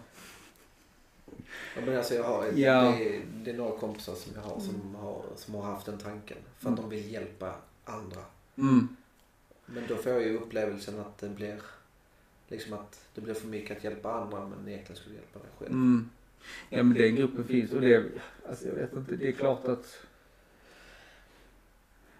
Ja, 1.76 1.80
men 1.86 1.96
alltså 1.96 2.14
jag 2.14 2.24
har, 2.24 2.44
Ja. 2.54 2.82
det, 2.82 3.16
är, 3.16 3.22
det 3.44 3.50
är 3.50 3.54
några 3.56 3.78
kompisar 3.78 4.14
som 4.14 4.32
jag 4.34 4.42
har 4.42 4.60
som, 4.60 4.74
Mm. 4.74 4.94
har 4.94 5.22
som 5.36 5.54
har 5.54 5.62
haft 5.62 5.86
den 5.86 5.98
tanken. 5.98 6.36
För 6.58 6.68
att 6.70 6.78
Mm. 6.78 6.90
de 6.90 6.96
vill 6.96 7.12
hjälpa 7.12 7.54
andra. 7.84 8.20
Mm. 8.56 8.88
Men 9.66 9.84
då 9.88 9.96
får 9.96 10.12
jag 10.12 10.22
ju 10.22 10.36
upplevelsen 10.38 11.00
att 11.00 11.18
det 11.18 11.28
blir 11.28 11.60
liksom 12.48 12.72
att 12.72 13.00
det 13.14 13.20
blir 13.20 13.34
för 13.34 13.46
mycket 13.46 13.76
att 13.76 13.84
hjälpa 13.84 14.12
andra 14.12 14.48
men 14.48 14.68
egentligen 14.68 14.96
skulle 15.00 15.14
hjälpa 15.14 15.38
dig 15.38 15.48
själv. 15.58 15.70
Mm. 15.72 16.10
Ja 16.68 16.82
men 16.82 16.94
den 16.96 17.14
gruppen 17.16 17.44
finns 17.44 17.72
och 17.72 17.80
det, 17.80 18.04
alltså 18.48 18.66
jag 18.68 18.74
vet 18.74 18.92
inte, 18.92 19.16
det 19.16 19.28
är 19.28 19.32
klart 19.32 19.64
att 19.64 19.98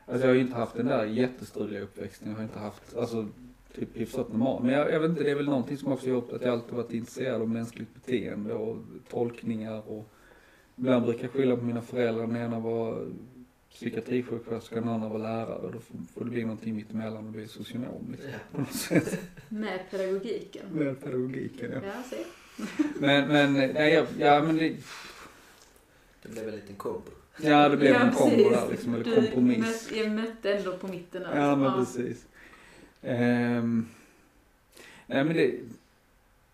Alltså 0.07 0.21
jag 0.23 0.29
har 0.31 0.35
ju 0.35 0.41
inte 0.41 0.57
haft 0.57 0.75
den 0.75 0.87
där 0.87 1.05
jättestruliga 1.05 1.81
uppväxten, 1.81 2.29
jag 2.29 2.37
har 2.37 2.43
inte 2.43 2.59
haft, 2.59 2.97
alltså 2.97 3.29
typ 3.79 3.97
hyfsat 3.97 4.29
normal. 4.29 4.63
Men 4.63 4.73
jag, 4.75 4.93
jag 4.93 5.01
vet 5.01 5.11
inte, 5.11 5.23
det 5.25 5.31
är 5.31 5.35
väl 5.35 5.45
någonting 5.47 5.77
som 5.77 5.93
också 5.93 6.09
gjort 6.09 6.33
att 6.33 6.43
jag 6.43 6.51
alltid 6.53 6.75
varit 6.75 6.93
intresserad 6.93 7.43
av 7.43 7.49
mänskligt 7.49 7.95
beteende 7.95 8.55
och 8.55 8.77
tolkningar 9.11 9.83
och 9.91 10.09
ibland 10.77 11.05
brukar 11.05 11.23
jag 11.23 11.31
skylla 11.31 11.57
på 11.57 11.65
mina 11.65 11.83
föräldrar. 11.83 12.27
Den 12.27 12.37
ena 12.37 12.61
var 12.61 13.07
psykiatrisjuksköterska, 13.71 14.75
den 14.81 14.89
andra 14.89 15.09
var 15.09 15.19
lärare. 15.19 15.71
Då 15.73 15.79
får, 16.15 16.25
det 16.25 16.31
bli 16.31 16.43
någonting 16.43 16.77
mittemellan 16.77 17.27
och 17.27 17.33
bli 17.33 17.49
socionom 17.49 18.07
liksom. 18.11 18.31
Ja. 18.31 18.39
På 18.53 18.61
något 18.61 18.73
sätt. 18.75 19.19
Med 19.49 19.81
pedagogiken. 19.91 20.67
Med 20.73 21.01
pedagogiken 21.05 21.71
ja. 21.73 21.81
Ja, 21.85 22.03
se. 22.11 22.17
Men, 23.01 23.29
men, 23.29 23.53
nej, 23.75 23.95
jag, 23.95 24.07
ja 24.19 24.43
men 24.43 24.57
det, 24.57 24.77
Det 26.23 26.29
blev 26.29 26.49
en 26.49 26.55
liten 26.55 26.77
kombo. 26.77 27.11
Ja, 27.43 27.69
det 27.69 27.77
blev 27.77 27.93
Ja, 27.93 28.01
en 28.01 28.13
kombo 28.13 28.51
där 28.51 28.69
liksom, 28.71 28.95
eller 28.95 29.05
Du 29.05 29.15
kompromiss. 29.15 29.91
Jag 29.93 30.11
mötte 30.11 30.53
ändå 30.53 30.77
på 30.77 30.89
mitten 30.89 31.23
där. 31.23 31.37
Ja, 31.41 31.57
men 31.57 31.65
Ja. 31.65 31.75
precis. 31.79 32.27
Um, 33.03 33.89
nej, 35.07 35.25
men 35.25 35.37
det, 35.37 35.61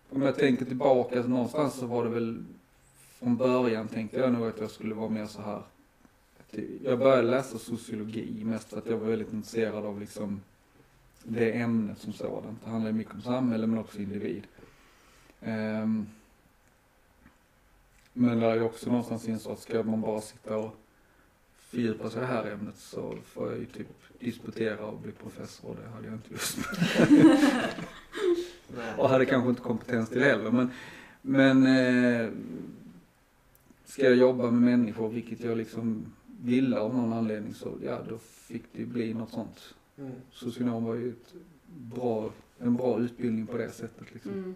om 0.09 0.21
jag 0.21 0.35
tänker 0.35 0.65
tillbaka 0.65 1.23
så 1.23 1.29
någonstans 1.29 1.73
så 1.73 1.85
var 1.85 2.03
det 2.03 2.09
väl 2.09 2.43
från 3.19 3.37
början 3.37 3.87
tänkte 3.87 4.19
jag 4.19 4.33
nog 4.33 4.47
att 4.47 4.59
jag 4.59 4.71
skulle 4.71 4.95
vara 4.95 5.09
mer 5.09 5.25
så 5.25 5.41
här. 5.41 5.61
Typ, 6.51 6.69
jag 6.83 6.99
började 6.99 7.21
läsa 7.21 7.57
sociologi 7.57 8.43
mest 8.43 8.69
för 8.69 8.77
att 8.77 8.85
jag 8.85 8.97
var 8.97 9.07
väldigt 9.07 9.33
intresserad 9.33 9.85
av 9.85 9.99
liksom 9.99 10.41
det 11.23 11.51
ämnet 11.51 11.99
som 11.99 12.13
sådant. 12.13 12.63
Det 12.63 12.69
handlar 12.69 12.91
ju 12.91 12.97
mycket 12.97 13.13
om 13.13 13.21
samhälle 13.21 13.67
men 13.67 13.79
också 13.79 13.97
individ. 13.97 14.43
Um, 15.41 16.07
men 18.13 18.39
där 18.39 18.55
jag 18.55 18.65
också 18.65 18.89
någonstans 18.89 19.27
insåg 19.27 19.53
att 19.53 19.59
ska 19.59 19.83
man 19.83 20.01
bara 20.01 20.21
sitta 20.21 20.57
och 20.57 20.75
fördjupa 21.57 22.09
sig 22.09 22.17
i 22.17 22.21
det 22.21 22.27
här 22.27 22.51
ämnet 22.51 22.77
så 22.77 23.17
får 23.25 23.51
jag 23.51 23.59
ju 23.59 23.65
typ 23.65 23.87
disputera 24.25 24.85
och 24.85 24.99
bli 24.99 25.11
professor 25.11 25.69
och 25.69 25.75
det 25.75 25.89
hade 25.89 26.05
jag 26.07 26.13
inte 26.13 26.29
lust 26.31 26.57
med. 28.67 28.93
Och 28.97 29.09
hade 29.09 29.25
kanske 29.25 29.49
inte 29.49 29.61
kompetens 29.61 30.09
till 30.09 30.23
heller. 30.23 30.51
Men, 30.51 30.71
men 31.21 31.65
eh, 31.65 32.29
ska 33.85 34.03
jag 34.03 34.15
jobba 34.15 34.51
med 34.51 34.77
människor, 34.77 35.09
vilket 35.09 35.39
jag 35.39 35.57
liksom 35.57 36.05
ville 36.41 36.79
av 36.79 36.95
någon 36.95 37.13
anledning, 37.13 37.53
så 37.53 37.77
ja, 37.83 38.01
då 38.09 38.17
fick 38.17 38.63
det 38.71 38.85
bli 38.85 39.13
något 39.13 39.31
sånt. 39.31 39.73
Mm. 39.97 40.11
Socionom 40.31 40.85
var 40.85 40.95
ju 40.95 41.09
ett 41.09 41.33
bra, 41.65 42.31
en 42.59 42.75
bra 42.75 42.99
utbildning 42.99 43.47
på 43.47 43.57
det 43.57 43.69
sättet 43.69 44.13
liksom. 44.13 44.31
Mm. 44.31 44.55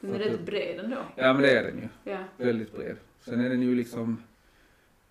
Den 0.00 0.14
är 0.14 0.18
rätt 0.18 0.46
bred 0.46 0.80
ändå. 0.84 0.98
Ja 1.16 1.32
men 1.32 1.42
det 1.42 1.58
är 1.58 1.62
den 1.62 1.78
ju. 1.78 2.12
Ja. 2.12 2.18
Väldigt 2.36 2.76
bred. 2.76 2.96
Sen 3.24 3.40
är 3.40 3.48
den 3.48 3.62
ju 3.62 3.74
liksom, 3.74 4.22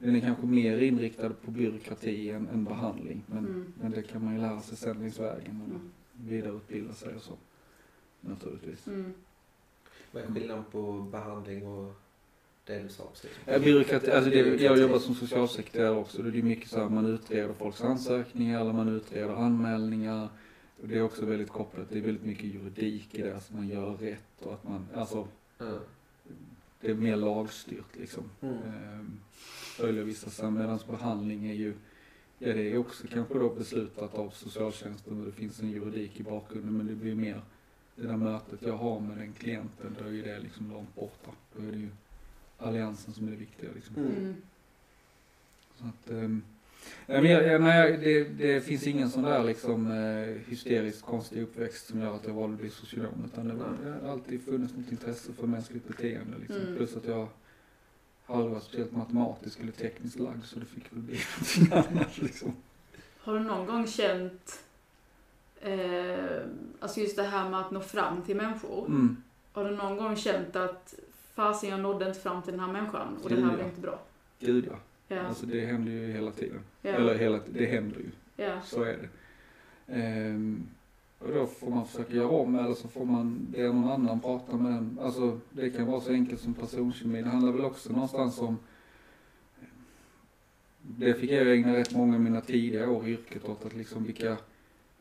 den 0.02 0.16
är 0.16 0.20
kanske 0.20 0.46
mer 0.46 0.78
inriktad 0.82 1.30
på 1.30 1.52
byråkrati 1.52 2.30
än, 2.30 2.48
än 2.48 2.64
behandling. 2.64 3.24
Men, 3.28 3.38
Mm. 3.38 3.74
men 3.82 3.92
det 3.92 4.02
kan 4.04 4.24
man 4.26 4.34
ju 4.36 4.42
lära 4.42 4.62
sig 4.62 4.78
sen 4.78 5.00
längs 5.00 5.20
vägen 5.20 5.62
eller 5.66 5.76
Mm. 5.76 5.92
vidareutbilda 6.14 6.94
sig 6.94 7.16
och 7.16 7.22
så. 7.22 7.34
Naturligtvis. 8.22 8.88
Mm. 8.88 9.14
Vad 10.12 10.24
är 10.24 10.28
skillnaden 10.28 10.64
på 10.72 10.92
behandling 11.12 11.68
och 11.68 11.94
det 12.66 12.80
du 12.80 12.90
sa 12.90 13.04
precis? 13.14 13.30
Ja, 13.46 13.60
byråkrati, 13.60 14.12
alltså 14.12 14.30
det, 14.30 14.62
jag 14.62 14.78
jobbar 14.80 15.00
som 15.00 15.16
socialsekreterare 15.16 15.96
också. 15.96 16.22
Det 16.24 16.40
är 16.40 16.44
mycket 16.44 16.70
så 16.70 16.80
här, 16.80 16.90
man 16.90 17.06
utreder 17.06 17.54
folks 17.54 17.82
ansökningar 17.82 18.62
eller 18.62 18.74
man 18.74 18.90
utreder 18.90 19.34
anmälningar. 19.36 20.30
Och 20.82 20.88
det 20.88 20.98
är 20.98 21.02
också 21.02 21.26
väldigt 21.26 21.50
kopplat, 21.50 21.90
det 21.90 21.98
är 21.98 22.02
väldigt 22.02 22.26
mycket 22.26 22.44
juridik 22.44 23.16
i 23.16 23.22
det, 23.22 23.36
att 23.38 23.54
man 23.54 23.68
gör 23.68 23.94
rätt 23.94 24.42
och 24.42 24.54
att 24.54 24.64
man, 24.64 24.88
alltså 24.96 25.28
Mm. 25.60 25.74
det 26.82 26.92
är 26.92 26.96
mer 26.96 27.16
lagstyrt 27.16 27.96
liksom. 28.00 28.24
Mm. 28.42 29.20
Följer 29.80 30.04
vissa 30.04 30.30
samhällens 30.30 30.88
behandling 30.88 31.48
är 31.48 31.54
ju, 31.54 31.74
ja 32.40 32.54
det 32.54 32.72
är 32.72 32.78
också 32.78 33.08
kanske 33.08 33.34
då 33.34 33.50
beslutat 33.50 34.16
av 34.16 34.30
socialtjänsten 34.30 35.20
och 35.20 35.26
det 35.26 35.32
finns 35.32 35.60
en 35.60 35.72
juridik 35.72 36.20
i 36.20 36.24
bakgrunden 36.24 36.78
men 36.78 36.88
det 36.88 36.96
blir 36.96 37.16
mer 37.16 37.42
det 37.96 38.08
där 38.08 38.18
mötet 38.18 38.62
jag 38.62 38.78
har 38.78 39.00
med 39.00 39.18
den 39.18 39.34
klienten, 39.34 39.96
då 40.00 40.06
är 40.06 40.12
ju 40.12 40.22
det 40.22 40.40
liksom 40.40 40.72
långt 40.72 40.96
borta. 40.96 41.32
Då 41.56 41.68
är 41.68 41.72
det 41.72 41.78
ju 41.78 41.90
alliansen 42.58 43.14
som 43.14 43.28
är 43.28 43.32
det 43.32 43.38
viktiga 43.38 43.70
liksom. 43.76 43.96
Mm. 43.96 44.18
Mm. 44.18 44.36
Så 45.76 45.86
att, 45.86 46.10
nej, 47.08 47.22
men 47.22 47.32
jag, 47.32 47.62
nej, 47.62 47.98
det, 47.98 48.24
det 48.24 48.62
finns 48.62 48.88
ingen 48.88 49.10
sån 49.10 49.24
där 49.24 49.44
liksom 49.44 49.92
eh, 49.92 50.50
hysteriskt 50.50 51.02
konstig 51.02 51.42
uppväxt 51.42 51.88
som 51.88 52.00
gör 52.00 52.16
att 52.16 52.28
jag 52.28 52.34
valde 52.34 52.54
att 52.54 52.62
bli 52.62 52.70
socionom 52.70 53.30
utan 53.34 53.48
det, 53.48 53.54
var, 53.54 53.78
det 53.84 53.92
har 53.92 54.12
alltid 54.12 54.44
funnits 54.44 54.74
något 54.78 54.92
intresse 54.92 55.34
för 55.34 55.48
mänskligt 55.48 55.88
beteende 55.88 56.38
liksom. 56.38 56.62
Mm. 56.62 56.76
Plus 56.76 56.96
att 56.96 57.08
jag 57.08 57.28
varit 58.38 58.64
speciellt 58.64 58.92
matematisk 58.92 59.60
eller 59.60 59.72
tekniskt 59.72 60.20
lagd 60.20 60.44
så 60.44 60.60
det 60.60 60.66
fick 60.66 60.94
väl 60.94 61.00
bli 61.02 61.20
någonting 61.70 61.98
annat 61.98 62.18
liksom. 62.18 62.54
Har 63.20 63.34
du 63.34 63.40
någon 63.40 63.66
gång 63.66 63.88
känt, 63.88 64.60
eh, 65.62 66.42
alltså 66.80 67.00
just 67.00 67.16
det 67.16 67.24
här 67.24 67.50
med 67.50 67.60
att 67.60 67.72
nå 67.72 67.80
fram 67.80 68.22
till 68.22 68.36
människor. 68.36 68.86
Mm. 68.86 69.24
Har 69.54 69.66
du 69.70 69.76
någon 69.76 69.98
gång 69.98 70.16
känt 70.16 70.56
att 70.56 70.94
fasen 71.34 71.70
jag 71.70 71.80
nådde 71.80 72.08
inte 72.08 72.20
fram 72.20 72.42
till 72.42 72.52
den 72.52 72.60
här 72.60 72.72
människan 72.72 73.18
och 73.24 73.30
det 73.30 73.42
här 73.42 73.56
blev 73.56 73.66
inte 73.68 73.82
bra? 73.82 74.00
Gud 74.40 74.66
ja. 74.72 74.80
Ja. 75.16 75.22
Alltså 75.22 75.46
det 75.46 75.66
händer 75.66 75.92
ju 75.92 76.12
hela 76.12 76.32
tiden. 76.32 76.60
ja. 76.82 76.90
Eller 76.90 77.16
hela, 77.18 77.40
det 77.48 77.66
händer 77.66 78.00
ju. 78.00 78.10
ja. 78.46 78.62
Så 78.62 78.84
är 78.84 78.98
det. 78.98 79.10
Ehm, 79.94 80.68
och 81.20 81.34
då 81.34 81.48
får 81.48 81.70
man 81.70 81.86
försöka 81.88 82.14
göra 82.14 82.30
om 82.30 82.56
eller 82.56 82.74
så 82.74 82.88
får 82.88 83.06
man 83.06 83.48
be 83.52 83.68
någon 83.74 83.90
annan 83.92 84.20
prata 84.20 84.58
med 84.58 84.72
den. 84.72 85.00
Alltså 85.02 85.40
det 85.52 85.70
kan 85.70 85.88
vara 85.88 86.02
så 86.02 86.12
enkelt 86.12 86.42
som 86.42 86.54
personkemi. 86.54 87.22
Det 87.22 87.30
handlar 87.30 87.52
väl 87.52 87.66
också 87.66 87.94
någonstans 87.94 88.40
om 88.40 88.58
det 90.82 91.14
fick 91.14 91.32
jag 91.32 91.54
ägna 91.54 91.74
rätt 91.74 91.96
många 91.96 92.16
av 92.16 92.22
mina 92.22 92.42
tidiga 92.42 92.90
år 92.90 93.08
i 93.08 93.12
yrket 93.12 93.50
åt 93.50 93.66
att 93.66 93.76
liksom 93.76 94.04
vilka, 94.04 94.38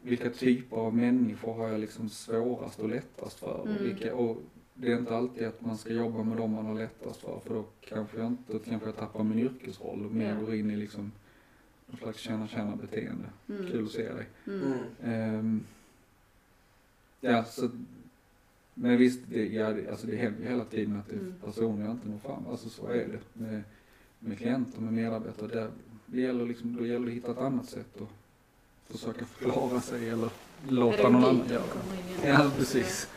vilka 0.03 0.31
typer 0.31 0.77
av 0.77 0.97
människor 0.97 1.55
har 1.55 1.69
jag 1.69 1.81
liksom 1.81 2.09
svårast 2.09 2.81
och 2.81 2.89
lättast 2.89 3.39
för. 3.39 3.63
Mm. 3.65 3.77
Och, 3.77 3.85
vilka, 3.87 4.15
och 4.15 4.43
det 4.75 4.93
är 4.93 4.99
inte 4.99 5.17
alltid 5.17 5.47
att 5.47 5.61
man 5.61 5.79
ska 5.79 5.93
jobba 5.93 6.23
med 6.23 6.37
dem 6.37 6.51
man 6.51 6.67
har 6.67 6.75
lättast 6.75 7.21
för 7.21 7.41
för 7.45 7.55
då 7.55 7.65
kanske 7.81 8.19
jag 8.19 8.27
inte, 8.27 8.59
kanske 8.69 8.89
jag 8.89 8.97
tappar 8.97 9.25
min 9.25 9.39
yrkesroll 9.39 10.07
och 10.07 10.13
mer 10.13 10.35
Ja. 10.35 10.41
går 10.41 10.55
in 10.55 10.71
i 10.71 10.77
liksom 10.77 11.13
någon 11.87 11.99
slags 11.99 12.19
känna-känna 12.19 12.77
beteende. 12.77 13.25
Mm. 13.49 13.71
Kul 13.71 13.85
att 13.85 13.91
se 13.91 14.13
dig. 14.13 14.27
Mm. 14.47 14.73
Mm. 15.05 15.61
Ja, 17.21 17.45
så, 17.45 17.71
men 18.75 18.97
visst, 18.99 19.21
det, 19.29 19.47
ja, 19.47 19.71
det, 19.73 19.91
alltså 19.91 20.07
det 20.07 20.17
händer 20.17 20.43
ju 20.43 20.49
hela 20.49 20.65
tiden 20.65 20.97
att 20.97 21.09
det 21.09 21.15
är 21.17 21.21
Mm. 21.21 21.35
personer 21.45 21.85
jag 21.85 21.91
inte 21.95 22.09
når 22.09 22.19
fram. 22.19 22.47
Alltså 22.51 22.69
så 22.69 22.87
är 22.87 22.95
det 23.09 23.19
med, 23.43 23.63
med 24.19 24.39
klienter, 24.39 24.81
med 24.81 24.93
medarbetare. 24.93 25.49
Det, 25.49 25.71
det 26.07 26.21
gäller 26.21 26.47
liksom, 26.47 26.77
då 26.77 26.87
gäller 26.87 27.07
det 27.07 27.11
att 27.13 27.17
hitta 27.17 27.31
ett 27.31 27.39
annat 27.39 27.67
sätt 27.69 28.01
att 28.01 28.09
försöka 28.99 29.25
förklara 29.25 29.81
sig 29.81 30.09
eller 30.09 30.31
låta 30.69 31.09
någon 31.09 31.25
annan 31.25 31.49
göra 31.51 31.63
det. 32.23 32.29
Ja, 32.29 32.51
precis. 32.59 33.09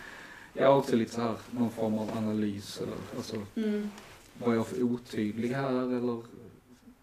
Ja, 0.54 0.76
också 0.78 0.96
lite 0.96 1.12
så 1.14 1.22
här, 1.22 1.36
någon 1.52 1.70
form 1.70 1.94
av 2.00 2.18
analys 2.18 2.82
eller 2.82 2.96
alltså, 3.16 3.36
Mm. 3.56 3.90
var 4.44 4.54
jag 4.54 4.68
för 4.68 4.84
otydlig 4.84 5.50
här 5.50 5.98
eller 5.98 6.22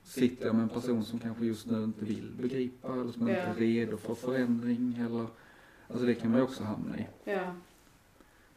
sitter 0.05 0.47
jag 0.47 0.55
med 0.55 0.63
en 0.63 0.69
person 0.69 1.05
som 1.05 1.19
kanske 1.19 1.45
just 1.45 1.67
nu 1.67 1.85
inte 1.85 2.05
vill 2.05 2.31
begripa 2.41 2.93
eller 2.93 3.13
som 3.13 3.23
inte 3.29 3.33
Ja. 3.33 3.39
är 3.43 3.55
redo 3.55 3.97
för 3.97 4.15
förändring 4.15 4.99
eller 5.07 5.27
Alltså 5.89 6.07
det 6.07 6.15
kan 6.15 6.31
man 6.31 6.39
ju 6.41 6.45
också 6.45 6.65
hamna 6.65 6.99
i. 6.99 7.07
Ja. 7.25 7.55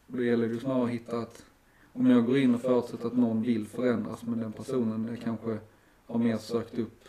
Och 0.06 0.16
då 0.16 0.22
gäller 0.24 0.48
det 0.48 0.54
ju 0.54 0.60
snarare 0.60 0.84
att 0.84 0.90
hitta 0.90 1.18
att 1.18 1.44
om 1.92 2.06
jag 2.06 2.26
går 2.26 2.38
in 2.38 2.54
och 2.54 2.60
förutsätter 2.60 3.06
att 3.06 3.16
någon 3.16 3.42
vill 3.42 3.66
förändras 3.66 4.22
men 4.22 4.38
den 4.38 4.52
personen 4.52 5.08
är 5.08 5.16
kanske 5.16 5.58
har 6.06 6.18
mer 6.18 6.38
sökt 6.38 6.78
upp 6.78 7.04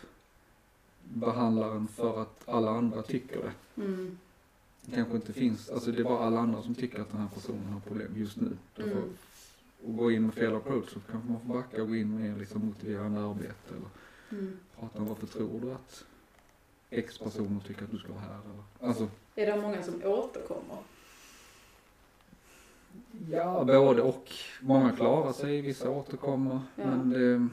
behandlaren 1.03 1.87
för 1.87 2.21
att 2.21 2.41
alla 2.49 2.71
andra 2.71 3.01
tycker 3.01 3.37
det. 3.41 3.81
Mm. 3.83 4.17
Det 4.81 4.95
kanske 4.95 5.15
inte 5.15 5.33
finns, 5.33 5.69
alltså 5.69 5.91
det 5.91 5.99
är 5.99 6.03
bara 6.03 6.19
alla 6.25 6.39
andra 6.39 6.61
som 6.61 6.75
tycker 6.75 7.01
att 7.01 7.11
den 7.11 7.19
här 7.21 7.29
personen 7.33 7.65
har 7.73 7.79
problem 7.79 8.11
just 8.15 8.41
nu. 8.41 8.57
Därför, 8.75 8.91
Mm. 8.91 9.09
Och 9.85 9.97
gå 9.97 10.11
in 10.11 10.23
med 10.25 10.33
fel 10.33 10.55
approach 10.55 10.89
så 10.93 10.99
kanske 11.11 11.29
man 11.31 11.39
får 11.41 11.53
backa 11.53 11.81
och 11.81 11.87
gå 11.87 11.95
in 11.95 12.19
med 12.19 12.37
liksom 12.39 12.65
motiverande 12.65 13.19
arbete 13.21 13.75
eller 13.75 13.87
Mm. 14.41 14.53
prata 14.79 14.99
om 14.99 15.07
varför 15.07 15.27
tror 15.27 15.59
du 15.61 15.71
att 15.71 16.05
X 16.93 17.17
personer 17.17 17.59
tycker 17.67 17.83
att 17.83 17.91
du 17.91 17.97
ska 17.97 18.07
vara 18.13 18.21
här 18.21 18.29
eller, 18.29 18.89
alltså 18.89 19.09
Är 19.35 19.45
det 19.45 19.61
många 19.61 19.83
som 19.83 20.03
återkommer? 20.03 20.77
Ja, 23.31 23.63
både 23.63 24.01
och. 24.01 24.31
Många 24.61 24.91
klarar 24.91 25.33
sig, 25.33 25.61
vissa 25.61 25.89
återkommer. 25.89 26.61
Ja. 26.75 26.85
Men 26.85 27.09
det, 27.09 27.47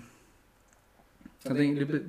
jag 1.42 1.56
tänker, 1.56 1.84
det, 1.84 2.02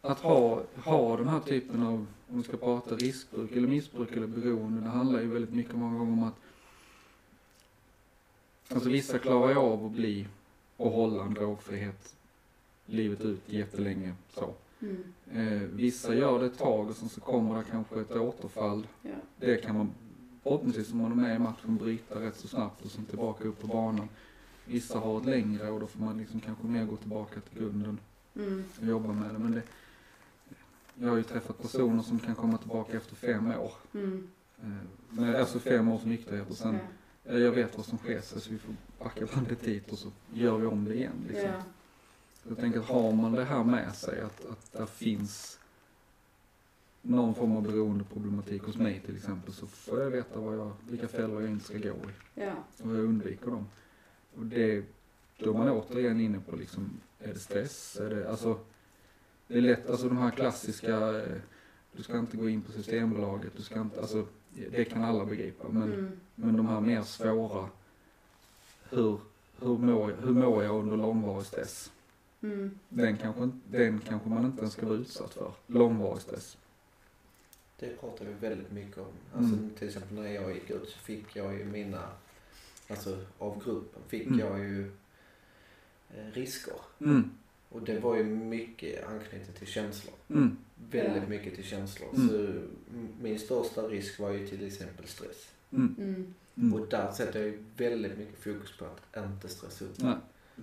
att 0.00 0.20
ha, 0.20 0.62
ha 0.84 1.16
den 1.16 1.28
här 1.28 1.40
typen 1.40 1.82
av, 1.82 2.06
om 2.30 2.36
vi 2.36 2.42
ska 2.42 2.56
prata 2.56 2.94
riskbruk 2.94 3.52
eller 3.52 3.68
missbruk 3.68 4.12
eller 4.12 4.26
beroende, 4.26 4.80
det 4.80 4.88
handlar 4.88 5.20
ju 5.20 5.26
väldigt 5.26 5.54
mycket 5.54 5.74
många 5.74 5.98
gånger 5.98 6.12
om 6.12 6.22
att 6.24 6.34
Alltså 8.68 8.88
vissa 8.88 9.18
klarar 9.18 9.48
ju 9.50 9.56
av 9.56 9.86
att 9.86 9.92
bli 9.92 10.26
och 10.76 10.90
hålla 10.90 11.24
en 11.24 11.34
drogfrihet 11.34 12.14
livet 12.86 13.20
ut 13.20 13.40
jättelänge 13.46 14.14
så. 14.34 14.54
Mm. 14.82 15.02
Eh, 15.62 15.62
vissa 15.68 16.14
gör 16.14 16.38
det 16.40 16.46
ett 16.46 16.58
tag 16.58 16.88
och 16.88 16.96
sen 16.96 17.08
så 17.08 17.20
kommer 17.20 17.58
det 17.58 17.64
kanske 17.70 18.00
ett 18.00 18.10
återfall 18.16 18.86
Ja. 19.02 19.10
det 19.40 19.56
kan 19.56 19.76
man 19.76 19.90
förhoppningsvis 20.42 20.92
om 20.92 20.98
man 20.98 21.12
är 21.12 21.16
med 21.16 21.36
i 21.36 21.38
matchen 21.38 21.76
bryta 21.76 22.20
rätt 22.20 22.36
så 22.36 22.48
snabbt 22.48 22.84
och 22.84 22.90
sen 22.90 23.04
tillbaka 23.04 23.44
upp 23.44 23.60
på 23.60 23.66
banan. 23.66 24.08
Vissa 24.66 24.98
har 24.98 25.20
ett 25.20 25.26
längre 25.26 25.70
och 25.70 25.80
då 25.80 25.86
får 25.86 26.00
man 26.00 26.18
liksom 26.18 26.40
kanske 26.40 26.66
mer 26.66 26.84
gå 26.84 26.96
tillbaka 26.96 27.40
till 27.40 27.58
grunden 27.58 27.98
Mm. 28.36 28.64
och 28.80 28.86
jobba 28.86 29.12
med 29.12 29.34
det. 29.34 29.38
Men 29.38 29.52
det, 29.52 29.62
jag 30.94 31.08
har 31.10 31.16
ju 31.16 31.22
träffat 31.22 31.62
personer 31.62 32.02
som 32.02 32.18
kan 32.18 32.34
komma 32.34 32.58
tillbaka 32.58 32.96
efter 32.96 33.14
fem 33.16 33.46
år. 33.50 33.72
Mm. 33.94 34.28
Eh, 35.18 35.40
alltså 35.40 35.58
fem 35.58 35.88
års 35.88 36.04
nykterhet 36.04 36.50
och 36.50 36.56
sen, 36.56 36.78
Ja. 37.24 37.32
jag 37.38 37.52
vet 37.52 37.76
vad 37.76 37.86
som 37.86 37.98
sker 37.98 38.20
så 38.20 38.50
vi 38.50 38.58
får 38.58 38.74
backa 38.98 39.26
bandet 39.34 39.60
dit 39.64 39.92
och 39.92 39.98
så 39.98 40.08
gör 40.32 40.58
vi 40.58 40.66
om 40.66 40.84
det 40.84 40.94
igen. 40.94 41.12
Liksom. 41.28 41.48
Ja. 41.48 41.62
Jag 42.48 42.58
tänker 42.58 42.80
att 42.80 42.86
har 42.86 43.12
man 43.12 43.32
det 43.32 43.44
här 43.44 43.64
med 43.64 43.94
sig 43.94 44.20
att, 44.20 44.44
att 44.50 44.72
där 44.72 44.86
finns 44.86 45.58
någon 47.02 47.34
form 47.34 47.56
av 47.56 47.62
beroendeproblematik 47.62 48.62
hos 48.62 48.76
mig 48.76 49.00
till 49.06 49.16
exempel 49.16 49.52
så 49.52 49.66
får 49.66 50.00
jag 50.00 50.10
veta 50.10 50.40
vad 50.40 50.56
jag, 50.58 50.72
vilka 50.88 51.08
fällor 51.08 51.42
jag 51.42 51.50
inte 51.50 51.64
ska 51.64 51.78
gå 51.78 51.88
i 51.88 51.94
Ja. 52.34 52.52
och 52.82 52.90
jag 52.96 53.04
undviker 53.04 53.46
dem. 53.50 53.66
Och 54.36 54.46
det, 54.46 54.84
då 55.38 55.50
är 55.54 55.58
man 55.58 55.68
återigen 55.70 56.20
inne 56.20 56.40
på 56.50 56.56
liksom, 56.56 57.00
är 57.20 57.32
det 57.32 57.38
stress? 57.38 57.96
Är 57.96 58.10
det, 58.10 58.30
alltså, 58.30 58.58
det 59.46 59.58
är 59.58 59.60
lätt, 59.62 59.90
alltså 59.90 60.08
de 60.08 60.16
här 60.18 60.30
klassiska, 60.30 61.22
eh, 61.22 61.36
du 61.92 62.02
ska 62.02 62.18
inte 62.18 62.36
gå 62.36 62.48
in 62.48 62.62
på 62.62 62.72
Systembolaget, 62.72 63.52
du 63.56 63.62
ska 63.62 63.80
inte, 63.80 64.00
alltså 64.00 64.26
det 64.70 64.84
kan 64.84 65.04
alla 65.04 65.24
begripa. 65.24 65.68
Men, 65.68 65.92
Mm. 65.92 66.20
men 66.34 66.56
de 66.56 66.66
här 66.66 66.80
mer 66.80 67.02
svåra, 67.02 67.68
hur, 68.90 69.18
hur, 69.60 69.78
mår, 69.78 70.14
hur 70.22 70.32
mår 70.32 70.64
jag 70.64 70.76
under 70.82 70.96
långvarig 70.96 71.46
stress? 71.46 71.92
Mm. 72.42 72.78
Den 72.88 73.16
kanske, 73.16 73.42
inte- 73.42 73.78
den 73.78 73.98
kanske 74.00 74.28
man 74.28 74.44
inte 74.44 74.60
ens 74.60 74.72
ska 74.72 74.86
vara 74.86 74.98
utsatt 74.98 75.34
för. 75.34 75.52
Långvarig 75.66 76.22
stress. 76.22 76.56
Det 77.78 78.00
pratar 78.00 78.24
vi 78.24 78.32
väldigt 78.32 78.72
mycket 78.72 78.98
om. 78.98 79.12
Alltså 79.36 79.54
Mm. 79.56 79.70
till 79.78 79.88
exempel 79.88 80.14
när 80.16 80.28
jag 80.32 80.54
gick 80.54 80.70
ut 80.70 80.88
så 80.88 80.98
fick 80.98 81.36
jag 81.36 81.54
ju 81.58 81.64
mina, 81.64 82.08
alltså 82.88 83.24
av 83.38 83.64
gruppen 83.64 84.02
fick 84.08 84.26
Mm. 84.26 84.38
jag 84.38 84.58
ju 84.58 84.92
eh, 86.16 86.26
risker. 86.32 86.74
Mm. 87.00 87.30
Och 87.68 87.82
det 87.82 87.98
var 88.00 88.16
ju 88.16 88.24
mycket 88.24 89.06
anknutet 89.08 89.56
till 89.56 89.66
känslor. 89.66 90.14
Mm. 90.28 90.56
Väldigt 90.90 91.28
mycket 91.28 91.54
till 91.54 91.64
känslor. 91.64 92.08
Mm. 92.14 92.28
Så 92.28 92.52
min 93.22 93.38
största 93.38 93.82
risk 93.82 94.18
var 94.20 94.30
ju 94.30 94.46
till 94.48 94.66
exempel 94.66 95.06
stress. 95.06 95.48
Mm. 95.70 95.94
Mm. 95.98 96.34
Mm. 96.56 96.74
Och 96.74 96.86
där 96.88 97.12
sätter 97.12 97.40
jag 97.40 97.48
ju 97.48 97.62
väldigt 97.76 98.18
mycket 98.18 98.38
fokus 98.38 98.76
på 98.78 98.84
att 98.84 99.24
inte 99.24 99.48
stressa 99.48 99.84
upp. 99.84 99.98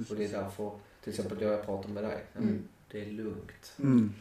Och 0.09 0.15
det 0.15 0.25
är 0.25 0.32
därför, 0.41 0.80
till 1.03 1.09
exempel 1.09 1.37
då 1.37 1.45
jag 1.45 1.65
pratar 1.65 1.89
med 1.89 2.03
dig. 2.03 2.23
Mm. 2.37 2.63
Det 2.91 3.01
är 3.01 3.11
lugnt. 3.11 3.73
Mm. 3.79 4.13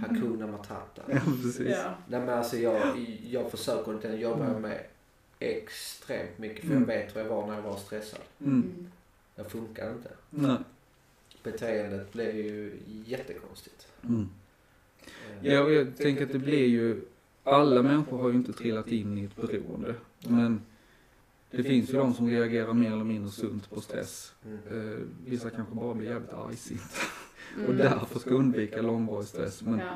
Hakuna 0.00 0.46
Matata. 0.46 1.02
Ja, 1.12 1.20
precis. 1.42 1.60
Ja. 1.70 1.94
Nej 2.08 2.20
men 2.20 2.28
alltså 2.28 2.56
jag, 2.56 2.98
jag 3.30 3.50
försöker 3.50 3.92
inte, 3.94 4.08
jag 4.08 4.18
jobbar 4.20 4.46
Mm. 4.46 4.62
med 4.62 4.80
extremt 5.38 6.38
mycket 6.38 6.60
för 6.60 6.70
Mm. 6.76 6.80
jag 6.80 6.86
vet 6.86 7.16
hur 7.16 7.20
jag 7.20 7.28
var 7.28 7.46
när 7.46 7.54
jag 7.54 7.62
var 7.62 7.76
stressad. 7.76 8.20
Mm. 8.40 8.52
Mm. 8.52 8.86
Jag 9.34 9.50
funkar 9.50 9.92
inte. 9.92 10.08
Nej. 10.30 10.56
Beteendet 11.42 12.12
blev 12.12 12.36
ju 12.36 12.78
jättekonstigt. 13.06 13.86
Mm. 14.02 14.28
Eh, 15.42 15.46
Ja, 15.52 15.60
och 15.62 15.72
jag 15.72 15.96
tänker 15.96 16.24
att 16.26 16.32
det 16.32 16.38
blir 16.38 16.66
ju, 16.66 17.00
alla 17.44 17.82
människor 17.82 18.18
har 18.18 18.28
ju 18.28 18.34
inte 18.34 18.52
trillat 18.52 18.88
in 18.88 19.18
i 19.18 19.24
ett 19.24 19.36
beroende. 19.36 19.94
Men 20.18 20.60
det 21.56 21.62
finns 21.62 21.90
ju 21.90 21.94
de 21.96 22.14
som 22.14 22.28
reagerar 22.30 22.72
mer 22.72 22.92
eller 22.92 23.04
mindre 23.04 23.30
sunt 23.30 23.70
på 23.70 23.80
stress. 23.80 24.32
Mm. 24.44 24.58
Eh, 24.92 24.98
vissa 25.26 25.50
kanske 25.50 25.74
bara 25.74 25.94
blir 25.94 26.08
jävligt 26.10 26.32
argsinta 26.32 26.84
och 27.56 27.64
Mm. 27.64 27.76
därför 27.76 28.18
ska 28.18 28.30
undvika 28.30 28.82
långvarig 28.82 29.26
stress. 29.28 29.62
Men, 29.62 29.78
Ja. 29.78 29.92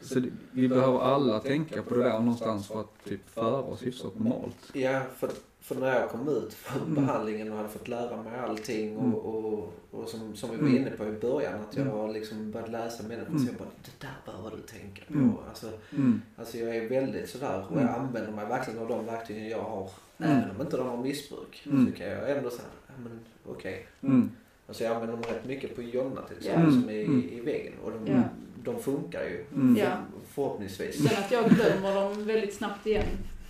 Så 0.00 0.20
det, 0.20 0.28
vi 0.50 0.68
behöver 0.68 0.98
alla 1.00 1.40
tänka 1.40 1.82
på 1.82 1.94
det 1.94 2.02
där 2.02 2.18
någonstans 2.20 2.66
för 2.68 2.80
att 2.80 3.04
typ 3.04 3.28
föra 3.30 3.56
oss 3.56 3.82
hyfsat 3.82 4.18
normalt. 4.18 4.56
Ja, 4.72 5.02
för, 5.16 5.30
för 5.66 5.74
när 5.74 6.00
jag 6.00 6.08
kom 6.10 6.28
ut 6.28 6.54
från 6.54 6.82
Mm. 6.82 6.94
behandlingen 6.94 7.50
och 7.52 7.56
hade 7.56 7.68
fått 7.68 7.88
lära 7.88 8.22
mig 8.22 8.38
allting 8.40 8.92
Mm. 8.98 9.14
och, 9.14 9.34
och, 9.34 9.72
och 9.90 10.08
som, 10.08 10.36
som 10.36 10.50
vi 10.50 10.56
var 10.56 10.68
Mm. 10.68 10.76
inne 10.76 10.90
på 10.90 11.04
i 11.06 11.12
början 11.12 11.54
att 11.60 11.76
jag 11.76 11.84
har 11.84 12.12
liksom 12.12 12.50
börjat 12.50 12.70
läsa 12.70 13.02
människor 13.02 13.28
Mm. 13.30 13.38
så 13.38 13.46
jag 13.46 13.54
bara 13.58 13.68
det 13.84 14.06
där 14.06 14.32
behöver 14.32 14.56
du 14.56 14.62
tänka 14.62 15.02
på. 15.08 15.14
Mm. 15.14 15.32
Alltså, 15.48 15.66
Mm. 15.92 16.22
alltså 16.36 16.58
jag 16.58 16.76
är 16.76 16.88
väldigt 16.88 17.28
sådär 17.30 17.64
och 17.70 17.80
jag 17.80 17.88
använder 17.90 18.32
mig 18.32 18.46
verkligen 18.46 18.80
av 18.80 18.88
de 18.88 19.06
verktygen 19.06 19.48
jag 19.48 19.62
har. 19.62 19.90
Mm. 20.18 20.30
Även 20.38 20.50
om 20.56 20.60
inte 20.62 20.76
de 20.76 20.86
har 20.88 20.96
missbruk 20.96 21.62
Mm. 21.66 21.86
så 21.86 21.92
kan 21.98 22.06
jag 22.06 22.30
ändå 22.30 22.50
säga, 22.50 22.68
ja 22.86 22.92
men 23.02 23.20
okej. 23.46 23.86
Mm. 24.02 24.30
Alltså 24.68 24.84
jag 24.84 24.92
använder 24.94 25.16
mig 25.16 25.26
rätt 25.30 25.44
mycket 25.46 25.76
på 25.76 25.82
Jonna 25.82 26.22
till 26.22 26.36
exempel 26.36 26.62
Mm. 26.68 26.80
som 26.80 26.90
är 26.90 26.94
i, 26.94 27.38
i 27.38 27.40
väggen 27.40 27.72
och 27.84 27.90
de, 27.92 28.12
Ja. 28.12 28.22
de 28.64 28.78
funkar 28.78 29.22
ju. 29.22 29.44
Mm. 29.54 29.88
Förhoppningsvis. 30.34 31.08
Sen 31.08 31.24
att 31.24 31.30
jag 31.32 31.44
glömmer 31.50 31.94
dem 31.94 32.26
väldigt 32.26 32.54
snabbt 32.54 32.86
igen, 32.86 33.04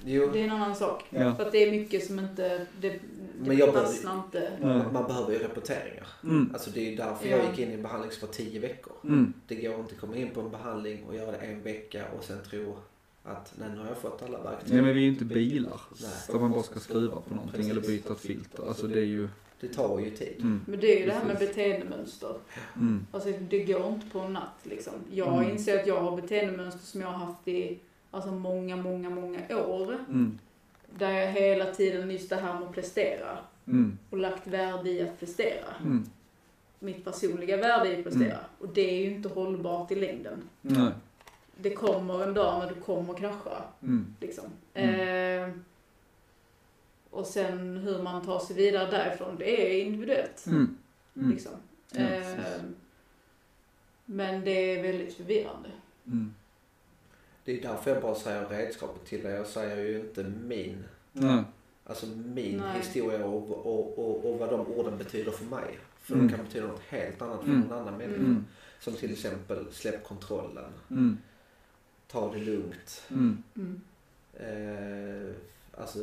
Jo, 0.09 0.31
det 0.33 0.41
är 0.41 0.45
en 0.45 0.51
annan 0.51 0.77
sak. 0.77 1.05
Ja. 1.11 1.35
För 1.35 1.47
att 1.47 1.53
det 1.53 1.59
är 1.59 1.71
mycket 1.71 2.07
som 2.07 2.19
inte, 2.19 2.67
det, 2.81 2.89
det 2.91 3.01
Men 3.41 3.57
jag 3.57 3.69
behöver- 3.73 3.87
fastnar 3.93 4.15
inte. 4.17 4.53
Nej. 4.61 4.83
man 4.93 5.07
behöver 5.07 5.33
ju 5.33 5.39
repeteringar. 5.39 6.07
Mm. 6.25 6.51
Alltså 6.53 6.71
det 6.71 6.81
är 6.87 6.91
ju 6.91 6.97
därför 6.97 7.29
Ja. 7.29 7.37
jag 7.37 7.51
gick 7.51 7.59
in 7.59 7.71
i 7.71 7.75
en 7.75 7.83
behandling 7.83 8.11
som 8.13 8.27
var 8.29 8.35
tio 8.35 8.61
veckor. 8.61 8.93
Mm. 9.05 9.33
Det 9.49 9.55
går 9.55 9.75
inte 9.81 9.95
att 9.95 10.01
komma 10.01 10.17
in 10.17 10.31
på 10.31 10.41
en 10.41 10.51
behandling 10.51 11.05
och 11.05 11.15
göra 11.17 11.31
det 11.33 11.37
en 11.39 11.63
vecka 11.63 12.05
och 12.19 12.25
sen 12.25 12.39
tro 12.51 12.77
att 13.23 13.55
nej, 13.59 13.69
nu 13.75 13.79
har 13.79 13.87
jag 13.87 13.99
fått 13.99 14.23
alla 14.23 14.43
verktyg. 14.43 14.73
Nej 14.75 14.83
men 14.83 14.95
vi 14.95 15.01
är 15.01 15.05
ju 15.05 15.09
inte 15.13 15.25
bilar. 15.25 15.81
Nej. 16.01 16.11
Där 16.33 16.39
man 16.39 16.51
bara 16.53 16.63
ska 16.63 16.81
skruva 16.81 17.21
på 17.21 17.35
någonting 17.35 17.71
eller 17.71 17.81
byta 17.81 18.13
ett 18.13 18.21
filter. 18.21 18.69
Alltså 18.69 18.87
det 18.87 18.99
är 19.01 19.05
ju... 19.05 19.29
Det 19.61 19.69
tar 19.69 19.99
ju 20.01 20.11
tid. 20.11 20.37
Mm. 20.41 20.61
Men 20.67 20.81
det 20.81 20.97
är 20.97 21.01
ju 21.01 21.07
det 21.07 21.13
här 21.13 21.25
med 21.25 21.39
Precis. 21.39 21.57
beteendemönster. 21.57 22.35
Mm. 22.77 23.07
Alltså 23.13 23.33
det 23.51 23.65
går 23.65 23.87
inte 23.89 24.07
på 24.11 24.19
en 24.21 24.33
natt 24.33 24.59
liksom. 24.63 24.93
Jag 25.13 25.35
Mm. 25.39 25.51
inser 25.51 25.81
att 25.81 25.87
jag 25.87 26.01
har 26.01 26.17
beteendemönster 26.21 26.87
som 26.87 27.01
jag 27.01 27.09
har 27.09 27.27
haft 27.27 27.49
i 27.49 27.79
alltså 28.11 28.31
många, 28.33 28.77
många, 28.77 29.11
många 29.11 29.57
år. 29.67 29.93
Mm. 30.09 30.39
Där 30.99 31.11
jag 31.11 31.33
hela 31.33 31.65
tiden 31.75 32.11
just 32.11 32.31
det 32.31 32.37
här 32.37 32.55
med 32.55 32.63
att 32.69 32.75
prestera 32.75 33.39
Mm. 33.69 33.99
och 34.11 34.19
lagt 34.19 34.47
värde 34.47 34.91
i 34.91 35.03
att 35.03 35.21
prestera. 35.21 35.75
Mm. 35.81 36.05
Mitt 36.79 37.05
personliga 37.05 37.57
värde 37.57 37.89
i 37.93 37.99
att 37.99 38.05
prestera. 38.05 38.25
Mm. 38.33 38.45
Och 38.59 38.69
det 38.69 38.91
är 38.91 38.99
ju 39.07 39.15
inte 39.15 39.29
hållbart 39.29 39.91
i 39.91 39.95
längden. 39.95 40.43
Nej. 40.63 40.91
Det 41.57 41.71
kommer 41.71 42.23
en 42.23 42.35
dag 42.35 42.59
när 42.59 42.75
du 42.75 42.81
kommer 42.81 43.15
krascha. 43.15 43.63
Mm. 43.83 44.15
Liksom. 44.21 44.45
Mm. 44.75 45.49
Eh, 45.51 45.57
och 47.11 47.27
sen 47.27 47.77
hur 47.77 48.03
man 48.03 48.25
tar 48.25 48.39
sig 48.39 48.57
vidare 48.57 48.91
därifrån, 48.91 49.37
det 49.39 49.77
är 49.77 49.85
individuellt. 49.85 50.47
Liksom. 51.15 51.53
Ja, 51.93 52.01
Eh, 52.01 52.39
men 54.05 54.45
det 54.45 54.51
är 54.51 54.83
väldigt 54.83 55.17
förvirrande. 55.17 55.69
Mm. 57.47 57.61
Det 57.63 57.67
är 57.69 57.73
därför 57.73 57.91
jag 57.91 58.03
bara 58.03 58.15
säger 58.15 58.49
redskapet 58.49 59.05
till 59.05 59.23
dig. 59.23 59.33
Jag 59.35 59.47
säger 59.47 59.77
ju 59.77 60.01
inte 60.01 60.23
min. 60.25 60.85
Nej. 61.13 61.45
Alltså 61.85 62.07
min 62.07 62.57
Nej. 62.57 62.79
historia 62.79 63.25
och, 63.27 63.51
och, 63.51 63.99
och, 63.99 64.25
och 64.33 64.39
vad 64.39 64.51
de 64.51 64.67
orden 64.67 64.99
betyder 64.99 65.31
för 65.31 65.45
mig. 65.45 65.79
För 66.01 66.15
Mm. 66.15 66.27
de 66.29 66.35
kan 66.37 66.45
betyda 66.45 66.67
något 66.67 66.81
helt 66.89 67.23
annat 67.23 67.41
för 67.41 67.49
Mm. 67.49 67.61
någon 67.61 67.79
annan 67.79 67.99
människa. 67.99 68.21
Mm. 68.21 68.45
Som 68.81 68.93
till 68.95 69.13
exempel 69.13 69.67
släpp 69.73 70.05
kontrollen. 70.05 70.71
Mm. 70.91 71.19
Ta 72.09 72.33
det 72.33 72.39
lugnt. 72.41 73.03
Mm. 73.11 73.43
Mm. 73.57 73.81
Eh, 74.35 75.35
alltså, 75.81 75.99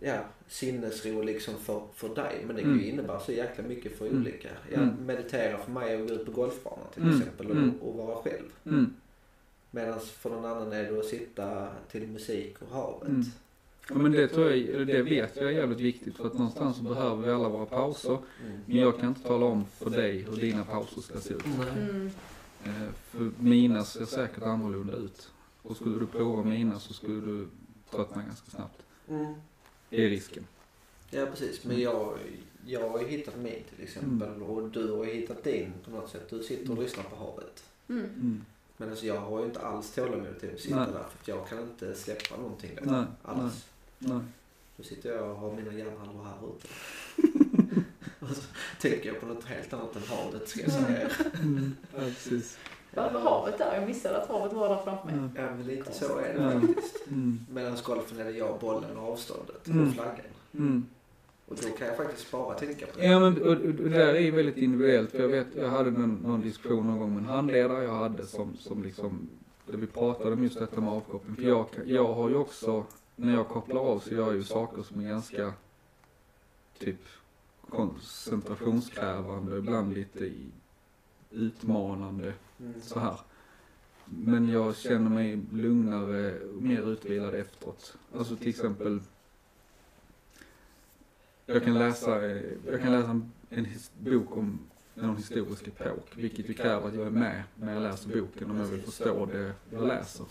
ja, 0.00 0.18
sinnesro 0.48 1.22
liksom 1.22 1.54
för, 1.58 1.82
för 1.94 2.14
dig. 2.14 2.42
Men 2.46 2.56
det 2.56 2.62
kan 2.62 2.70
ju 2.70 2.78
Mm. 2.78 2.90
innebära 2.94 3.20
så 3.20 3.32
jäkla 3.32 3.64
mycket 3.64 3.98
för 3.98 4.06
Mm. 4.06 4.20
olika. 4.22 4.48
Ja, 4.72 4.76
Mm. 4.80 5.06
meditera 5.06 5.58
för 5.58 5.70
mig 5.72 6.02
att 6.02 6.08
gå 6.08 6.14
ut 6.14 6.24
på 6.26 6.32
golfbanan 6.32 6.86
till 6.94 7.02
Mm. 7.02 7.18
exempel 7.18 7.46
och, 7.50 7.56
Mm. 7.56 7.80
och 7.80 7.94
vara 7.94 8.16
själv. 8.22 8.50
Mm. 9.72 9.84
Medan 9.86 10.00
för 10.00 10.30
någon 10.30 10.44
annan 10.44 10.72
är 10.72 10.92
det 10.92 10.98
att 10.98 11.04
sitta 11.06 11.68
till 11.90 12.08
musik 12.08 12.56
och 12.62 12.74
havet. 12.76 13.08
Mm. 13.08 13.24
Ja, 13.88 13.94
men 13.94 14.12
det 14.12 14.28
tror 14.28 14.50
jag, 14.50 14.86
det 14.86 15.02
vet 15.02 15.36
jag 15.36 15.44
är 15.44 15.50
jävligt 15.50 15.80
viktigt 15.80 16.16
för 16.16 16.26
att 16.26 16.34
någonstans 16.34 16.76
så 16.76 16.82
behöver 16.82 17.26
vi 17.26 17.32
alla 17.32 17.48
våra 17.48 17.66
pauser. 17.66 18.10
Mm. 18.46 18.58
Men 18.66 18.76
jag 18.76 18.98
kan 18.98 19.08
inte 19.08 19.22
tala 19.22 19.46
om 19.46 19.64
för 19.66 19.90
dig 19.90 20.18
hur 20.22 20.36
dina 20.36 20.64
pauser 20.64 21.00
ska 21.00 21.20
se 21.20 21.34
ut. 21.34 21.44
Mm. 21.46 22.10
Eh, 22.64 22.70
För 23.10 23.30
mina 23.38 23.84
ser 23.84 24.04
säkert 24.04 24.42
annorlunda 24.42 24.92
ut. 24.96 25.30
Och 25.62 25.76
skulle 25.76 25.98
du 25.98 26.06
prova 26.06 26.42
mina 26.44 26.78
så 26.80 26.94
skulle 26.94 27.20
du 27.20 27.46
tröttna 27.90 28.22
ganska 28.22 28.50
snabbt. 28.50 28.82
Mm. 29.08 29.34
Det 29.90 30.04
är 30.04 30.08
risken. 30.08 30.46
Ja 31.10 31.26
precis, 31.26 31.64
men 31.64 31.80
jag, 31.80 32.18
jag 32.66 32.88
har 32.88 33.00
ju 33.00 33.06
hittat 33.06 33.36
min 33.36 33.62
till 33.76 33.84
exempel 33.84 34.28
Mm. 34.28 34.42
och 34.42 34.68
du 34.70 34.90
har 34.92 35.04
ju 35.04 35.12
hittat 35.12 35.44
din 35.44 35.72
på 35.84 35.90
något 35.90 36.10
sätt. 36.10 36.30
Du 36.30 36.42
sitter 36.42 36.72
och 36.72 36.82
lyssnar 36.82 37.04
på 37.04 37.16
havet. 37.16 37.64
Mm. 37.88 38.44
Mm. 38.82 38.88
Men 38.88 38.90
alltså 38.90 39.06
jag 39.06 39.20
har 39.20 39.38
ju 39.40 39.44
inte 39.46 39.60
alls 39.60 39.90
tålamod 39.94 40.40
till 40.40 40.54
att 40.54 40.60
sitta 40.60 40.76
Nej. 40.76 40.86
där 40.86 40.92
för 40.92 41.18
att 41.20 41.28
jag 41.28 41.48
kan 41.48 41.60
inte 41.60 41.94
släppa 41.94 42.36
någonting 42.36 42.70
där. 42.74 42.90
Nej, 42.90 43.04
alls. 43.22 43.66
Nej. 43.98 44.20
Då 44.76 44.82
sitter 44.82 45.10
jag 45.16 45.30
och 45.30 45.36
har 45.36 45.52
mina 45.52 45.72
hjärnhalvor 45.72 46.24
här 46.24 46.48
ute. 46.56 46.68
och 48.20 48.28
så 48.28 48.42
tänker 48.80 49.08
jag 49.08 49.20
på 49.20 49.26
något 49.26 49.44
helt 49.44 49.72
annat 49.72 49.96
än 49.96 50.02
havet 50.02 50.48
ska 50.48 50.60
jag 50.60 50.72
säga. 50.72 51.08
Mm. 51.42 51.76
Ja, 51.94 51.98
precis. 52.00 52.58
Vad 52.94 53.12
var 53.12 53.20
havet 53.20 53.58
där? 53.58 53.74
Jag 53.78 53.86
missade 53.88 54.22
att 54.22 54.28
havet 54.28 54.52
var 54.52 54.68
där 54.68 54.82
framför 54.84 55.06
mig. 55.06 55.30
Ja. 55.36 55.42
Men 55.56 55.66
lite 55.66 55.92
så 55.92 56.18
är 56.18 56.34
det 56.38 56.60
faktiskt. 56.60 57.06
Mm. 57.06 57.46
Medan 57.50 57.76
golfen 57.84 58.18
är 58.20 58.24
det 58.24 58.30
jag, 58.30 58.60
bollen 58.60 58.96
och 58.96 59.12
avståndet 59.12 59.68
Mm. 59.68 59.88
och 59.88 59.94
flaggan. 59.94 60.16
Mm. 60.54 60.86
Och 61.52 61.58
då 61.62 61.68
kan 61.68 61.86
jag 61.86 61.96
faktiskt 61.96 62.30
bara 62.30 62.54
tänka 62.54 62.86
på 62.86 62.98
det. 62.98 63.06
Ja 63.06 63.20
men 63.20 63.42
och, 63.42 63.48
och, 63.48 63.56
det 63.56 63.88
där 63.88 64.14
är 64.14 64.20
ju 64.20 64.30
väldigt 64.30 64.56
individuellt. 64.56 65.10
För 65.10 65.20
jag 65.20 65.28
vet, 65.28 65.46
jag 65.56 65.68
hade 65.68 65.90
någon, 65.90 66.14
någon 66.14 66.40
diskussion 66.40 66.86
någon 66.86 66.98
gång 66.98 67.14
med 67.14 67.22
en 67.22 67.28
handledare 67.28 67.84
jag 67.84 67.94
hade 67.94 68.26
som, 68.26 68.56
som 68.56 68.82
liksom, 68.82 69.28
där 69.66 69.78
vi 69.78 69.86
pratade 69.86 70.32
om 70.32 70.42
just 70.42 70.58
detta 70.58 70.80
med 70.80 70.92
avkoppling. 70.92 71.36
För 71.36 71.42
jag, 71.42 71.66
jag 71.84 72.14
har 72.14 72.28
ju 72.28 72.34
också, 72.36 72.84
när 73.16 73.34
jag 73.34 73.48
kopplar 73.48 73.80
av 73.80 73.98
så 73.98 74.14
gör 74.14 74.26
jag 74.26 74.34
ju 74.34 74.44
saker 74.44 74.82
som 74.82 75.00
är 75.00 75.08
ganska, 75.08 75.52
typ 76.78 77.00
koncentrationskrävande, 77.68 79.58
ibland 79.58 79.94
lite 79.94 80.30
utmanande 81.30 82.32
Mm. 82.60 82.80
så 82.82 82.98
här. 82.98 83.16
Men 84.04 84.48
jag 84.48 84.76
känner 84.76 85.10
mig 85.10 85.40
lugnare 85.52 86.38
mer 86.60 86.92
utvilad 86.92 87.34
efteråt. 87.34 87.96
Alltså 88.18 88.36
till 88.36 88.48
exempel 88.48 89.00
jag 91.46 91.64
kan 91.64 91.74
läsa, 91.74 92.26
jag 92.66 92.80
kan 92.82 92.92
läsa 92.92 93.10
en, 93.10 93.32
en 93.50 93.64
his, 93.64 93.90
bok 93.98 94.36
om 94.36 94.58
någon 94.94 95.16
historisk 95.16 95.68
epok, 95.68 96.06
vilket 96.16 96.48
ju 96.50 96.54
kräver 96.54 96.88
att 96.88 96.94
jag 96.94 97.06
är 97.06 97.10
med 97.10 97.42
när 97.54 97.72
jag 97.74 97.82
läser 97.82 98.20
boken 98.20 98.50
om 98.50 98.58
jag 98.58 98.66
vill 98.66 98.82
förstå 98.82 99.26
det 99.26 99.52
jag 99.70 99.86
läser. 99.86 100.26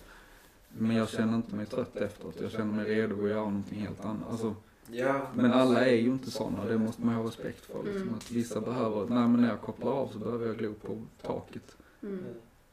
Men 0.78 0.96
jag 0.96 1.10
känner 1.10 1.36
inte 1.36 1.56
mig 1.56 1.66
trött 1.66 1.96
efteråt, 1.96 2.36
jag 2.42 2.52
känner 2.52 2.74
mig 2.74 2.86
redo 2.86 3.24
att 3.24 3.30
göra 3.30 3.40
någonting 3.46 3.80
helt 3.80 4.06
annat. 4.06 4.30
Alltså, 4.32 4.56
Ja, 4.94 5.28
men 5.36 5.52
alla 5.54 5.86
är 5.86 5.96
ju 5.96 6.08
inte 6.10 6.32
sådana, 6.32 6.66
det 6.66 6.78
måste 6.78 7.02
man 7.02 7.16
ha 7.16 7.28
respekt 7.28 7.66
för. 7.66 7.84
Liksom, 7.84 8.02
Mm. 8.02 8.14
att 8.16 8.32
vissa 8.32 8.62
behöver, 8.62 9.00
nej 9.00 9.28
men 9.28 9.42
när 9.42 9.50
jag 9.50 9.62
kopplar 9.62 9.92
av 9.92 10.08
så 10.08 10.20
behöver 10.20 10.48
jag 10.48 10.58
glo 10.58 10.74
på 10.74 10.98
taket 11.22 11.76
Mm. 12.04 12.24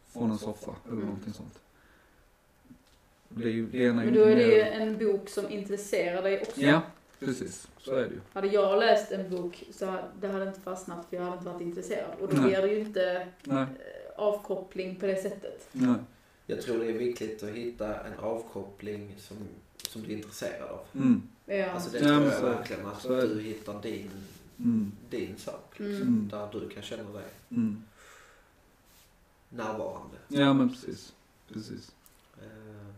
från 0.08 0.30
en 0.30 0.38
soffa 0.38 0.72
eller 0.84 0.92
Mm. 0.96 1.06
någonting 1.06 1.32
sånt. 1.32 1.58
Det 3.28 3.44
är 3.48 3.52
ju, 3.52 3.66
det 3.66 3.78
ena 3.78 4.04
Men 4.04 4.14
då 4.14 4.20
är 4.22 4.36
det 4.36 4.54
ju 4.54 4.60
en 4.60 4.98
bok 4.98 5.28
som 5.28 5.48
intresserar 5.50 6.22
dig 6.22 6.42
också. 6.42 6.60
Ja, 6.60 6.82
precis. 7.20 7.68
Så 7.78 7.94
är 7.94 8.02
det 8.02 8.08
ju. 8.14 8.20
Hade 8.32 8.48
jag 8.48 8.78
läst 8.78 9.12
en 9.12 9.30
bok 9.30 9.64
så 9.72 9.86
hade 9.86 10.02
det 10.20 10.28
hade 10.28 10.48
inte 10.48 10.60
fastnat 10.60 11.06
för 11.10 11.16
jag 11.16 11.24
hade 11.24 11.36
inte 11.36 11.48
varit 11.50 11.60
intresserad. 11.62 12.10
Och 12.20 12.34
då 12.34 12.42
blir 12.42 12.62
det 12.62 12.68
ju 12.68 12.78
inte 12.80 13.28
Nej, 13.44 13.62
eh, 13.62 13.66
avkoppling 14.16 14.96
på 14.96 15.06
det 15.06 15.22
sättet. 15.22 15.68
nej. 15.72 15.94
jag 16.46 16.62
tror 16.62 16.78
det 16.78 16.86
är 16.86 16.92
viktigt 16.98 17.42
att 17.42 17.48
hitta 17.48 18.00
en 18.04 18.18
avkoppling 18.18 19.14
som, 19.18 19.36
som 19.88 20.02
du 20.02 20.12
är 20.12 20.16
intresserad 20.16 20.68
av. 20.70 20.80
Mm, 20.94 21.22
Ja. 21.46 21.70
Alltså 21.70 21.90
det 21.90 21.98
Ja, 21.98 22.04
tror 22.08 22.22
jag 22.24 22.32
så- 22.34 22.46
verkligen. 22.46 22.86
Att 22.86 23.02
så 23.02 23.08
det. 23.08 23.26
du 23.34 23.40
hittar 23.42 23.82
din, 23.82 24.10
mm, 24.58 24.92
din 25.10 25.36
sak. 25.38 25.78
Liksom, 25.78 26.02
Mm. 26.08 26.28
Där 26.28 26.48
du 26.52 26.68
kan 26.68 26.82
känna 26.82 27.02
dig 27.12 27.24
Mm. 27.50 27.82
närvarande. 29.48 30.16
Ja 30.28 30.52
men 30.52 30.68
precis. 30.68 31.12
Precis. 31.52 31.92
Eh, 32.42 32.94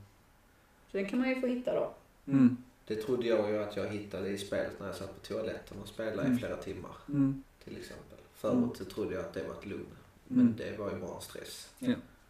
Den 0.93 1.09
kan 1.09 1.19
man 1.19 1.29
ju 1.29 1.41
få 1.41 1.47
hitta 1.47 1.75
då. 1.75 1.95
Mm. 2.27 2.57
Det 2.91 2.97
trodde 2.97 3.27
jag 3.27 3.51
ju 3.51 3.59
att 3.63 3.77
jag 3.77 3.89
hittade 3.89 4.29
i 4.29 4.39
spelet 4.39 4.81
när 4.81 4.87
jag 4.87 4.97
satt 4.97 5.15
på 5.23 5.27
toaletten 5.27 5.77
och 5.83 5.89
spelade 5.89 6.23
Mm. 6.23 6.33
i 6.37 6.39
flera 6.39 6.57
timmar. 6.57 6.91
Mm. 7.09 7.43
Till 7.65 7.77
exempel. 7.77 8.19
Förut 8.35 8.77
så 8.77 8.85
trodde 8.85 9.15
jag 9.15 9.25
att 9.25 9.35
det 9.35 9.43
var 9.43 9.55
ett 9.55 9.67
lugn. 9.67 9.87
Men 10.29 10.41
Mm. 10.41 10.55
det 10.59 10.79
var 10.79 10.91
ju 10.91 10.97
bara 10.99 11.21
stress. 11.21 11.69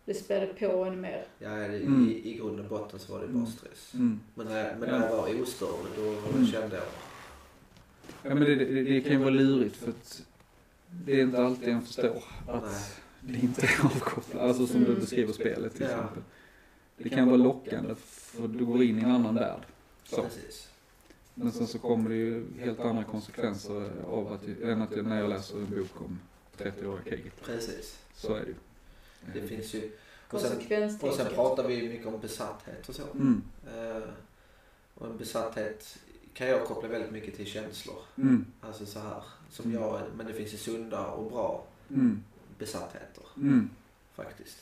Det 0.05 0.15
spädde 0.15 0.47
på 0.47 0.85
ännu 0.85 0.97
mer. 0.97 1.25
Ja, 1.39 1.63
i, 1.67 1.85
Mm. 1.85 2.09
i 2.25 2.35
grund 2.35 2.61
och 2.61 2.67
botten 2.67 2.99
så 2.99 3.13
var 3.13 3.21
det 3.21 3.27
bara 3.27 3.39
Mm. 3.39 3.47
stress. 3.53 3.95
Mm. 3.95 4.21
Men 4.35 4.47
när, 4.47 4.77
men 4.81 4.89
när 4.91 5.01
jag 5.11 5.17
var 5.17 5.43
ostörd 5.43 5.87
då 5.97 6.03
Mm. 6.03 6.47
kände 6.47 6.77
jag 6.77 6.85
Ja 8.23 8.35
men 8.35 8.41
det, 8.41 8.55
det, 8.55 8.83
det 8.83 9.01
kan 9.01 9.13
ju 9.13 9.19
vara 9.19 9.31
lurigt 9.31 9.77
för 9.77 9.89
att 9.91 10.23
det 10.91 11.13
är 11.21 11.23
inte 11.23 11.43
alltid 11.45 11.69
en 11.69 11.83
förstår 11.83 12.25
att 12.49 12.63
Nej. 12.63 12.83
det 13.21 13.39
inte 13.39 13.67
är 13.67 13.85
avkopplat. 13.85 14.43
Alltså 14.43 14.67
som 14.67 14.81
du 14.81 14.87
Mm. 14.87 15.01
beskriver 15.01 15.33
spelet 15.33 15.73
till 15.73 15.83
Ja. 15.83 15.89
exempel. 15.89 16.23
Det 16.97 17.09
kan 17.09 17.27
vara 17.27 17.37
lockande 17.37 17.95
för 17.95 18.49
du 18.49 18.65
går 18.65 18.83
in 18.83 18.99
i 18.99 19.03
en 19.03 19.11
annan 19.11 19.35
värld. 19.35 19.61
Så. 20.17 20.23
precis. 20.23 20.69
Men 21.35 21.53
sen 21.53 21.67
så 21.67 21.79
kommer 21.79 22.11
det 22.11 22.17
ju 22.17 22.45
helt 22.59 22.81
andra 22.81 23.05
konsekvenser 23.05 23.91
av 24.11 24.33
att, 24.33 24.43
än 24.63 24.83
att 24.83 24.97
jag, 24.97 25.07
när 25.07 25.21
jag 25.21 25.29
läser 25.31 25.57
en 25.57 25.71
bok 25.71 26.01
om 26.01 26.21
30-åriga 26.59 27.03
kriget. 27.05 27.43
Precis. 27.45 27.99
Så 28.15 28.35
är 28.35 28.41
det 28.41 28.47
ju. 28.47 28.55
Det 29.41 29.49
finns 29.49 29.75
ju. 29.75 29.91
Och 30.31 30.41
sen, 30.41 30.99
och 31.01 31.15
sen 31.15 31.27
pratar 31.35 31.69
vi 31.69 31.75
ju 31.75 31.89
mycket 31.89 32.07
om 32.07 32.21
besatthet 32.21 32.89
och 32.89 32.95
så. 32.95 33.03
Mm. 33.15 33.43
Eh, 33.77 34.03
och 34.95 35.07
en 35.07 35.17
besatthet 35.17 35.99
kan 36.35 36.47
jag 36.49 36.65
koppla 36.67 36.89
väldigt 36.89 37.11
mycket 37.11 37.37
till 37.37 37.47
känslor. 37.47 37.99
Mm. 38.17 38.47
Alltså 38.61 38.87
så 38.87 38.99
här. 39.01 39.23
Som 39.51 39.73
jag, 39.73 40.01
men 40.17 40.27
det 40.27 40.33
finns 40.35 40.53
ju 40.55 40.57
sunda 40.59 41.07
och 41.07 41.31
bra 41.31 41.67
Mm. 41.91 42.23
besattheter. 42.59 43.25
Mm. 43.37 43.71
Faktiskt. 44.15 44.57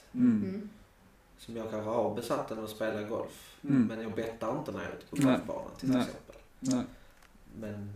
Mm. 1.46 1.56
Mm. 1.56 1.56
Som 1.56 1.56
jag 1.56 1.70
kanske 1.70 1.90
har 1.90 2.14
besatt 2.14 2.48
den 2.48 2.64
att 2.64 2.70
spela 2.70 3.02
golf. 3.02 3.56
Mm. 3.64 3.86
Men 3.86 4.02
jag 4.02 4.12
bettar 4.14 4.58
inte 4.58 4.72
när 4.72 4.78
jag 4.82 4.88
är 4.92 4.96
ute 4.96 5.06
på 5.06 5.16
golfbanan 5.16 5.70
till 5.78 5.88
Nej. 5.90 6.00
exempel. 6.00 6.36
Nej. 6.60 6.84
Men 7.60 7.92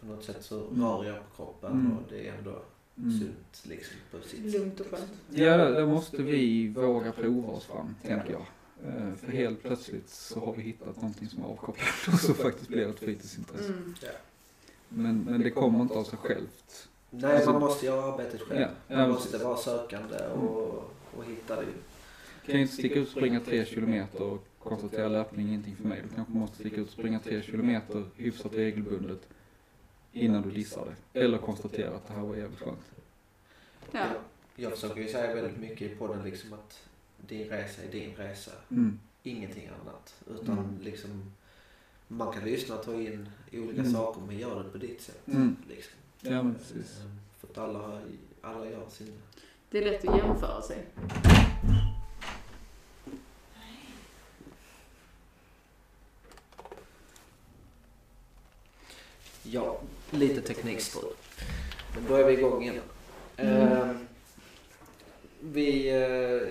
på 0.00 0.06
något 0.06 0.24
sätt 0.24 0.44
så 0.44 0.60
Mm. 0.60 0.82
rör 0.82 1.04
jag 1.04 1.16
på 1.16 1.36
kroppen 1.44 1.72
Mm. 1.72 1.92
och 1.96 2.02
det 2.08 2.28
är 2.28 2.34
ändå 2.38 2.62
Mm. 2.98 3.18
sunt 3.18 3.62
liksom 3.62 3.96
på 4.10 4.28
sitt 4.28 4.40
Lugnt 4.54 4.80
och 4.80 4.86
skönt. 4.86 5.12
Ja, 5.30 5.56
där 5.56 5.86
måste 5.86 6.22
vi 6.22 6.68
våga 6.68 7.12
prova 7.12 7.52
oss 7.52 7.64
fram, 7.64 7.94
tänker 8.02 8.32
jag. 8.32 8.46
Eh, 8.86 9.14
För 9.14 9.32
helt 9.32 9.62
plötsligt 9.62 10.08
så 10.10 10.40
har 10.40 10.52
vi 10.54 10.62
hittat 10.62 10.96
någonting 10.96 11.28
som 11.28 11.42
är 11.42 11.46
avkopplat 11.46 11.88
och 12.12 12.20
som 12.20 12.34
faktiskt 12.34 12.68
blir 12.68 12.88
ett 12.88 12.98
fritidsintresse. 12.98 13.64
Mm. 13.72 13.94
Men, 14.88 15.24
men 15.24 15.40
det 15.40 15.50
kommer 15.50 15.80
inte 15.82 15.94
av 15.94 16.04
sig 16.04 16.18
självt. 16.18 16.88
Nej, 17.10 17.36
Alltså- 17.36 17.52
man 17.52 17.60
måste 17.60 17.86
göra 17.86 18.12
arbetet 18.12 18.40
själv. 18.40 18.60
Ja, 18.88 18.96
man 18.96 19.14
precis. 19.14 19.32
måste 19.32 19.44
vara 19.46 19.56
sökande 19.56 20.16
och, 20.28 20.90
och 21.16 21.24
hitta 21.26 21.56
det. 21.56 21.66
Du 22.46 22.52
kan 22.52 22.60
ju 22.60 22.62
inte 22.62 22.74
sticka 22.74 22.94
ut 22.94 23.06
och 23.06 23.12
springa 23.12 23.40
tre 23.40 23.64
kilometer 23.64 24.22
och 24.22 24.46
konstatera 24.58 25.08
löpning 25.08 25.46
är 25.46 25.48
ingenting 25.48 25.76
för 25.76 25.84
mig. 25.84 26.02
Du 26.08 26.14
kanske 26.14 26.32
måste 26.34 26.56
sticka 26.56 26.76
ut 26.76 26.86
och 26.86 26.92
springa 26.92 27.20
tre 27.20 27.42
kilometer 27.42 28.04
hyfsat 28.16 28.54
regelbundet 28.54 29.28
innan 30.12 30.42
du 30.42 30.50
dissar 30.50 30.86
det. 31.12 31.20
Eller 31.20 31.38
konstatera 31.38 31.94
att 31.96 32.06
det 32.06 32.12
här 32.12 32.20
var 32.22 32.36
jävligt 32.36 32.58
skönt. 32.60 32.78
Ja. 33.92 33.98
Jag, 33.98 34.10
jag 34.56 34.72
försöker 34.72 35.00
ju 35.00 35.08
säga 35.08 35.34
väldigt 35.34 35.56
mycket 35.60 35.92
i 35.92 35.94
podden 35.94 36.24
liksom 36.24 36.52
att 36.52 36.88
din 37.26 37.48
resa 37.48 37.82
är 37.82 37.92
din 37.92 38.14
resa. 38.16 38.50
Mm. 38.70 38.98
Ingenting 39.22 39.68
annat. 39.82 40.22
Utan 40.30 40.58
Mm. 40.58 40.78
liksom 40.82 41.32
man 42.08 42.32
kan 42.32 42.44
lyssna 42.44 42.74
och 42.74 42.84
ta 42.84 42.94
in 42.94 43.28
olika 43.52 43.80
Mm. 43.80 43.92
saker 43.92 44.20
men 44.20 44.38
gör 44.38 44.62
det 44.64 44.70
på 44.70 44.78
ditt 44.78 45.00
sätt. 45.00 45.28
Mm. 45.28 45.56
Liksom. 45.68 45.92
Ja, 46.20 46.42
men 46.42 46.54
precis. 46.54 47.00
Ehm, 47.00 47.20
För 47.40 47.48
att 47.48 47.58
alla, 47.58 48.00
alla 48.40 48.70
gör 48.70 48.88
sin... 48.88 49.12
Det 49.70 49.78
är 49.78 49.84
lätt 49.84 50.08
att 50.08 50.16
jämföra 50.18 50.62
sig. 50.62 50.86
Ja, 59.42 59.80
lite 60.18 60.40
teknikstrul. 60.40 61.12
Då 62.08 62.14
är 62.14 62.24
vi 62.24 62.32
igång 62.32 62.62
igen. 62.62 62.80
Mm. 63.36 63.56
Ehm, 63.72 63.98
vi, 65.40 65.88
eh, 65.88 66.48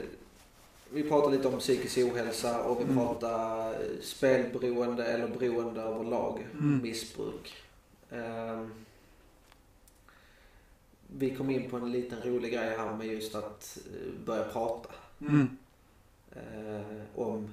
vi 0.89 1.09
pratar 1.09 1.31
lite 1.31 1.47
om 1.47 1.59
psykisk 1.59 1.97
ohälsa 1.97 2.63
och 2.63 2.79
vi 2.79 2.83
Mm. 2.83 2.95
pratar 2.97 3.69
eh, 3.73 3.77
spelberoende 4.01 5.05
eller 5.05 5.27
beroende 5.27 5.81
överlag. 5.81 6.47
Mm. 6.53 6.81
Missbruk. 6.83 7.53
Ehm, 8.11 8.71
vi 11.07 11.35
kom 11.35 11.49
in 11.49 11.69
på 11.69 11.77
en 11.77 11.91
liten 11.91 12.21
rolig 12.21 12.53
grej 12.53 12.77
här 12.77 12.95
med 12.95 13.07
just 13.07 13.35
att 13.35 13.77
eh, 13.93 14.25
börja 14.25 14.43
prata 14.43 14.89
Mm. 15.21 15.57
eh, 16.31 17.01
om 17.15 17.49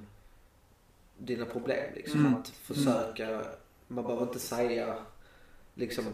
dina 1.17 1.45
problem. 1.45 1.83
Liksom. 1.95 2.19
Mm. 2.19 2.33
Att 2.35 2.47
försöka, 2.47 3.43
man 3.87 4.03
behöver 4.03 4.23
inte 4.27 4.39
säga 4.39 4.95
liksom 5.75 6.05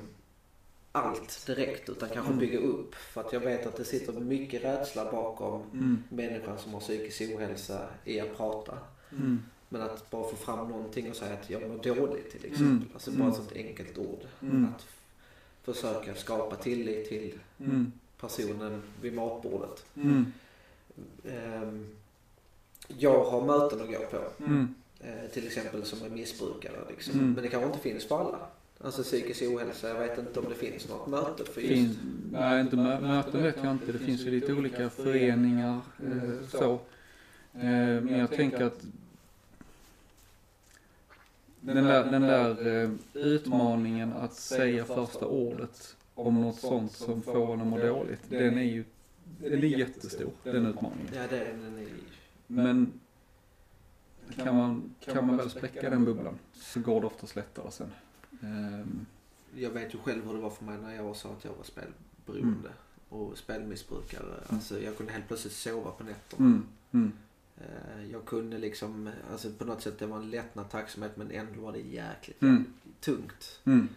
allt 0.91 1.45
direkt 1.45 1.89
utan 1.89 2.09
kanske 2.09 2.33
Mm. 2.33 2.39
bygga 2.39 2.59
upp. 2.59 2.95
För 2.95 3.21
att 3.21 3.33
jag 3.33 3.39
vet 3.39 3.65
att 3.67 3.75
det 3.77 3.85
sitter 3.85 4.13
mycket 4.13 4.63
rädsla 4.63 5.11
bakom 5.11 5.61
Mm. 5.73 6.03
människan 6.09 6.57
som 6.59 6.73
har 6.73 6.79
psykisk 6.79 7.21
ohälsa 7.35 7.87
i 8.05 8.19
att 8.19 8.37
prata. 8.37 8.77
Mm. 9.11 9.39
Men 9.69 9.81
att 9.81 10.09
bara 10.09 10.29
få 10.29 10.35
fram 10.35 10.67
någonting 10.69 11.09
och 11.09 11.15
säga 11.15 11.33
att 11.33 11.49
jag 11.49 11.69
mår 11.69 11.77
dåligt 11.83 12.31
till 12.31 12.45
exempel. 12.45 12.65
Mm. 12.65 12.89
Alltså 12.93 13.11
bara 13.11 13.15
Mm. 13.19 13.29
ett 13.29 13.35
sånt 13.35 13.51
enkelt 13.55 13.97
ord. 13.97 14.19
Mm. 14.41 14.67
Att 14.75 14.85
försöka 15.63 16.15
skapa 16.15 16.55
tillit 16.55 17.09
till 17.09 17.33
Mm. 17.59 17.91
personen 18.19 18.81
vid 19.01 19.13
matbordet. 19.13 19.85
Mm. 19.95 20.25
Ehm, 21.27 21.87
jag 22.87 23.23
har 23.23 23.45
möten 23.45 23.81
att 23.81 23.87
gå 23.87 23.99
på. 24.11 24.43
Mm. 24.43 24.75
Eh, 24.99 25.29
till 25.33 25.47
exempel 25.47 25.85
som 25.85 26.01
är 26.03 26.09
missbrukare. 26.09 26.77
Liksom. 26.89 27.13
Mm. 27.19 27.33
Men 27.33 27.43
det 27.43 27.49
kanske 27.49 27.67
inte 27.67 27.79
finns 27.79 28.05
för 28.07 28.19
alla. 28.19 28.47
Alltså 28.81 29.03
psykisk 29.03 29.41
ohälsa, 29.41 29.87
jag 29.87 29.99
vet 29.99 30.17
inte 30.17 30.39
om 30.39 30.45
det 30.49 30.55
finns 30.55 30.89
något 30.89 31.07
möte 31.07 31.45
för 31.45 31.61
just... 31.61 31.73
Fin, 31.73 31.97
nej, 32.31 32.61
inte 32.61 32.75
mö- 32.75 33.01
möten 33.01 33.43
vet 33.43 33.55
jag 33.63 33.71
inte. 33.71 33.91
Det 33.91 33.99
finns 33.99 34.21
ju 34.21 34.31
lite 34.31 34.53
olika 34.53 34.89
föreningar 34.89 35.79
eh, 36.05 36.47
så. 36.51 36.73
Eh, 37.53 37.61
men 38.01 38.19
jag 38.19 38.31
tänker 38.31 38.63
att 38.63 38.81
den 41.61 41.85
där, 41.85 42.11
den 42.11 42.21
där 42.21 42.83
eh, 42.83 42.89
utmaningen 43.13 44.13
att 44.13 44.33
säga 44.33 44.85
första 44.85 45.25
ordet 45.25 45.95
om 46.15 46.41
något 46.41 46.59
sånt 46.59 46.91
som 46.91 47.21
får 47.21 47.53
en 47.53 47.61
att 47.61 47.67
må 47.67 47.77
dåligt, 47.77 48.21
den 48.29 48.57
är 48.57 48.63
ju 48.63 48.83
den 49.39 49.53
är 49.53 49.67
jättestor, 49.67 50.31
den 50.43 50.65
utmaningen. 50.65 51.07
Ja, 51.15 51.27
är 51.37 51.45
den 51.53 51.79
i... 51.79 51.87
Men 52.47 52.93
kan 54.35 54.55
man, 54.55 54.95
kan 54.99 55.27
man 55.27 55.37
väl 55.37 55.49
spräcka 55.49 55.89
den 55.89 56.05
bubblan 56.05 56.39
så 56.53 56.79
går 56.79 57.01
det 57.01 57.07
oftast 57.07 57.35
lättare 57.35 57.71
sen. 57.71 57.91
Ehm, 58.41 59.05
Jag 59.55 59.69
vet 59.69 59.93
ju 59.93 59.97
själv 59.97 60.25
hur 60.27 60.33
det 60.33 60.39
var 60.39 60.49
för 60.49 60.65
mig 60.65 60.77
när 60.77 60.95
jag 60.95 61.15
sa 61.15 61.29
att 61.29 61.45
jag 61.45 61.51
var 61.53 61.63
spelberoende 61.63 62.69
och 63.09 63.37
spelmissbrukare. 63.37 64.33
Alltså 64.49 64.79
jag 64.81 64.97
kunde 64.97 65.11
helt 65.13 65.27
plötsligt 65.27 65.53
sova 65.53 65.91
på 65.91 66.03
nätterna. 66.03 66.45
mm, 66.45 66.65
mm, 66.91 67.11
Eh, 67.61 68.11
Jag 68.11 68.25
kunde 68.25 68.57
liksom, 68.57 69.09
alltså 69.31 69.49
på 69.57 69.65
något 69.65 69.81
sätt 69.81 69.99
det 69.99 70.07
var 70.07 70.17
en 70.17 70.29
lättnad, 70.29 70.69
tacksamhet 70.69 71.17
men 71.17 71.31
ändå 71.31 71.61
var 71.61 71.71
det 71.71 71.79
jäkligt 71.79 72.41
Mm. 72.41 72.65
tungt. 72.99 73.59
mm, 73.65 73.87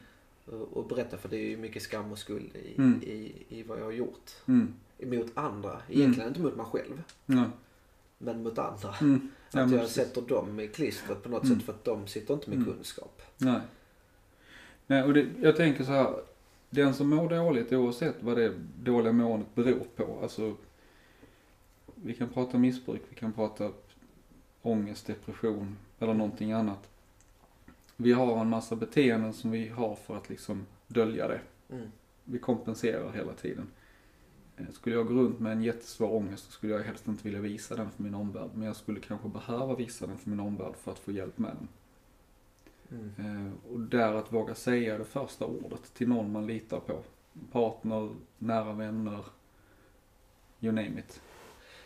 Och, 0.72 0.86
berätta 0.86 1.18
för 1.18 1.28
det 1.28 1.36
är 1.36 1.49
ju 1.51 1.57
mycket 1.57 1.82
skam 1.82 2.12
och 2.12 2.18
skuld 2.18 2.57
i, 2.57 2.74
Mm. 2.78 3.03
i, 3.03 3.32
i 3.49 3.62
vad 3.62 3.78
jag 3.80 3.84
har 3.84 3.93
gjort. 3.93 4.30
mm, 4.47 4.74
Mot 5.03 5.30
andra. 5.38 5.82
Egentligen 5.88 6.28
inte 6.28 6.40
mot 6.40 6.57
mig 6.57 6.66
själv. 6.66 7.03
Men 8.18 8.43
mot 8.43 8.59
andra. 8.59 8.95
mm. 9.01 9.30
Ja, 9.53 9.61
Att 9.64 9.70
jag 9.70 9.80
precis. 9.80 9.95
sätter 9.97 10.22
dem 10.22 10.61
i 10.61 10.68
klistret 10.68 11.22
på 11.22 11.28
något 11.28 11.45
Mm. 11.45 11.57
sätt 11.57 11.66
för 11.66 11.72
att 11.72 11.84
de 11.84 12.07
sitter 12.07 12.34
inte 12.34 12.51
med 12.51 12.59
Mm. 12.59 12.72
kunskap. 12.74 13.22
Nej. 13.38 13.61
Nej, 14.87 15.03
och 15.03 15.14
det, 15.14 15.26
jag 15.41 15.57
tänker 15.57 15.85
så 15.85 15.93
här. 15.93 16.14
Den 16.70 16.95
som 16.95 17.09
mår 17.11 17.28
dåligt 17.28 17.72
oavsett 17.72 18.16
vad 18.22 18.37
det 18.37 18.53
dåliga 18.83 19.12
måendet 19.12 19.55
beror 19.55 19.87
på. 19.97 20.18
Alltså, 20.22 20.57
vi 21.95 22.14
kan 22.14 22.28
prata 22.28 22.59
missbruk, 22.59 23.03
vi 23.09 23.16
kan 23.16 23.33
prata 23.33 23.70
ångest, 24.62 25.07
depression 25.07 25.76
eller 25.99 26.14
någonting 26.14 26.53
annat. 26.53 26.89
Vi 27.97 28.12
har 28.12 28.41
en 28.41 28.49
massa 28.49 28.76
beteenden 28.76 29.33
som 29.33 29.51
vi 29.51 29.68
har 29.68 29.95
för 29.95 30.16
att 30.16 30.28
liksom 30.28 30.66
dölja 30.89 31.28
det. 31.28 31.41
Mm. 31.70 31.87
Vi 32.24 32.39
kompenserar 32.39 33.12
hela 33.12 33.33
tiden. 33.33 33.66
Eh, 34.57 34.64
Skulle 34.72 34.97
jag 34.97 35.07
gå 35.07 35.14
runt 35.14 35.41
med 35.41 35.53
en 35.53 35.62
jättesvår 35.62 36.12
ångest 36.14 36.45
så 36.45 36.53
skulle 36.53 36.72
jag 36.72 36.83
helst 36.83 37.09
inte 37.09 37.24
vilja 37.24 37.41
visa 37.41 37.76
den 37.76 37.91
för 37.91 38.03
min 38.03 38.14
omvärld. 38.14 38.51
Men 38.55 38.66
jag 38.66 38.76
skulle 38.76 39.01
kanske 39.01 39.28
behöva 39.28 39.74
visa 39.74 40.07
den 40.07 40.18
för 40.18 40.30
min 40.30 40.41
omvärld 40.41 40.74
för 40.76 40.93
att 40.93 40.99
få 40.99 41.12
hjälp 41.12 41.39
med 41.39 41.51
den. 41.51 41.68
Mm. 42.93 43.12
Eh, 43.47 43.72
Och 43.72 43.80
där 43.80 44.12
att 44.14 44.32
våga 44.32 44.55
säga 44.55 44.99
det 44.99 45.05
första 45.05 45.45
ordet 45.47 45.95
till 45.95 46.09
någon 46.09 46.32
man 46.32 46.47
litar 46.47 46.80
på. 46.80 47.03
Partner, 47.53 48.11
nära 48.38 48.72
vänner, 48.72 49.24
you 50.61 50.72
name 50.72 50.99
it. 51.01 51.20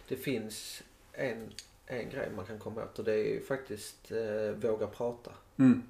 Det 0.09 0.17
finns 0.17 0.83
en, 1.13 1.51
en 1.87 2.11
grej 2.11 2.31
man 2.37 2.47
kan 2.47 2.59
komma 2.59 2.85
åt 2.85 2.99
och 2.99 3.05
det 3.05 3.13
är 3.13 3.35
ju 3.35 3.41
faktiskt 3.41 4.13
eh, 4.13 4.51
våga 4.71 4.87
prata. 4.87 5.33
Mm. 5.57 5.83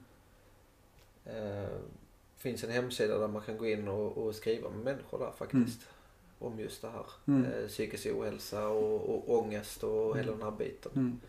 Eh, 1.24 1.68
finns 2.36 2.64
en 2.64 2.70
hemsida 2.70 3.18
där 3.18 3.28
man 3.28 3.42
kan 3.42 3.58
gå 3.58 3.66
in 3.66 3.88
och, 3.88 4.18
och 4.18 4.34
skriva 4.34 4.70
med 4.70 4.84
människor 4.84 5.18
där 5.18 5.32
faktiskt. 5.38 5.88
Om 6.38 6.60
just 6.60 6.82
det 6.82 6.88
här. 6.90 7.06
Mm. 7.26 7.44
Eh, 7.44 7.66
psykisk 7.68 8.06
ohälsa 8.06 8.68
och, 8.68 9.14
och 9.14 9.38
ångest 9.38 9.84
och 9.84 10.16
hela 10.18 10.28
Mm. 10.32 10.38
den 10.40 10.50
här 10.50 10.58
biten. 10.58 10.92
Mm. 10.94 11.20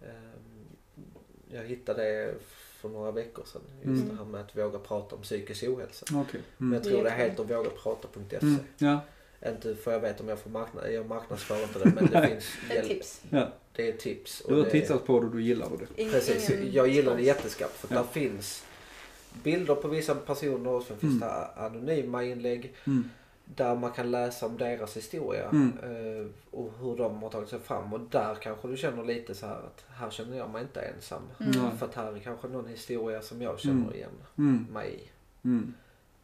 Eh, 0.00 0.40
jag 1.50 1.64
hittade 1.64 2.02
det 2.02 2.34
för 2.80 2.88
några 2.88 3.10
veckor 3.10 3.44
sedan. 3.46 3.62
Just 3.82 4.02
Mm. 4.02 4.08
det 4.08 4.16
här 4.16 4.24
med 4.30 4.40
att 4.40 4.56
våga 4.56 4.78
prata 4.78 5.16
om 5.16 5.22
psykisk 5.22 5.62
ohälsa. 5.62 6.06
Men 6.10 6.24
Mm. 6.60 6.74
jag 6.74 6.84
tror 6.84 7.04
det 7.04 7.10
är 7.10 7.16
om 7.40 7.46
vågaprata.se. 7.46 8.36
Mm. 8.36 8.56
Ja. 8.78 9.00
Inte 9.48 9.74
för 9.74 9.92
jag 9.92 10.00
vet 10.00 10.20
om 10.20 10.28
jag 10.28 10.38
får 10.38 10.50
marknad, 10.50 10.92
jag 10.92 11.08
marknadsför 11.08 11.62
inte 11.62 11.78
det 11.78 11.92
men 11.94 12.06
det 12.06 12.28
finns 12.28 12.44
hjälp. 12.74 12.88
tips. 12.88 13.20
ja. 13.30 13.48
Det 13.72 13.88
är 13.88 13.92
tips. 13.92 14.40
och 14.40 14.50
Du 14.50 14.56
har 14.56 14.64
det- 14.64 14.70
tittat 14.70 15.06
på 15.06 15.20
det 15.20 15.26
och 15.26 15.32
du 15.32 15.42
gillar 15.42 15.68
det. 15.96 16.10
Precis, 16.10 16.50
ingen 16.50 16.72
jag 16.72 16.88
gillar 16.88 17.16
det 17.16 17.22
jätteskarpt 17.22 17.74
för 17.76 17.94
Ja. 17.94 18.00
där 18.00 18.08
finns 18.08 18.64
bilder 19.42 19.74
på 19.74 19.88
vissa 19.88 20.14
personer 20.14 20.70
och 20.70 20.82
sen 20.82 20.96
finns 20.98 21.22
Mm. 21.22 21.28
det 21.28 21.46
anonyma 21.56 22.24
inlägg 22.24 22.74
Mm. 22.86 23.10
Där 23.54 23.74
man 23.76 23.90
kan 23.92 24.10
läsa 24.10 24.46
om 24.46 24.56
deras 24.56 24.96
historia 24.96 25.48
Mm. 25.48 25.72
eh, 25.82 26.26
och 26.50 26.72
hur 26.80 26.96
de 26.96 27.22
har 27.22 27.30
tagit 27.30 27.48
sig 27.48 27.58
fram 27.60 27.92
och 27.92 28.00
där 28.00 28.34
kanske 28.34 28.68
du 28.68 28.76
känner 28.76 29.04
lite 29.04 29.34
så 29.34 29.46
här 29.46 29.56
att 29.58 29.84
här 29.88 30.10
känner 30.10 30.36
jag 30.38 30.50
mig 30.50 30.62
inte 30.62 30.80
ensam. 30.80 31.22
Mm. 31.40 31.76
För 31.76 31.86
att 31.86 31.94
här 31.94 32.12
är 32.12 32.18
kanske 32.18 32.48
någon 32.48 32.66
historia 32.68 33.22
som 33.22 33.42
jag 33.42 33.60
känner 33.60 33.82
Mm. 33.82 33.94
igen 33.94 34.10
Mm. 34.38 34.66
mig 34.72 34.94
i. 34.94 35.08
Mm. 35.48 35.74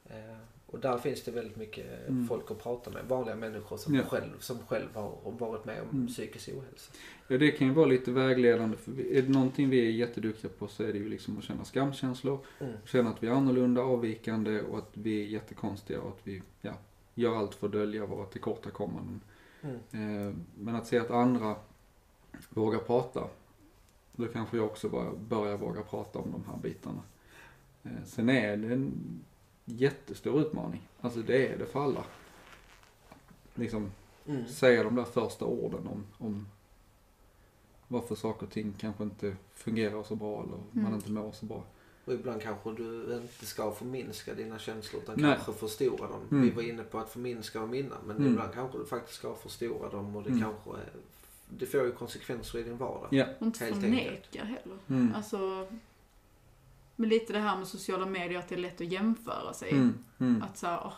Eh, 0.06 0.36
Och 0.66 0.80
där 0.80 0.98
finns 0.98 1.22
det 1.22 1.30
väldigt 1.30 1.56
mycket 1.56 1.86
Mm. 2.08 2.28
folk 2.28 2.50
att 2.50 2.62
prata 2.62 2.90
med. 2.90 3.04
Vanliga 3.08 3.36
människor 3.36 3.76
som, 3.76 3.94
Ja. 3.94 4.02
själv, 4.02 4.38
som 4.38 4.58
själv 4.58 4.88
har 4.94 5.14
varit 5.24 5.64
med 5.64 5.82
om 5.82 5.88
Mm. 5.96 6.06
psykisk 6.08 6.48
ohälsa. 6.48 6.92
Ja, 7.28 7.38
det 7.38 7.50
kan 7.50 7.66
ju 7.66 7.72
vara 7.72 7.86
lite 7.86 8.10
vägledande. 8.10 8.76
För 8.76 9.00
är 9.12 9.22
det 9.22 9.28
någonting 9.28 9.70
vi 9.70 9.86
är 9.86 9.90
jätteduktiga 9.90 10.50
på 10.58 10.68
så 10.68 10.82
är 10.82 10.92
det 10.92 10.98
ju 10.98 11.08
liksom 11.08 11.38
att 11.38 11.44
känna 11.44 11.64
skamkänslor. 11.64 12.38
Mm. 12.60 12.72
Känna 12.84 13.10
att 13.10 13.22
vi 13.22 13.26
är 13.28 13.32
annorlunda, 13.32 13.82
avvikande 13.82 14.60
och 14.62 14.78
att 14.78 14.90
vi 14.92 15.20
är 15.22 15.26
jättekonstiga 15.26 16.00
och 16.00 16.08
att 16.08 16.20
vi 16.24 16.42
ja, 16.60 16.72
gör 17.14 17.36
allt 17.36 17.54
för 17.54 17.66
att 17.66 17.72
dölja 17.72 18.06
våra 18.06 18.26
tillkortakommanden. 18.26 19.20
Mm. 19.62 19.76
Eh, 19.76 20.34
men 20.58 20.76
att 20.76 20.86
se 20.86 20.98
att 20.98 21.10
andra 21.10 21.56
vågar 22.50 22.78
prata. 22.78 23.28
Då 24.12 24.26
kanske 24.26 24.56
jag 24.56 24.66
också 24.66 25.12
börjar 25.28 25.56
våga 25.56 25.82
prata 25.82 26.18
om 26.18 26.32
de 26.32 26.44
här 26.52 26.58
bitarna. 26.62 27.02
Eh, 27.82 28.04
sen 28.06 28.28
är 28.28 28.56
det 28.56 28.72
en 28.74 28.92
jättestor 29.64 30.40
utmaning. 30.40 30.88
Alltså 31.00 31.22
det 31.22 31.48
är 31.48 31.58
det 31.58 31.66
för 31.66 31.84
alla. 31.84 32.04
Liksom 33.54 33.90
Mm. 34.26 34.46
säga 34.46 34.82
de 34.84 34.94
där 34.94 35.04
första 35.04 35.44
orden 35.44 35.86
om, 35.86 36.04
om 36.18 36.46
varför 37.88 38.14
saker 38.14 38.46
och 38.46 38.52
ting 38.52 38.74
kanske 38.78 39.04
inte 39.04 39.36
fungerar 39.54 40.02
så 40.02 40.14
bra 40.16 40.42
eller 40.42 40.56
man 40.70 40.84
Mm. 40.86 40.94
inte 40.94 41.10
mår 41.10 41.32
så 41.32 41.46
bra. 41.46 41.62
Och 42.04 42.12
ibland 42.12 42.42
kanske 42.42 42.72
du 42.72 43.14
inte 43.22 43.46
ska 43.46 43.70
förminska 43.72 44.34
dina 44.34 44.58
känslor 44.58 45.02
utan 45.02 45.14
Nej. 45.18 45.34
kanske 45.34 45.52
förstora 45.52 46.08
dem. 46.08 46.20
Mm. 46.30 46.42
Vi 46.44 46.50
var 46.50 46.62
inne 46.62 46.82
på 46.82 46.98
att 46.98 47.10
förminska 47.10 47.60
dem 47.60 47.74
innan 47.74 47.98
men 48.06 48.16
Mm. 48.16 48.32
ibland 48.32 48.54
kanske 48.54 48.78
du 48.78 48.84
faktiskt 48.86 49.18
ska 49.18 49.34
förstora 49.34 49.88
dem 49.88 50.16
och 50.16 50.22
det 50.22 50.28
Mm. 50.30 50.42
kanske 50.42 50.70
är, 50.70 50.90
det 51.48 51.66
får 51.66 51.80
ju 51.82 51.92
konsekvenser 51.92 52.58
i 52.58 52.62
din 52.62 52.76
vardag. 52.76 53.08
Ja. 53.10 53.26
Och 53.38 53.46
inte 53.46 53.64
Helt 53.64 53.80
förneka 53.80 54.44
heller. 54.44 54.78
Mm. 54.88 55.14
Alltså, 55.14 55.66
med 56.96 57.08
lite 57.08 57.32
det 57.32 57.38
här 57.38 57.56
med 57.58 57.66
sociala 57.68 58.06
medier, 58.06 58.38
att 58.38 58.48
det 58.48 58.54
är 58.54 58.58
lätt 58.58 58.80
att 58.80 58.86
jämföra 58.86 59.52
sig. 59.52 59.70
Mm. 59.70 59.98
Mm. 60.18 60.42
Att 60.42 60.58
så 60.58 60.66
här, 60.66 60.80
åh, 60.84 60.92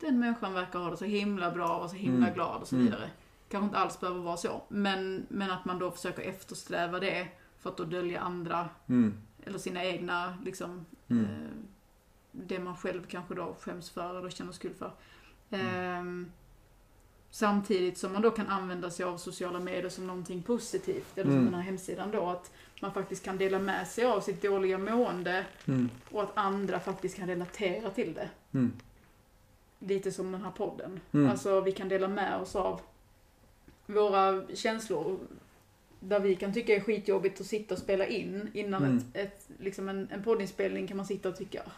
den 0.00 0.18
människan 0.18 0.54
verkar 0.54 0.78
ha 0.78 0.90
det 0.90 0.96
så 0.96 1.04
himla 1.04 1.50
bra 1.50 1.76
och 1.78 1.90
så 1.90 1.96
himla 1.96 2.22
Mm. 2.26 2.34
glad 2.34 2.62
och 2.62 2.68
så 2.68 2.74
Mm. 2.74 2.86
vidare. 2.86 3.10
Kanske 3.48 3.64
inte 3.64 3.78
alls 3.78 4.00
behöver 4.00 4.20
vara 4.20 4.36
så. 4.36 4.62
Men, 4.68 5.26
men 5.28 5.50
att 5.50 5.64
man 5.64 5.78
då 5.78 5.90
försöker 5.90 6.22
eftersträva 6.22 7.00
det 7.00 7.28
för 7.58 7.70
att 7.70 7.76
då 7.76 7.84
dölja 7.84 8.20
andra, 8.20 8.68
Mm. 8.88 9.14
Eller 9.46 9.58
sina 9.58 9.84
egna, 9.84 10.38
liksom, 10.44 10.86
Mm. 11.08 11.24
eh, 11.24 11.30
det 12.32 12.58
man 12.58 12.76
själv 12.76 13.06
kanske 13.06 13.34
då 13.34 13.56
skäms 13.60 13.90
för 13.90 14.18
eller 14.18 14.30
känner 14.30 14.52
skuld 14.52 14.76
för. 14.76 14.92
Mm. 15.50 15.66
Ehm, 15.66 16.32
samtidigt 17.30 17.98
som 17.98 18.12
man 18.12 18.22
då 18.22 18.30
kan 18.30 18.46
använda 18.46 18.90
sig 18.90 19.04
av 19.04 19.16
sociala 19.18 19.60
medier 19.60 19.88
som 19.88 20.06
någonting 20.06 20.42
positivt, 20.42 21.12
eller 21.18 21.24
som 21.30 21.32
Mm. 21.32 21.44
den 21.44 21.54
här 21.54 21.62
hemsidan 21.62 22.10
då, 22.10 22.26
att 22.26 22.52
man 22.82 22.92
faktiskt 22.92 23.24
kan 23.24 23.38
dela 23.38 23.58
med 23.58 23.88
sig 23.88 24.04
av 24.04 24.20
sitt 24.20 24.42
dåliga 24.42 24.78
mående 24.78 25.46
Mm. 25.66 25.90
och 26.10 26.22
att 26.22 26.30
andra 26.34 26.80
faktiskt 26.80 27.16
kan 27.16 27.28
relatera 27.28 27.90
till 27.90 28.14
det. 28.14 28.30
Mm. 28.52 28.72
Lite 29.78 30.12
som 30.12 30.32
den 30.32 30.42
här 30.44 30.50
podden. 30.50 31.00
Alltså 31.30 31.60
vi 31.60 31.72
kan 31.72 31.88
dela 31.88 32.08
med 32.08 32.40
oss 32.40 32.56
av 32.56 32.80
våra 33.86 34.46
känslor 34.54 35.18
där 36.00 36.20
vi 36.20 36.36
kan 36.36 36.52
tycka 36.52 36.76
är 36.76 36.80
skitjobbigt 36.80 37.40
att 37.40 37.46
sitta 37.46 37.74
och 37.74 37.80
spela 37.80 38.06
in. 38.06 38.50
Innan 38.54 38.84
Mm. 38.84 38.96
ett, 38.96 39.04
ett, 39.16 39.48
liksom 39.58 39.88
en, 39.88 40.08
en 40.12 40.22
poddinspelning 40.22 40.86
kan 40.86 40.96
man 40.96 41.06
sitta 41.06 41.28
och 41.28 41.36
tycka 41.36 41.62
"Ah, 41.66 41.70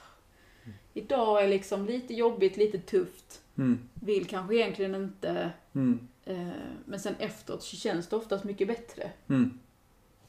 Idag 0.94 1.44
är 1.44 1.48
liksom 1.48 1.86
lite 1.86 2.14
jobbigt, 2.14 2.56
lite 2.56 2.78
tufft. 2.78 3.40
Mm. 3.58 3.78
Vill 3.94 4.26
kanske 4.26 4.54
egentligen 4.56 4.94
inte. 4.94 5.50
Mm. 5.74 6.08
Eh, 6.24 6.48
men 6.84 7.00
sen 7.00 7.14
efteråt 7.18 7.62
så 7.62 7.76
känns 7.76 8.08
det 8.08 8.16
oftast 8.16 8.44
mycket 8.44 8.68
bättre. 8.68 9.10
Mm. 9.28 9.58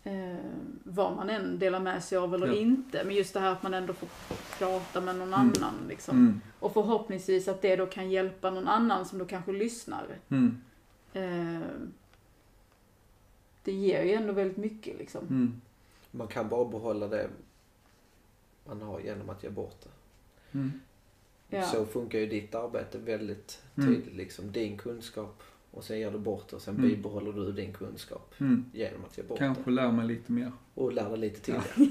Eh, 0.04 0.38
vad 0.84 1.16
man 1.16 1.30
än 1.30 1.60
delar 1.60 1.80
med 1.80 2.04
sig 2.04 2.18
av 2.18 2.34
eller 2.36 2.48
Ja. 2.48 2.54
inte. 2.54 3.04
Men 3.04 3.16
just 3.16 3.34
det 3.34 3.40
här 3.40 3.52
att 3.52 3.64
man 3.64 3.74
ändå 3.74 3.94
får 3.94 4.08
prata 4.58 5.02
med 5.02 5.16
någon 5.16 5.34
Mm. 5.34 5.40
annan. 5.40 5.74
Liksom. 5.90 6.18
Mm. 6.18 6.42
Och 6.60 6.74
förhoppningsvis 6.74 7.48
att 7.48 7.62
det 7.62 7.76
då 7.76 7.86
kan 7.86 8.12
hjälpa 8.12 8.52
någon 8.52 8.68
annan 8.68 9.06
som 9.06 9.20
då 9.20 9.26
kanske 9.26 9.52
lyssnar. 9.52 10.06
Mm. 10.30 10.58
Eh, 11.14 11.68
det 13.64 13.72
ger 13.72 14.04
ju 14.04 14.12
ändå 14.14 14.34
väldigt 14.34 14.58
mycket 14.58 14.98
liksom. 15.00 15.28
Mm. 15.28 15.62
Man 16.12 16.28
kan 16.28 16.50
bara 16.50 16.66
behålla 16.66 17.08
det 17.08 17.30
man 18.66 18.82
har 18.82 19.00
genom 19.00 19.30
att 19.30 19.44
ge 19.44 19.50
bort 19.50 19.78
det. 19.84 19.90
Mm. 20.58 20.72
Ja. 21.50 21.62
Så 21.64 21.86
funkar 21.86 22.20
ju 22.20 22.26
ditt 22.26 22.56
arbete 22.56 22.98
väldigt 22.98 23.62
Mm. 23.78 23.90
tydligt. 23.96 24.16
Liksom, 24.16 24.52
din 24.52 24.78
kunskap 24.78 25.44
och 25.72 25.84
sen 25.84 26.00
ger 26.00 26.12
du 26.12 26.18
bort 26.20 26.50
det 26.50 26.56
och 26.56 26.62
sen 26.62 26.76
Mm. 26.78 26.90
bibehåller 26.90 27.32
du 27.34 27.52
din 27.52 27.74
kunskap 27.74 28.34
Mm. 28.40 28.66
genom 28.74 29.06
att 29.06 29.18
ge 29.18 29.24
bort 29.24 29.38
Kanske 29.38 29.64
det. 29.64 29.72
lär 29.72 29.92
mig 29.92 30.08
lite 30.08 30.32
mer. 30.32 30.52
Och 30.74 30.94
lär 30.94 31.10
dig 31.10 31.18
lite 31.20 31.42
till. 31.42 31.54
Ja. 31.54 31.84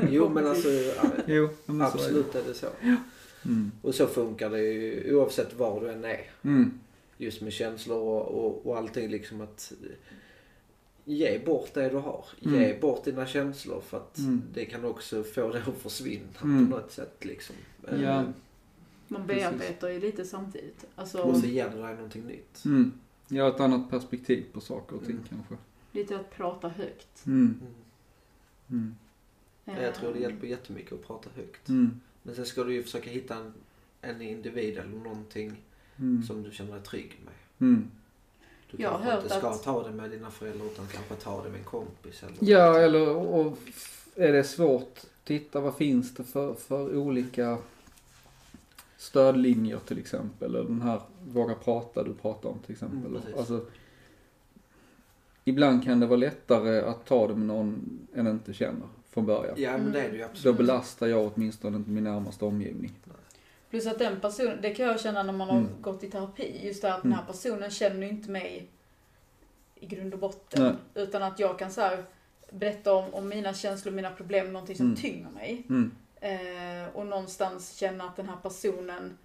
Jo 0.10 0.28
men 0.28 0.46
alltså 0.46 0.68
ja, 0.68 1.02
Jo, 1.26 1.48
men 1.66 1.66
så 1.66 1.72
är 1.72 1.78
det. 1.78 1.86
absolut 1.86 2.34
är 2.34 2.42
det 2.44 2.54
så. 2.54 2.66
Mm. 3.44 3.70
Och 3.82 3.94
så 3.94 4.06
funkar 4.06 4.50
det 4.50 4.60
ju 4.62 5.14
oavsett 5.16 5.54
var 5.54 5.80
du 5.80 5.90
än 5.90 6.04
är. 6.04 6.20
Mm. 6.42 6.70
Just 7.18 7.40
med 7.42 7.52
känslor 7.52 7.98
och, 7.98 8.44
och, 8.44 8.66
och 8.66 8.76
allting 8.78 9.08
liksom 9.10 9.40
att 9.40 9.72
ge 11.04 11.38
bort 11.38 11.74
det 11.74 11.88
du 11.88 11.96
har. 11.96 12.24
Mm. 12.44 12.60
Ge 12.60 12.78
bort 12.80 13.04
dina 13.04 13.26
känslor 13.26 13.80
för 13.80 13.96
att 13.96 14.18
Mm. 14.18 14.42
det 14.54 14.64
kan 14.64 14.84
också 14.84 15.22
få 15.22 15.52
det 15.52 15.62
att 15.66 15.76
försvinna 15.78 16.28
Mm. 16.42 16.70
på 16.70 16.76
något 16.76 16.92
sätt 16.92 17.24
liksom. 17.24 17.56
Eh, 17.88 18.02
Ja. 18.02 18.24
Man 19.08 19.26
Precis. 19.26 19.42
bearbetar 19.42 19.88
ju 19.88 20.00
lite 20.00 20.24
samtidigt. 20.24 20.84
Alltså, 20.94 21.18
Och 21.22 21.36
så 21.36 21.46
ger 21.46 21.70
det 21.70 21.82
dig 21.82 21.94
någonting 21.94 22.22
nytt. 22.26 22.64
Mm. 22.64 22.92
Har 23.30 23.48
ett 23.48 23.60
annat 23.60 23.90
perspektiv 23.90 24.44
på 24.52 24.60
saker 24.60 24.96
och 24.96 25.02
ting 25.04 25.10
Mm. 25.16 25.24
kanske. 25.28 25.54
lite 25.92 26.16
att 26.16 26.30
prata 26.30 26.68
högt. 26.68 27.26
Mm. 27.26 27.60
Mm. 27.60 27.74
Mm. 28.70 28.94
Ja, 29.64 29.82
Jag 29.82 29.94
tror 29.94 30.12
det 30.12 30.16
Eh, 30.18 30.22
hjälper 30.22 30.46
jättemycket 30.46 30.92
att 30.92 31.06
prata 31.06 31.30
högt. 31.36 31.68
Mm. 31.68 32.00
Men 32.22 32.34
sen 32.34 32.46
ska 32.46 32.64
du 32.64 32.74
ju 32.74 32.82
försöka 32.82 33.10
hitta 33.10 33.36
en, 33.36 33.52
en 34.00 34.22
individ 34.22 34.78
eller 34.78 34.96
någonting 34.98 35.56
Mm. 35.98 36.22
som 36.22 36.42
du 36.42 36.50
känner 36.50 36.72
dig 36.72 36.82
trygg 36.82 37.20
med. 37.24 37.34
Mm. 38.72 38.76
Du 38.76 38.82
Jag 38.82 38.92
kanske 39.02 39.22
inte 39.22 39.28
ska 39.38 39.48
att- 39.48 39.62
ta 39.62 39.82
det 39.88 39.90
med 39.94 40.10
dina 40.10 40.30
föräldrar 40.30 40.66
utan 40.66 40.86
kanske 40.86 41.14
ta 41.14 41.42
det 41.44 41.50
med 41.50 41.58
en 41.58 41.64
kompis. 41.64 42.22
Eller 42.22 42.36
Ja, 42.40 42.78
eller 42.78 43.08
och 43.16 43.58
är 44.14 44.32
det 44.32 44.44
svårt, 44.44 45.00
titta 45.24 45.60
vad 45.60 45.74
finns 45.76 46.14
det 46.14 46.24
för, 46.24 46.54
för 46.54 46.96
olika 46.96 47.58
stödlinjer 48.96 49.78
till 49.86 49.98
exempel. 49.98 50.54
Eller 50.54 50.64
den 50.64 50.82
här 50.82 51.00
Våga 51.28 51.54
prata 51.54 52.02
du 52.02 52.14
pratar 52.14 52.48
om 52.48 52.58
till 52.58 52.72
exempel. 52.72 53.16
Mm, 53.16 53.22
alltså, 53.38 53.64
ibland 55.44 55.84
kan 55.84 56.00
det 56.00 56.06
vara 56.06 56.16
lättare 56.16 56.80
att 56.80 57.06
ta 57.06 57.28
det 57.28 57.34
med 57.34 57.46
någon 57.46 57.98
än 58.14 58.26
inte 58.26 58.52
känner 58.52 58.86
från 59.10 59.26
början. 59.26 59.54
Ja 59.58 59.78
men 59.78 59.92
det 59.92 60.00
är 60.00 60.08
det 60.10 60.16
ju 60.16 60.22
Då 60.22 60.28
absolut. 60.30 60.56
belastar 60.56 61.06
jag 61.06 61.30
åtminstone 61.34 61.76
inte 61.76 61.90
min 61.90 62.04
närmaste 62.04 62.44
omgivning. 62.44 62.92
Plus 63.72 63.86
att 63.86 63.98
den 63.98 64.20
personen, 64.20 64.58
det 64.62 64.70
kan 64.74 64.86
jag 64.86 65.00
känna 65.00 65.22
när 65.22 65.32
man 65.32 65.48
har 65.48 65.58
Mm. 65.58 65.70
gått 65.82 66.04
i 66.04 66.10
terapi, 66.10 66.66
just 66.66 66.82
det 66.82 66.88
här 66.88 66.96
att 66.96 67.02
den 67.02 67.12
här 67.12 67.22
Mm. 67.22 67.32
personen 67.32 67.70
känner 67.70 68.06
inte 68.06 68.30
mig 68.30 68.66
i 69.74 69.86
grund 69.86 70.14
och 70.14 70.20
botten. 70.20 70.62
Nej. 70.62 71.04
Utan 71.04 71.22
att 71.22 71.38
jag 71.38 71.58
kan 71.58 71.70
så 71.70 71.80
här 71.80 72.04
berätta 72.50 72.94
om, 72.94 73.14
om 73.14 73.28
mina 73.28 73.54
känslor, 73.54 73.92
mina 73.92 74.10
problem, 74.10 74.52
någonting 74.52 74.76
som 74.76 74.86
Mm. 74.86 74.96
tynger 74.96 75.30
mig. 75.30 75.66
Mm. 75.68 75.90
Eh, 76.20 76.88
och 76.96 77.06
någonstans 77.06 77.76
känna 77.76 78.04
att 78.04 78.16
den 78.16 78.28
här 78.28 78.36
personen 78.42 79.18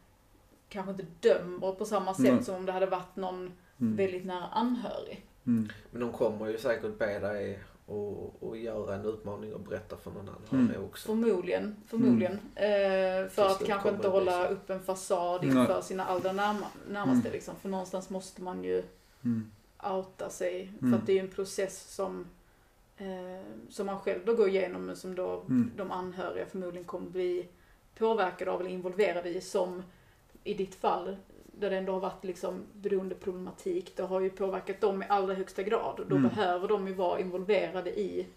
kanske 0.69 0.91
inte 0.91 1.05
dömer 1.19 1.71
på 1.71 1.85
samma 1.85 2.13
sätt 2.13 2.33
Nej. 2.33 2.43
som 2.43 2.55
om 2.55 2.65
det 2.65 2.71
hade 2.71 2.85
varit 2.85 3.15
någon 3.15 3.51
Mm. 3.81 3.95
väldigt 3.95 4.25
nära 4.25 4.45
anhörig. 4.47 5.25
Mm. 5.45 5.69
Men 5.91 6.01
de 6.01 6.11
kommer 6.11 6.47
ju 6.47 6.57
säkert 6.57 6.99
be 6.99 7.19
dig 7.19 7.59
och, 7.87 8.43
och 8.43 8.57
göra 8.57 8.95
en 8.95 9.05
utmaning 9.05 9.53
och 9.53 9.59
berätta 9.59 9.97
för 9.97 10.11
någon 10.11 10.29
annan 10.29 10.69
Mm. 10.69 10.83
också. 10.83 11.07
Förmodligen, 11.07 11.75
förmodligen. 11.87 12.33
Eh, 12.55 13.29
för 13.29 13.29
Tills 13.29 13.61
att 13.61 13.65
kanske 13.67 13.89
inte 13.89 14.07
hålla 14.07 14.47
så. 14.47 14.53
upp 14.53 14.69
en 14.69 14.79
fasad 14.79 15.41
Nej. 15.45 15.57
inför 15.57 15.81
sina 15.81 16.05
allra 16.05 16.31
närma, 16.31 16.67
närmaste 16.89 17.19
Mm. 17.27 17.31
liksom. 17.31 17.55
För 17.55 17.69
någonstans 17.69 18.09
måste 18.09 18.41
man 18.41 18.63
ju 18.63 18.83
Mm. 19.23 19.51
outa 19.83 20.29
sig. 20.29 20.73
Mm. 20.81 20.91
För 20.93 20.99
att 20.99 21.05
det 21.05 21.11
är 21.11 21.13
ju 21.13 21.19
en 21.19 21.27
process 21.35 21.95
som, 21.95 22.25
eh, 22.97 23.43
som 23.69 23.85
man 23.85 23.99
själv 23.99 24.19
då 24.25 24.35
går 24.35 24.49
igenom 24.49 24.85
men 24.85 24.95
som 24.95 25.15
då 25.15 25.43
Mm. 25.49 25.71
de 25.77 25.91
anhöriga 25.91 26.45
förmodligen 26.45 26.85
kommer 26.85 27.09
bli 27.09 27.47
påverkade 27.97 28.51
av 28.51 28.61
eller 28.61 28.69
involverade 28.71 29.29
i 29.29 29.41
som 29.41 29.83
i 30.43 30.53
ditt 30.53 30.75
fall, 30.75 31.17
där 31.59 31.69
det 31.69 31.77
ändå 31.77 31.91
har 31.93 31.99
varit 31.99 32.23
liksom 32.23 32.63
beroendeproblematik, 32.73 33.93
det 33.95 34.03
har 34.03 34.19
ju 34.21 34.29
påverkat 34.29 34.81
dem 34.81 35.03
i 35.03 35.05
allra 35.09 35.33
högsta 35.33 35.63
grad. 35.63 35.99
Och 35.99 36.07
då 36.07 36.15
Mm. 36.15 36.29
behöver 36.29 36.67
de 36.67 36.87
ju 36.87 36.93
vara 36.93 37.19
involverade 37.19 37.99
i 37.99 38.27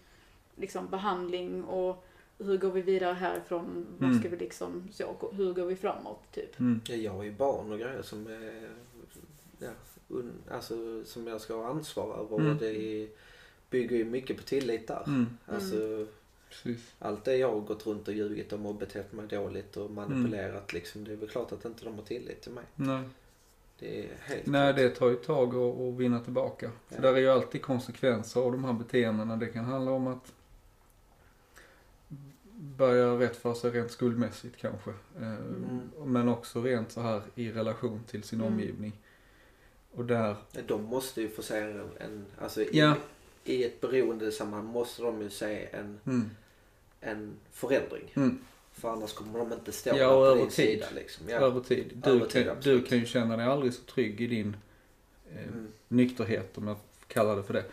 liksom 0.55 0.87
behandling 0.87 1.63
och 1.63 2.05
hur 2.37 2.57
går 2.57 2.71
vi 2.71 2.81
vidare 2.81 3.13
härifrån, 3.13 3.85
vad 3.97 4.09
Mm. 4.09 4.19
ska 4.19 4.29
vi 4.29 4.37
liksom, 4.37 4.87
så, 4.91 5.31
hur 5.33 5.53
går 5.53 5.65
vi 5.65 5.75
framåt 5.75 6.19
typ. 6.31 6.59
Mm. 6.59 6.81
Ja, 6.87 6.95
jag 6.95 7.11
har 7.11 7.23
ju 7.23 7.31
barn 7.31 7.71
och 7.71 7.79
grejer 7.79 8.01
som 8.01 8.27
är, 8.27 8.69
ja, 9.59 9.69
un, 10.07 10.31
alltså, 10.51 11.03
som 11.05 11.27
jag 11.27 11.41
ska 11.41 11.55
ha 11.55 11.65
ansvar 11.69 12.17
över. 12.19 12.35
Mm. 12.39 12.51
Och 12.51 12.57
det 12.57 13.07
bygger 13.69 13.97
ju 13.97 14.05
mycket 14.05 14.37
på 14.37 14.43
tillit 14.43 14.87
där. 14.87 15.03
Mm. 15.07 15.25
Alltså, 15.45 16.07
Precis. 16.51 16.93
allt 16.99 17.23
det 17.25 17.35
jag 17.37 17.51
har 17.51 17.59
gått 17.61 17.85
runt 17.87 18.07
och 18.07 18.13
ljugit 18.13 18.53
om 18.53 18.65
och 18.65 18.75
betett 18.75 19.13
mig 19.13 19.27
dåligt 19.27 19.77
och 19.77 19.91
manipulerat 19.91 20.73
liksom. 20.73 21.03
Det 21.03 21.11
är 21.11 21.15
väl 21.17 21.29
klart 21.29 21.51
att 21.51 21.65
inte 21.65 21.85
de 21.85 21.95
har 21.95 22.03
tillit 22.03 22.41
till 22.41 22.51
mig. 22.51 22.63
Nej. 22.75 23.03
Det 23.79 23.99
är 23.99 24.07
helt 24.21 24.45
Nej, 24.47 24.73
klart. 24.73 24.75
det 24.75 24.89
tar 24.89 25.07
ju 25.09 25.13
ett 25.13 25.23
tag 25.23 25.55
att, 25.55 25.79
att 25.79 25.93
vinna 25.93 26.19
tillbaka. 26.19 26.71
För 26.87 26.95
Ja. 26.95 27.01
där 27.01 27.13
är 27.13 27.17
ju 27.17 27.29
alltid 27.29 27.61
konsekvenser 27.61 28.41
av 28.41 28.51
de 28.51 28.63
här 28.63 28.73
beteendena. 28.73 29.37
Det 29.37 29.47
kan 29.47 29.65
handla 29.65 29.91
om 29.91 30.07
att 30.07 30.33
börja 32.77 33.19
rätt 33.19 33.35
för 33.37 33.53
sig 33.53 33.71
rent 33.71 33.91
skuldmässigt 33.91 34.57
kanske. 34.57 34.89
Eh, 35.19 35.33
Mm. 35.35 35.79
Men 36.05 36.29
också 36.29 36.61
rent 36.61 36.91
så 36.91 37.01
här 37.01 37.21
i 37.35 37.51
relation 37.51 38.03
till 38.07 38.23
sin 38.23 38.41
Mm. 38.41 38.53
omgivning. 38.53 38.93
Och 39.91 40.05
där, 40.05 40.35
De 40.67 40.83
måste 40.83 41.21
ju 41.21 41.29
få 41.29 41.41
se 41.41 41.57
en, 41.57 41.89
en 41.99 42.25
alltså 42.41 42.63
Ja. 42.71 42.95
I 43.43 43.63
ett 43.63 43.81
beroendesammanhang 43.81 44.65
måste 44.73 45.01
de 45.01 45.21
ju 45.21 45.29
se 45.29 45.67
en, 45.71 45.99
mm, 46.05 46.29
en 47.01 47.33
förändring. 47.51 48.11
mm, 48.15 48.39
För 48.73 48.89
annars 48.89 49.13
kommer 49.13 49.39
de 49.39 49.53
inte 49.53 49.71
stå 49.71 49.95
Ja, 49.97 50.29
på 50.31 50.35
din 50.35 50.49
tid. 50.49 50.51
sida 50.65 50.85
liksom. 50.95 51.29
Ja. 51.29 51.35
över 51.37 51.61
tid. 51.61 52.01
Du, 52.03 52.09
Över 52.09 52.25
tid, 52.25 52.45
kan, 52.45 52.57
du 52.61 52.81
kan 52.83 52.97
ju 52.97 53.05
känna 53.05 53.37
dig 53.37 53.45
aldrig 53.45 53.73
så 53.73 53.81
trygg 53.83 54.21
i 54.21 54.27
din 54.27 54.57
eh, 55.35 55.43
Mm. 55.47 55.67
nykterhet 55.87 56.57
om 56.57 56.67
jag 56.67 56.77
kallar 57.07 57.35
det 57.35 57.43
för 57.43 57.53
det. 57.53 57.65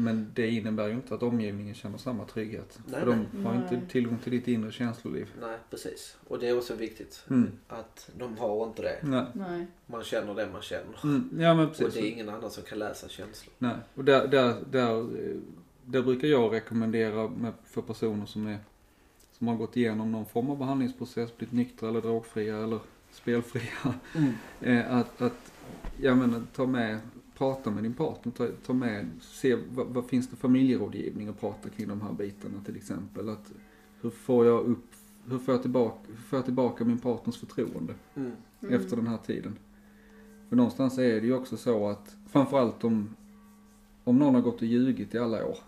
Men 0.00 0.32
det 0.34 0.50
innebär 0.50 0.88
ju 0.88 0.94
inte 0.94 1.14
att 1.14 1.22
omgivningen 1.22 1.74
känner 1.74 1.98
samma 1.98 2.24
trygghet. 2.24 2.78
Nej, 2.86 3.00
för 3.00 3.06
de 3.06 3.26
nej. 3.32 3.44
har 3.44 3.54
Nej. 3.54 3.74
inte 3.74 3.92
tillgång 3.92 4.18
till 4.18 4.32
ditt 4.32 4.48
inre 4.48 4.72
känsloliv. 4.72 5.28
Nej, 5.40 5.56
precis. 5.70 6.16
Och 6.28 6.38
det 6.38 6.48
är 6.48 6.58
också 6.58 6.74
viktigt. 6.74 7.24
Mm. 7.30 7.50
Att 7.68 8.10
de 8.18 8.38
har 8.38 8.66
inte 8.66 8.82
det. 8.82 8.98
Nej. 9.34 9.66
Man 9.86 10.02
känner 10.04 10.34
det 10.34 10.48
man 10.52 10.62
känner. 10.62 11.04
Mm, 11.04 11.30
ja 11.38 11.54
men 11.54 11.66
Och 11.66 11.76
precis. 11.76 11.94
det 11.94 12.00
är 12.00 12.12
ingen 12.12 12.28
annan 12.28 12.50
som 12.50 12.62
kan 12.62 12.78
läsa 12.78 13.08
känslor. 13.08 13.54
Nej. 13.58 13.76
Och 13.94 14.04
där, 14.04 14.28
där, 14.28 14.54
där, 14.70 14.98
eh, 15.00 15.36
där 15.84 16.02
brukar 16.02 16.28
jag 16.28 16.52
rekommendera 16.54 17.28
med, 17.28 17.52
för 17.64 17.82
personer 17.82 18.26
som 18.26 18.46
är 18.46 18.58
som 19.40 19.48
har 19.48 19.56
gått 19.56 19.76
igenom 19.76 20.12
någon 20.12 20.26
form 20.26 20.50
av 20.50 20.58
behandlingsprocess, 20.58 21.36
blivit 21.36 21.52
nyktra 21.52 21.88
eller 21.88 22.00
drogfria 22.00 22.56
eller 22.56 22.78
spelfria. 23.10 23.94
Eh, 24.60 24.94
att, 24.94 25.22
att, 25.22 25.52
jag 26.00 26.18
menar, 26.18 26.42
ta 26.54 26.66
med, 26.66 26.98
prata 27.40 27.70
med 27.70 27.82
din 27.82 27.94
partner, 27.94 28.32
ta, 28.32 28.48
ta 28.66 28.72
med, 28.72 29.06
se 29.20 29.56
vad, 29.74 29.86
vad 29.86 30.06
finns 30.06 30.28
det 30.28 30.36
familjerådgivning 30.36 31.28
och 31.28 31.40
prata 31.40 31.68
kring 31.68 31.88
de 31.88 32.00
här 32.00 32.12
bitarna 32.12 32.64
till 32.64 32.76
exempel. 32.76 33.28
Att, 33.28 33.52
hur 34.00 34.10
får 34.10 34.46
jag 34.46 34.64
upp, 34.64 34.84
hur 35.26 35.38
får 35.38 35.54
jag 35.54 35.62
tillbaka, 35.62 35.98
hur 36.08 36.16
får 36.16 36.36
jag 36.36 36.44
tillbaka 36.44 36.84
min 36.84 36.98
partners 36.98 37.38
förtroende 37.38 37.94
Mm. 38.14 38.32
Mm. 38.62 38.74
efter 38.74 38.96
den 38.96 39.06
här 39.06 39.16
tiden? 39.16 39.58
För 40.48 40.56
någonstans 40.56 40.98
är 40.98 41.20
det 41.20 41.26
ju 41.26 41.34
också 41.34 41.56
så 41.56 41.88
att, 41.88 42.16
framförallt 42.26 42.84
om, 42.84 43.16
om 44.04 44.18
någon 44.18 44.34
har 44.34 44.42
gått 44.42 44.60
och 44.60 44.66
ljugit 44.66 45.14
i 45.14 45.18
alla 45.18 45.46
år 45.46 45.58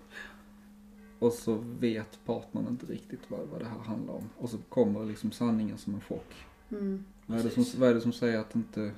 och 1.18 1.32
så 1.32 1.58
vet 1.80 2.18
partnern 2.24 2.66
inte 2.68 2.86
riktigt 2.86 3.20
vad, 3.28 3.40
vad 3.52 3.60
det 3.60 3.66
här 3.66 3.78
handlar 3.78 4.14
om. 4.14 4.28
Och 4.38 4.50
så 4.50 4.58
kommer 4.68 5.04
liksom 5.04 5.30
sanningen 5.30 5.78
som 5.78 5.94
en 5.94 6.00
chock. 6.00 6.34
Mm. 6.70 7.04
Vad 7.26 7.38
är, 7.38 7.42
det 7.42 7.50
som, 7.50 7.80
vad 7.80 7.90
är 7.90 7.94
det 7.94 8.00
som 8.00 8.12
säger 8.12 8.38
att 8.38 8.56
inte 8.56 8.90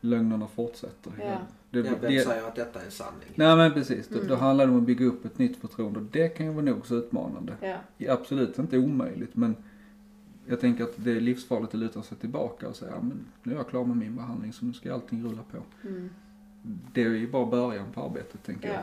lögnerna 0.00 0.46
fortsätter? 0.48 1.12
Ja. 1.18 1.38
Det, 1.70 1.78
Ja, 1.78 1.94
vem 2.00 2.12
det, 2.12 2.20
säger 2.24 2.48
att 2.48 2.54
detta 2.56 2.80
är 2.82 2.90
sanning? 2.90 3.28
nej 3.34 3.56
men 3.56 3.72
precis, 3.72 4.08
då, 4.08 4.14
Mm. 4.16 4.28
då 4.28 4.34
handlar 4.36 4.66
det 4.66 4.72
om 4.72 4.78
att 4.78 4.84
bygga 4.86 5.06
upp 5.06 5.24
ett 5.24 5.38
nytt 5.38 5.56
förtroende 5.56 5.98
och 6.00 6.06
det 6.12 6.28
kan 6.28 6.46
ju 6.46 6.52
vara 6.52 6.64
nog 6.64 6.86
så 6.86 6.94
utmanande. 6.94 7.76
Ja. 7.98 8.12
Absolut 8.12 8.58
inte 8.58 8.78
omöjligt 8.78 9.36
men 9.36 9.56
jag 10.46 10.60
tänker 10.60 10.84
att 10.84 10.92
det 10.96 11.10
är 11.10 11.20
livsfarligt 11.20 11.74
att 11.74 11.80
luta 11.80 12.02
sig 12.02 12.18
tillbaka 12.18 12.68
och 12.68 12.76
säga 12.76 12.90
ja, 12.94 13.00
men 13.02 13.20
nu 13.42 13.52
är 13.52 13.56
jag 13.56 13.68
klar 13.68 13.84
med 13.84 13.96
min 13.96 14.16
behandling 14.16 14.52
så 14.52 14.64
nu 14.64 14.72
ska 14.72 14.94
allting 14.94 15.24
rulla 15.24 15.42
på. 15.50 15.88
Mm. 15.88 16.10
Det 16.92 17.02
är 17.02 17.08
ju 17.08 17.30
bara 17.30 17.46
början 17.46 17.86
på 17.94 18.02
arbetet 18.02 18.42
tänker 18.44 18.68
Ja. 18.68 18.74
jag. 18.74 18.82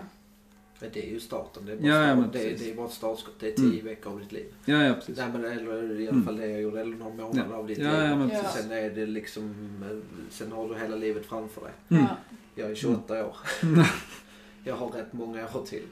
Men 0.79 0.89
det 0.93 1.07
är 1.07 1.11
ju 1.11 1.19
starten. 1.19 1.65
Det 1.65 1.71
är 1.71 1.77
bara, 1.77 1.87
Ja, 1.87 1.95
ja, 1.95 2.03
start, 2.05 2.17
men 2.19 2.31
det, 2.31 2.39
är, 2.39 2.49
precis. 2.49 2.65
det 2.67 2.71
är 2.71 2.75
bara 2.75 2.85
ett 2.87 2.91
startskott. 2.93 3.33
Det 3.39 3.47
är 3.47 3.51
tio 3.55 3.65
Mm. 3.73 3.85
veckor 3.85 4.11
av 4.13 4.19
ditt 4.19 4.31
liv. 4.31 4.45
Ja, 4.65 4.83
ja 4.83 4.93
precis. 4.93 5.17
Nej, 5.17 5.27
men, 5.33 5.45
eller 5.45 5.99
i 5.99 6.07
alla 6.07 6.09
Mm. 6.11 6.23
fall 6.25 6.37
det 6.37 6.47
jag 6.47 6.61
gjorde. 6.61 6.81
Eller 6.81 6.95
några 6.95 7.13
månader 7.15 7.47
Ja. 7.51 7.55
av 7.57 7.67
ditt 7.67 7.77
Ja, 7.77 7.91
liv. 7.91 8.01
ja, 8.01 8.15
men 8.15 8.29
Ja. 8.29 8.41
precis. 8.41 8.61
Sen 8.61 8.71
är 8.71 8.89
det 8.89 9.05
liksom, 9.05 9.43
eh, 9.91 9.97
sen 10.29 10.51
har 10.51 10.69
du 10.69 10.75
hela 10.75 10.95
livet 10.95 11.25
framför 11.25 11.61
dig. 11.61 11.71
Mm. 11.89 12.03
Ja. 12.03 12.15
Jag 12.55 12.71
är 12.71 12.75
28 12.75 13.25
år. 13.27 13.35
jag 14.63 14.75
har 14.75 14.87
rätt 14.89 15.13
många 15.13 15.43
år 15.45 15.65
till. 15.65 15.83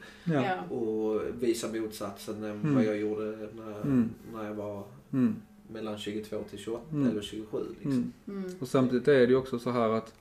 Och 0.69 1.21
visa 1.43 1.67
motsatsen 1.73 2.43
än 2.43 2.51
Mm. 2.51 2.75
vad 2.75 2.83
jag 2.83 2.97
gjorde 2.97 3.23
när, 3.55 3.81
Mm. 3.81 4.09
när 4.33 4.43
jag 4.45 4.53
var 4.53 4.83
Mm. 5.13 5.35
mellan 5.67 5.97
22 5.97 6.43
till 6.49 6.59
28 6.59 6.83
Mm. 6.91 7.09
eller 7.11 7.21
27 7.21 7.57
liksom. 7.73 7.91
Mm. 8.27 8.43
Mm. 8.43 8.55
Och 8.59 8.67
samtidigt 8.67 9.07
är 9.07 9.13
det 9.19 9.25
ju 9.25 9.35
också 9.35 9.59
så 9.59 9.71
här 9.71 9.89
att 9.89 10.13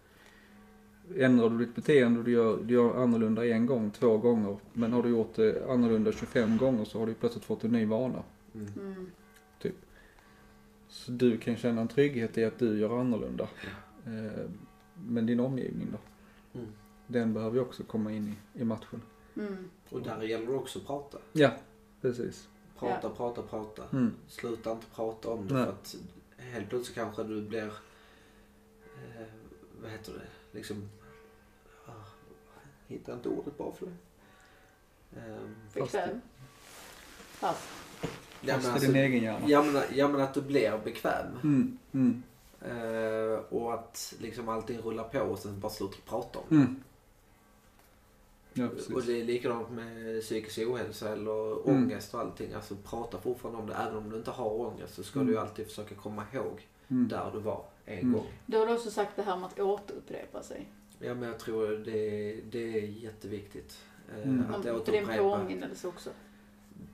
ändrar 1.16 1.50
du 1.50 1.58
ditt 1.58 1.74
beteende 1.74 2.18
och 2.18 2.24
du 2.24 2.30
gör, 2.32 2.56
du 2.64 2.74
gör 2.74 3.02
annorlunda 3.02 3.46
en 3.46 3.66
gång, 3.66 3.90
två 3.90 4.18
gånger. 4.18 4.56
Men 4.72 4.92
har 4.92 5.02
du 5.02 5.08
gjort 5.08 5.34
det 5.34 5.70
annorlunda 5.70 6.12
25 6.12 6.56
gånger 6.58 6.84
så 6.84 6.98
har 6.98 7.06
du 7.06 7.14
plötsligt 7.14 7.44
fått 7.44 7.64
en 7.64 7.72
ny 7.72 7.86
vana. 7.86 8.22
Mm. 8.54 8.68
Mm. 8.76 9.06
Så 10.88 11.12
du 11.12 11.38
kan 11.38 11.56
känna 11.56 11.80
en 11.80 11.88
trygghet 11.88 12.38
i 12.38 12.44
att 12.44 12.58
du 12.58 12.78
gör 12.78 13.00
annorlunda. 13.00 13.48
Eh, 14.06 14.44
men 14.94 15.26
din 15.26 15.40
omgivning 15.40 15.88
då? 15.92 15.98
Mm. 16.58 16.72
Den 17.06 17.34
behöver 17.34 17.56
ju 17.56 17.62
också 17.62 17.82
komma 17.82 18.12
in 18.12 18.34
i, 18.54 18.60
i 18.60 18.64
matchen. 18.64 19.02
Mm. 19.36 19.70
Och 19.88 20.02
där 20.02 20.22
gäller 20.22 20.46
det 20.46 20.52
också 20.52 20.78
att 20.78 20.86
prata. 20.86 21.18
Ja, 21.32 21.50
precis. 22.00 22.48
Prata, 22.78 23.08
Ja. 23.08 23.14
prata, 23.16 23.42
prata. 23.42 23.82
Mm. 23.92 24.12
Sluta 24.28 24.72
inte 24.72 24.86
prata 24.94 25.30
om 25.30 25.48
det 25.48 25.54
Nej. 25.54 25.64
för 25.64 25.72
att 25.72 25.96
helt 26.38 26.68
plötsligt 26.68 26.94
kanske 26.94 27.22
du 27.24 27.42
blir, 27.42 27.66
eh, 27.66 29.26
vad 29.82 29.90
heter 29.90 30.12
det, 30.12 30.26
liksom, 30.52 30.88
ah, 31.86 31.90
hittar 32.86 33.12
inte 33.12 33.28
ordet 33.28 33.58
bara 33.58 33.72
för 33.72 33.86
det. 33.86 35.20
Ehm, 35.20 35.54
Bekväm. 35.74 36.20
Fast. 37.30 37.68
ja, 38.00 38.08
men 38.40 38.54
Fast 38.60 38.66
i 38.66 38.70
alltså, 38.70 38.86
din 38.92 38.96
egen 38.96 39.22
hjärna. 39.22 39.48
ja, 39.48 39.62
men, 39.62 39.82
ja 39.94 40.08
men 40.08 40.20
att 40.20 40.34
du 40.34 40.42
blir 40.42 40.80
bekväm. 40.84 41.26
Mm. 41.42 41.78
Mm. 41.92 42.22
Eh, 42.60 43.38
och 43.38 43.74
att 43.74 44.14
liksom 44.18 44.48
allting 44.48 44.78
rullar 44.78 45.04
på 45.04 45.20
och 45.20 45.38
sen 45.38 45.60
bara 45.60 45.72
slutar 45.72 45.98
prata 46.06 46.38
om 46.38 46.44
det. 46.48 46.54
Mm. 46.56 46.82
Ja, 48.54 48.68
Och 48.94 49.02
det 49.02 49.20
är 49.20 49.24
likadant 49.24 49.70
med 49.70 50.20
psykisk 50.22 50.58
ohälsa 50.58 51.12
eller 51.12 51.52
Mm. 51.68 51.82
ångest 51.84 52.14
och 52.14 52.20
allting. 52.20 52.52
Alltså 52.52 52.76
prata 52.84 53.18
fortfarande 53.20 53.60
om 53.60 53.66
det. 53.66 53.74
Även 53.74 53.96
om 53.96 54.10
du 54.10 54.16
inte 54.16 54.30
har 54.30 54.50
ångest 54.60 54.94
så 54.94 55.02
ska 55.02 55.18
Mm. 55.18 55.26
du 55.26 55.32
ju 55.32 55.38
alltid 55.38 55.66
försöka 55.66 55.94
komma 55.94 56.24
ihåg 56.32 56.68
Mm. 56.90 57.08
där 57.08 57.30
du 57.34 57.40
var 57.40 57.64
en 57.84 57.98
Mm. 57.98 58.12
gång. 58.12 58.26
Du 58.46 58.56
har 58.58 58.74
också 58.74 58.90
sagt 58.90 59.16
det 59.16 59.22
här 59.22 59.36
med 59.36 59.46
att 59.46 59.60
återupprepa 59.60 60.42
sig. 60.42 60.66
Ja 60.98 61.14
men 61.14 61.28
jag 61.28 61.38
tror 61.38 61.68
det, 61.68 62.40
det 62.50 62.78
är 62.78 62.86
jätteviktigt. 62.86 63.78
eh, 64.16 64.22
Mm. 64.28 64.40
Att 64.40 64.56
För 64.56 64.62
det 64.62 64.68
är 64.68 64.72
en 64.74 64.80
återupprepa. 64.80 65.22
påminnelse 65.22 65.88
också. 65.88 66.10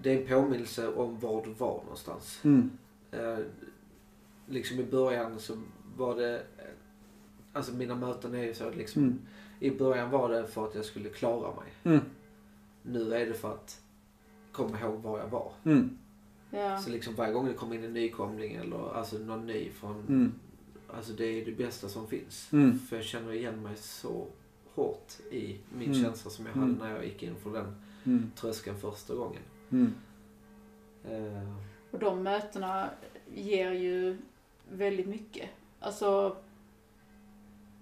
Det 0.02 0.10
är 0.12 0.20
en 0.20 0.26
påminnelse 0.42 0.88
om 0.88 1.18
var 1.20 1.44
du 1.44 1.52
var 1.52 1.80
någonstans. 1.82 2.40
Mm. 2.44 2.70
Eh, 3.12 3.38
liksom 4.46 4.80
i 4.80 4.84
början 4.84 5.38
så 5.40 5.62
var 5.96 6.16
det, 6.16 6.42
alltså 7.52 7.72
mina 7.72 7.94
möten 7.94 8.34
är 8.34 8.42
ju 8.44 8.54
så 8.54 8.68
att 8.68 8.76
liksom, 8.76 9.02
Mm. 9.02 9.18
i 9.60 9.70
början 9.70 10.10
var 10.10 10.28
det 10.28 10.46
för 10.46 10.66
att 10.68 10.74
jag 10.74 10.84
skulle 10.84 11.08
klara 11.08 11.54
mig. 11.54 11.72
Mm. 11.84 12.00
Nu 12.82 13.14
är 13.14 13.26
det 13.26 13.34
för 13.34 13.52
att 13.52 13.80
komma 14.52 14.80
ihåg 14.80 15.02
var 15.02 15.18
jag 15.18 15.28
var. 15.28 15.52
Mm. 15.64 15.98
Ja. 16.50 16.78
Så 16.78 16.90
liksom 16.90 17.14
varje 17.14 17.32
gång 17.32 17.46
det 17.46 17.52
kommer 17.54 17.74
in 17.74 17.84
en 17.84 17.92
nykomling 17.92 18.54
eller 18.54 18.94
alltså 18.96 19.18
någon 19.18 19.46
ny 19.46 19.70
från, 19.70 19.94
Mm. 20.08 20.32
Alltså 20.94 21.12
det 21.12 21.24
är 21.24 21.44
det 21.44 21.52
bästa 21.52 21.88
som 21.88 22.06
finns. 22.08 22.48
Mm. 22.52 22.78
För 22.78 22.96
jag 22.96 23.04
känner 23.04 23.32
igen 23.32 23.62
mig 23.62 23.76
så 23.76 24.26
hårt 24.74 25.12
i 25.30 25.56
min 25.78 25.90
Mm. 25.90 26.02
känsla 26.04 26.30
som 26.30 26.46
jag 26.46 26.56
Mm. 26.56 26.68
hade 26.68 26.84
när 26.88 26.96
jag 26.96 27.04
gick 27.04 27.22
in 27.22 27.34
för 27.42 27.52
den 27.52 27.74
Mm. 28.04 28.30
tröskeln 28.36 28.78
första 28.78 29.14
gången. 29.14 29.42
Mm. 29.70 29.94
Eh, 31.04 31.52
Och 31.90 31.98
de 31.98 32.22
mötena 32.22 32.90
ger 33.34 33.72
ju 33.72 34.16
väldigt 34.72 35.08
mycket. 35.08 35.50
Alltså, 35.80 36.36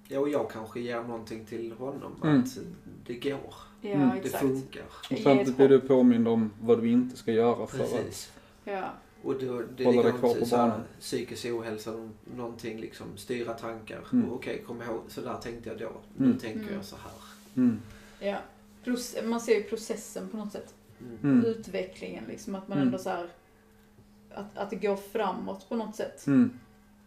ja, 0.08 0.20
och 0.20 0.28
jag 0.28 0.50
kanske 0.50 0.80
ger 0.80 1.02
någonting 1.02 1.44
till 1.44 1.72
honom. 1.72 2.12
Mm. 2.24 2.40
Att 2.40 2.58
det 3.06 3.14
går. 3.14 3.54
ja 3.80 3.90
Mm. 3.90 4.10
Det 4.22 4.28
funkar. 4.28 4.82
Och 5.10 5.18
samtidigt 5.18 5.56
blir 5.56 5.68
du 5.68 5.80
påmind 5.80 6.28
om 6.28 6.50
vad 6.60 6.82
du 6.82 6.88
inte 6.90 7.16
ska 7.16 7.32
göra 7.32 7.66
för 7.66 7.84
att... 7.84 8.32
Ja. 8.64 8.90
Och 9.26 9.34
då, 9.40 9.62
det 9.76 9.84
Hålla 9.84 9.96
likadant 9.96 10.20
kvar 10.20 10.34
på 10.34 10.46
banan. 10.46 10.80
psykisk 11.00 11.46
ohälsa, 11.46 12.08
någonting 12.36 12.80
liksom, 12.80 13.16
styra 13.16 13.52
tankar. 13.54 14.00
Mm. 14.12 14.28
Och 14.28 14.36
Okej, 14.36 14.62
kom 14.66 14.82
ihåg, 14.82 15.00
så 15.08 15.20
där 15.20 15.36
tänkte 15.38 15.68
jag 15.68 15.78
då. 15.78 15.84
Mm. 15.88 16.30
Nu 16.30 16.38
tänker 16.38 16.60
Mm. 16.60 16.74
jag 16.74 16.84
så 16.84 16.96
här. 16.96 17.12
Mm. 17.56 17.80
ja. 18.20 18.36
Plus, 18.84 19.16
man 19.24 19.40
ser 19.40 19.54
ju 19.54 19.62
processen 19.62 20.28
på 20.28 20.36
något 20.36 20.52
sätt. 20.52 20.74
Mm. 21.00 21.18
Mm. 21.22 21.44
Utvecklingen 21.44 22.24
liksom. 22.28 22.54
Att 22.54 22.68
man 22.68 22.78
Mm. 22.78 22.88
ändå 22.88 22.98
så 22.98 23.10
här 23.10 23.28
att, 24.34 24.58
att 24.58 24.70
det 24.70 24.76
går 24.76 24.96
framåt 24.96 25.68
på 25.68 25.76
något 25.76 25.96
sätt. 25.96 26.26
Mm. 26.26 26.58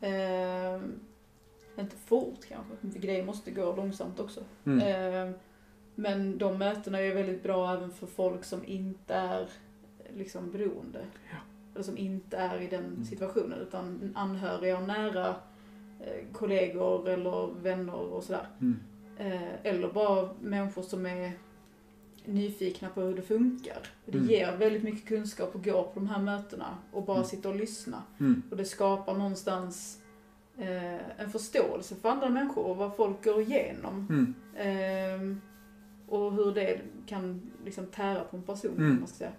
Eh, 0.01 0.81
inte 1.79 1.95
fort 2.05 2.39
kanske, 2.47 2.73
för 2.93 2.99
grejer 2.99 3.25
måste 3.25 3.51
gå 3.51 3.75
långsamt 3.75 4.19
också. 4.19 4.43
Mm. 4.65 4.79
Eh, 5.29 5.35
men 5.95 6.37
de 6.37 6.57
mötena 6.57 6.99
är 6.99 7.13
väldigt 7.15 7.43
bra 7.43 7.73
även 7.73 7.91
för 7.91 8.07
folk 8.07 8.43
som 8.43 8.65
inte 8.65 9.13
är 9.13 9.49
liksom 10.17 10.51
beroende. 10.51 11.05
Eller 11.79 11.85
som 11.85 11.97
inte 11.97 12.37
är 12.37 12.61
i 12.61 12.67
den 12.67 12.85
Mm. 12.85 13.05
situationen 13.05 13.59
utan 13.59 14.11
anhöriga 14.15 14.77
och 14.77 14.87
nära 14.87 15.27
eh, 15.99 16.25
kollegor 16.33 17.09
eller 17.09 17.53
vänner 17.61 17.95
och 17.95 18.23
sådär. 18.23 18.47
Mm. 18.61 18.79
Eh, 19.17 19.53
eller 19.63 19.91
bara 19.93 20.29
människor 20.41 20.81
som 20.81 21.05
är 21.05 21.31
nyfikna 22.25 22.89
på 22.89 23.01
hur 23.01 23.15
det 23.15 23.21
funkar. 23.21 23.77
Det 24.05 24.17
Mm. 24.17 24.29
ger 24.29 24.57
väldigt 24.57 24.83
mycket 24.83 25.07
kunskap 25.07 25.55
att 25.55 25.63
gå 25.65 25.83
på 25.83 25.91
de 25.99 26.07
här 26.07 26.19
mötena 26.19 26.77
och 26.91 27.03
bara 27.05 27.17
Mm. 27.17 27.27
sitta 27.27 27.49
och 27.49 27.55
lyssna. 27.55 28.03
Mm. 28.19 28.41
Och 28.51 28.57
det 28.57 28.65
skapar 28.65 29.13
någonstans 29.13 30.01
eh, 30.57 31.21
en 31.21 31.29
förståelse 31.31 31.95
för 31.95 32.09
andra 32.09 32.29
människor 32.29 32.65
och 32.65 32.77
vad 32.77 32.95
folk 32.95 33.23
går 33.23 33.41
igenom. 33.41 34.07
Mm. 34.09 34.33
Ehm, 34.57 35.41
och 36.07 36.31
hur 36.33 36.51
det 36.53 36.81
kan 37.05 37.41
liksom 37.65 37.85
tära 37.85 38.23
på 38.23 38.37
en 38.37 38.43
person, 38.43 38.77
Mm. 38.77 38.99
man 38.99 39.07
ska 39.07 39.17
säga. 39.17 39.31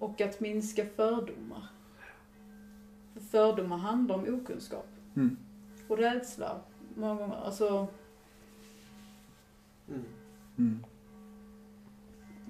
Och 0.00 0.20
att 0.20 0.40
minska 0.40 0.84
fördomar. 0.96 1.62
För 3.14 3.20
fördomar 3.20 3.76
handlar 3.76 4.14
om 4.14 4.34
okunskap. 4.34 4.88
Mm. 5.16 5.36
Och 5.88 5.98
rädsla. 5.98 6.60
Många 6.94 7.14
gånger. 7.14 7.36
Alltså, 7.44 7.86
Mm. 9.88 10.02
Mm. 10.58 10.84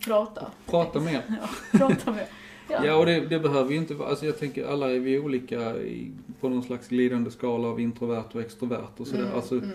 prata. 0.05 0.51
Prata 0.66 1.01
mer. 1.01 1.22
Ja, 1.40 1.78
prata 1.78 2.11
med. 2.12 2.26
Ja. 2.68 2.84
Ja, 2.86 2.96
och 2.96 3.07
det, 3.07 3.20
det 3.20 3.38
behöver 3.40 3.70
ju 3.70 3.76
inte 3.76 3.94
vara, 3.94 4.09
alltså 4.09 4.26
jag 4.26 4.38
tänker 4.38 4.66
alla 4.66 4.90
är 4.92 4.98
vi 4.98 5.18
olika 5.18 5.76
i, 5.76 6.12
på 6.40 6.48
någon 6.48 6.62
slags 6.62 6.88
glidande 6.88 7.30
skala 7.30 7.68
av 7.68 7.80
introvert 7.80 8.24
och 8.32 8.40
extrovert 8.40 8.88
och 9.01 9.07
sådär. 9.07 9.22
Mm, 9.22 9.34
Alltså, 9.34 9.55
mm. 9.55 9.70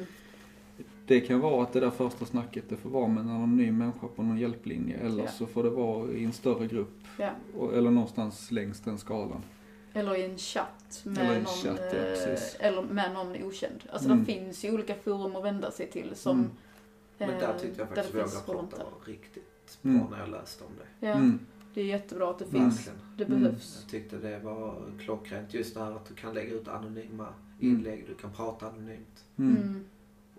Det 1.07 1.21
kan 1.21 1.39
vara 1.39 1.63
att 1.63 1.73
det 1.73 1.79
där 1.79 1.89
första 1.91 2.25
snacket 2.25 2.63
det 2.69 2.75
får 2.77 2.89
vara 2.89 3.07
med 3.07 3.23
en 3.23 3.29
anonym 3.29 3.77
människa 3.77 4.07
på 4.07 4.23
någon 4.23 4.37
hjälplinje 4.37 4.97
eller 4.97 5.23
Ja. 5.23 5.31
så 5.31 5.45
får 5.45 5.63
det 5.63 5.69
vara 5.69 6.11
i 6.11 6.23
en 6.25 6.33
större 6.33 6.67
grupp 6.67 6.99
Ja. 7.19 7.29
eller 7.73 7.91
någonstans 7.91 8.51
längs 8.51 8.79
den 8.81 8.97
skalan. 8.97 9.41
Eller 9.93 10.15
i 10.15 10.25
en 10.25 10.37
chatt 10.37 11.01
med 11.03 11.17
Eller 11.17 11.35
någon, 11.35 11.45
chatt, 11.45 11.79
ja, 11.93 11.97
eh, 12.31 12.39
eller 12.67 12.81
med 12.81 13.13
någon 13.13 13.43
okänd. 13.43 13.83
Alltså 13.91 14.07
Mm. 14.09 14.19
det 14.19 14.25
finns 14.33 14.65
ju 14.65 14.71
olika 14.73 14.95
forum 14.95 15.35
att 15.35 15.43
vända 15.43 15.71
sig 15.71 15.87
till 15.91 16.15
som... 16.15 16.37
Mm. 16.39 16.51
Men 17.17 17.29
eh, 17.29 17.39
där 17.39 17.59
tyckte 17.59 17.81
jag 17.81 17.87
faktiskt 17.89 18.15
Våga 18.15 18.59
prata 18.61 18.77
var 18.83 19.05
riktigt 19.05 19.77
bra 19.81 19.91
Mm. 19.91 20.05
när 20.11 20.19
jag 20.19 20.29
läste 20.29 20.63
om 20.63 20.69
det. 20.77 21.07
Ja, 21.07 21.13
Mm. 21.13 21.39
det 21.73 21.81
är 21.81 21.85
jättebra 21.85 22.29
att 22.29 22.39
det 22.39 22.45
finns. 22.45 22.77
Verkligen. 22.87 22.99
Det 23.17 23.23
Mm. 23.25 23.39
behövs. 23.43 23.77
Jag 23.81 23.91
tyckte 23.91 24.17
det 24.17 24.39
var 24.39 24.75
klockrent 24.99 25.53
just 25.53 25.73
det 25.73 25.79
här 25.79 25.91
att 25.91 26.05
du 26.05 26.13
kan 26.13 26.33
lägga 26.33 26.53
ut 26.53 26.67
anonyma 26.67 27.27
Mm. 27.61 27.75
inlägg, 27.75 28.05
du 28.07 28.13
kan 28.15 28.31
prata 28.31 28.67
anonymt. 28.67 29.25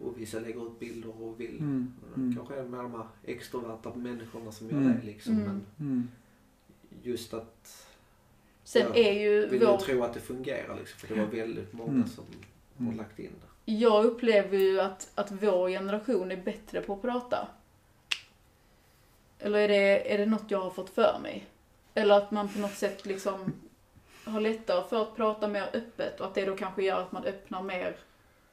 Och 0.00 0.20
vissa 0.20 0.40
lägger 0.40 0.66
ut 0.66 0.78
bilder 0.78 1.22
och 1.22 1.40
vill. 1.40 1.58
Mm. 1.58 1.92
Mm. 2.16 2.34
Kanske 2.36 2.54
är 2.54 2.62
det 2.62 2.68
med 2.68 2.80
de 2.80 2.92
här 2.92 3.06
extroverta 3.24 3.94
människorna 3.94 4.52
som 4.52 4.66
gör 4.70 4.76
Mm. 4.76 4.92
det 5.00 5.06
liksom. 5.06 5.32
Mm. 5.32 5.44
Men 5.46 5.66
Mm. 5.88 6.08
just 7.02 7.34
att 7.34 7.86
Sen 8.64 8.86
Ja. 8.88 8.94
är 8.94 9.12
ju 9.12 9.46
vill 9.46 9.66
vår... 9.66 9.78
du 9.78 9.84
tro 9.84 10.02
att 10.02 10.14
det 10.14 10.20
fungerar 10.20 10.76
liksom. 10.78 10.98
För 10.98 11.14
det 11.14 11.20
var 11.20 11.28
väldigt 11.28 11.72
många 11.72 11.90
Mm. 11.92 12.06
som 12.08 12.24
har 12.86 12.92
lagt 12.94 13.18
in 13.18 13.30
det. 13.40 13.72
Jag 13.72 14.04
upplever 14.04 14.58
ju 14.58 14.80
att, 14.80 15.10
att 15.14 15.30
vår 15.32 15.68
generation 15.68 16.32
är 16.32 16.36
bättre 16.42 16.80
på 16.80 16.92
att 16.92 17.02
prata. 17.02 17.48
Eller 19.38 19.58
är 19.58 19.68
det, 19.68 20.14
är 20.14 20.18
det 20.18 20.26
något 20.26 20.50
jag 20.50 20.60
har 20.60 20.70
fått 20.70 20.90
för 20.90 21.18
mig? 21.22 21.46
Eller 21.94 22.14
att 22.18 22.30
man 22.30 22.48
på 22.48 22.58
något 22.58 22.74
sätt 22.74 23.06
liksom 23.06 23.52
har 24.24 24.40
lättare 24.40 24.88
för 24.88 25.02
att 25.02 25.16
prata 25.16 25.48
mer 25.48 25.70
öppet 25.72 26.20
och 26.20 26.26
att 26.26 26.34
det 26.34 26.44
då 26.44 26.56
kanske 26.56 26.82
gör 26.82 27.00
att 27.02 27.12
man 27.12 27.24
öppnar 27.24 27.62
mer 27.62 27.96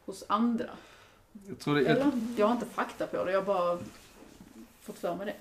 hos 0.06 0.24
andra. 0.28 0.70
Jag 1.48 1.60
tror 1.60 1.76
det 1.76 1.86
Eller? 1.86 2.12
Jag 2.38 2.48
har 2.48 2.54
inte 2.54 2.66
fakta 2.66 3.08
på 3.08 3.24
det, 3.26 3.32
jag 3.32 3.40
har 3.42 3.46
bara 3.46 3.80
fått 4.82 4.98
för 5.00 5.16
mig 5.16 5.26
det. 5.26 5.36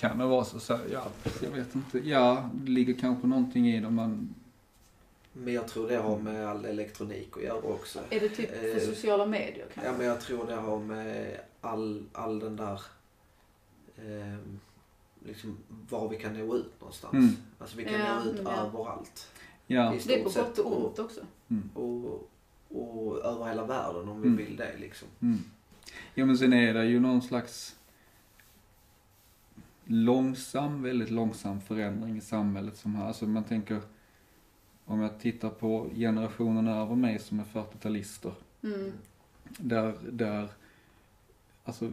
kan 0.00 0.18
det 0.18 0.26
vara 0.26 0.44
så, 0.44 0.60
så 0.60 0.76
här, 0.76 0.84
ja, 0.92 1.06
jag 1.42 1.50
vet 1.50 1.74
inte. 1.74 1.98
Ja, 1.98 2.50
det 2.54 2.70
ligger 2.70 2.94
kanske 2.94 3.26
någonting 3.26 3.68
i 3.68 3.80
det 3.80 3.90
man, 3.90 4.34
Men 5.32 5.54
jag 5.54 5.68
tror 5.68 5.88
det 5.88 5.96
har 5.96 6.18
med 6.18 6.48
all 6.48 6.64
elektronik 6.64 7.36
att 7.36 7.42
göra 7.42 7.56
också. 7.62 7.98
Är 8.10 8.20
det 8.20 8.28
typ 8.28 8.50
för 8.60 8.76
Eh, 8.76 8.80
sociala 8.82 9.26
medier 9.26 9.66
Ja 9.68 9.72
kanske? 9.74 9.92
men 9.98 10.06
jag 10.06 10.20
tror 10.20 10.46
det 10.46 10.54
har 10.54 10.78
med 10.78 11.40
all, 11.60 12.04
all 12.12 12.38
den 12.40 12.56
där 12.56 12.80
ehm, 13.98 14.60
liksom 15.26 15.56
var 15.90 16.08
vi 16.08 16.16
kan 16.18 16.38
nå 16.38 16.56
ut 16.56 16.80
någonstans. 16.80 17.12
Mm. 17.14 17.36
Alltså 17.58 17.76
vi 17.76 17.84
kan 17.84 17.92
Ja, 18.00 18.24
nå 18.24 18.30
ut 18.30 18.40
ja. 18.44 18.50
överallt. 18.50 19.28
ja. 19.66 19.94
Det 20.06 20.14
är 20.14 20.24
på 20.24 20.30
gott 20.30 20.58
och 20.58 20.86
ont 20.86 20.98
också. 20.98 21.20
Mm. 21.48 21.70
Och, 21.74 22.28
och 22.70 23.24
över 23.24 23.44
hela 23.48 23.64
världen 23.66 24.08
om 24.08 24.20
vi 24.22 24.28
Mm. 24.28 24.36
vill 24.36 24.56
det 24.56 24.76
liksom. 24.78 25.08
Mm. 25.20 25.38
Ja 26.14 26.26
men 26.26 26.38
sen 26.38 26.52
är 26.52 26.74
det 26.74 26.84
ju 26.84 27.00
någon 27.00 27.22
slags 27.22 27.76
långsam, 29.84 30.82
väldigt 30.82 31.10
långsam 31.10 31.60
förändring 31.60 32.16
i 32.16 32.20
samhället 32.20 32.76
som 32.76 32.94
här, 32.94 33.06
alltså 33.06 33.26
man 33.26 33.44
tänker 33.44 33.80
om 34.84 35.00
jag 35.00 35.20
tittar 35.20 35.50
på 35.50 35.88
generationen 35.94 36.68
över 36.68 36.94
mig 36.96 37.18
som 37.18 37.40
är 37.40 37.44
40-talister, 37.44 38.32
Mm. 38.62 38.92
där, 39.58 39.94
där 40.10 40.48
alltså 41.64 41.92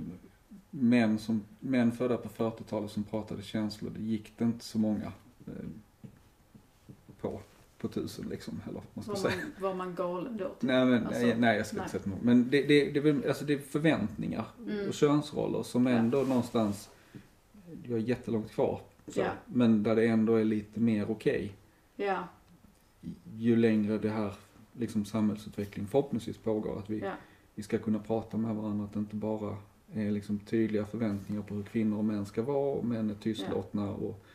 män, 0.69 1.19
som, 1.19 1.43
män 1.59 1.91
födda 1.91 2.17
på 2.17 2.29
40-talet 2.29 2.91
som 2.91 3.03
pratade 3.03 3.41
känslor, 3.43 3.89
det 3.97 4.03
gick 4.03 4.33
det 4.37 4.45
inte 4.45 4.65
så 4.65 4.79
många 4.79 5.11
eh, 5.47 5.53
på, 7.21 7.41
på 7.77 7.87
tusen 7.87 8.29
liksom, 8.29 8.61
eller 8.63 8.73
vad 8.73 8.83
man 8.93 9.03
ska 9.03 9.11
Var 9.11 9.19
säga. 9.19 9.35
man, 9.59 9.61
var 9.69 9.73
man 9.75 9.95
galen 9.95 10.37
då? 10.37 10.45
Typ? 10.49 10.61
Nej, 10.61 10.85
men, 10.85 11.07
Alltså, 11.07 11.21
nej, 11.21 11.35
nej, 11.37 11.57
jag 11.57 11.65
ska 11.65 11.75
inte 11.75 11.81
nej. 11.93 12.01
säga 12.01 12.03
emot. 12.13 12.21
Men 12.23 12.49
det, 12.49 12.61
det, 12.63 12.91
det, 13.01 13.27
alltså 13.27 13.45
det 13.45 13.53
är 13.53 13.57
förväntningar 13.59 14.45
Mm. 14.67 14.87
och 14.87 14.93
könsroller 14.93 15.63
som 15.63 15.85
Ja. 15.85 15.91
ändå 15.97 16.17
någonstans, 16.23 16.89
jag 17.83 17.91
har 17.91 17.97
jättelångt 17.99 18.51
kvar, 18.51 18.81
så, 19.07 19.19
Ja. 19.19 19.31
men 19.45 19.83
där 19.83 19.95
det 19.95 20.07
ändå 20.07 20.35
är 20.35 20.43
lite 20.43 20.79
mer 20.79 21.11
okej. 21.11 21.53
Ja, 21.95 22.27
Ju 23.35 23.55
längre 23.55 23.97
det 23.97 24.09
här 24.09 24.33
liksom 24.73 25.05
samhällsutveckling 25.05 25.87
förhoppningsvis 25.87 26.37
pågår, 26.37 26.79
att 26.79 26.89
vi, 26.89 26.99
ja. 26.99 27.11
vi 27.55 27.63
ska 27.63 27.77
kunna 27.77 27.99
prata 27.99 28.37
med 28.37 28.55
varandra, 28.55 28.85
att 28.85 28.93
det 28.93 28.99
inte 28.99 29.15
bara 29.15 29.57
är 29.93 30.11
liksom 30.11 30.39
tydliga 30.39 30.85
förväntningar 30.85 31.41
på 31.41 31.55
hur 31.55 31.63
kvinnor 31.63 31.97
och 31.97 32.05
män 32.05 32.25
ska 32.25 32.41
vara, 32.41 32.75
och 32.77 32.85
män 32.85 33.09
är 33.09 33.15
tystlåtna 33.15 33.89
och 33.89 34.25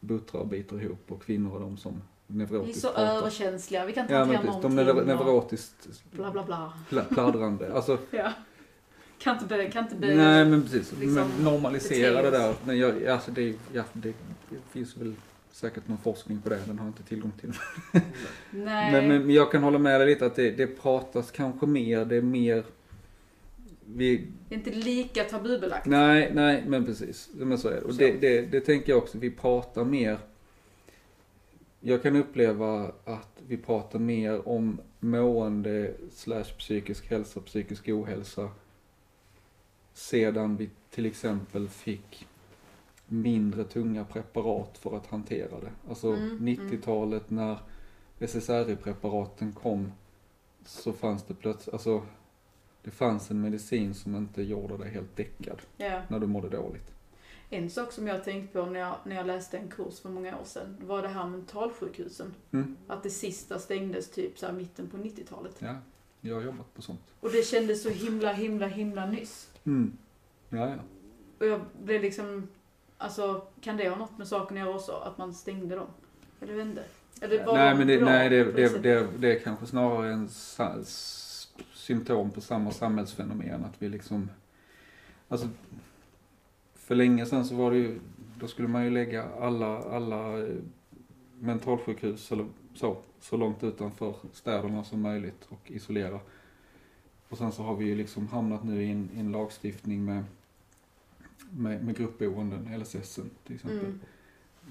buttrar 0.00 0.40
och 0.40 0.48
biter 0.48 0.82
ihop 0.82 1.12
och 1.12 1.22
kvinnor 1.22 1.56
är 1.56 1.60
de 1.60 1.76
som 1.76 2.02
Vi 2.26 2.42
är 2.42 2.72
så 2.72 2.88
pratar. 2.88 3.16
överkänsliga, 3.16 3.86
vi 3.86 3.92
kan 3.92 4.02
inte 4.02 4.14
Ja 4.14 4.18
hantera 4.20 4.38
precis, 4.40 4.62
de 4.62 4.76
någonting. 4.76 4.96
är 4.96 5.00
och 5.00 5.06
neurotiskt 5.06 5.88
Bla 6.12 6.30
bla 6.30 6.44
bla. 6.44 6.72
pla- 6.90 7.14
pladdrande. 7.14 7.72
Alltså, 7.74 7.98
Ja. 8.10 8.32
Kan 9.18 9.34
inte 9.34 9.46
be, 9.46 9.70
kan 9.70 9.84
inte 9.84 9.96
be. 9.96 10.14
Nej 10.14 10.44
men 10.44 10.62
precis, 10.62 10.92
liksom, 11.00 11.30
normalisera 11.40 12.22
det 12.22 12.30
där. 12.30 12.54
Men 12.64 12.78
jag, 12.78 13.06
alltså 13.06 13.30
det, 13.30 13.54
ja, 13.72 13.82
det 13.92 14.12
finns 14.72 14.96
väl 14.96 15.14
säkert 15.52 15.88
någon 15.88 15.98
forskning 15.98 16.40
på 16.42 16.48
det, 16.48 16.58
den 16.66 16.78
har 16.78 16.86
jag 16.86 16.90
inte 16.90 17.02
tillgång 17.02 17.32
till. 17.40 17.52
Nej. 18.50 18.92
Men, 18.92 19.08
men 19.08 19.30
jag 19.30 19.52
kan 19.52 19.62
hålla 19.62 19.78
med 19.78 20.00
dig 20.00 20.08
lite 20.08 20.26
att 20.26 20.34
det, 20.36 20.50
det 20.50 20.66
pratas 20.66 21.30
kanske 21.30 21.66
mer, 21.66 22.04
det 22.04 22.16
är 22.16 22.22
mer 22.22 22.64
vi, 23.86 24.26
Det 24.48 24.54
är 24.54 24.58
inte 24.58 24.70
lika 24.70 25.24
tabubelagt. 25.24 25.86
nej, 25.86 26.30
nej 26.34 26.64
men 26.66 26.84
precis. 26.86 27.28
Men 27.34 27.58
så 27.58 27.68
är 27.68 27.74
det. 27.74 27.80
Och 27.80 27.92
Så. 27.94 27.98
det, 27.98 28.12
det, 28.12 28.40
det 28.40 28.60
tänker 28.60 28.92
jag 28.92 28.98
också, 28.98 29.18
vi 29.18 29.30
pratar 29.30 29.84
mer 29.84 30.18
jag 31.88 32.02
kan 32.02 32.16
uppleva 32.16 32.92
att 33.04 33.42
vi 33.46 33.56
pratar 33.56 33.98
mer 33.98 34.48
om 34.48 34.80
mående 35.00 35.94
slash 36.10 36.44
psykisk 36.58 37.10
hälsa, 37.10 37.40
psykisk 37.40 37.88
ohälsa 37.88 38.50
sedan 39.92 40.56
vi 40.56 40.70
till 40.90 41.06
exempel 41.06 41.68
fick 41.68 42.26
mindre 43.06 43.64
tunga 43.64 44.04
preparat 44.04 44.78
för 44.78 44.96
att 44.96 45.06
hantera 45.06 45.60
det. 45.60 45.70
Alltså 45.88 46.08
Mm, 46.12 46.38
90-talet 46.40 47.30
när 47.30 47.58
SSRI-preparaten 48.18 49.52
kom 49.52 49.92
så 50.64 50.92
fanns 50.92 51.22
det 51.22 51.34
plötsligt, 51.34 51.72
alltså 51.72 52.02
det 52.82 52.90
fanns 52.90 53.30
en 53.30 53.40
medicin 53.40 53.94
som 53.94 54.16
inte 54.16 54.42
gjorde 54.42 54.76
dig 54.76 54.90
helt 54.90 55.16
däckad 55.16 55.62
Ja. 55.76 56.00
när 56.08 56.18
du 56.18 56.26
mådde 56.26 56.48
dåligt. 56.48 56.92
En 57.50 57.70
sak 57.70 57.92
som 57.92 58.06
jag 58.06 58.24
tänkte 58.24 58.58
på 58.58 58.66
när 58.66 58.80
jag, 58.80 58.96
när 59.04 59.16
jag 59.16 59.26
läste 59.26 59.58
en 59.58 59.68
kurs 59.68 60.00
för 60.00 60.08
många 60.08 60.38
år 60.38 60.44
sedan 60.44 60.76
var 60.80 61.02
det 61.02 61.08
här 61.08 61.26
mentalsjukhusen. 61.26 62.34
Mm. 62.52 62.76
Att 62.86 63.02
det 63.02 63.10
sista 63.10 63.58
stängdes 63.58 64.10
typ 64.10 64.38
så 64.38 64.52
mitten 64.52 64.88
på 64.88 64.96
90-talet. 64.96 65.56
Ja, 65.58 65.74
jag 66.20 66.34
har 66.34 66.42
jobbat 66.42 66.74
på 66.74 66.82
sånt. 66.82 67.14
Och 67.20 67.30
det 67.30 67.42
kändes 67.42 67.82
så 67.82 67.88
himla, 67.90 68.32
himla, 68.32 68.66
himla 68.66 69.06
nyss. 69.06 69.50
Mm. 69.64 69.98
Ja, 70.48 70.68
ja. 70.68 70.76
Och 71.38 71.46
jag 71.46 71.60
blev 71.82 72.02
liksom, 72.02 72.48
alltså 72.98 73.42
kan 73.60 73.76
det 73.76 73.88
ha 73.88 73.96
något 73.96 74.18
med 74.18 74.28
saken 74.28 74.56
att 74.56 74.64
göra 74.64 74.74
också? 74.74 74.92
Att 74.92 75.18
man 75.18 75.34
stängde 75.34 75.74
dem? 75.74 75.88
Eller 76.40 76.60
inte. 76.60 76.84
Eller 77.20 77.46
var 77.46 77.54
Nej 77.54 77.74
men 77.74 77.86
det, 77.86 77.98
bra 77.98 78.08
nej, 78.08 78.28
det, 78.28 78.44
det, 78.44 78.82
det, 78.82 79.06
det 79.18 79.36
är 79.36 79.40
kanske 79.40 79.66
snarare 79.66 80.12
en 80.12 80.28
symptom 81.74 82.30
på 82.30 82.40
samma 82.40 82.70
samhällsfenomen 82.70 83.64
att 83.64 83.82
vi 83.82 83.88
liksom, 83.88 84.30
alltså 85.28 85.48
för 86.86 86.94
länge 86.94 87.26
sedan 87.26 87.44
så 87.44 87.54
var 87.54 87.70
det 87.70 87.76
ju, 87.76 87.98
då 88.40 88.48
skulle 88.48 88.68
man 88.68 88.84
ju 88.84 88.90
lägga 88.90 89.24
alla, 89.24 89.78
alla 89.78 90.38
eh, 90.46 90.54
mentalsjukhus 91.40 92.32
eller 92.32 92.46
så, 92.74 92.96
så 93.20 93.36
långt 93.36 93.64
utanför 93.64 94.14
städerna 94.32 94.84
som 94.84 95.00
möjligt 95.00 95.44
och 95.48 95.70
isolera. 95.70 96.20
Och 97.28 97.38
sen 97.38 97.52
så 97.52 97.62
har 97.62 97.76
vi 97.76 97.84
ju 97.84 97.94
liksom 97.94 98.28
hamnat 98.28 98.64
nu 98.64 98.82
i 98.82 98.90
en, 98.90 99.10
i 99.14 99.20
en 99.20 99.32
lagstiftning 99.32 100.04
med, 100.04 100.24
med, 101.50 101.84
med 101.84 101.96
gruppboenden, 101.96 102.80
LSS 102.80 103.14
till 103.44 103.54
exempel. 103.54 103.78
Mm. 103.78 104.00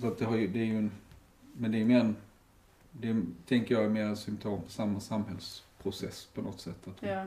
Så 0.02 0.08
att 0.08 0.18
det, 0.18 0.26
har 0.26 0.38
ju, 0.38 0.48
det 0.48 0.60
är 0.60 0.66
ju 0.66 0.78
en, 0.78 0.92
men 1.54 1.72
det 1.72 1.82
är 1.82 1.86
mer 1.86 2.00
en, 2.00 2.16
det 2.92 3.22
tänker 3.48 3.76
jag 3.76 3.84
är 3.84 3.90
mer 3.90 4.04
en 4.04 4.18
symptom 4.18 4.62
på 4.62 4.70
samma 4.70 5.00
samhällsprocess 5.00 6.30
på 6.34 6.42
något 6.42 6.60
sätt. 6.62 6.88
Att 6.88 7.04
vi, 7.04 7.08
Ja. 7.08 7.26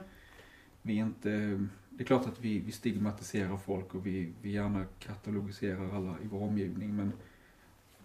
vi 0.83 0.95
inte, 0.95 1.61
det 1.99 2.05
är 2.05 2.07
klart 2.07 2.27
att 2.27 2.41
vi, 2.41 2.59
vi 2.59 2.73
stigmatiserar 2.73 3.57
folk 3.57 3.95
och 3.95 4.07
vi, 4.07 4.33
vi 4.43 4.51
gärna 4.51 4.85
katalogiserar 4.99 5.97
alla 5.97 6.15
i 6.25 6.27
vår 6.27 6.43
omgivning 6.43 6.97
men 6.97 7.13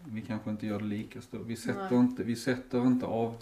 vi 0.05 0.21
kanske 0.21 0.49
inte 0.49 0.67
gör 0.67 0.79
det 0.79 0.85
lika 0.85 1.21
stort. 1.21 1.41
Vi 1.45 1.55
sätter 1.55 1.89
Nej. 1.91 1.99
inte, 1.99 2.23
vi 2.23 2.35
sätter 2.35 2.87
inte 2.87 3.05
av 3.05 3.35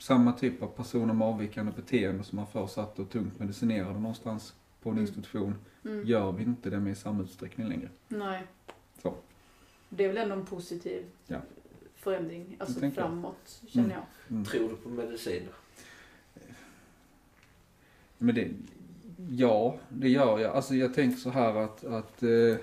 samma 0.00 0.32
typ 0.32 0.62
av 0.62 0.66
personer 0.66 1.14
med 1.14 1.28
avvikande 1.28 1.72
beteende 1.72 2.24
som 2.24 2.36
man 2.36 2.46
förr 2.46 2.66
satt 2.66 2.98
och 2.98 3.10
tungt 3.10 3.38
medicinerade 3.38 3.98
någonstans 4.00 4.54
på 4.82 4.90
en 4.90 4.96
Mm. 4.96 5.02
institution. 5.06 5.54
Mm. 5.84 6.06
Gör 6.06 6.32
vi 6.32 6.42
inte 6.42 6.70
det 6.70 6.80
med 6.80 6.92
i 6.92 6.96
samma 6.96 7.22
utsträckning 7.22 7.68
längre. 7.68 7.88
Nej. 8.08 8.42
Så. 9.02 9.14
Det 9.88 10.04
är 10.04 10.08
väl 10.08 10.16
ändå 10.16 10.34
en 10.34 10.46
positiv 10.46 11.04
Ja. 11.26 11.38
förändring, 11.94 12.56
alltså 12.58 12.80
tänker 12.80 13.00
jag. 13.00 13.08
framåt, 13.10 13.62
känner 13.66 13.84
Mm. 13.86 13.96
jag. 13.96 14.32
Mm. 14.36 14.44
Tror 14.44 14.68
du 14.68 14.76
på 14.76 14.88
medicin? 14.88 15.42
Men 18.18 18.34
det, 18.34 18.50
ja, 19.30 19.76
det 19.88 20.08
gör 20.08 20.38
jag. 20.38 20.56
Alltså 20.56 20.74
jag 20.74 20.94
tänker 20.94 21.18
så 21.18 21.30
här 21.30 21.54
att, 21.56 21.84
att 21.84 22.22
eh, 22.22 22.56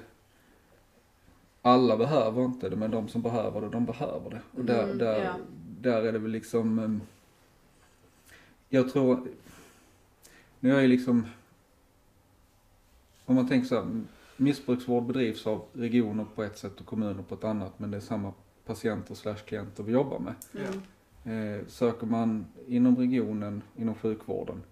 alla 1.61 1.97
behöver 1.97 2.45
inte 2.45 2.69
det, 2.69 2.75
men 2.75 2.91
de 2.91 3.07
som 3.07 3.21
behöver 3.21 3.61
det, 3.61 3.69
de 3.69 3.85
behöver 3.85 4.29
det. 4.29 4.41
Och 4.51 4.65
där, 4.65 4.83
Mm, 4.83 4.97
där, 4.97 5.23
ja. 5.23 5.35
där 5.81 6.01
är 6.01 6.11
det 6.11 6.19
väl 6.19 6.31
liksom, 6.31 6.79
eh, 6.79 6.89
jag 8.69 8.91
tror, 8.91 9.27
nu 10.59 10.75
är 10.75 10.81
jag 10.81 10.89
liksom, 10.89 11.25
om 13.25 13.35
man 13.35 13.47
tänker 13.47 13.67
så 13.67 13.75
här, 13.75 14.01
missbruksvård 14.37 15.03
bedrivs 15.03 15.47
av 15.47 15.65
regioner 15.73 16.25
på 16.35 16.43
ett 16.43 16.57
sätt 16.57 16.79
och 16.79 16.85
kommuner 16.85 17.23
på 17.23 17.35
ett 17.35 17.43
annat, 17.43 17.79
men 17.79 17.91
det 17.91 17.97
är 17.97 18.01
samma 18.01 18.33
patienter 18.65 19.15
slash 19.15 19.35
klienter 19.35 19.83
vi 19.83 19.91
jobbar 19.91 20.19
med. 20.19 20.33
Mm. 20.55 20.79
Eh, 21.59 21.65
söker 21.67 22.07
man 22.07 22.45
inom 22.67 22.97
regionen, 22.97 23.61
inom 23.75 23.95
sjukvården, 23.95 24.63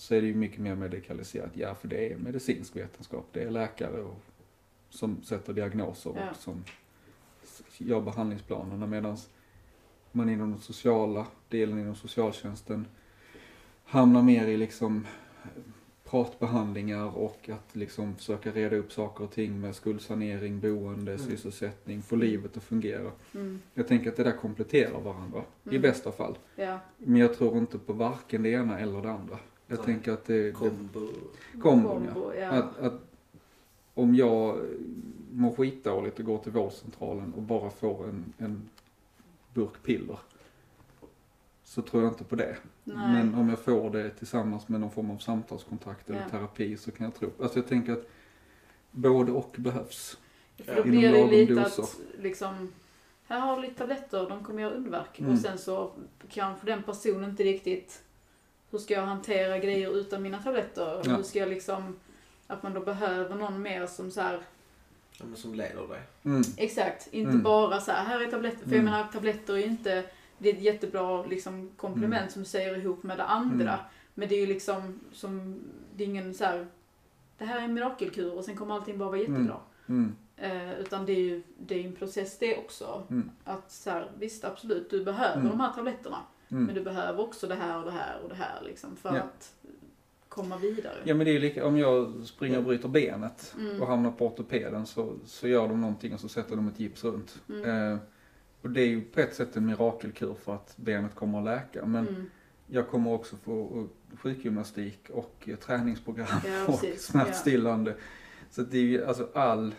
så 0.00 0.14
är 0.14 0.20
det 0.20 0.26
ju 0.26 0.34
mycket 0.34 0.58
mer 0.58 0.74
medikaliserat. 0.74 1.50
Ja, 1.54 1.74
för 1.74 1.88
det 1.88 2.12
är 2.12 2.16
medicinsk 2.16 2.76
vetenskap. 2.76 3.26
Det 3.32 3.42
är 3.42 3.50
läkare 3.50 4.00
och, 4.02 4.20
som 4.88 5.22
sätter 5.22 5.52
diagnoser 5.52 6.12
Ja. 6.16 6.30
och 6.30 6.36
som 6.36 6.64
gör 7.78 8.00
behandlingsplanerna. 8.00 8.86
Medan 8.86 9.16
man 10.12 10.28
inom 10.30 10.50
den 10.50 10.60
sociala 10.60 11.26
delen 11.48 11.78
inom 11.78 11.94
socialtjänsten 11.94 12.86
hamnar 13.84 14.22
mer 14.22 14.46
i 14.46 14.56
liksom 14.56 15.06
eh, 15.44 15.48
pratbehandlingar 16.10 17.16
och 17.16 17.48
att 17.48 17.76
liksom 17.76 18.16
försöka 18.16 18.50
reda 18.52 18.76
upp 18.76 18.92
saker 18.92 19.24
och 19.24 19.30
ting 19.32 19.60
med 19.60 19.74
skuldsanering, 19.74 20.60
boende, 20.60 21.12
Mm. 21.14 21.24
sysselsättning, 21.26 22.02
få 22.02 22.16
livet 22.16 22.56
att 22.56 22.62
fungera. 22.62 23.10
Mm. 23.34 23.60
Jag 23.74 23.88
tänker 23.88 24.10
att 24.10 24.16
det 24.16 24.24
där 24.24 24.36
kompletterar 24.36 25.00
varandra 25.00 25.42
i 25.64 25.68
Mm. 25.68 25.82
bästa 25.82 26.12
fall. 26.12 26.38
Ja. 26.56 26.78
Men 26.98 27.16
jag 27.16 27.34
tror 27.36 27.58
inte 27.58 27.78
på 27.78 27.92
varken 27.92 28.42
det 28.42 28.48
ena 28.50 28.78
eller 28.78 29.02
det 29.02 29.10
andra. 29.10 29.38
Jag 29.70 29.82
tänker 29.84 30.12
att 30.12 30.24
det, 30.24 30.42
det 30.42 30.52
Kombo? 30.52 31.00
kombon 31.62 32.04
ja. 32.04 32.14
Kombo, 32.14 32.32
ja. 32.34 32.48
Att, 32.48 32.78
att 32.78 33.00
om 33.94 34.14
jag 34.14 34.58
mår 35.32 35.52
skitdåligt 35.54 36.18
och 36.18 36.24
går 36.24 36.38
till 36.38 36.52
vårdcentralen 36.52 37.34
och 37.34 37.42
bara 37.42 37.70
får 37.70 38.08
en, 38.08 38.32
en 38.38 38.68
burk 39.54 39.82
piller 39.82 40.18
så 41.64 41.82
tror 41.82 42.02
jag 42.02 42.12
inte 42.12 42.24
på 42.24 42.36
det. 42.36 42.56
Nej. 42.84 43.12
Men 43.12 43.34
om 43.34 43.48
jag 43.48 43.58
får 43.58 43.90
det 43.90 44.10
tillsammans 44.10 44.68
med 44.68 44.80
någon 44.80 44.90
form 44.90 45.10
av 45.10 45.18
samtalskontakt 45.18 46.10
eller 46.10 46.20
Ja. 46.20 46.28
terapi 46.28 46.76
så 46.76 46.90
kan 46.90 47.04
jag 47.04 47.14
tro. 47.14 47.30
Alltså 47.42 47.58
jag 47.58 47.66
tänker 47.68 47.92
att 47.92 48.08
både 48.90 49.32
och 49.32 49.54
behövs. 49.58 50.18
För 50.56 50.74
då 50.74 50.80
Inom 50.80 50.90
blir 50.90 51.12
det 51.12 51.26
lite 51.26 51.54
doser. 51.54 51.82
att 51.82 52.00
liksom, 52.18 52.72
här 53.26 53.40
har 53.40 53.56
du 53.56 53.62
lite 53.62 53.74
tabletter, 53.74 54.28
de 54.28 54.44
kommer 54.44 54.62
göra 54.62 54.74
underverk. 54.74 55.18
Mm. 55.20 55.32
Och 55.32 55.38
sen 55.38 55.58
så 55.58 55.92
kanske 56.28 56.66
den 56.66 56.82
personen 56.82 57.30
inte 57.30 57.44
riktigt, 57.44 58.02
hur 58.70 58.78
ska 58.78 58.94
jag 58.94 59.02
hantera 59.06 59.58
grejer 59.58 59.96
utan 59.96 60.22
mina 60.22 60.38
tabletter? 60.42 61.02
Ja. 61.04 61.16
Hur 61.16 61.22
ska 61.22 61.38
jag 61.38 61.48
liksom, 61.48 61.96
att 62.46 62.62
man 62.62 62.74
då 62.74 62.80
behöver 62.80 63.34
någon 63.34 63.62
mer 63.62 63.86
som 63.86 64.10
så 64.10 64.20
här, 64.20 64.40
Ja, 65.18 65.26
men 65.26 65.36
som 65.36 65.54
leder 65.54 65.88
dig. 65.88 66.00
Mm. 66.24 66.42
exakt, 66.56 67.08
inte 67.12 67.30
Mm. 67.30 67.42
bara 67.42 67.80
så 67.80 67.90
här, 67.92 68.04
här 68.04 68.20
är 68.20 68.30
tabletter. 68.30 68.58
För 68.58 68.66
Mm. 68.66 68.76
jag 68.76 68.84
menar, 68.84 69.04
tabletter 69.12 69.52
är 69.54 69.58
ju 69.58 69.64
inte, 69.64 70.04
det 70.38 70.48
är 70.48 70.54
ett 70.54 70.60
jättebra 70.62 71.22
liksom 71.26 71.70
komplement 71.76 72.20
Mm. 72.22 72.30
som 72.30 72.44
säger 72.44 72.76
ihop 72.78 73.02
med 73.02 73.18
det 73.18 73.24
andra. 73.24 73.72
Mm. 73.72 73.84
Men 74.14 74.28
det 74.28 74.34
är 74.34 74.40
ju 74.40 74.46
liksom, 74.46 75.00
som, 75.12 75.60
det 75.96 76.04
är 76.04 76.08
ingen 76.08 76.34
så 76.34 76.44
här, 76.44 76.66
det 77.38 77.44
här 77.44 77.58
är 77.60 77.62
en 77.64 77.74
mirakelkur 77.74 78.34
och 78.38 78.44
sen 78.44 78.56
kommer 78.56 78.74
allting 78.74 78.98
bara 78.98 79.08
vara 79.08 79.20
jättebra. 79.20 79.56
Mm. 79.88 80.16
Eh, 80.36 80.80
utan 80.80 81.06
det 81.06 81.12
är 81.12 81.20
ju 81.20 81.42
det 81.58 81.74
är 81.74 81.84
en 81.86 81.96
process 81.96 82.38
det 82.38 82.56
också. 82.58 83.02
Mm. 83.10 83.30
Att 83.44 83.70
så 83.72 83.90
här, 83.90 84.10
visst 84.18 84.44
absolut, 84.44 84.90
du 84.90 85.04
behöver 85.04 85.36
Mm. 85.36 85.48
de 85.48 85.60
här 85.60 85.72
tabletterna. 85.72 86.18
Men 86.52 86.62
Mm. 86.62 86.74
du 86.74 86.82
behöver 86.82 87.20
också 87.22 87.46
det 87.46 87.54
här 87.54 87.78
och 87.78 87.84
det 87.84 87.90
här 87.90 88.18
och 88.22 88.28
det 88.28 88.34
här 88.34 88.62
liksom 88.64 88.96
för 88.96 89.16
Ja. 89.16 89.22
att 89.22 89.52
komma 90.28 90.56
vidare. 90.56 90.94
Ja 91.04 91.14
men 91.14 91.24
det 91.24 91.30
är 91.30 91.32
ju 91.32 91.38
lika, 91.38 91.66
om 91.66 91.76
jag 91.78 92.12
springer 92.24 92.58
och 92.58 92.64
bryter 92.64 92.88
benet 92.88 93.54
Mm. 93.58 93.82
och 93.82 93.86
hamnar 93.88 94.10
på 94.12 94.26
ortopeden 94.26 94.86
så, 94.86 95.14
så 95.24 95.48
gör 95.48 95.68
de 95.68 95.80
någonting 95.80 96.14
och 96.14 96.20
så 96.20 96.28
sätter 96.28 96.56
de 96.56 96.68
ett 96.68 96.80
gips 96.80 97.04
runt. 97.04 97.38
Mm. 97.48 97.92
Eh, 97.92 97.98
och 98.62 98.70
det 98.70 98.80
är 98.80 98.86
ju 98.86 99.00
på 99.02 99.20
ett 99.20 99.34
sätt 99.34 99.56
en 99.56 99.66
mirakelkur 99.66 100.34
för 100.44 100.54
att 100.54 100.72
benet 100.76 101.14
kommer 101.14 101.38
att 101.38 101.44
läka. 101.44 101.86
Men 101.86 102.08
Mm. 102.08 102.30
jag 102.66 102.88
kommer 102.88 103.12
också 103.12 103.36
få 103.36 103.86
sjukgymnastik 104.18 105.10
och 105.10 105.48
träningsprogram 105.60 106.28
Ja, 106.46 106.66
och 106.72 106.84
smärtstillande. 106.98 107.94
Så 108.50 108.62
att 108.62 108.70
det 108.70 108.78
är 108.78 108.82
ju 108.82 109.04
alltså 109.04 109.28
all, 109.34 109.74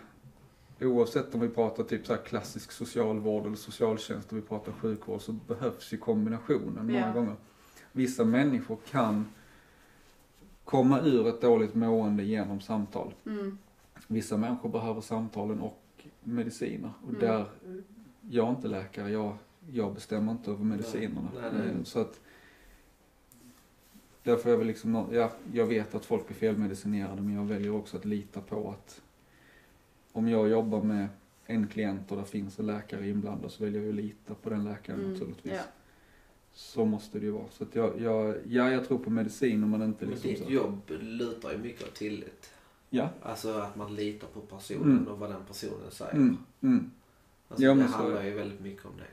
oavsett 0.88 1.36
om 1.36 1.42
vi 1.42 1.50
pratar 1.50 1.84
typ 1.84 2.06
så 2.06 2.14
här 2.14 2.22
klassisk 2.22 2.72
socialvård 2.72 3.46
eller 3.46 3.56
socialtjänst 3.56 4.32
och 4.32 4.38
vi 4.38 4.42
pratar 4.42 4.72
sjukvård 4.72 5.22
så 5.22 5.32
behövs 5.32 5.94
ju 5.94 5.98
kombinationen 5.98 6.86
många 6.86 7.14
gånger. 7.14 7.36
Vissa 7.92 8.26
människor 8.26 8.78
kan 8.90 9.26
komma 10.64 11.02
ur 11.02 11.28
ett 11.28 11.42
dåligt 11.42 11.76
mående 11.76 12.24
genom 12.24 12.62
samtal. 12.62 13.14
Mm. 13.26 13.58
Vissa 14.08 14.38
människor 14.38 14.70
behöver 14.70 15.02
samtalen 15.02 15.60
och 15.62 16.04
mediciner. 16.24 16.92
Och 17.04 17.10
Mm. 17.10 17.22
där, 17.22 17.46
jag 18.30 18.48
är 18.48 18.50
inte 18.52 18.68
läkare, 18.68 19.10
jag, 19.12 19.36
jag 19.72 19.94
bestämmer 19.94 20.32
inte 20.32 20.52
över 20.52 20.64
medicinerna. 20.64 21.28
Nej, 21.42 21.52
nej. 21.58 21.68
Eh, 21.68 21.84
Så 21.84 22.00
att 22.00 22.20
Därför 24.24 24.50
är 24.50 24.52
jag 24.54 24.58
väl 24.58 24.68
liksom, 24.68 25.06
ja, 25.12 25.32
jag 25.54 25.66
vet 25.66 25.96
att 25.96 26.06
folk 26.06 26.30
är 26.30 26.34
felmedicinerade 26.34 27.22
men 27.22 27.36
jag 27.36 27.44
väljer 27.46 27.76
också 27.76 27.98
att 27.98 28.06
lita 28.06 28.42
på 28.42 28.70
att 28.70 29.02
om 30.14 30.28
jag 30.28 30.50
jobbar 30.50 30.82
med 30.84 31.08
en 31.46 31.68
klient 31.68 32.12
och 32.12 32.18
det 32.18 32.26
finns 32.26 32.60
en 32.60 32.66
läkare 32.66 33.10
inblandad 33.10 33.52
så 33.52 33.64
väljer 33.64 33.82
jag 33.82 33.90
att 33.90 33.96
lita 33.96 34.34
på 34.36 34.50
den 34.50 34.64
läkaren 34.64 35.00
Mm. 35.00 35.14
naturligtvis. 35.14 35.54
Ja. 35.54 35.62
Så 36.54 36.86
måste 36.86 37.20
det 37.20 37.26
ju 37.26 37.32
vara. 37.32 37.50
Så 37.52 37.64
att 37.64 37.76
jag, 37.76 38.02
jag, 38.02 38.36
ja, 38.48 38.72
jag 38.72 38.88
tror 38.88 38.98
på 38.98 39.10
medicin 39.10 39.70
men 39.70 39.82
inte 39.82 40.06
Men 40.06 40.14
liksom 40.14 40.30
ditt 40.30 40.44
så. 40.46 40.52
jobb 40.52 40.82
lutar 41.00 41.52
ju 41.52 41.58
mycket 41.58 41.84
av 41.88 41.92
tillit. 41.92 42.52
Ja. 42.90 43.10
Alltså 43.22 43.54
att 43.54 43.76
man 43.76 43.96
litar 43.96 44.28
på 44.28 44.42
personen 44.42 44.84
Mm. 44.98 45.08
och 45.08 45.20
vad 45.20 45.30
den 45.30 45.46
personen 45.48 45.92
säger. 45.92 46.14
Mm, 46.14 46.38
mm. 46.62 46.92
Alltså, 47.48 47.64
Ja, 47.66 47.70
det 47.70 47.76
men 47.76 47.88
så- 47.88 47.98
handlar 47.98 48.24
ju 48.24 48.32
väldigt 48.34 48.60
mycket 48.62 48.86
om 48.86 48.92
det. 48.98 49.04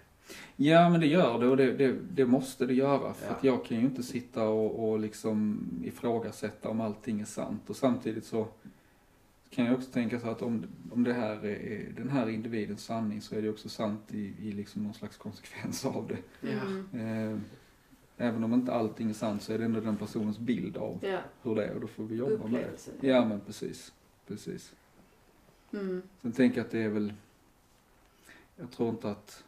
Ja 0.56 0.88
men 0.90 1.00
det 1.00 1.06
gör 1.06 1.38
det 1.40 1.48
och 1.48 1.56
det, 1.56 1.72
det, 1.72 1.96
det 2.14 2.26
måste 2.26 2.66
det 2.66 2.74
göra. 2.74 3.14
För 3.14 3.26
Ja. 3.26 3.32
att 3.32 3.44
jag 3.44 3.64
kan 3.64 3.76
ju 3.80 3.82
inte 3.86 4.02
sitta 4.02 4.48
och, 4.48 4.88
och 4.90 4.98
liksom 4.98 5.60
ifrågasätta 5.84 6.68
om 6.68 6.80
allting 6.80 7.20
är 7.20 7.24
sant. 7.24 7.62
Och 7.70 7.76
samtidigt 7.76 8.24
så 8.24 8.46
kan 9.50 9.64
jag 9.64 9.74
också 9.74 9.90
tänka 9.90 10.20
så 10.20 10.28
att 10.28 10.42
om, 10.42 10.66
om 10.92 11.04
det 11.04 11.12
här 11.12 11.46
är 11.46 11.92
den 11.96 12.08
här 12.08 12.28
individens 12.28 12.84
sanning 12.84 13.20
så 13.22 13.34
är 13.34 13.42
det 13.42 13.48
också 13.50 13.68
sant 13.68 14.00
i, 14.14 14.34
i 14.38 14.52
liksom 14.52 14.82
någon 14.82 14.94
slags 14.94 15.16
konsekvens 15.16 15.84
av 15.84 16.08
det. 16.08 16.48
Mm. 16.48 16.86
Eh, 17.32 17.38
även 18.16 18.44
om 18.44 18.54
inte 18.54 18.72
allting 18.72 19.10
är 19.10 19.14
sant 19.14 19.42
så 19.42 19.52
är 19.52 19.58
det 19.58 19.64
ändå 19.64 19.80
den 19.80 19.96
personens 19.96 20.38
bild 20.38 20.76
av 20.76 20.98
Ja. 21.02 21.18
hur 21.42 21.54
det 21.54 21.66
är 21.66 21.74
och 21.74 21.80
då 21.80 21.86
får 21.86 22.04
vi 22.04 22.16
jobba 22.16 22.30
med 22.30 22.40
det. 22.40 22.46
Upplevelse. 22.46 22.90
Ja 23.00 23.24
men 23.24 23.40
precis. 23.40 23.92
Precis. 24.26 24.72
Mm. 25.72 26.02
Sen 26.22 26.32
tänker 26.32 26.58
jag 26.58 26.64
att 26.64 26.70
det 26.70 26.82
är 26.82 26.88
väl, 26.88 27.12
jag 28.56 28.70
tror 28.70 28.88
inte 28.88 29.10
att 29.10 29.44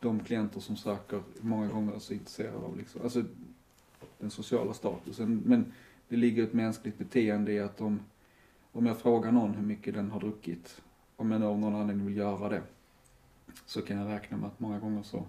de 0.00 0.20
klienter 0.20 0.60
som 0.60 0.76
söker 0.76 1.22
många 1.40 1.68
gånger 1.68 1.94
är 1.94 1.98
så 1.98 2.12
intresserade 2.14 2.56
av 2.56 2.76
liksom, 2.78 3.02
alltså 3.02 3.24
den 4.18 4.30
sociala 4.30 4.74
statusen. 4.74 5.42
Men 5.44 5.72
det 6.08 6.16
ligger 6.16 6.44
ett 6.44 6.52
mänskligt 6.52 6.98
beteende 6.98 7.52
i 7.52 7.60
att 7.60 7.80
om, 7.80 8.00
om 8.72 8.86
jag 8.86 8.98
frågar 8.98 9.32
någon 9.32 9.54
hur 9.54 9.62
mycket 9.66 9.94
den 9.94 10.10
har 10.10 10.20
druckit, 10.20 10.80
om 11.16 11.30
jag 11.32 11.42
av 11.42 11.58
någon 11.58 11.74
anledning 11.74 12.06
vill 12.06 12.16
göra 12.16 12.48
det, 12.48 12.62
så 13.66 13.82
kan 13.82 13.98
jag 13.98 14.08
räkna 14.08 14.36
med 14.36 14.46
att 14.46 14.60
många 14.60 14.78
gånger 14.78 15.02
så 15.02 15.24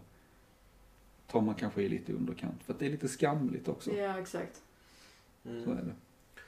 tar 1.28 1.42
man 1.42 1.56
kanske 1.56 1.82
i 1.82 1.90
lite 1.90 2.12
i 2.12 2.16
underkant. 2.16 2.64
För 2.64 2.74
att 2.74 2.80
det 2.80 2.86
är 2.86 2.90
lite 2.90 3.08
skamligt 3.08 3.68
också. 3.68 3.92
Ja, 3.92 4.20
exakt. 4.20 4.62
Så 5.44 5.50
Mm. 5.50 5.72
är 5.72 5.76
det. 5.84 5.94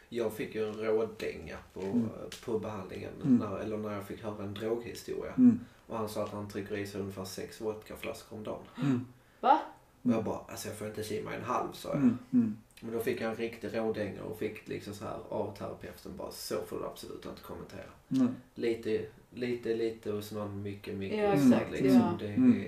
Jag 0.10 0.34
fick 0.34 0.56
ju 0.56 0.68
en 0.70 0.74
rådänga 0.74 1.58
på, 1.74 1.82
Mm. 1.82 2.10
på 2.46 2.60
behandlingen. 2.60 3.12
Mm. 3.24 3.36
När, 3.38 3.58
eller 3.58 3.78
när 3.78 3.94
jag 3.94 4.04
fick 4.08 4.24
höra 4.24 4.44
en 4.44 4.54
droghistoria. 4.54 5.34
Mm. 5.34 5.60
Och 5.88 5.98
han 5.98 6.10
sa 6.10 6.24
att 6.24 6.30
han 6.32 6.48
trycker 6.50 6.78
i 6.78 6.88
sig 6.88 7.02
ungefär 7.02 7.26
sex 7.26 7.62
vodkaflaskor 7.62 8.38
om 8.38 8.44
dagen. 8.44 8.64
Mm. 8.84 9.06
Va? 9.42 9.60
Och 10.02 10.12
jag 10.12 10.24
bara, 10.24 10.40
alltså 10.48 10.68
jag 10.68 10.78
får 10.78 10.88
inte 10.88 11.04
simma 11.04 11.34
en 11.34 11.44
halv 11.44 11.72
sa 11.74 11.90
jag. 11.90 12.10
Mm. 12.82 12.90
Mm. 12.90 12.94
Men 12.94 12.94
då 12.94 13.00
fick 13.00 13.22
jag 13.22 13.30
en 13.32 13.36
riktig 13.38 13.78
rådänga 13.78 14.24
och 14.24 14.40
fick 14.40 14.68
liksom 14.68 14.94
så 14.94 15.04
här 15.06 15.18
av 15.30 15.56
terapeuten 15.58 16.12
bara, 16.18 16.32
så 16.32 16.56
får 16.68 16.80
du 16.80 16.86
absolut 16.86 17.26
inte 17.26 17.42
kommentera. 17.42 17.90
Nej. 18.08 18.28
Lite, 18.56 19.06
lite, 19.34 19.76
lite 19.76 20.12
och 20.14 20.24
så 20.24 20.36
någon 20.36 20.62
mycket, 20.62 20.96
mycket. 20.96 21.18
Ja, 21.18 21.34
exakt, 21.34 21.72
Liksom. 21.72 21.92
ja. 22.02 22.18
Det 22.20 22.26
är 22.28 22.36
Mm. 22.36 22.68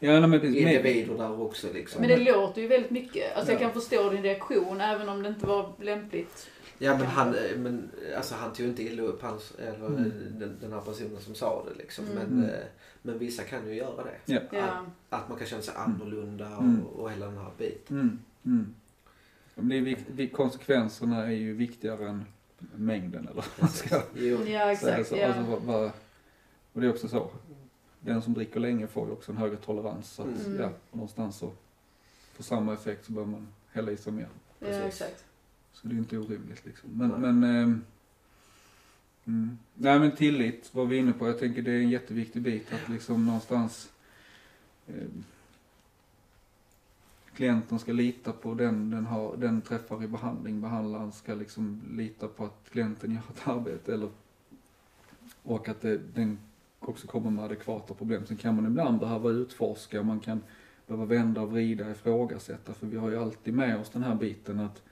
Ja, 0.00 0.20
nej, 0.20 0.28
men 0.28 0.40
precis. 0.40 0.64
Men- 0.64 0.72
individer 0.72 1.14
där 1.18 1.40
också 1.40 1.72
liksom. 1.72 2.00
Men 2.00 2.10
det 2.10 2.16
låter 2.32 2.62
ju 2.62 2.68
väldigt 2.68 2.90
mycket. 2.90 3.36
Alltså 3.36 3.52
jag 3.52 3.60
Ja. 3.60 3.64
kan 3.64 3.72
förstå 3.80 4.10
din 4.10 4.22
reaktion 4.22 4.80
även 4.80 5.08
om 5.08 5.22
det 5.22 5.28
inte 5.28 5.46
var 5.46 5.72
lämpligt. 5.80 6.50
Ja 6.78 6.96
men 6.98 7.06
han, 7.06 7.28
eh, 7.34 7.56
men, 7.58 7.90
alltså, 8.16 8.34
han 8.34 8.52
tog 8.52 8.66
inte 8.66 8.82
illa 8.82 9.02
upp 9.02 9.22
hans, 9.22 9.52
eller 9.58 9.86
Mm. 9.86 10.04
eh, 10.04 10.10
den, 10.38 10.56
den 10.60 10.72
här 10.72 10.80
personen 10.80 11.20
som 11.20 11.34
sa 11.34 11.64
det 11.68 11.78
liksom. 11.82 12.04
Mm. 12.06 12.16
Men, 12.28 12.50
eh, 12.50 12.60
men 13.02 13.18
vissa 13.18 13.42
kan 13.42 13.68
ju 13.68 13.74
göra 13.74 14.04
det. 14.04 14.32
Ja. 14.34 14.40
Ja. 14.52 14.86
Att 15.08 15.28
man 15.28 15.38
kan 15.38 15.46
känna 15.46 15.62
sig 15.62 15.74
annorlunda 15.76 16.46
Mm. 16.46 16.82
och, 16.86 17.00
och 17.00 17.10
hela 17.12 17.26
den 17.26 17.38
här 17.38 17.50
biten. 17.58 17.96
Mm. 18.00 18.18
Mm. 18.46 18.54
Ja, 18.54 18.54
men 18.54 18.74
Det 19.54 19.76
är 19.76 19.80
vikt, 19.80 20.04
vi- 20.06 20.28
konsekvenserna 20.28 21.26
är 21.26 21.30
ju 21.30 21.52
viktigare 21.54 22.08
än 22.08 22.24
mängden 22.76 23.22
eller 23.24 23.34
vad 23.34 23.44
man 23.60 23.68
ska. 23.68 23.94
Ja 24.14 24.38
säga. 24.44 24.72
exakt. 24.72 25.08
Så, 25.08 25.16
Ja. 25.16 25.26
alltså, 25.34 25.92
och 26.72 26.80
det 26.80 26.86
är 26.86 26.90
också 26.90 27.08
så. 27.08 27.30
Den 28.00 28.22
som 28.22 28.34
dricker 28.34 28.60
länge 28.60 28.86
får 28.86 29.06
ju 29.06 29.12
också 29.12 29.32
en 29.32 29.38
högre 29.38 29.56
tolerans. 29.56 30.10
Så 30.10 30.22
att, 30.22 30.46
Mm. 30.46 30.60
ja, 30.60 30.70
någonstans 30.92 31.36
så 31.36 31.52
för 32.32 32.42
samma 32.42 32.72
effekt 32.74 33.04
så 33.06 33.12
behöver 33.12 33.32
man 33.32 33.48
hälla 33.72 33.90
i 33.90 33.96
sig 33.96 34.12
mer. 34.12 34.28
ja 34.58 34.66
precis. 34.66 34.82
exakt. 34.84 35.24
Så 35.72 35.88
det 35.88 35.94
är 35.94 35.98
inte 35.98 36.18
orimligt 36.18 36.66
liksom. 36.66 36.90
Men, 36.92 37.08
Nej. 37.08 37.18
men 37.32 37.44
ehm, 37.56 37.84
mm. 39.24 39.58
Nej 39.74 39.98
men 39.98 40.16
tillit 40.16 40.74
var 40.74 40.84
vi 40.84 40.96
inne 40.96 41.12
på. 41.12 41.26
Jag 41.26 41.38
tänker 41.38 41.62
det 41.62 41.70
är 41.70 41.78
en 41.80 41.90
jätteviktig 41.90 42.42
bit 42.42 42.72
att 42.72 42.88
liksom 42.88 43.26
någonstans 43.26 43.90
ehm, 44.88 45.24
klienten 47.34 47.78
ska 47.78 47.92
lita 47.92 48.32
på 48.32 48.54
den 48.54 48.90
den, 48.90 49.06
har, 49.06 49.36
den 49.36 49.60
träffar 49.62 50.04
i 50.04 50.08
behandling. 50.08 50.60
Behandlaren 50.60 51.12
ska 51.12 51.34
liksom 51.34 51.82
lita 51.90 52.28
på 52.28 52.44
att 52.44 52.70
klienten 52.70 53.10
gör 53.10 53.20
ett 53.34 53.48
arbete 53.48 53.94
eller 53.94 54.08
och 55.42 55.68
att 55.68 55.80
det, 55.80 56.00
den 56.14 56.38
också 56.78 57.06
kommer 57.06 57.30
med 57.30 57.44
adekvata 57.44 57.94
problem. 57.94 58.26
Sen 58.26 58.36
kan 58.36 58.56
man 58.56 58.66
ibland 58.66 59.00
behöva 59.00 59.30
utforska, 59.30 60.02
man 60.02 60.20
kan 60.20 60.40
behöva 60.86 61.04
vända 61.04 61.40
och 61.40 61.52
vrida, 61.52 61.90
ifrågasätta. 61.90 62.74
För 62.74 62.86
vi 62.86 62.96
har 62.96 63.10
ju 63.10 63.16
alltid 63.16 63.54
med 63.54 63.80
oss 63.80 63.90
den 63.90 64.02
här 64.02 64.14
biten 64.14 64.60
att 64.60 64.82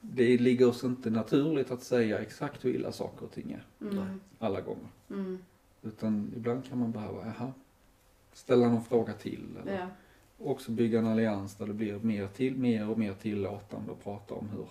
det 0.00 0.38
ligger 0.38 0.68
oss 0.68 0.84
inte 0.84 1.10
naturligt 1.10 1.70
att 1.70 1.82
säga 1.82 2.18
exakt 2.18 2.64
hur 2.64 2.74
illa 2.74 2.92
saker 2.92 3.24
och 3.24 3.32
ting 3.32 3.52
är 3.52 3.64
Mm. 3.80 4.20
alla 4.38 4.60
gånger. 4.60 4.88
Mm. 5.10 5.38
Utan 5.82 6.32
ibland 6.36 6.64
kan 6.64 6.78
man 6.78 6.92
behöva, 6.92 7.26
jaha, 7.26 7.52
ställa 8.32 8.68
någon 8.68 8.84
fråga 8.84 9.12
till. 9.12 9.46
Eller 9.62 9.78
Ja. 9.78 9.86
också 10.38 10.70
bygga 10.70 10.98
en 10.98 11.06
allians 11.06 11.54
där 11.54 11.66
det 11.66 11.72
blir 11.74 11.98
mer, 11.98 12.26
till, 12.26 12.56
mer 12.56 12.88
och 12.90 12.98
mer 12.98 13.14
tillåtande 13.14 13.92
att 13.92 14.04
prata 14.04 14.34
om 14.34 14.48
hur, 14.48 14.66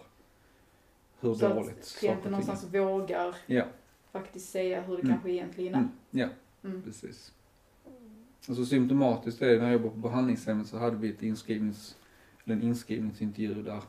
hur 1.19 1.33
Så 1.35 1.49
dåligt 1.49 1.79
att 1.79 1.85
saker 1.85 1.99
klienten 1.99 2.31
någonstans 2.31 2.63
vågar. 2.73 3.35
Ja, 3.45 3.65
faktiskt 4.11 4.49
säga 4.49 4.81
hur 4.81 4.95
det 4.95 5.01
Mm. 5.03 5.11
kanske 5.13 5.31
egentligen 5.31 5.73
är. 5.75 5.77
mm, 5.79 5.89
ja, 6.11 6.27
Mm. 6.63 6.81
precis. 6.83 7.33
Alltså 8.47 8.65
symptomatiskt 8.65 9.41
är 9.41 9.47
det, 9.49 9.57
när 9.57 9.63
jag 9.63 9.73
jobbade 9.73 9.89
på 9.91 9.97
behandlingshemmet 9.97 10.67
så 10.67 10.77
hade 10.77 10.95
vi 10.97 11.09
ett 11.09 11.23
inskrivnings, 11.23 11.97
eller 12.45 12.55
en 12.55 12.61
inskrivningsintervju 12.63 13.63
där 13.63 13.83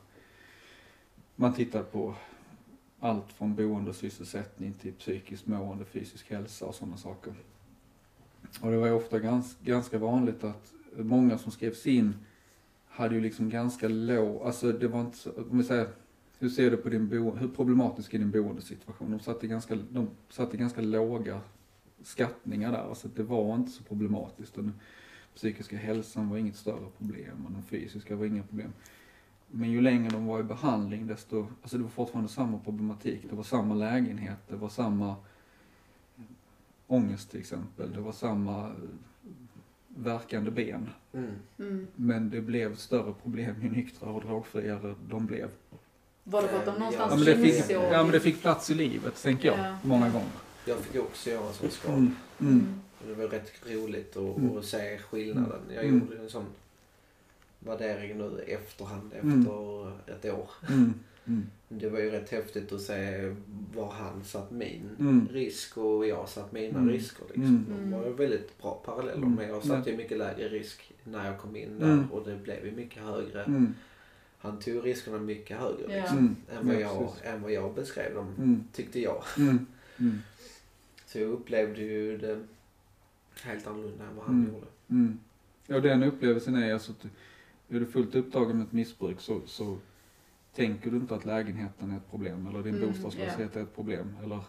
man 1.36 1.54
tittade 1.54 1.84
på 1.84 2.14
allt 3.00 3.32
från 3.32 3.54
boende 3.54 3.90
och 3.90 3.96
sysselsättning 3.96 4.72
till 4.72 4.92
psykiskt 4.92 5.46
mående, 5.46 5.84
fysisk 5.84 6.30
hälsa 6.30 6.66
och 6.66 6.74
sådana 6.74 6.96
saker. 6.96 7.34
Och 8.60 8.70
det 8.70 8.76
var 8.76 8.86
ju 8.86 8.92
ofta 8.92 9.18
gans, 9.18 9.56
ganska 9.62 9.98
vanligt 9.98 10.44
att 10.44 10.72
många 10.96 11.38
som 11.38 11.52
skrevs 11.52 11.86
in 11.86 12.14
hade 12.88 13.14
ju 13.14 13.20
liksom 13.20 13.50
ganska 13.50 13.88
låg, 13.88 14.42
alltså 14.42 14.72
det 14.72 14.88
var 14.88 15.00
inte 15.00 15.16
så, 15.16 15.30
om 15.50 15.58
vi 15.58 15.64
säger, 15.64 15.88
hur 16.38 16.48
ser 16.48 16.70
du 16.70 16.76
på 16.76 16.88
din 16.88 17.08
bo, 17.08 17.36
hur 17.36 17.48
problematisk 17.48 18.14
är 18.14 18.18
din 18.18 18.30
boendesituation? 18.30 19.10
De 19.10 19.20
satte 19.20 19.46
ganska, 19.46 19.78
de 19.90 20.08
satte 20.28 20.56
ganska 20.56 20.80
låga 20.80 21.40
skattningar 22.02 22.72
där, 22.72 22.88
alltså 22.88 23.08
det 23.08 23.22
var 23.22 23.54
inte 23.54 23.70
så 23.70 23.82
problematiskt. 23.82 24.54
Den 24.54 24.72
psykiska 25.34 25.76
hälsan 25.76 26.28
var 26.28 26.36
inget 26.38 26.56
större 26.56 26.86
problem 26.98 27.46
och 27.46 27.52
den 27.52 27.62
fysiska 27.62 28.16
var 28.16 28.26
inga 28.26 28.42
problem. 28.42 28.72
Men 29.50 29.70
ju 29.70 29.80
längre 29.80 30.10
de 30.10 30.26
var 30.26 30.40
i 30.40 30.42
behandling 30.42 31.06
desto, 31.06 31.46
alltså 31.62 31.76
det 31.76 31.82
var 31.82 31.90
fortfarande 31.90 32.30
samma 32.30 32.58
problematik. 32.58 33.26
Det 33.30 33.36
var 33.36 33.42
samma 33.42 33.74
lägenhet, 33.74 34.38
det 34.48 34.56
var 34.56 34.68
samma 34.68 35.16
ångest 36.90 37.30
till 37.30 37.40
exempel, 37.40 37.92
det 37.92 38.00
var 38.00 38.12
samma 38.12 38.66
eh, 38.66 38.72
värkande 39.88 40.50
ben. 40.50 40.90
Mm. 41.12 41.30
Mm. 41.58 41.86
Men 41.96 42.30
det 42.30 42.40
blev 42.40 42.76
större 42.76 43.12
problem 43.22 43.62
ju 43.62 43.70
nyktrare 43.70 44.12
och 44.12 44.22
drogfriare 44.24 44.94
de 45.08 45.26
blev. 45.26 45.48
Var 46.24 46.42
det 46.42 46.48
för 46.48 46.58
att 46.58 46.64
de 46.64 46.72
Ja, 46.72 46.78
någonstans 46.78 47.10
Ja 47.12 47.16
men 47.16 47.24
det 47.24 47.36
fick, 47.52 47.70
ja, 47.70 48.02
men 48.02 48.10
det 48.12 48.20
fick 48.20 48.40
plats 48.40 48.70
i 48.70 48.74
livet, 48.74 49.22
tänker 49.22 49.48
jag, 49.48 49.58
Ja. 49.58 49.76
många 49.82 50.08
gånger. 50.10 50.30
Jag 50.66 50.78
fick 50.78 51.02
också 51.02 51.30
göra 51.30 51.46
en 51.48 51.52
sån 51.54 51.70
skada. 51.70 51.96
Mm. 51.96 52.14
Mm. 52.40 52.80
Och 53.00 53.06
Det 53.08 53.14
var 53.14 53.26
rätt 53.28 53.52
roligt 53.66 54.16
att, 54.16 54.36
Mm. 54.36 54.58
att 54.58 54.64
se 54.64 54.98
skillnaden. 54.98 55.60
Jag 55.74 55.84
Mm. 55.84 55.98
gjorde 56.00 56.22
en 56.22 56.30
sån 56.30 56.44
värdering 57.58 58.18
nu 58.18 58.44
i 58.46 58.52
efterhand 58.52 59.12
Mm. 59.20 59.40
efter 59.40 59.88
ett 60.12 60.24
år. 60.34 60.50
Mm. 60.68 60.94
Mm. 61.26 61.46
Det 61.68 61.88
var 61.88 61.98
ju 62.00 62.10
rätt 62.10 62.30
häftigt 62.30 62.72
att 62.72 62.80
se 62.80 63.34
var 63.74 63.90
han 63.90 64.24
satt 64.24 64.50
min 64.50 64.90
Mm. 64.98 65.28
risk 65.32 65.76
och 65.78 66.06
jag 66.06 66.28
satt 66.28 66.52
mina 66.52 66.78
Mm. 66.78 66.90
risker. 66.90 67.24
Liksom. 67.28 67.64
Mm. 67.70 67.90
De 67.90 67.98
var 67.98 68.06
ju 68.06 68.12
väldigt 68.12 68.58
bra 68.62 68.82
paralleller. 68.84 69.16
Mm. 69.22 69.34
Men 69.34 69.48
jag 69.48 69.64
satt 69.64 69.86
ju 69.88 69.96
mycket 69.96 70.18
lägre 70.18 70.48
risk 70.48 70.92
när 71.04 71.26
jag 71.26 71.38
kom 71.38 71.56
in 71.56 71.78
där 71.78 71.92
Mm. 71.92 72.10
och 72.10 72.24
det 72.28 72.36
blev 72.36 72.66
ju 72.66 72.72
mycket 72.72 73.02
högre. 73.02 73.44
Mm. 73.44 73.74
Han 74.38 74.58
tog 74.58 74.86
riskerna 74.86 75.18
mycket 75.18 75.56
högre 75.58 76.00
liksom, 76.00 76.18
Mm. 76.18 76.36
än, 76.60 76.66
vad 76.66 76.76
Ja, 76.76 76.80
jag, 77.24 77.34
än 77.34 77.42
vad 77.42 77.52
jag 77.52 77.74
beskrev 77.74 78.14
dem, 78.14 78.34
Mm. 78.38 78.64
tyckte 78.72 79.00
jag. 79.00 79.22
Mm. 79.38 79.66
Mm. 79.98 80.18
Så 81.06 81.18
jag 81.18 81.30
upplevde 81.30 81.80
ju 81.82 82.18
det 82.18 82.40
helt 83.42 83.66
annorlunda 83.66 84.04
än 84.04 84.16
vad 84.16 84.24
han 84.26 84.34
Mm. 84.34 84.54
gjorde. 84.54 84.66
Mm. 84.90 85.18
Ja, 85.66 85.80
den 85.80 86.02
upplevelsen 86.02 86.54
är 86.54 86.72
alltså 86.72 86.92
att 86.92 87.04
är 87.74 87.80
du 87.80 87.86
fullt 87.86 88.14
upptagen 88.14 88.56
med 88.58 88.66
ett 88.66 88.72
missbruk 88.72 89.20
så, 89.20 89.40
så 89.46 89.78
tänker 90.60 90.90
du 90.90 90.96
inte 90.96 91.14
att 91.14 91.24
lägenheten 91.24 91.90
är 91.90 91.96
ett 91.96 92.10
problem 92.10 92.46
eller 92.46 92.62
din 92.62 92.74
Mm, 92.74 92.88
bostadslöshet 92.88 93.56
är 93.56 93.62
ett 93.62 93.74
problem 93.74 94.16
eller 94.24 94.40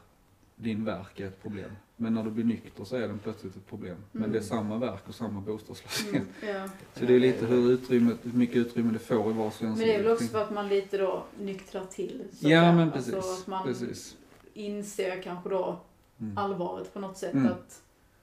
din 0.56 0.86
verk 0.86 1.20
är 1.20 1.28
ett 1.28 1.42
problem. 1.42 1.72
Men 1.98 2.14
när 2.14 2.24
du 2.24 2.32
blir 2.32 2.44
nykter 2.46 2.84
så 2.84 2.96
är 2.96 3.08
den 3.08 3.20
plötsligt 3.20 3.56
ett 3.56 3.68
problem. 3.68 3.98
Men 4.12 4.22
Mm. 4.24 4.32
det 4.32 4.38
är 4.38 4.44
samma 4.44 4.78
verk 4.78 5.02
och 5.08 5.16
samma 5.16 5.42
bostadslöshet. 5.42 6.14
Mm. 6.14 6.28
Ja. 6.56 6.70
Så 6.94 7.06
det 7.06 7.16
är 7.16 7.20
lite 7.20 7.46
hur, 7.46 7.72
utrymme, 7.72 8.16
hur 8.24 8.34
mycket 8.34 8.56
utrymme 8.56 8.94
det 8.94 9.00
får 9.00 9.30
i 9.30 9.34
vars 9.34 9.58
och 9.62 9.64
Men 9.64 9.76
det 9.78 9.96
är 9.96 10.04
väl 10.04 10.12
också 10.12 10.26
för 10.28 10.42
att 10.44 10.52
man 10.54 10.70
lite 10.70 10.98
då 10.98 11.24
nyktrar 11.40 11.86
till. 11.86 12.24
så 12.34 12.50
Ja 12.50 12.76
men 12.76 12.92
precis. 12.92 13.14
Alltså 13.14 13.42
att 13.42 13.48
man 13.48 13.64
precis. 13.66 14.18
inser 14.54 15.22
kanske 15.22 15.50
då 15.50 15.80
Mm. 16.20 16.38
allvaret 16.38 16.94
på 16.94 17.00
något 17.00 17.18
sätt 17.18 17.34
Mm. 17.34 17.52
att 17.52 17.82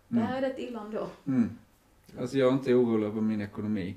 det 0.08 0.16
Mm. 0.16 0.28
här 0.28 0.36
är 0.42 0.48
rätt 0.48 0.58
illa 0.58 0.80
ändå. 0.80 1.06
Mm. 1.26 1.50
Alltså 2.20 2.38
jag 2.38 2.48
är 2.48 2.52
inte 2.52 2.74
orolig 2.74 3.06
över 3.06 3.20
min 3.20 3.40
ekonomi, 3.40 3.96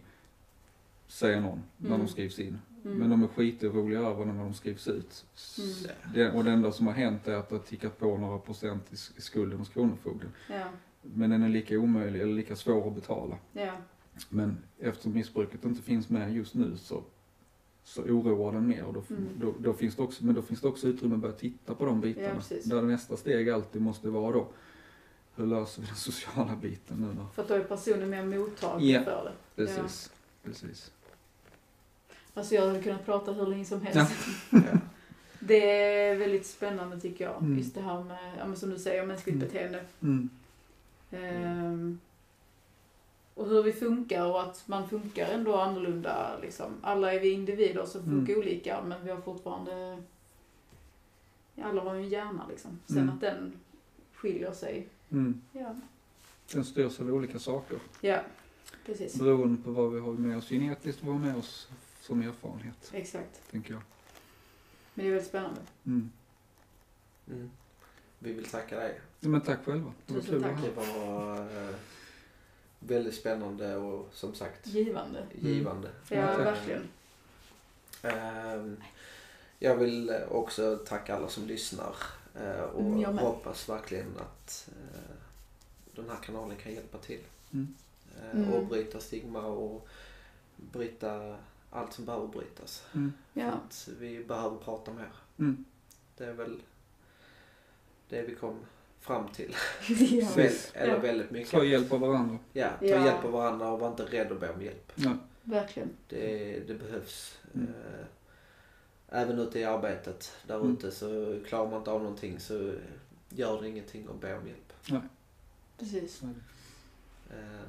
säger 1.08 1.42
någon 1.42 1.62
när 1.78 1.88
Mm. 1.90 2.00
de 2.00 2.08
skrivs 2.08 2.40
in. 2.40 2.58
Mm. 2.86 2.98
Men 2.98 3.10
de 3.10 3.24
är 3.24 3.28
skitoroliga 3.28 4.00
över 4.00 4.26
när 4.26 4.44
de 4.44 4.54
skrivs 4.54 4.88
ut. 4.88 5.26
Mm. 5.60 5.74
Det, 6.14 6.32
och 6.32 6.44
det 6.44 6.52
enda 6.52 6.72
som 6.72 6.88
har 6.88 6.94
hänt 6.94 7.28
är 7.28 7.34
att 7.36 7.50
det 7.50 7.56
har 7.56 7.64
tickat 7.64 8.00
på 8.00 8.18
några 8.18 8.38
procent 8.40 8.94
i, 8.94 9.22
skulden 9.22 9.60
hos 9.60 9.70
Kronofogden. 9.70 10.30
Ja, 10.50 10.66
Men 11.02 11.30
den 11.30 11.44
är 11.44 11.50
lika 11.50 11.80
omöjlig, 11.80 12.22
eller 12.22 12.34
lika 12.34 12.56
svår 12.56 12.88
att 12.88 12.96
betala. 12.96 13.38
ja, 13.54 13.72
Men 14.30 14.58
eftersom 14.80 15.14
missbruket 15.14 15.66
inte 15.66 15.82
finns 15.82 16.10
med 16.10 16.36
just 16.36 16.54
nu 16.56 16.78
så, 16.78 17.04
så 17.84 18.02
oroar 18.02 18.52
den 18.52 18.68
mer. 18.68 18.84
Och 18.84 18.94
då, 18.94 19.04
Mm. 19.10 19.28
då, 19.40 19.54
då 19.60 19.74
finns 19.74 19.96
det 19.96 20.02
också, 20.04 20.26
men 20.26 20.36
då 20.36 20.42
finns 20.42 20.62
det 20.62 20.68
också 20.68 20.88
utrymme 20.88 21.16
att 21.16 21.22
börja 21.22 21.36
titta 21.36 21.76
på 21.76 21.86
de 21.86 22.02
bitarna. 22.02 22.42
Ja. 22.50 22.58
Där 22.76 22.82
nästa 22.82 23.18
steg 23.18 23.50
alltid 23.50 23.82
måste 23.82 24.10
vara 24.10 24.32
då, 24.34 24.48
hur 25.36 25.46
löser 25.48 25.82
vi 25.82 25.88
den 25.88 25.96
sociala 26.12 26.56
biten 26.56 26.98
nu 26.98 27.14
då? 27.22 27.28
för 27.36 27.42
att 27.42 27.48
då 27.48 27.54
är 27.54 27.64
personen 27.64 28.10
mer 28.10 28.26
mottaglig 28.40 28.96
Ja. 28.96 29.04
för 29.04 29.24
det. 29.56 29.66
Precis, 29.66 30.12
precis. 30.44 30.92
Alltså 32.34 32.56
jag 32.56 32.68
hade 32.68 32.82
kunnat 32.82 33.06
prata 33.06 33.32
hur 33.34 33.48
länge 33.48 33.66
som 33.66 33.82
helst. 33.82 34.12
Ja. 34.52 34.60
Det 35.44 35.72
är 35.72 36.16
väldigt 36.16 36.46
spännande 36.46 37.00
tycker 37.00 37.26
jag. 37.26 37.38
Mm. 37.42 37.58
Just 37.58 37.76
det 37.76 37.82
här 37.82 38.04
med, 38.04 38.18
ja, 38.40 38.46
men 38.48 38.56
som 38.58 38.70
du 38.70 38.80
säger, 38.80 39.06
mänskligt 39.06 39.36
Mm. 39.36 39.48
beteende. 39.48 39.84
Mm. 40.02 40.30
Ehm, 41.12 42.00
och 43.34 43.48
hur 43.48 43.64
vi 43.64 43.74
funkar 43.74 44.26
och 44.26 44.42
att 44.44 44.68
man 44.68 44.90
funkar 44.90 45.28
ändå 45.32 45.56
annorlunda. 45.56 46.38
Liksom. 46.42 46.72
Alla 46.82 47.14
är 47.14 47.20
vi 47.20 47.32
individer 47.32 47.86
som 47.86 48.04
funkar 48.04 48.34
Mm. 48.34 48.40
olika 48.48 48.82
men 48.84 49.04
vi 49.06 49.12
har 49.12 49.22
fortfarande... 49.22 50.04
Alla 51.62 51.82
har 51.82 51.94
ju 51.96 52.02
en 52.04 52.10
hjärna 52.10 52.46
liksom. 52.50 52.80
Sen 52.88 52.98
Mm. 52.98 53.10
att 53.10 53.22
den 53.22 53.54
skiljer 54.14 54.52
sig. 54.52 54.88
Mm. 55.12 55.42
Ja, 55.52 55.76
Den 56.54 56.66
styrs 56.66 57.00
av 57.00 57.10
olika 57.14 57.40
saker. 57.40 57.78
ja 58.02 58.20
precis. 58.86 59.20
Beroende 59.20 59.62
på 59.64 59.72
vad 59.72 59.92
vi 59.94 60.00
har 60.00 60.12
med 60.14 60.38
oss 60.38 60.50
genetiskt 60.50 61.02
och 61.02 61.08
vad 61.08 61.16
vi 61.16 61.22
har 61.28 61.28
med 61.34 61.40
oss 61.40 61.68
som 62.02 62.22
erfarenhet, 62.22 62.92
Exakt. 62.94 63.52
tänker 63.52 63.74
jag. 63.74 63.82
Men 64.94 65.06
det 65.06 65.10
är 65.10 65.14
väldigt 65.14 65.30
spännande. 65.30 65.62
Mm. 65.86 66.12
Mm. 67.28 67.52
Vi 68.20 68.34
vill 68.34 68.46
tacka 68.46 68.76
dig. 68.80 69.00
Ja, 69.20 69.30
Men 69.30 69.42
tack 69.42 69.66
själva. 69.66 69.94
Det 70.08 70.14
var 70.14 70.22
kul 70.22 70.44
att 70.46 70.52
tack. 70.56 70.62
Det 70.64 70.72
var 70.72 71.38
eh, 71.70 71.76
väldigt 72.80 73.16
spännande 73.16 73.76
och 73.76 74.10
som 74.14 74.34
sagt 74.36 74.68
Givande. 74.68 75.26
givande. 75.42 75.90
Ja, 76.10 76.28
tack. 76.28 76.46
verkligen. 76.46 76.88
Ehm, 78.04 78.78
jag 79.60 79.76
vill 79.76 80.14
också 80.30 80.78
tacka 80.88 81.16
alla 81.16 81.30
som 81.30 81.48
lyssnar 81.48 81.96
eh, 82.36 82.62
och 82.62 82.82
Mm, 82.82 83.00
jag 83.02 83.14
hoppas 83.14 83.70
verkligen 83.70 84.18
att 84.18 84.70
eh, 84.72 85.16
den 85.96 86.10
här 86.10 86.18
kanalen 86.24 86.58
kan 86.58 86.74
hjälpa 86.74 86.98
till. 86.98 87.22
Mm. 87.54 87.76
Eh, 88.22 88.36
Mm. 88.40 88.54
Och 88.54 88.66
bryta 88.66 89.00
stigma 89.00 89.42
och 89.46 89.88
bryta 90.56 91.38
allt 91.72 91.94
som 91.94 92.06
behöver 92.06 92.28
brytas. 92.28 92.84
Mm. 92.94 93.14
Ja. 93.34 93.48
Att 93.52 93.90
vi 94.00 94.24
behöver 94.24 94.58
prata 94.58 94.94
mer. 94.94 95.12
Mm. 95.40 95.66
Det 96.18 96.26
är 96.26 96.34
väl 96.34 96.62
det 98.10 98.22
vi 98.22 98.36
kom 98.36 98.56
fram 99.00 99.28
till. 99.28 99.56
ja. 99.90 100.30
Väl, 100.36 100.52
eller 100.74 100.94
Ja. 100.94 101.00
väldigt 101.00 101.32
mycket. 101.32 101.52
Ta 101.52 101.64
hjälp 101.64 101.92
av 101.94 102.00
varandra. 102.00 102.38
Ja, 102.54 102.70
ta 102.80 102.86
Ja. 102.86 103.06
hjälp 103.06 103.26
av 103.26 103.32
varandra 103.32 103.72
och 103.72 103.80
var 103.80 103.88
inte 103.88 104.04
rädd 104.06 104.32
att 104.32 104.40
be 104.40 104.54
om 104.54 104.62
hjälp. 104.62 104.92
Ja. 104.96 105.18
Verkligen. 105.44 105.90
Det, 106.08 106.60
det 106.68 106.74
behövs. 106.74 107.40
Mm. 107.56 107.68
Eh, 107.68 108.06
Även 109.14 109.40
ute 109.40 109.60
i 109.60 109.64
arbetet 109.64 110.32
där 110.48 110.56
Mm. 110.56 110.74
ute 110.74 110.92
så 110.92 111.40
klarar 111.48 111.70
man 111.70 111.78
inte 111.80 111.92
av 111.92 112.02
någonting 112.04 112.40
så 112.40 112.74
gör 113.30 113.62
det 113.62 113.68
ingenting 113.70 114.08
att 114.10 114.22
be 114.22 114.38
om 114.38 114.48
hjälp. 114.48 114.74
Precis. 115.78 116.16
Så 116.18 116.26
är 116.26 116.30
det. 117.30 117.36
Eh, 117.36 117.62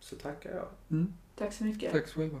Så 0.00 0.16
tackar 0.16 0.50
jag. 0.50 0.68
Mm. 0.90 1.12
Tack 1.36 1.52
så 1.52 1.64
mycket. 1.64 1.92
Tack 1.92 2.06
själva. 2.08 2.40